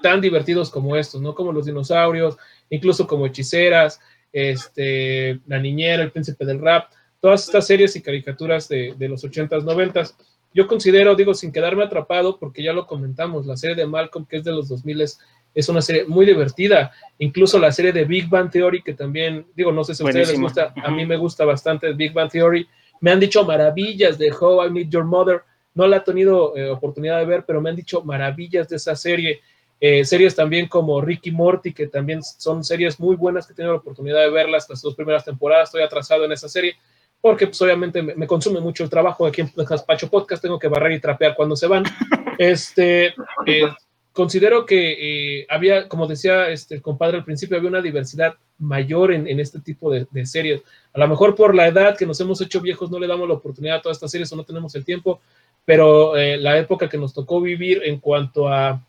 tan 0.00 0.20
divertidos 0.20 0.70
como 0.70 0.96
estos, 0.96 1.20
¿no? 1.20 1.34
Como 1.34 1.52
los 1.52 1.66
dinosaurios, 1.66 2.36
incluso 2.70 3.06
como 3.06 3.26
hechiceras, 3.26 4.00
este, 4.32 5.40
La 5.46 5.58
Niñera, 5.58 6.02
El 6.02 6.10
Príncipe 6.10 6.44
del 6.44 6.60
Rap, 6.60 6.90
todas 7.20 7.44
estas 7.44 7.66
series 7.66 7.94
y 7.94 8.02
caricaturas 8.02 8.68
de, 8.68 8.94
de 8.96 9.08
los 9.08 9.22
80s, 9.24 9.62
90s. 9.62 10.14
Yo 10.54 10.66
considero, 10.66 11.14
digo, 11.14 11.34
sin 11.34 11.52
quedarme 11.52 11.84
atrapado, 11.84 12.38
porque 12.38 12.62
ya 12.62 12.72
lo 12.72 12.86
comentamos, 12.86 13.46
la 13.46 13.56
serie 13.56 13.76
de 13.76 13.86
Malcolm, 13.86 14.26
que 14.26 14.38
es 14.38 14.44
de 14.44 14.52
los 14.52 14.68
2000 14.68 15.06
es 15.54 15.68
una 15.68 15.82
serie 15.82 16.04
muy 16.04 16.26
divertida. 16.26 16.92
Incluso 17.18 17.58
la 17.58 17.72
serie 17.72 17.92
de 17.92 18.04
Big 18.04 18.28
Bang 18.28 18.50
Theory, 18.50 18.82
que 18.82 18.94
también, 18.94 19.46
digo, 19.54 19.72
no 19.72 19.84
sé 19.84 19.94
si 19.94 20.02
a 20.02 20.06
ustedes 20.06 20.30
les 20.30 20.40
gusta, 20.40 20.72
a 20.82 20.90
mí 20.90 21.04
me 21.06 21.16
gusta 21.16 21.44
bastante 21.44 21.92
Big 21.92 22.12
Bang 22.12 22.30
Theory. 22.30 22.66
Me 23.00 23.10
han 23.10 23.20
dicho 23.20 23.44
maravillas 23.44 24.18
de 24.18 24.32
How 24.32 24.66
I 24.66 24.70
Meet 24.70 24.88
Your 24.90 25.04
Mother. 25.04 25.42
No 25.74 25.86
la 25.86 25.98
he 25.98 26.00
tenido 26.00 26.56
eh, 26.56 26.70
oportunidad 26.70 27.18
de 27.18 27.26
ver, 27.26 27.44
pero 27.46 27.60
me 27.60 27.70
han 27.70 27.76
dicho 27.76 28.02
maravillas 28.02 28.68
de 28.68 28.76
esa 28.76 28.96
serie. 28.96 29.40
Eh, 29.80 30.04
series 30.04 30.36
también 30.36 30.68
como 30.68 31.00
Ricky 31.00 31.32
Morty, 31.32 31.72
que 31.72 31.88
también 31.88 32.22
son 32.22 32.62
series 32.62 33.00
muy 33.00 33.16
buenas 33.16 33.46
que 33.46 33.52
he 33.52 33.56
tenido 33.56 33.72
la 33.72 33.80
oportunidad 33.80 34.20
de 34.20 34.30
verlas 34.30 34.68
las 34.70 34.80
dos 34.80 34.94
primeras 34.94 35.24
temporadas. 35.24 35.68
Estoy 35.68 35.82
atrasado 35.82 36.24
en 36.24 36.32
esa 36.32 36.48
serie 36.48 36.76
porque 37.22 37.46
pues 37.46 37.62
obviamente 37.62 38.02
me, 38.02 38.14
me 38.16 38.26
consume 38.26 38.60
mucho 38.60 38.82
el 38.82 38.90
trabajo 38.90 39.24
aquí 39.24 39.40
en 39.40 39.52
Gaspacho 39.56 40.10
Podcast, 40.10 40.42
tengo 40.42 40.58
que 40.58 40.68
barrer 40.68 40.92
y 40.92 41.00
trapear 41.00 41.34
cuando 41.34 41.56
se 41.56 41.66
van. 41.66 41.84
Este, 42.38 43.14
eh, 43.46 43.68
considero 44.12 44.64
que 44.66 45.40
eh, 45.40 45.46
había, 45.48 45.86
como 45.86 46.06
decía 46.06 46.48
este, 46.48 46.74
el 46.74 46.82
compadre 46.82 47.18
al 47.18 47.24
principio, 47.24 47.56
había 47.56 47.68
una 47.68 47.82
diversidad 47.82 48.34
mayor 48.58 49.12
en, 49.12 49.28
en 49.28 49.38
este 49.38 49.60
tipo 49.60 49.92
de, 49.92 50.06
de, 50.10 50.26
series. 50.26 50.62
A 50.92 50.98
lo 50.98 51.06
mejor 51.06 51.36
por 51.36 51.54
la 51.54 51.68
edad 51.68 51.96
que 51.96 52.06
nos 52.06 52.20
hemos 52.20 52.40
hecho 52.40 52.60
viejos 52.60 52.90
no 52.90 52.98
le 52.98 53.06
damos 53.06 53.28
la 53.28 53.34
oportunidad 53.34 53.76
a 53.76 53.82
todas 53.82 53.98
estas 53.98 54.10
series 54.10 54.32
o 54.32 54.36
no 54.36 54.44
tenemos 54.44 54.74
el 54.74 54.84
tiempo, 54.84 55.20
pero 55.64 56.16
eh, 56.16 56.38
la 56.38 56.58
época 56.58 56.88
que 56.88 56.98
nos 56.98 57.14
tocó 57.14 57.40
vivir 57.40 57.82
en 57.84 58.00
cuanto 58.00 58.48
a 58.48 58.82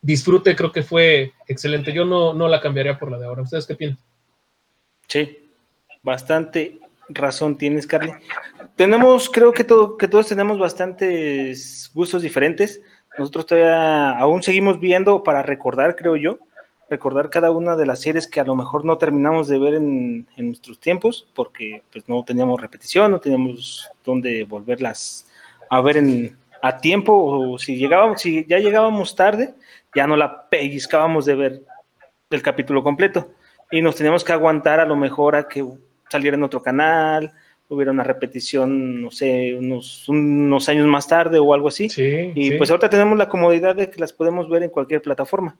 disfrute 0.00 0.54
creo 0.54 0.70
que 0.70 0.82
fue 0.82 1.32
excelente. 1.48 1.92
Yo 1.92 2.04
no, 2.04 2.32
no 2.32 2.48
la 2.48 2.60
cambiaría 2.60 2.98
por 2.98 3.10
la 3.10 3.18
de 3.18 3.26
ahora. 3.26 3.42
¿Ustedes 3.42 3.66
qué 3.66 3.74
piensan? 3.74 4.04
Sí, 5.08 5.50
bastante 6.02 6.81
razón 7.08 7.56
tienes, 7.58 7.86
Carly. 7.86 8.12
Tenemos, 8.76 9.28
creo 9.28 9.52
que, 9.52 9.64
todo, 9.64 9.96
que 9.96 10.08
todos 10.08 10.28
tenemos 10.28 10.58
bastantes 10.58 11.90
gustos 11.94 12.22
diferentes. 12.22 12.80
Nosotros 13.18 13.46
todavía 13.46 14.10
aún 14.18 14.42
seguimos 14.42 14.80
viendo 14.80 15.22
para 15.22 15.42
recordar, 15.42 15.96
creo 15.96 16.16
yo, 16.16 16.38
recordar 16.88 17.30
cada 17.30 17.50
una 17.50 17.76
de 17.76 17.86
las 17.86 18.00
series 18.00 18.26
que 18.26 18.40
a 18.40 18.44
lo 18.44 18.54
mejor 18.54 18.84
no 18.84 18.98
terminamos 18.98 19.48
de 19.48 19.58
ver 19.58 19.74
en, 19.74 20.26
nuestros 20.36 20.78
tiempos, 20.78 21.26
porque 21.34 21.82
pues 21.92 22.08
no 22.08 22.24
teníamos 22.24 22.60
repetición, 22.60 23.10
no 23.10 23.20
teníamos 23.20 23.90
dónde 24.04 24.44
volverlas 24.44 25.26
a 25.70 25.80
ver 25.80 25.96
en, 25.96 26.36
a 26.62 26.78
tiempo, 26.78 27.12
o 27.14 27.58
si 27.58 27.76
llegábamos, 27.76 28.20
si 28.20 28.46
ya 28.46 28.58
llegábamos 28.58 29.16
tarde, 29.16 29.54
ya 29.94 30.06
no 30.06 30.16
la 30.16 30.48
pellizcábamos 30.48 31.24
de 31.24 31.34
ver 31.34 31.62
el 32.30 32.42
capítulo 32.42 32.82
completo. 32.82 33.30
Y 33.70 33.80
nos 33.80 33.96
teníamos 33.96 34.22
que 34.22 34.32
aguantar 34.32 34.80
a 34.80 34.84
lo 34.84 34.96
mejor 34.96 35.34
a 35.34 35.48
que 35.48 35.64
saliera 36.12 36.36
en 36.36 36.44
otro 36.44 36.62
canal, 36.62 37.32
hubiera 37.68 37.90
una 37.90 38.04
repetición, 38.04 39.02
no 39.02 39.10
sé, 39.10 39.54
unos, 39.54 40.08
unos 40.08 40.68
años 40.68 40.86
más 40.86 41.08
tarde 41.08 41.38
o 41.38 41.54
algo 41.54 41.68
así. 41.68 41.88
Sí, 41.88 42.32
y 42.34 42.50
sí. 42.50 42.56
pues 42.56 42.70
ahorita 42.70 42.90
tenemos 42.90 43.18
la 43.18 43.28
comodidad 43.28 43.74
de 43.74 43.90
que 43.90 44.00
las 44.00 44.12
podemos 44.12 44.48
ver 44.48 44.62
en 44.62 44.70
cualquier 44.70 45.02
plataforma. 45.02 45.56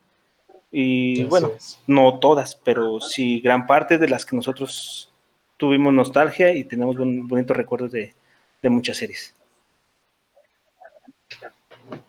Y 0.70 1.24
bueno, 1.24 1.52
es. 1.56 1.80
no 1.86 2.18
todas, 2.18 2.54
pero 2.56 3.00
sí 3.00 3.40
gran 3.40 3.66
parte 3.66 3.98
de 3.98 4.08
las 4.08 4.24
que 4.24 4.36
nosotros 4.36 5.12
tuvimos 5.56 5.92
nostalgia 5.92 6.54
y 6.54 6.64
tenemos 6.64 6.96
un 6.96 7.28
bonitos 7.28 7.56
recuerdos 7.56 7.92
de, 7.92 8.14
de 8.62 8.70
muchas 8.70 8.96
series. 8.96 9.34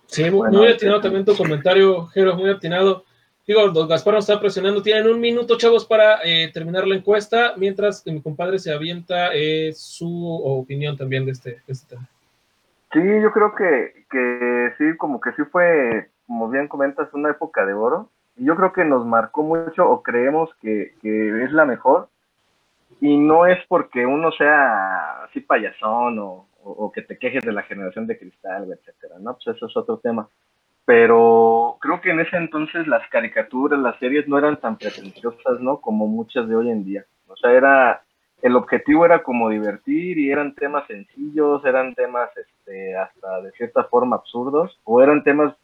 Sí, 0.08 0.30
muy, 0.30 0.50
muy 0.52 0.68
atinado 0.68 1.02
también 1.02 1.26
tu 1.26 1.36
comentario, 1.36 2.06
Jero, 2.08 2.36
muy 2.36 2.50
atinado. 2.50 3.04
Digo, 3.46 3.70
don 3.72 3.90
Gaspar 3.90 4.14
nos 4.14 4.30
está 4.30 4.40
presionando. 4.40 4.82
Tienen 4.82 5.08
un 5.08 5.20
minuto, 5.20 5.58
chavos, 5.58 5.86
para 5.86 6.20
eh, 6.24 6.50
terminar 6.54 6.88
la 6.88 6.96
encuesta, 6.96 7.54
mientras 7.58 8.02
que 8.02 8.12
mi 8.12 8.22
compadre 8.22 8.58
se 8.58 8.74
avienta 8.74 9.34
eh, 9.34 9.74
su 9.74 10.42
opinión 10.46 10.96
también 10.96 11.26
de 11.26 11.32
este, 11.32 11.50
de 11.52 11.74
este 11.74 11.96
tema. 11.96 12.08
Sí, 12.94 13.02
yo 13.22 13.32
creo 13.32 13.54
que, 13.54 14.06
que 14.10 14.74
sí, 14.78 14.96
como 14.98 15.20
que 15.20 15.34
sí 15.34 15.44
fue, 15.52 16.10
como 16.26 16.50
bien 16.50 16.70
comentas, 16.70 17.14
una 17.14 17.32
época 17.32 17.66
de 17.66 17.74
oro. 17.74 18.10
Y 18.38 18.46
yo 18.46 18.56
creo 18.56 18.72
que 18.72 18.86
nos 18.86 19.06
marcó 19.06 19.44
mucho 19.44 19.90
o 19.90 20.02
creemos 20.02 20.50
que, 20.62 20.94
que 21.02 21.44
es 21.44 21.52
la 21.52 21.66
mejor. 21.66 22.08
Y 23.02 23.18
no 23.18 23.46
es 23.46 23.60
porque 23.68 24.06
uno 24.06 24.32
sea 24.32 25.24
así 25.24 25.42
payasón 25.42 26.18
o, 26.18 26.48
o, 26.64 26.72
o 26.72 26.92
que 26.94 27.02
te 27.02 27.18
quejes 27.18 27.44
de 27.44 27.52
la 27.52 27.64
generación 27.64 28.08
de 28.08 28.18
cristal, 28.18 28.72
etcétera, 28.72 29.16
¿no? 29.20 29.34
Pues 29.34 29.58
eso 29.58 29.66
es 29.66 29.76
otro 29.76 29.98
tema 29.98 30.30
pero 30.86 31.78
creo 31.80 32.02
que 32.02 32.12
en 32.12 32.20
ese 32.20 32.36
entonces 32.36 32.88
las 32.88 33.08
caricaturas, 33.10 33.80
las 33.80 33.98
series 34.00 34.28
no 34.28 34.38
eran 34.38 34.60
tan 34.60 34.78
pretenciosas, 34.78 35.60
¿no? 35.62 35.80
Como 35.80 36.08
muchas 36.08 36.48
de 36.48 36.56
hoy 36.56 36.70
en 36.70 36.84
día. 36.84 37.06
O 37.28 37.38
sea, 37.38 37.52
era, 37.52 38.04
el 38.42 38.56
objetivo 38.56 39.06
era 39.06 39.24
como 39.24 39.50
divertir 39.50 40.18
y 40.18 40.30
eran 40.30 40.54
temas 40.56 40.86
sencillos, 40.88 41.64
eran 41.64 41.96
temas, 41.96 42.30
este, 42.36 42.98
hasta 42.98 43.42
de 43.42 43.52
cierta 43.52 43.86
forma 43.86 44.18
absurdos, 44.18 44.78
o 44.84 45.02
eran 45.02 45.24
temas, 45.24 45.56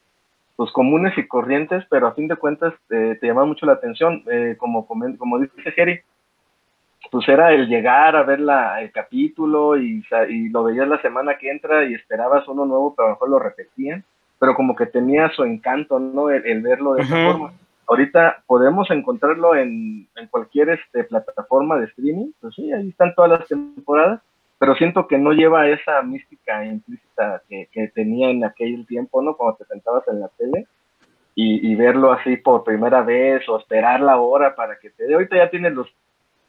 pues, 0.55 0.71
comunes 0.71 1.17
y 1.17 1.27
corrientes, 1.27 1.83
pero 1.89 2.07
a 2.07 2.13
fin 2.13 2.29
de 2.29 2.37
cuentas 2.37 2.73
eh, 2.89 3.17
te 3.19 3.27
llama 3.27 3.45
mucho 3.45 3.65
la 3.65 3.73
atención, 3.73 4.23
eh, 4.31 4.55
como, 4.57 4.87
como 4.87 5.39
dice 5.39 5.71
Jerry, 5.71 6.01
pues 7.11 7.27
era 7.27 7.51
el 7.53 7.67
llegar 7.67 8.15
a 8.15 8.23
ver 8.23 8.39
la, 8.39 8.81
el 8.81 8.91
capítulo 8.91 9.77
y, 9.77 10.03
y 10.29 10.49
lo 10.49 10.63
veías 10.63 10.87
la 10.87 11.01
semana 11.01 11.37
que 11.37 11.49
entra 11.49 11.85
y 11.85 11.93
esperabas 11.93 12.47
uno 12.47 12.65
nuevo, 12.65 12.93
pero 12.95 13.07
a 13.07 13.09
lo 13.09 13.15
mejor 13.15 13.29
lo 13.29 13.39
repetían 13.39 14.03
pero 14.39 14.55
como 14.55 14.75
que 14.75 14.85
tenía 14.85 15.29
su 15.29 15.43
encanto, 15.43 15.99
¿no? 15.99 16.29
El, 16.29 16.45
el 16.45 16.61
verlo 16.61 16.93
de 16.93 17.03
esa 17.03 17.15
uh 17.15 17.17
-huh. 17.17 17.31
forma. 17.31 17.53
Ahorita 17.87 18.43
podemos 18.45 18.89
encontrarlo 18.91 19.55
en, 19.55 20.07
en 20.15 20.27
cualquier 20.29 20.69
este, 20.69 21.03
plataforma 21.03 21.77
de 21.77 21.85
streaming, 21.87 22.31
pues 22.39 22.55
sí, 22.55 22.71
ahí 22.71 22.89
están 22.89 23.13
todas 23.15 23.31
las 23.31 23.47
temporadas, 23.47 24.21
pero 24.59 24.75
siento 24.75 25.07
que 25.07 25.17
no 25.17 25.31
lleva 25.31 25.67
esa 25.67 26.01
mística 26.03 26.63
implícita 26.65 27.41
que, 27.49 27.67
que 27.71 27.87
tenía 27.87 28.29
en 28.29 28.43
aquel 28.45 28.85
tiempo, 28.85 29.21
¿no? 29.21 29.35
Cuando 29.35 29.57
te 29.57 29.65
sentabas 29.65 30.07
en 30.07 30.19
la 30.19 30.29
tele 30.37 30.67
y, 31.33 31.71
y, 31.71 31.75
verlo 31.75 32.11
así 32.11 32.37
por 32.37 32.63
primera 32.63 33.01
vez 33.01 33.47
o 33.49 33.57
esperar 33.57 34.01
la 34.01 34.17
hora 34.17 34.55
para 34.55 34.77
que 34.77 34.89
te 34.91 35.05
dé. 35.05 35.13
Ahorita 35.13 35.37
ya 35.37 35.49
tienes 35.49 35.73
los 35.73 35.87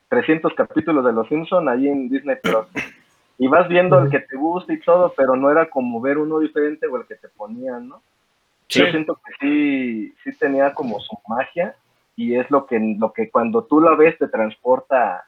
300 0.09 0.53
capítulos 0.55 1.05
de 1.05 1.13
Los 1.13 1.29
Simpson 1.29 1.69
ahí 1.69 1.89
en 1.89 2.09
Disney 2.09 2.37
Plus 2.43 2.67
y 3.41 3.49
vas 3.49 3.67
viendo 3.69 3.99
el 3.99 4.11
que 4.11 4.21
te 4.21 4.37
gusta 4.37 4.71
y 4.71 4.81
todo, 4.81 5.15
pero 5.17 5.35
no 5.35 5.51
era 5.51 5.71
como 5.71 5.99
ver 5.99 6.19
uno 6.19 6.41
diferente 6.41 6.87
o 6.87 6.99
el 6.99 7.07
que 7.07 7.15
te 7.15 7.29
ponían, 7.31 7.89
¿no? 7.89 8.03
Sí. 8.69 8.81
Yo 8.81 8.91
siento 8.91 9.15
que 9.15 9.33
sí, 9.41 10.15
sí 10.23 10.39
tenía 10.39 10.75
como 10.75 11.01
su 11.01 11.17
magia 11.27 11.75
y 12.17 12.35
es 12.35 12.51
lo 12.51 12.67
que, 12.67 12.79
lo 12.99 13.15
que 13.15 13.31
cuando 13.31 13.65
tú 13.65 13.81
la 13.81 13.97
ves 13.97 14.19
te 14.19 14.29
transporta 14.29 15.25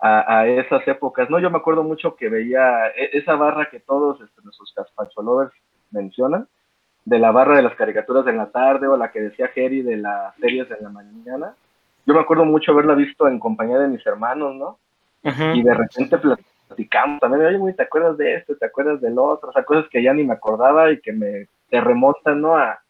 a, 0.00 0.38
a 0.38 0.48
esas 0.48 0.88
épocas, 0.88 1.30
¿no? 1.30 1.38
Yo 1.38 1.48
me 1.48 1.58
acuerdo 1.58 1.84
mucho 1.84 2.16
que 2.16 2.28
veía 2.28 2.88
esa 3.12 3.36
barra 3.36 3.70
que 3.70 3.78
todos 3.78 4.20
este, 4.20 4.42
nuestros 4.42 4.72
Caspacho 4.74 5.22
Lovers 5.22 5.54
mencionan, 5.92 6.48
de 7.04 7.20
la 7.20 7.30
barra 7.30 7.58
de 7.58 7.62
las 7.62 7.76
caricaturas 7.76 8.24
de 8.24 8.32
la 8.32 8.50
tarde 8.50 8.88
o 8.88 8.96
la 8.96 9.12
que 9.12 9.20
decía 9.20 9.52
Jerry 9.54 9.82
de 9.82 9.98
las 9.98 10.34
series 10.40 10.68
de 10.68 10.80
la 10.80 10.88
mañana. 10.88 11.54
Yo 12.04 12.12
me 12.12 12.20
acuerdo 12.20 12.44
mucho 12.44 12.72
haberla 12.72 12.96
visto 12.96 13.28
en 13.28 13.38
compañía 13.38 13.78
de 13.78 13.86
mis 13.86 14.04
hermanos, 14.04 14.56
¿no? 14.56 14.78
Y 15.54 15.62
de 15.62 15.74
repente 15.74 16.18
platicamos 16.66 17.20
también, 17.20 17.44
oye, 17.46 17.58
güey, 17.58 17.74
¿te 17.74 17.82
acuerdas 17.82 18.16
de 18.16 18.34
esto? 18.36 18.56
¿Te 18.56 18.66
acuerdas 18.66 19.00
del 19.00 19.18
otro? 19.18 19.50
O 19.50 19.52
sea, 19.52 19.64
cosas 19.64 19.86
que 19.90 20.02
ya 20.02 20.12
ni 20.12 20.24
me 20.24 20.34
acordaba 20.34 20.90
y 20.90 21.00
que 21.00 21.12
me 21.12 21.48
te 21.70 21.80
remontan, 21.80 22.40
¿no? 22.40 22.56
A, 22.56 22.80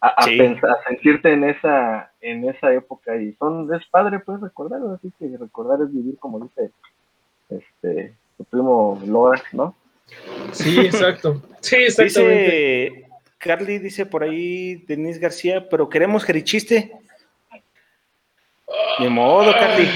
a, 0.00 0.08
a 0.08 0.22
Sí. 0.22 0.38
pensar, 0.38 0.70
a 0.70 0.82
sentirte 0.88 1.32
en 1.32 1.44
esa, 1.44 2.10
en 2.20 2.48
esa 2.48 2.72
época 2.72 3.16
y 3.16 3.32
son, 3.34 3.72
es 3.74 3.84
padre 3.86 4.20
pues 4.20 4.40
recordarlo, 4.40 4.92
así 4.92 5.12
que 5.18 5.36
recordar 5.38 5.80
es 5.82 5.92
vivir 5.92 6.16
como 6.18 6.40
dice 6.40 6.70
este 7.50 8.14
tu 8.36 8.44
primo 8.44 9.00
Loras, 9.06 9.42
¿no? 9.52 9.74
Sí, 10.52 10.80
exacto. 10.80 11.42
Sí, 11.60 11.76
exactamente. 11.76 12.90
Dice, 12.90 13.06
Carly 13.38 13.78
dice 13.78 14.06
por 14.06 14.22
ahí, 14.22 14.76
Denise 14.86 15.20
García, 15.20 15.68
pero 15.68 15.88
queremos 15.88 16.24
jerichiste. 16.24 16.92
De 18.98 19.08
modo, 19.08 19.52
Carly. 19.52 19.88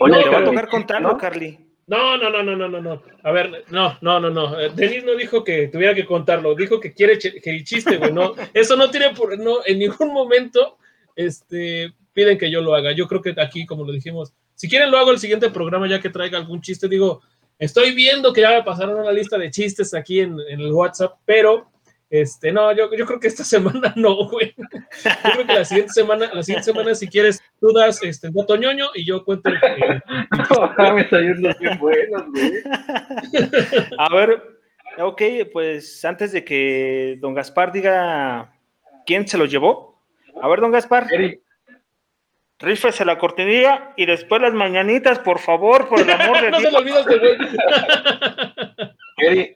Oye, 0.00 0.22
Te 0.22 0.28
va 0.30 0.38
a 0.38 0.44
tocar 0.44 0.68
contarlo, 0.68 1.08
¿no? 1.12 1.18
Carly. 1.18 1.65
No, 1.88 2.16
no, 2.16 2.30
no, 2.30 2.42
no, 2.42 2.56
no, 2.56 2.68
no, 2.68 2.80
no. 2.80 3.02
A 3.22 3.30
ver, 3.30 3.64
no, 3.70 3.96
no, 4.00 4.18
no, 4.18 4.28
no. 4.28 4.58
Eh, 4.58 4.70
Denise 4.74 5.06
no 5.06 5.14
dijo 5.14 5.44
que 5.44 5.68
tuviera 5.68 5.94
que 5.94 6.04
contarlo, 6.04 6.54
dijo 6.56 6.80
que 6.80 6.92
quiere 6.92 7.16
que 7.18 7.50
el 7.50 7.64
chiste, 7.64 7.96
güey. 7.96 8.12
No, 8.12 8.34
eso 8.52 8.76
no 8.76 8.90
tiene 8.90 9.10
por, 9.10 9.38
no, 9.38 9.58
en 9.64 9.78
ningún 9.78 10.12
momento, 10.12 10.78
este, 11.14 11.92
piden 12.12 12.38
que 12.38 12.50
yo 12.50 12.60
lo 12.60 12.74
haga. 12.74 12.90
Yo 12.90 13.06
creo 13.06 13.22
que 13.22 13.34
aquí, 13.38 13.66
como 13.66 13.84
lo 13.84 13.92
dijimos, 13.92 14.32
si 14.54 14.68
quieren 14.68 14.90
lo 14.90 14.98
hago 14.98 15.12
el 15.12 15.20
siguiente 15.20 15.50
programa 15.50 15.86
ya 15.88 16.00
que 16.00 16.10
traiga 16.10 16.38
algún 16.38 16.60
chiste. 16.60 16.88
Digo, 16.88 17.22
estoy 17.58 17.94
viendo 17.94 18.32
que 18.32 18.40
ya 18.40 18.50
me 18.50 18.64
pasaron 18.64 18.98
una 18.98 19.12
lista 19.12 19.38
de 19.38 19.50
chistes 19.50 19.94
aquí 19.94 20.20
en, 20.20 20.36
en 20.48 20.60
el 20.60 20.72
WhatsApp, 20.72 21.18
pero, 21.24 21.70
este, 22.10 22.52
no, 22.52 22.72
yo, 22.72 22.92
yo 22.94 23.04
creo 23.06 23.18
que 23.20 23.28
esta 23.28 23.44
semana 23.44 23.92
no, 23.96 24.28
güey. 24.28 24.54
Yo 24.56 25.32
creo 25.32 25.46
que 25.46 25.52
la 25.54 25.64
siguiente 25.64 25.92
semana, 25.92 26.30
la 26.32 26.42
siguiente 26.42 26.64
semana, 26.72 26.94
si 26.94 27.08
quieres, 27.08 27.42
tú 27.60 27.72
das, 27.72 28.02
este, 28.02 28.30
dato 28.32 28.56
ñoño 28.56 28.86
y 28.94 29.04
yo 29.04 29.24
cuento 29.24 29.48
el- 29.50 29.56
el- 29.64 30.02
No 30.50 30.74
mames, 30.78 31.12
hay 31.12 31.26
unos 31.26 31.58
bien 31.58 31.78
buenos, 31.78 32.22
güey. 32.30 32.52
A 33.98 34.08
ver, 34.14 34.42
ok, 34.98 35.22
pues 35.52 36.04
antes 36.04 36.32
de 36.32 36.44
que 36.44 37.16
don 37.20 37.34
Gaspar 37.34 37.72
diga 37.72 38.52
quién 39.04 39.26
se 39.26 39.38
lo 39.38 39.44
llevó. 39.46 40.00
A 40.40 40.48
ver, 40.48 40.60
don 40.60 40.70
Gaspar, 40.70 41.06
Eric, 41.12 41.40
rífese 42.58 43.04
la 43.04 43.18
cortinilla 43.18 43.92
y 43.96 44.06
después 44.06 44.40
las 44.40 44.52
mañanitas, 44.52 45.18
por 45.18 45.38
favor, 45.40 45.88
por 45.88 46.00
el 46.00 46.10
amor 46.10 46.40
de 46.40 46.50
no 46.50 46.56
se 46.56 46.60
Dios. 46.62 46.72
lo 46.72 46.78
olvides 46.78 47.04
de 47.06 47.18
güey. 49.18 49.55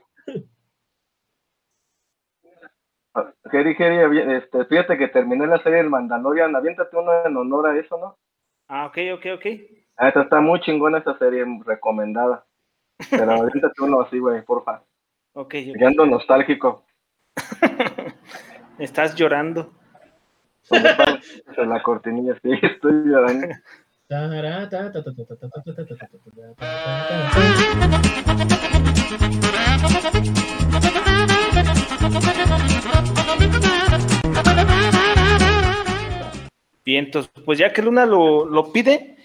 Gary, 3.45 3.75
avi- 3.75 4.37
este, 4.37 4.65
fíjate 4.67 4.97
que 4.97 5.09
terminé 5.09 5.47
la 5.47 5.63
serie 5.63 5.79
del 5.79 5.91
Mandalorian, 5.91 6.55
aviéntate 6.55 6.97
uno 6.97 7.25
en 7.25 7.37
honor 7.37 7.69
a 7.69 7.79
eso, 7.79 7.99
¿no? 7.99 8.17
Ah, 8.69 8.87
ok, 8.87 8.99
ok, 9.15 9.27
ok. 9.35 9.47
Ah, 9.97 10.09
esta 10.09 10.23
está 10.23 10.41
muy 10.41 10.61
chingona 10.61 10.99
esa 10.99 11.19
serie, 11.19 11.45
recomendada. 11.65 12.45
Pero 13.11 13.33
aviéntate 13.33 13.83
uno 13.83 14.03
así, 14.03 14.19
güey, 14.19 14.43
porfa. 14.43 14.83
Ok. 15.33 15.55
Ya 15.79 15.89
ando 15.89 16.07
nostálgico. 16.07 16.85
estás 18.79 19.15
llorando. 19.17 19.73
En 21.57 21.69
la 21.69 21.83
cortinilla, 21.83 22.39
sí, 22.43 22.51
estoy 22.63 22.93
llorando. 23.07 23.49
Bien, 36.85 37.05
entonces, 37.05 37.31
pues 37.45 37.59
ya 37.59 37.73
que 37.73 37.83
Luna 37.83 38.07
lo, 38.07 38.47
lo 38.47 38.73
pide, 38.73 39.17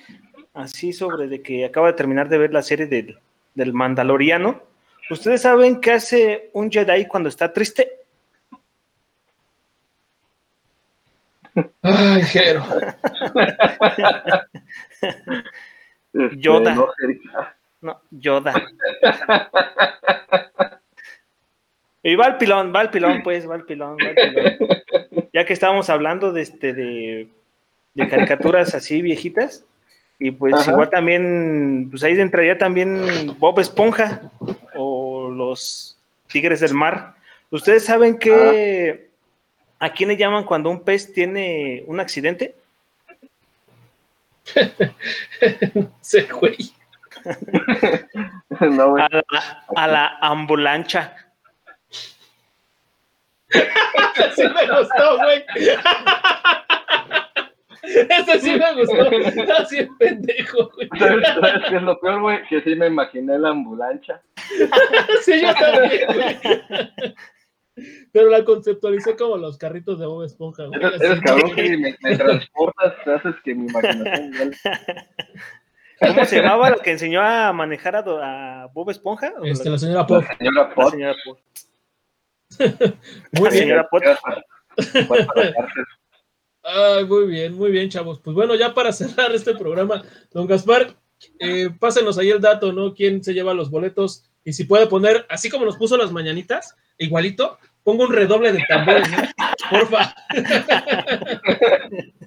así 0.53 0.93
sobre 0.93 1.27
de 1.27 1.41
que 1.41 1.65
acaba 1.65 1.87
de 1.87 1.93
terminar 1.93 2.29
de 2.29 2.37
ver 2.37 2.53
la 2.53 2.61
serie 2.61 2.85
del, 2.85 3.17
del 3.53 3.73
Mandaloriano, 3.73 4.61
¿ustedes 5.09 5.41
saben 5.41 5.81
qué 5.81 5.93
hace 5.93 6.49
un 6.53 6.69
Jedi 6.69 7.05
cuando 7.07 7.29
está 7.29 7.51
triste? 7.51 8.05
Ay, 11.81 12.21
Jero. 12.23 12.63
Este, 16.13 16.37
Yoda. 16.37 16.75
no, 16.75 16.87
Gary. 16.97 17.21
No, 17.81 18.01
Yoda. 18.09 18.53
Y 22.05 22.15
va 22.15 22.25
al 22.25 22.37
pilón, 22.37 22.71
va 22.73 22.81
al 22.81 22.91
pilón, 22.91 23.23
pues, 23.23 23.49
va 23.49 23.55
al 23.55 23.65
pilón, 23.65 23.97
va 23.97 24.09
al 24.09 24.15
pilón. 24.15 25.27
Ya 25.33 25.43
que 25.43 25.53
estábamos 25.53 25.89
hablando 25.89 26.31
de 26.31 26.43
este 26.43 26.71
de, 26.71 27.27
de 27.95 28.07
caricaturas 28.07 28.75
así 28.75 29.01
viejitas, 29.01 29.65
y 30.19 30.29
pues 30.29 30.53
Ajá. 30.53 30.71
igual 30.71 30.91
también, 30.91 31.87
pues 31.89 32.03
ahí 32.03 32.13
entraría 32.19 32.59
también 32.59 33.35
Bob 33.39 33.59
Esponja 33.59 34.21
o 34.75 35.31
los 35.31 35.97
Tigres 36.27 36.59
del 36.59 36.75
Mar. 36.75 37.15
¿Ustedes 37.49 37.85
saben 37.85 38.19
qué 38.19 39.09
a 39.79 39.89
quién 39.89 40.09
le 40.09 40.17
llaman 40.17 40.43
cuando 40.43 40.69
un 40.69 40.83
pez 40.83 41.11
tiene 41.11 41.83
un 41.87 41.99
accidente? 41.99 42.53
Güey. 46.39 46.71
No, 48.61 48.89
güey. 48.91 49.03
A 49.03 49.09
la, 49.09 49.63
a 49.75 49.87
la 49.87 50.17
ambulancha. 53.55 54.35
Sí 54.35 54.43
me 54.43 54.77
gustó, 54.79 55.17
güey. 55.17 55.45
Ese 57.83 58.39
sí 58.39 58.51
me 58.57 58.73
gustó. 58.73 59.53
Así 59.57 59.79
es 59.79 59.89
pendejo, 59.99 60.71
güey. 60.75 60.89
¿Sabes, 60.97 61.27
sabes 61.27 61.63
qué 61.69 61.75
es 61.75 61.81
lo 61.83 61.99
peor, 61.99 62.21
güey? 62.21 62.39
Que 62.47 62.61
sí 62.61 62.75
me 62.75 62.87
imaginé 62.87 63.37
la 63.39 63.49
ambulancia. 63.49 64.21
Sí, 65.21 65.41
yo 65.41 65.53
también, 65.53 66.05
güey. 66.07 67.13
Pero 68.13 68.29
la 68.29 68.45
conceptualicé 68.45 69.15
como 69.17 69.37
los 69.37 69.57
carritos 69.57 69.99
de 69.99 70.05
Bob 70.05 70.23
Esponja, 70.23 70.65
güey. 70.65 70.79
Eres, 70.81 71.01
eres 71.01 71.19
cabrón 71.21 71.53
que 71.55 71.77
me, 71.77 71.95
me 72.01 72.15
transportas, 72.17 72.93
haces 73.05 73.35
que 73.43 73.53
mi 73.53 73.67
imaginación 73.67 74.33
igual. 74.33 74.55
¿Cómo 75.99 76.25
se 76.25 76.41
llamaba 76.41 76.69
la 76.69 76.77
que 76.77 76.91
enseñó 76.91 77.21
a 77.21 77.51
manejar 77.53 77.95
a, 77.97 78.67
Bob 78.73 78.89
Esponja? 78.89 79.33
¿O 79.39 79.43
Este, 79.45 79.65
la- 79.65 79.71
la 79.71 79.77
señora 79.77 80.07
Pop. 80.07 80.23
La 80.23 80.37
señora 80.89 81.15
Pot. 81.25 81.39
Muy 83.31 83.43
La 83.43 83.49
bien. 83.49 83.63
señora. 83.63 83.89
Ay, 86.63 87.05
muy 87.05 87.27
bien, 87.27 87.53
muy 87.55 87.71
bien, 87.71 87.89
chavos. 87.89 88.19
Pues 88.21 88.35
bueno, 88.35 88.55
ya 88.55 88.73
para 88.73 88.91
cerrar 88.93 89.33
este 89.33 89.53
programa, 89.55 90.03
don 90.31 90.47
Gaspar, 90.47 90.95
eh, 91.39 91.69
pásenos 91.79 92.17
ahí 92.17 92.29
el 92.31 92.41
dato, 92.41 92.73
¿no? 92.73 92.93
¿Quién 92.93 93.23
se 93.23 93.33
lleva 93.33 93.53
los 93.53 93.69
boletos? 93.69 94.25
Y 94.43 94.53
si 94.53 94.63
puede 94.65 94.87
poner, 94.87 95.25
así 95.29 95.49
como 95.49 95.65
nos 95.65 95.77
puso 95.77 95.97
las 95.97 96.11
mañanitas, 96.11 96.75
igualito, 96.97 97.57
pongo 97.83 98.03
un 98.05 98.13
redoble 98.13 98.51
de 98.51 98.63
tambores, 98.67 99.09
¿no? 99.11 99.17
Porfa. 99.69 100.15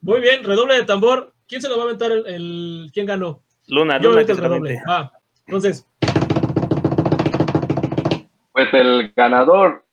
Muy 0.00 0.20
bien, 0.20 0.44
redoble 0.44 0.74
de 0.74 0.84
tambor. 0.84 1.34
¿Quién 1.46 1.60
se 1.62 1.68
lo 1.68 1.76
va 1.76 1.82
a 1.82 1.86
aventar 1.86 2.10
el, 2.12 2.26
el- 2.26 2.90
quién 2.92 3.06
ganó? 3.06 3.42
Luna, 3.68 4.00
Yo 4.00 4.10
Luna, 4.10 4.22
el 4.22 4.36
redoble. 4.36 4.80
Entonces, 5.46 5.86
Pues 8.70 8.82
el 8.82 9.12
ganador 9.16 9.84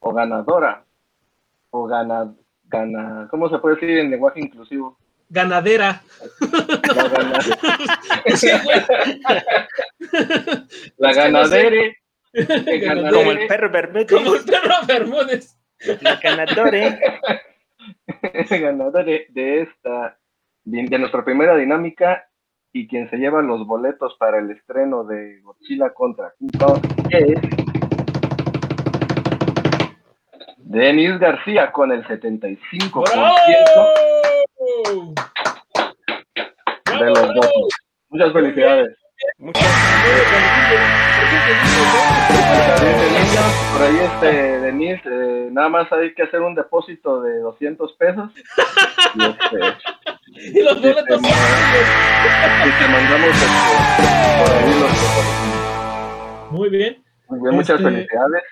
o 0.00 0.12
ganadora 0.12 0.84
o 1.70 1.86
gana, 1.86 2.34
gana, 2.64 3.28
¿cómo 3.30 3.48
se 3.48 3.58
puede 3.58 3.76
decir 3.76 3.98
en 3.98 4.10
lenguaje 4.10 4.40
inclusivo? 4.40 4.98
ganadera. 5.30 6.02
La, 6.94 7.08
gana- 7.08 7.40
Sí, 8.36 8.48
güey. 8.64 8.80
la 10.98 11.10
el 11.10 11.14
Ganadere. 11.16 11.96
Como 13.12 13.30
el 13.32 13.46
perro 13.46 13.70
Bermúdez, 13.70 14.06
Como 14.12 14.34
el 14.34 14.44
perro 14.44 14.74
Bermúdez. 14.86 15.58
la 16.02 16.16
ganadora. 16.16 16.98
el 18.34 18.60
ganador 18.60 19.04
de, 19.06 19.62
esta, 19.62 20.18
de, 20.64 20.82
de 20.84 20.98
nuestra 20.98 21.24
primera 21.24 21.56
dinámica 21.56 22.28
y 22.74 22.86
quien 22.86 23.08
se 23.08 23.16
lleva 23.16 23.40
los 23.42 23.66
boletos 23.66 24.14
para 24.18 24.38
el 24.38 24.50
estreno 24.50 25.04
de 25.04 25.40
Godzilla 25.40 25.94
contra 25.94 26.32
King 26.38 26.48
Kong 26.58 26.78
es 27.10 27.38
Denis 30.64 31.18
García 31.18 31.70
con 31.72 31.92
el 31.92 32.04
75% 32.06 32.58
¡Bravo! 32.92 33.34
de 36.98 37.06
los 37.06 37.12
¡Bravo! 37.12 37.34
votos. 37.34 37.50
Muchas 38.10 38.32
felicidades. 38.32 38.96
Muchas 39.38 39.62
Por 43.72 43.82
ahí, 43.82 43.96
este, 43.98 44.60
Denise, 44.60 45.02
eh, 45.06 45.48
nada 45.52 45.68
más 45.68 45.90
hay 45.92 46.14
que 46.14 46.22
hacer 46.22 46.40
un 46.40 46.54
depósito 46.54 47.22
de 47.22 47.38
200 47.40 47.92
pesos. 47.94 48.30
Y, 49.14 49.22
este, 49.24 50.58
Y 50.58 50.62
los 50.62 50.74
boletos 50.80 51.04
son 51.08 51.24
y 51.24 52.70
te 52.78 52.88
mandamos 52.88 53.28
este, 53.28 53.46
por 54.38 54.50
ahí 54.56 54.80
los. 54.80 56.52
Muy 56.52 56.68
bien. 56.68 57.02
Muy 57.28 57.40
bien, 57.40 57.54
muchas 57.54 57.80
Este- 57.80 57.90
felicidades. 57.90 58.42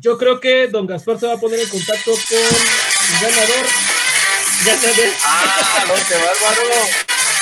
Yo 0.00 0.16
creo 0.16 0.40
que 0.40 0.66
don 0.68 0.86
Gaspar 0.86 1.20
se 1.20 1.26
va 1.26 1.34
a 1.34 1.36
poner 1.36 1.60
en 1.60 1.68
contacto 1.68 2.12
con 2.12 2.38
el 2.38 3.20
ganador. 3.20 3.66
Ganador. 4.64 5.14
¡Ah, 5.24 5.84
no, 5.86 5.94
qué 5.94 6.14
bárbaro! 6.14 6.88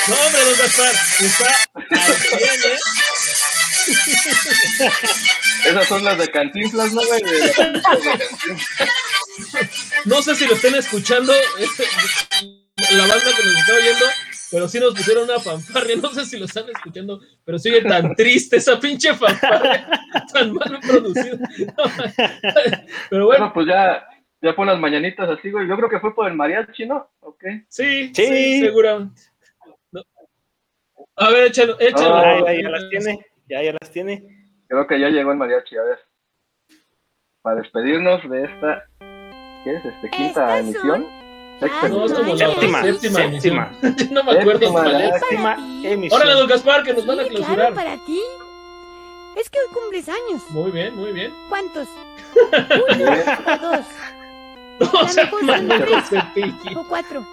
No, 0.08 0.16
hombre, 0.26 0.44
don 0.44 0.58
Gaspar, 0.58 0.94
está 1.20 1.68
al 1.74 2.14
100, 2.16 2.40
¿eh? 2.72 2.78
Esas 5.66 5.86
son 5.86 6.04
las 6.04 6.18
de 6.18 6.28
Cantinflas, 6.28 6.92
¿no? 6.92 7.00
De 7.02 7.20
Cantinflas. 7.20 8.88
No 10.04 10.20
sé 10.22 10.34
si 10.34 10.46
lo 10.46 10.54
estén 10.56 10.74
escuchando, 10.74 11.32
este, 11.58 11.84
la 12.96 13.06
banda 13.06 13.24
que 13.36 13.44
nos 13.44 13.56
está 13.56 13.74
oyendo, 13.74 14.04
pero 14.50 14.68
sí 14.68 14.80
nos 14.80 14.94
pusieron 14.94 15.24
una 15.24 15.38
fanfarria. 15.38 15.96
No 15.96 16.10
sé 16.10 16.24
si 16.24 16.38
lo 16.38 16.44
están 16.46 16.64
escuchando, 16.74 17.20
pero 17.44 17.58
sigue 17.58 17.82
tan 17.82 18.14
triste 18.16 18.56
esa 18.56 18.78
pinche 18.80 19.14
fanfarria, 19.14 19.88
tan 20.32 20.52
mal 20.54 20.78
producida. 20.80 21.38
Pero 23.10 23.26
bueno, 23.26 23.26
Bueno, 23.26 23.52
pues 23.52 23.66
ya, 23.66 24.06
ya 24.40 24.54
fue 24.54 24.64
unas 24.64 24.78
mañanitas 24.78 25.28
así, 25.28 25.50
güey. 25.50 25.68
Yo 25.68 25.76
creo 25.76 25.88
que 25.88 26.00
fue 26.00 26.14
por 26.14 26.28
el 26.28 26.34
mariachi, 26.34 26.86
¿no? 26.86 27.10
Ok. 27.20 27.44
sí, 27.68 28.10
Sí. 28.14 28.26
sí, 28.26 28.60
seguramente. 28.60 29.20
No. 29.92 30.02
A 31.16 31.30
ver, 31.30 31.46
échalo, 31.48 31.76
échalo. 31.80 32.14
Ah, 32.14 32.38
Ya, 32.46 32.52
ya, 32.54 32.62
ya 32.62 32.68
las 32.70 32.88
tiene, 32.90 33.26
ya, 33.48 33.62
ya 33.62 33.72
las 33.80 33.90
tiene. 33.90 34.22
Creo 34.68 34.86
que 34.86 35.00
ya 35.00 35.08
llegó 35.08 35.32
el 35.32 35.38
mariachi, 35.38 35.76
a 35.76 35.82
ver. 35.82 35.98
Para 37.42 37.56
despedirnos 37.60 38.28
de 38.28 38.44
esta, 38.44 38.84
¿qué 39.64 39.74
es? 39.76 39.84
Este, 39.84 40.10
quinta 40.10 40.58
emisión. 40.58 41.06
No, 41.60 41.66
es 42.06 42.12
como 42.12 42.34
la 42.34 42.48
Séptima, 42.48 42.82
séptima, 42.82 43.18
séptima. 43.20 43.24
emisión. 43.24 43.76
No 44.12 44.22
me 44.24 44.32
acuerdo 44.32 44.60
Séptima, 44.60 44.82
cuál 44.82 45.00
es. 45.00 45.20
Séptima 45.20 45.56
emisión. 45.84 46.20
Órale, 46.20 46.38
don 46.38 46.48
Gaspar, 46.48 46.82
que 46.84 46.92
nos 46.94 47.06
van 47.06 47.20
a 47.20 47.22
Sí, 47.24 47.28
clausurar. 47.30 47.56
claro, 47.56 47.74
para 47.74 47.96
ti. 48.06 48.20
Es 49.36 49.50
que 49.50 49.58
hoy 49.58 49.74
cumples 49.74 50.08
años. 50.08 50.42
Muy 50.50 50.70
bien, 50.70 50.94
muy 50.96 51.12
bien. 51.12 51.32
¿Cuántos? 51.48 51.88
Bien. 52.96 53.08
¿O 53.48 53.58
dos? 53.58 54.92
O 54.92 55.08
sea, 55.08 55.24
mejor 55.24 55.44
mano, 55.44 55.68
son 55.76 55.86
tres. 55.86 56.04
Cepillín. 56.08 56.76
¿O 56.76 56.88
cuatro? 56.88 57.26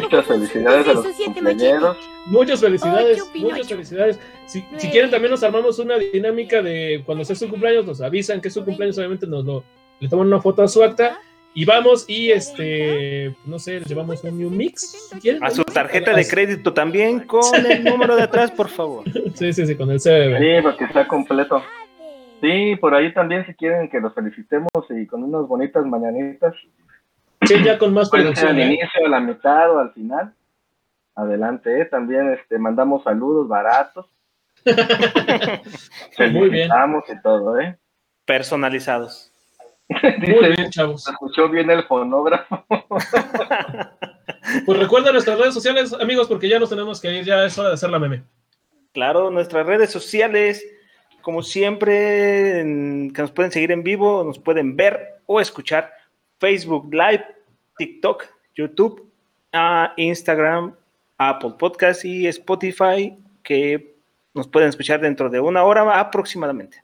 Muchas 0.00 0.26
felicidades 0.26 0.88
a 0.88 0.92
los 0.94 1.06
cumpleañeros. 1.06 1.96
Muchas 2.26 2.60
felicidades, 2.60 3.20
Ocho, 3.22 3.30
muchas 3.40 3.66
felicidades. 3.68 4.20
Si, 4.46 4.62
quieren, 4.90 5.10
también 5.10 5.30
nos 5.32 5.42
armamos 5.42 5.78
una 5.78 5.96
dinámica 5.98 6.62
de 6.62 7.02
cuando 7.04 7.24
sea 7.24 7.34
su 7.36 7.48
cumpleaños, 7.48 7.84
nos 7.84 8.00
avisan 8.00 8.40
que 8.40 8.48
es 8.48 8.54
su 8.54 8.64
cumpleaños, 8.64 8.96
obviamente 8.98 9.26
nos 9.26 9.44
lo, 9.44 9.64
le 9.98 10.08
toman 10.08 10.28
una 10.28 10.40
foto 10.40 10.62
a 10.62 10.68
su 10.68 10.82
acta 10.82 11.18
y 11.54 11.64
vamos 11.64 12.06
y 12.08 12.30
este, 12.30 13.34
no 13.44 13.58
sé, 13.58 13.80
les 13.80 13.88
llevamos 13.88 14.24
un 14.24 14.38
new 14.38 14.50
mix, 14.50 15.10
quieren. 15.20 15.44
A 15.44 15.50
su 15.50 15.62
tarjeta 15.64 16.14
de 16.14 16.26
crédito 16.26 16.72
también 16.72 17.20
con 17.20 17.42
el 17.54 17.84
número 17.84 18.16
de 18.16 18.22
atrás, 18.22 18.50
por 18.50 18.68
favor. 18.68 19.04
Sí, 19.34 19.52
sí, 19.52 19.66
sí, 19.66 19.76
con 19.76 19.90
el 19.90 19.98
CBB. 19.98 20.38
Sí, 20.38 20.62
porque 20.62 20.84
está 20.84 21.08
completo. 21.08 21.62
Sí, 22.40 22.76
por 22.76 22.94
ahí 22.94 23.12
también 23.14 23.46
si 23.46 23.54
quieren 23.54 23.88
que 23.88 23.98
los 23.98 24.14
felicitemos 24.14 24.68
y 24.90 25.06
con 25.06 25.24
unas 25.24 25.48
bonitas 25.48 25.84
mañanitas. 25.86 26.54
Sí, 27.42 27.54
ya 27.64 27.78
con 27.78 27.94
más 27.94 28.10
producción. 28.10 28.50
al 28.50 28.60
¿eh? 28.60 28.66
inicio, 28.66 29.06
a 29.06 29.08
la 29.08 29.20
mitad 29.20 29.70
o 29.74 29.78
al 29.78 29.92
final. 29.92 30.34
Adelante, 31.14 31.80
¿eh? 31.80 31.84
también 31.86 32.32
este, 32.32 32.58
mandamos 32.58 33.02
saludos 33.04 33.48
baratos. 33.48 34.06
Muy 34.64 34.74
bien. 36.50 36.68
Felicitamos 36.68 37.04
y 37.08 37.22
todo, 37.22 37.58
¿eh? 37.58 37.78
Personalizados. 38.26 39.31
Muy 40.18 40.48
bien, 40.56 40.70
chavos. 40.70 41.04
se 41.04 41.10
escuchó 41.10 41.48
bien 41.48 41.70
el 41.70 41.82
fonógrafo. 41.84 42.64
Pues 44.66 44.78
recuerda 44.78 45.12
nuestras 45.12 45.38
redes 45.38 45.54
sociales, 45.54 45.92
amigos, 45.92 46.26
porque 46.28 46.48
ya 46.48 46.58
nos 46.58 46.70
tenemos 46.70 47.00
que 47.00 47.12
ir, 47.12 47.24
ya 47.24 47.44
es 47.44 47.56
hora 47.58 47.68
de 47.68 47.74
hacer 47.74 47.90
la 47.90 47.98
meme. 47.98 48.22
Claro, 48.92 49.30
nuestras 49.30 49.66
redes 49.66 49.90
sociales, 49.90 50.64
como 51.22 51.42
siempre, 51.42 52.60
en- 52.60 53.12
que 53.12 53.22
nos 53.22 53.30
pueden 53.30 53.52
seguir 53.52 53.72
en 53.72 53.82
vivo, 53.82 54.24
nos 54.24 54.38
pueden 54.38 54.76
ver 54.76 55.20
o 55.26 55.40
escuchar 55.40 55.92
Facebook 56.38 56.92
Live, 56.92 57.24
TikTok, 57.78 58.24
YouTube, 58.54 59.08
Instagram, 59.96 60.74
Apple 61.18 61.54
Podcast 61.58 62.04
y 62.04 62.26
Spotify, 62.26 63.16
que 63.42 63.94
nos 64.34 64.48
pueden 64.48 64.68
escuchar 64.68 65.00
dentro 65.00 65.28
de 65.30 65.40
una 65.40 65.62
hora 65.64 65.98
aproximadamente. 66.00 66.81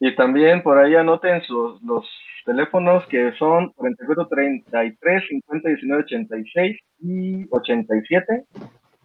Y 0.00 0.14
también 0.14 0.62
por 0.62 0.78
ahí 0.78 0.94
anoten 0.94 1.42
sus, 1.42 1.82
los 1.82 2.06
teléfonos 2.44 3.06
que 3.06 3.32
son 3.32 3.72
4433 3.72 5.24
50 5.28 5.68
19 5.68 6.02
86 6.04 6.80
y 7.00 7.46
87. 7.50 8.44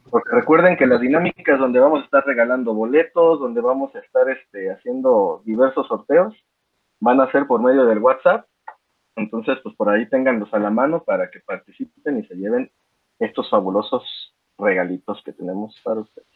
Porque 0.10 0.30
recuerden 0.32 0.78
que 0.78 0.86
las 0.86 1.02
dinámicas 1.02 1.60
donde 1.60 1.80
vamos 1.80 2.02
a 2.02 2.06
estar 2.06 2.24
regalando 2.26 2.74
boletos, 2.74 3.40
donde 3.40 3.62
vamos 3.62 3.96
a 3.96 4.00
estar 4.00 4.30
este, 4.30 4.72
haciendo 4.72 5.42
diversos 5.44 5.88
sorteos, 5.88 6.36
van 7.00 7.20
a 7.20 7.32
ser 7.32 7.48
por 7.48 7.62
medio 7.62 7.86
del 7.86 8.00
WhatsApp. 8.00 8.46
Entonces, 9.16 9.58
pues 9.64 9.76
por 9.76 9.90
ahí 9.90 10.08
ténganlos 10.10 10.54
a 10.54 10.60
la 10.60 10.70
mano 10.70 11.04
para 11.04 11.30
que 11.30 11.40
participen 11.40 12.20
y 12.20 12.28
se 12.28 12.36
lleven 12.36 12.72
estos 13.20 13.50
fabulosos 13.50 14.04
regalitos 14.58 15.22
que 15.24 15.34
tenemos 15.34 15.80
para 15.84 16.02
ustedes. 16.02 16.33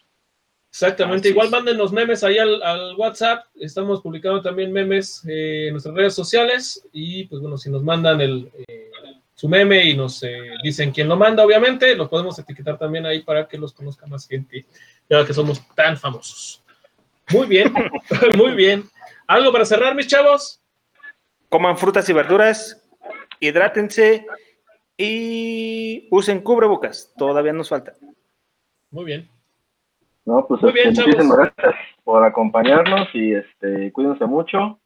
Exactamente, 0.77 1.29
igual 1.29 1.49
manden 1.49 1.75
los 1.75 1.91
memes 1.91 2.23
ahí 2.23 2.37
al, 2.37 2.61
al 2.61 2.95
WhatsApp, 2.95 3.45
estamos 3.55 3.99
publicando 3.99 4.43
también 4.43 4.71
memes 4.71 5.25
eh, 5.27 5.65
en 5.69 5.73
nuestras 5.73 5.95
redes 5.95 6.13
sociales 6.13 6.87
y 6.91 7.23
pues 7.23 7.41
bueno, 7.41 7.57
si 7.57 7.71
nos 7.71 7.81
mandan 7.81 8.21
el, 8.21 8.51
eh, 8.67 8.91
su 9.33 9.49
meme 9.49 9.83
y 9.85 9.97
nos 9.97 10.21
eh, 10.21 10.51
dicen 10.61 10.91
quién 10.91 11.09
lo 11.09 11.17
manda, 11.17 11.43
obviamente, 11.43 11.95
los 11.95 12.09
podemos 12.09 12.37
etiquetar 12.37 12.77
también 12.77 13.07
ahí 13.07 13.23
para 13.23 13.47
que 13.47 13.57
los 13.57 13.73
conozca 13.73 14.05
más 14.05 14.27
gente, 14.27 14.67
ya 15.09 15.25
que 15.25 15.33
somos 15.33 15.67
tan 15.73 15.97
famosos. 15.97 16.63
Muy 17.31 17.47
bien, 17.47 17.73
muy 18.37 18.51
bien. 18.51 18.87
¿Algo 19.25 19.51
para 19.51 19.65
cerrar, 19.65 19.95
mis 19.95 20.05
chavos? 20.05 20.61
Coman 21.49 21.79
frutas 21.79 22.07
y 22.07 22.13
verduras, 22.13 22.87
hidrátense 23.39 24.27
y 24.95 26.07
usen 26.11 26.41
cubrebocas. 26.41 27.11
Todavía 27.17 27.53
nos 27.53 27.69
falta. 27.69 27.95
Muy 28.91 29.05
bien. 29.05 29.36
No, 30.27 30.45
pues 30.45 30.61
Muy 30.61 30.73
bien, 30.73 30.89
este, 30.89 31.03
muchísimas 31.03 31.37
gracias 31.37 31.75
por 32.03 32.21
acompañarnos 32.25 33.07
y 33.13 33.33
este, 33.33 33.93
cuídense 33.93 34.25
mucho. 34.25 34.77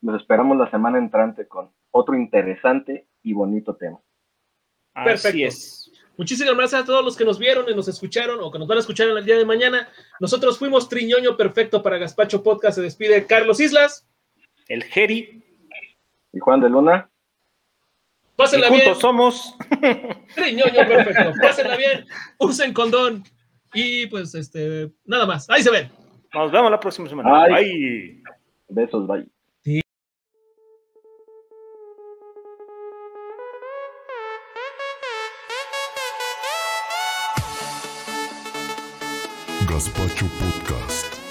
Nos 0.00 0.20
esperamos 0.20 0.56
la 0.56 0.70
semana 0.70 0.98
entrante 0.98 1.48
con 1.48 1.68
otro 1.90 2.14
interesante 2.14 3.04
y 3.24 3.32
bonito 3.32 3.74
tema. 3.74 3.98
Perfecto. 4.94 5.28
Así 5.30 5.42
es. 5.42 5.92
Muchísimas 6.16 6.54
gracias 6.56 6.82
a 6.82 6.84
todos 6.84 7.04
los 7.04 7.16
que 7.16 7.24
nos 7.24 7.40
vieron 7.40 7.68
y 7.68 7.74
nos 7.74 7.88
escucharon 7.88 8.38
o 8.40 8.52
que 8.52 8.58
nos 8.60 8.68
van 8.68 8.78
a 8.78 8.82
escuchar 8.82 9.08
en 9.08 9.16
el 9.16 9.24
día 9.24 9.36
de 9.36 9.44
mañana. 9.44 9.88
Nosotros 10.20 10.60
fuimos 10.60 10.88
Triñoño 10.88 11.36
Perfecto 11.36 11.82
para 11.82 11.98
Gaspacho 11.98 12.44
Podcast. 12.44 12.76
Se 12.76 12.82
despide 12.82 13.26
Carlos 13.26 13.58
Islas. 13.58 14.06
El 14.68 14.84
Geri. 14.84 15.42
Y 16.32 16.38
Juan 16.38 16.60
de 16.60 16.70
Luna, 16.70 17.10
Y 18.22 18.36
Pásenla 18.36 18.68
bien. 18.70 18.82
juntos 18.82 19.00
somos. 19.00 19.56
Triñoño 20.36 20.86
perfecto. 20.86 21.32
Pásenla 21.42 21.76
bien, 21.76 22.06
usen 22.38 22.72
condón 22.72 23.24
y 23.74 24.06
pues 24.06 24.34
este, 24.34 24.90
nada 25.04 25.26
más. 25.26 25.48
Ahí 25.50 25.62
se 25.62 25.70
ven. 25.70 25.90
Nos 26.32 26.50
vemos 26.50 26.70
la 26.70 26.80
próxima 26.80 27.08
semana. 27.08 27.44
Ay. 27.44 27.62
Bye. 27.64 28.22
besos, 28.68 29.06
bye. 29.06 29.26
Gaspacho 39.68 40.26
Podcast. 40.38 41.23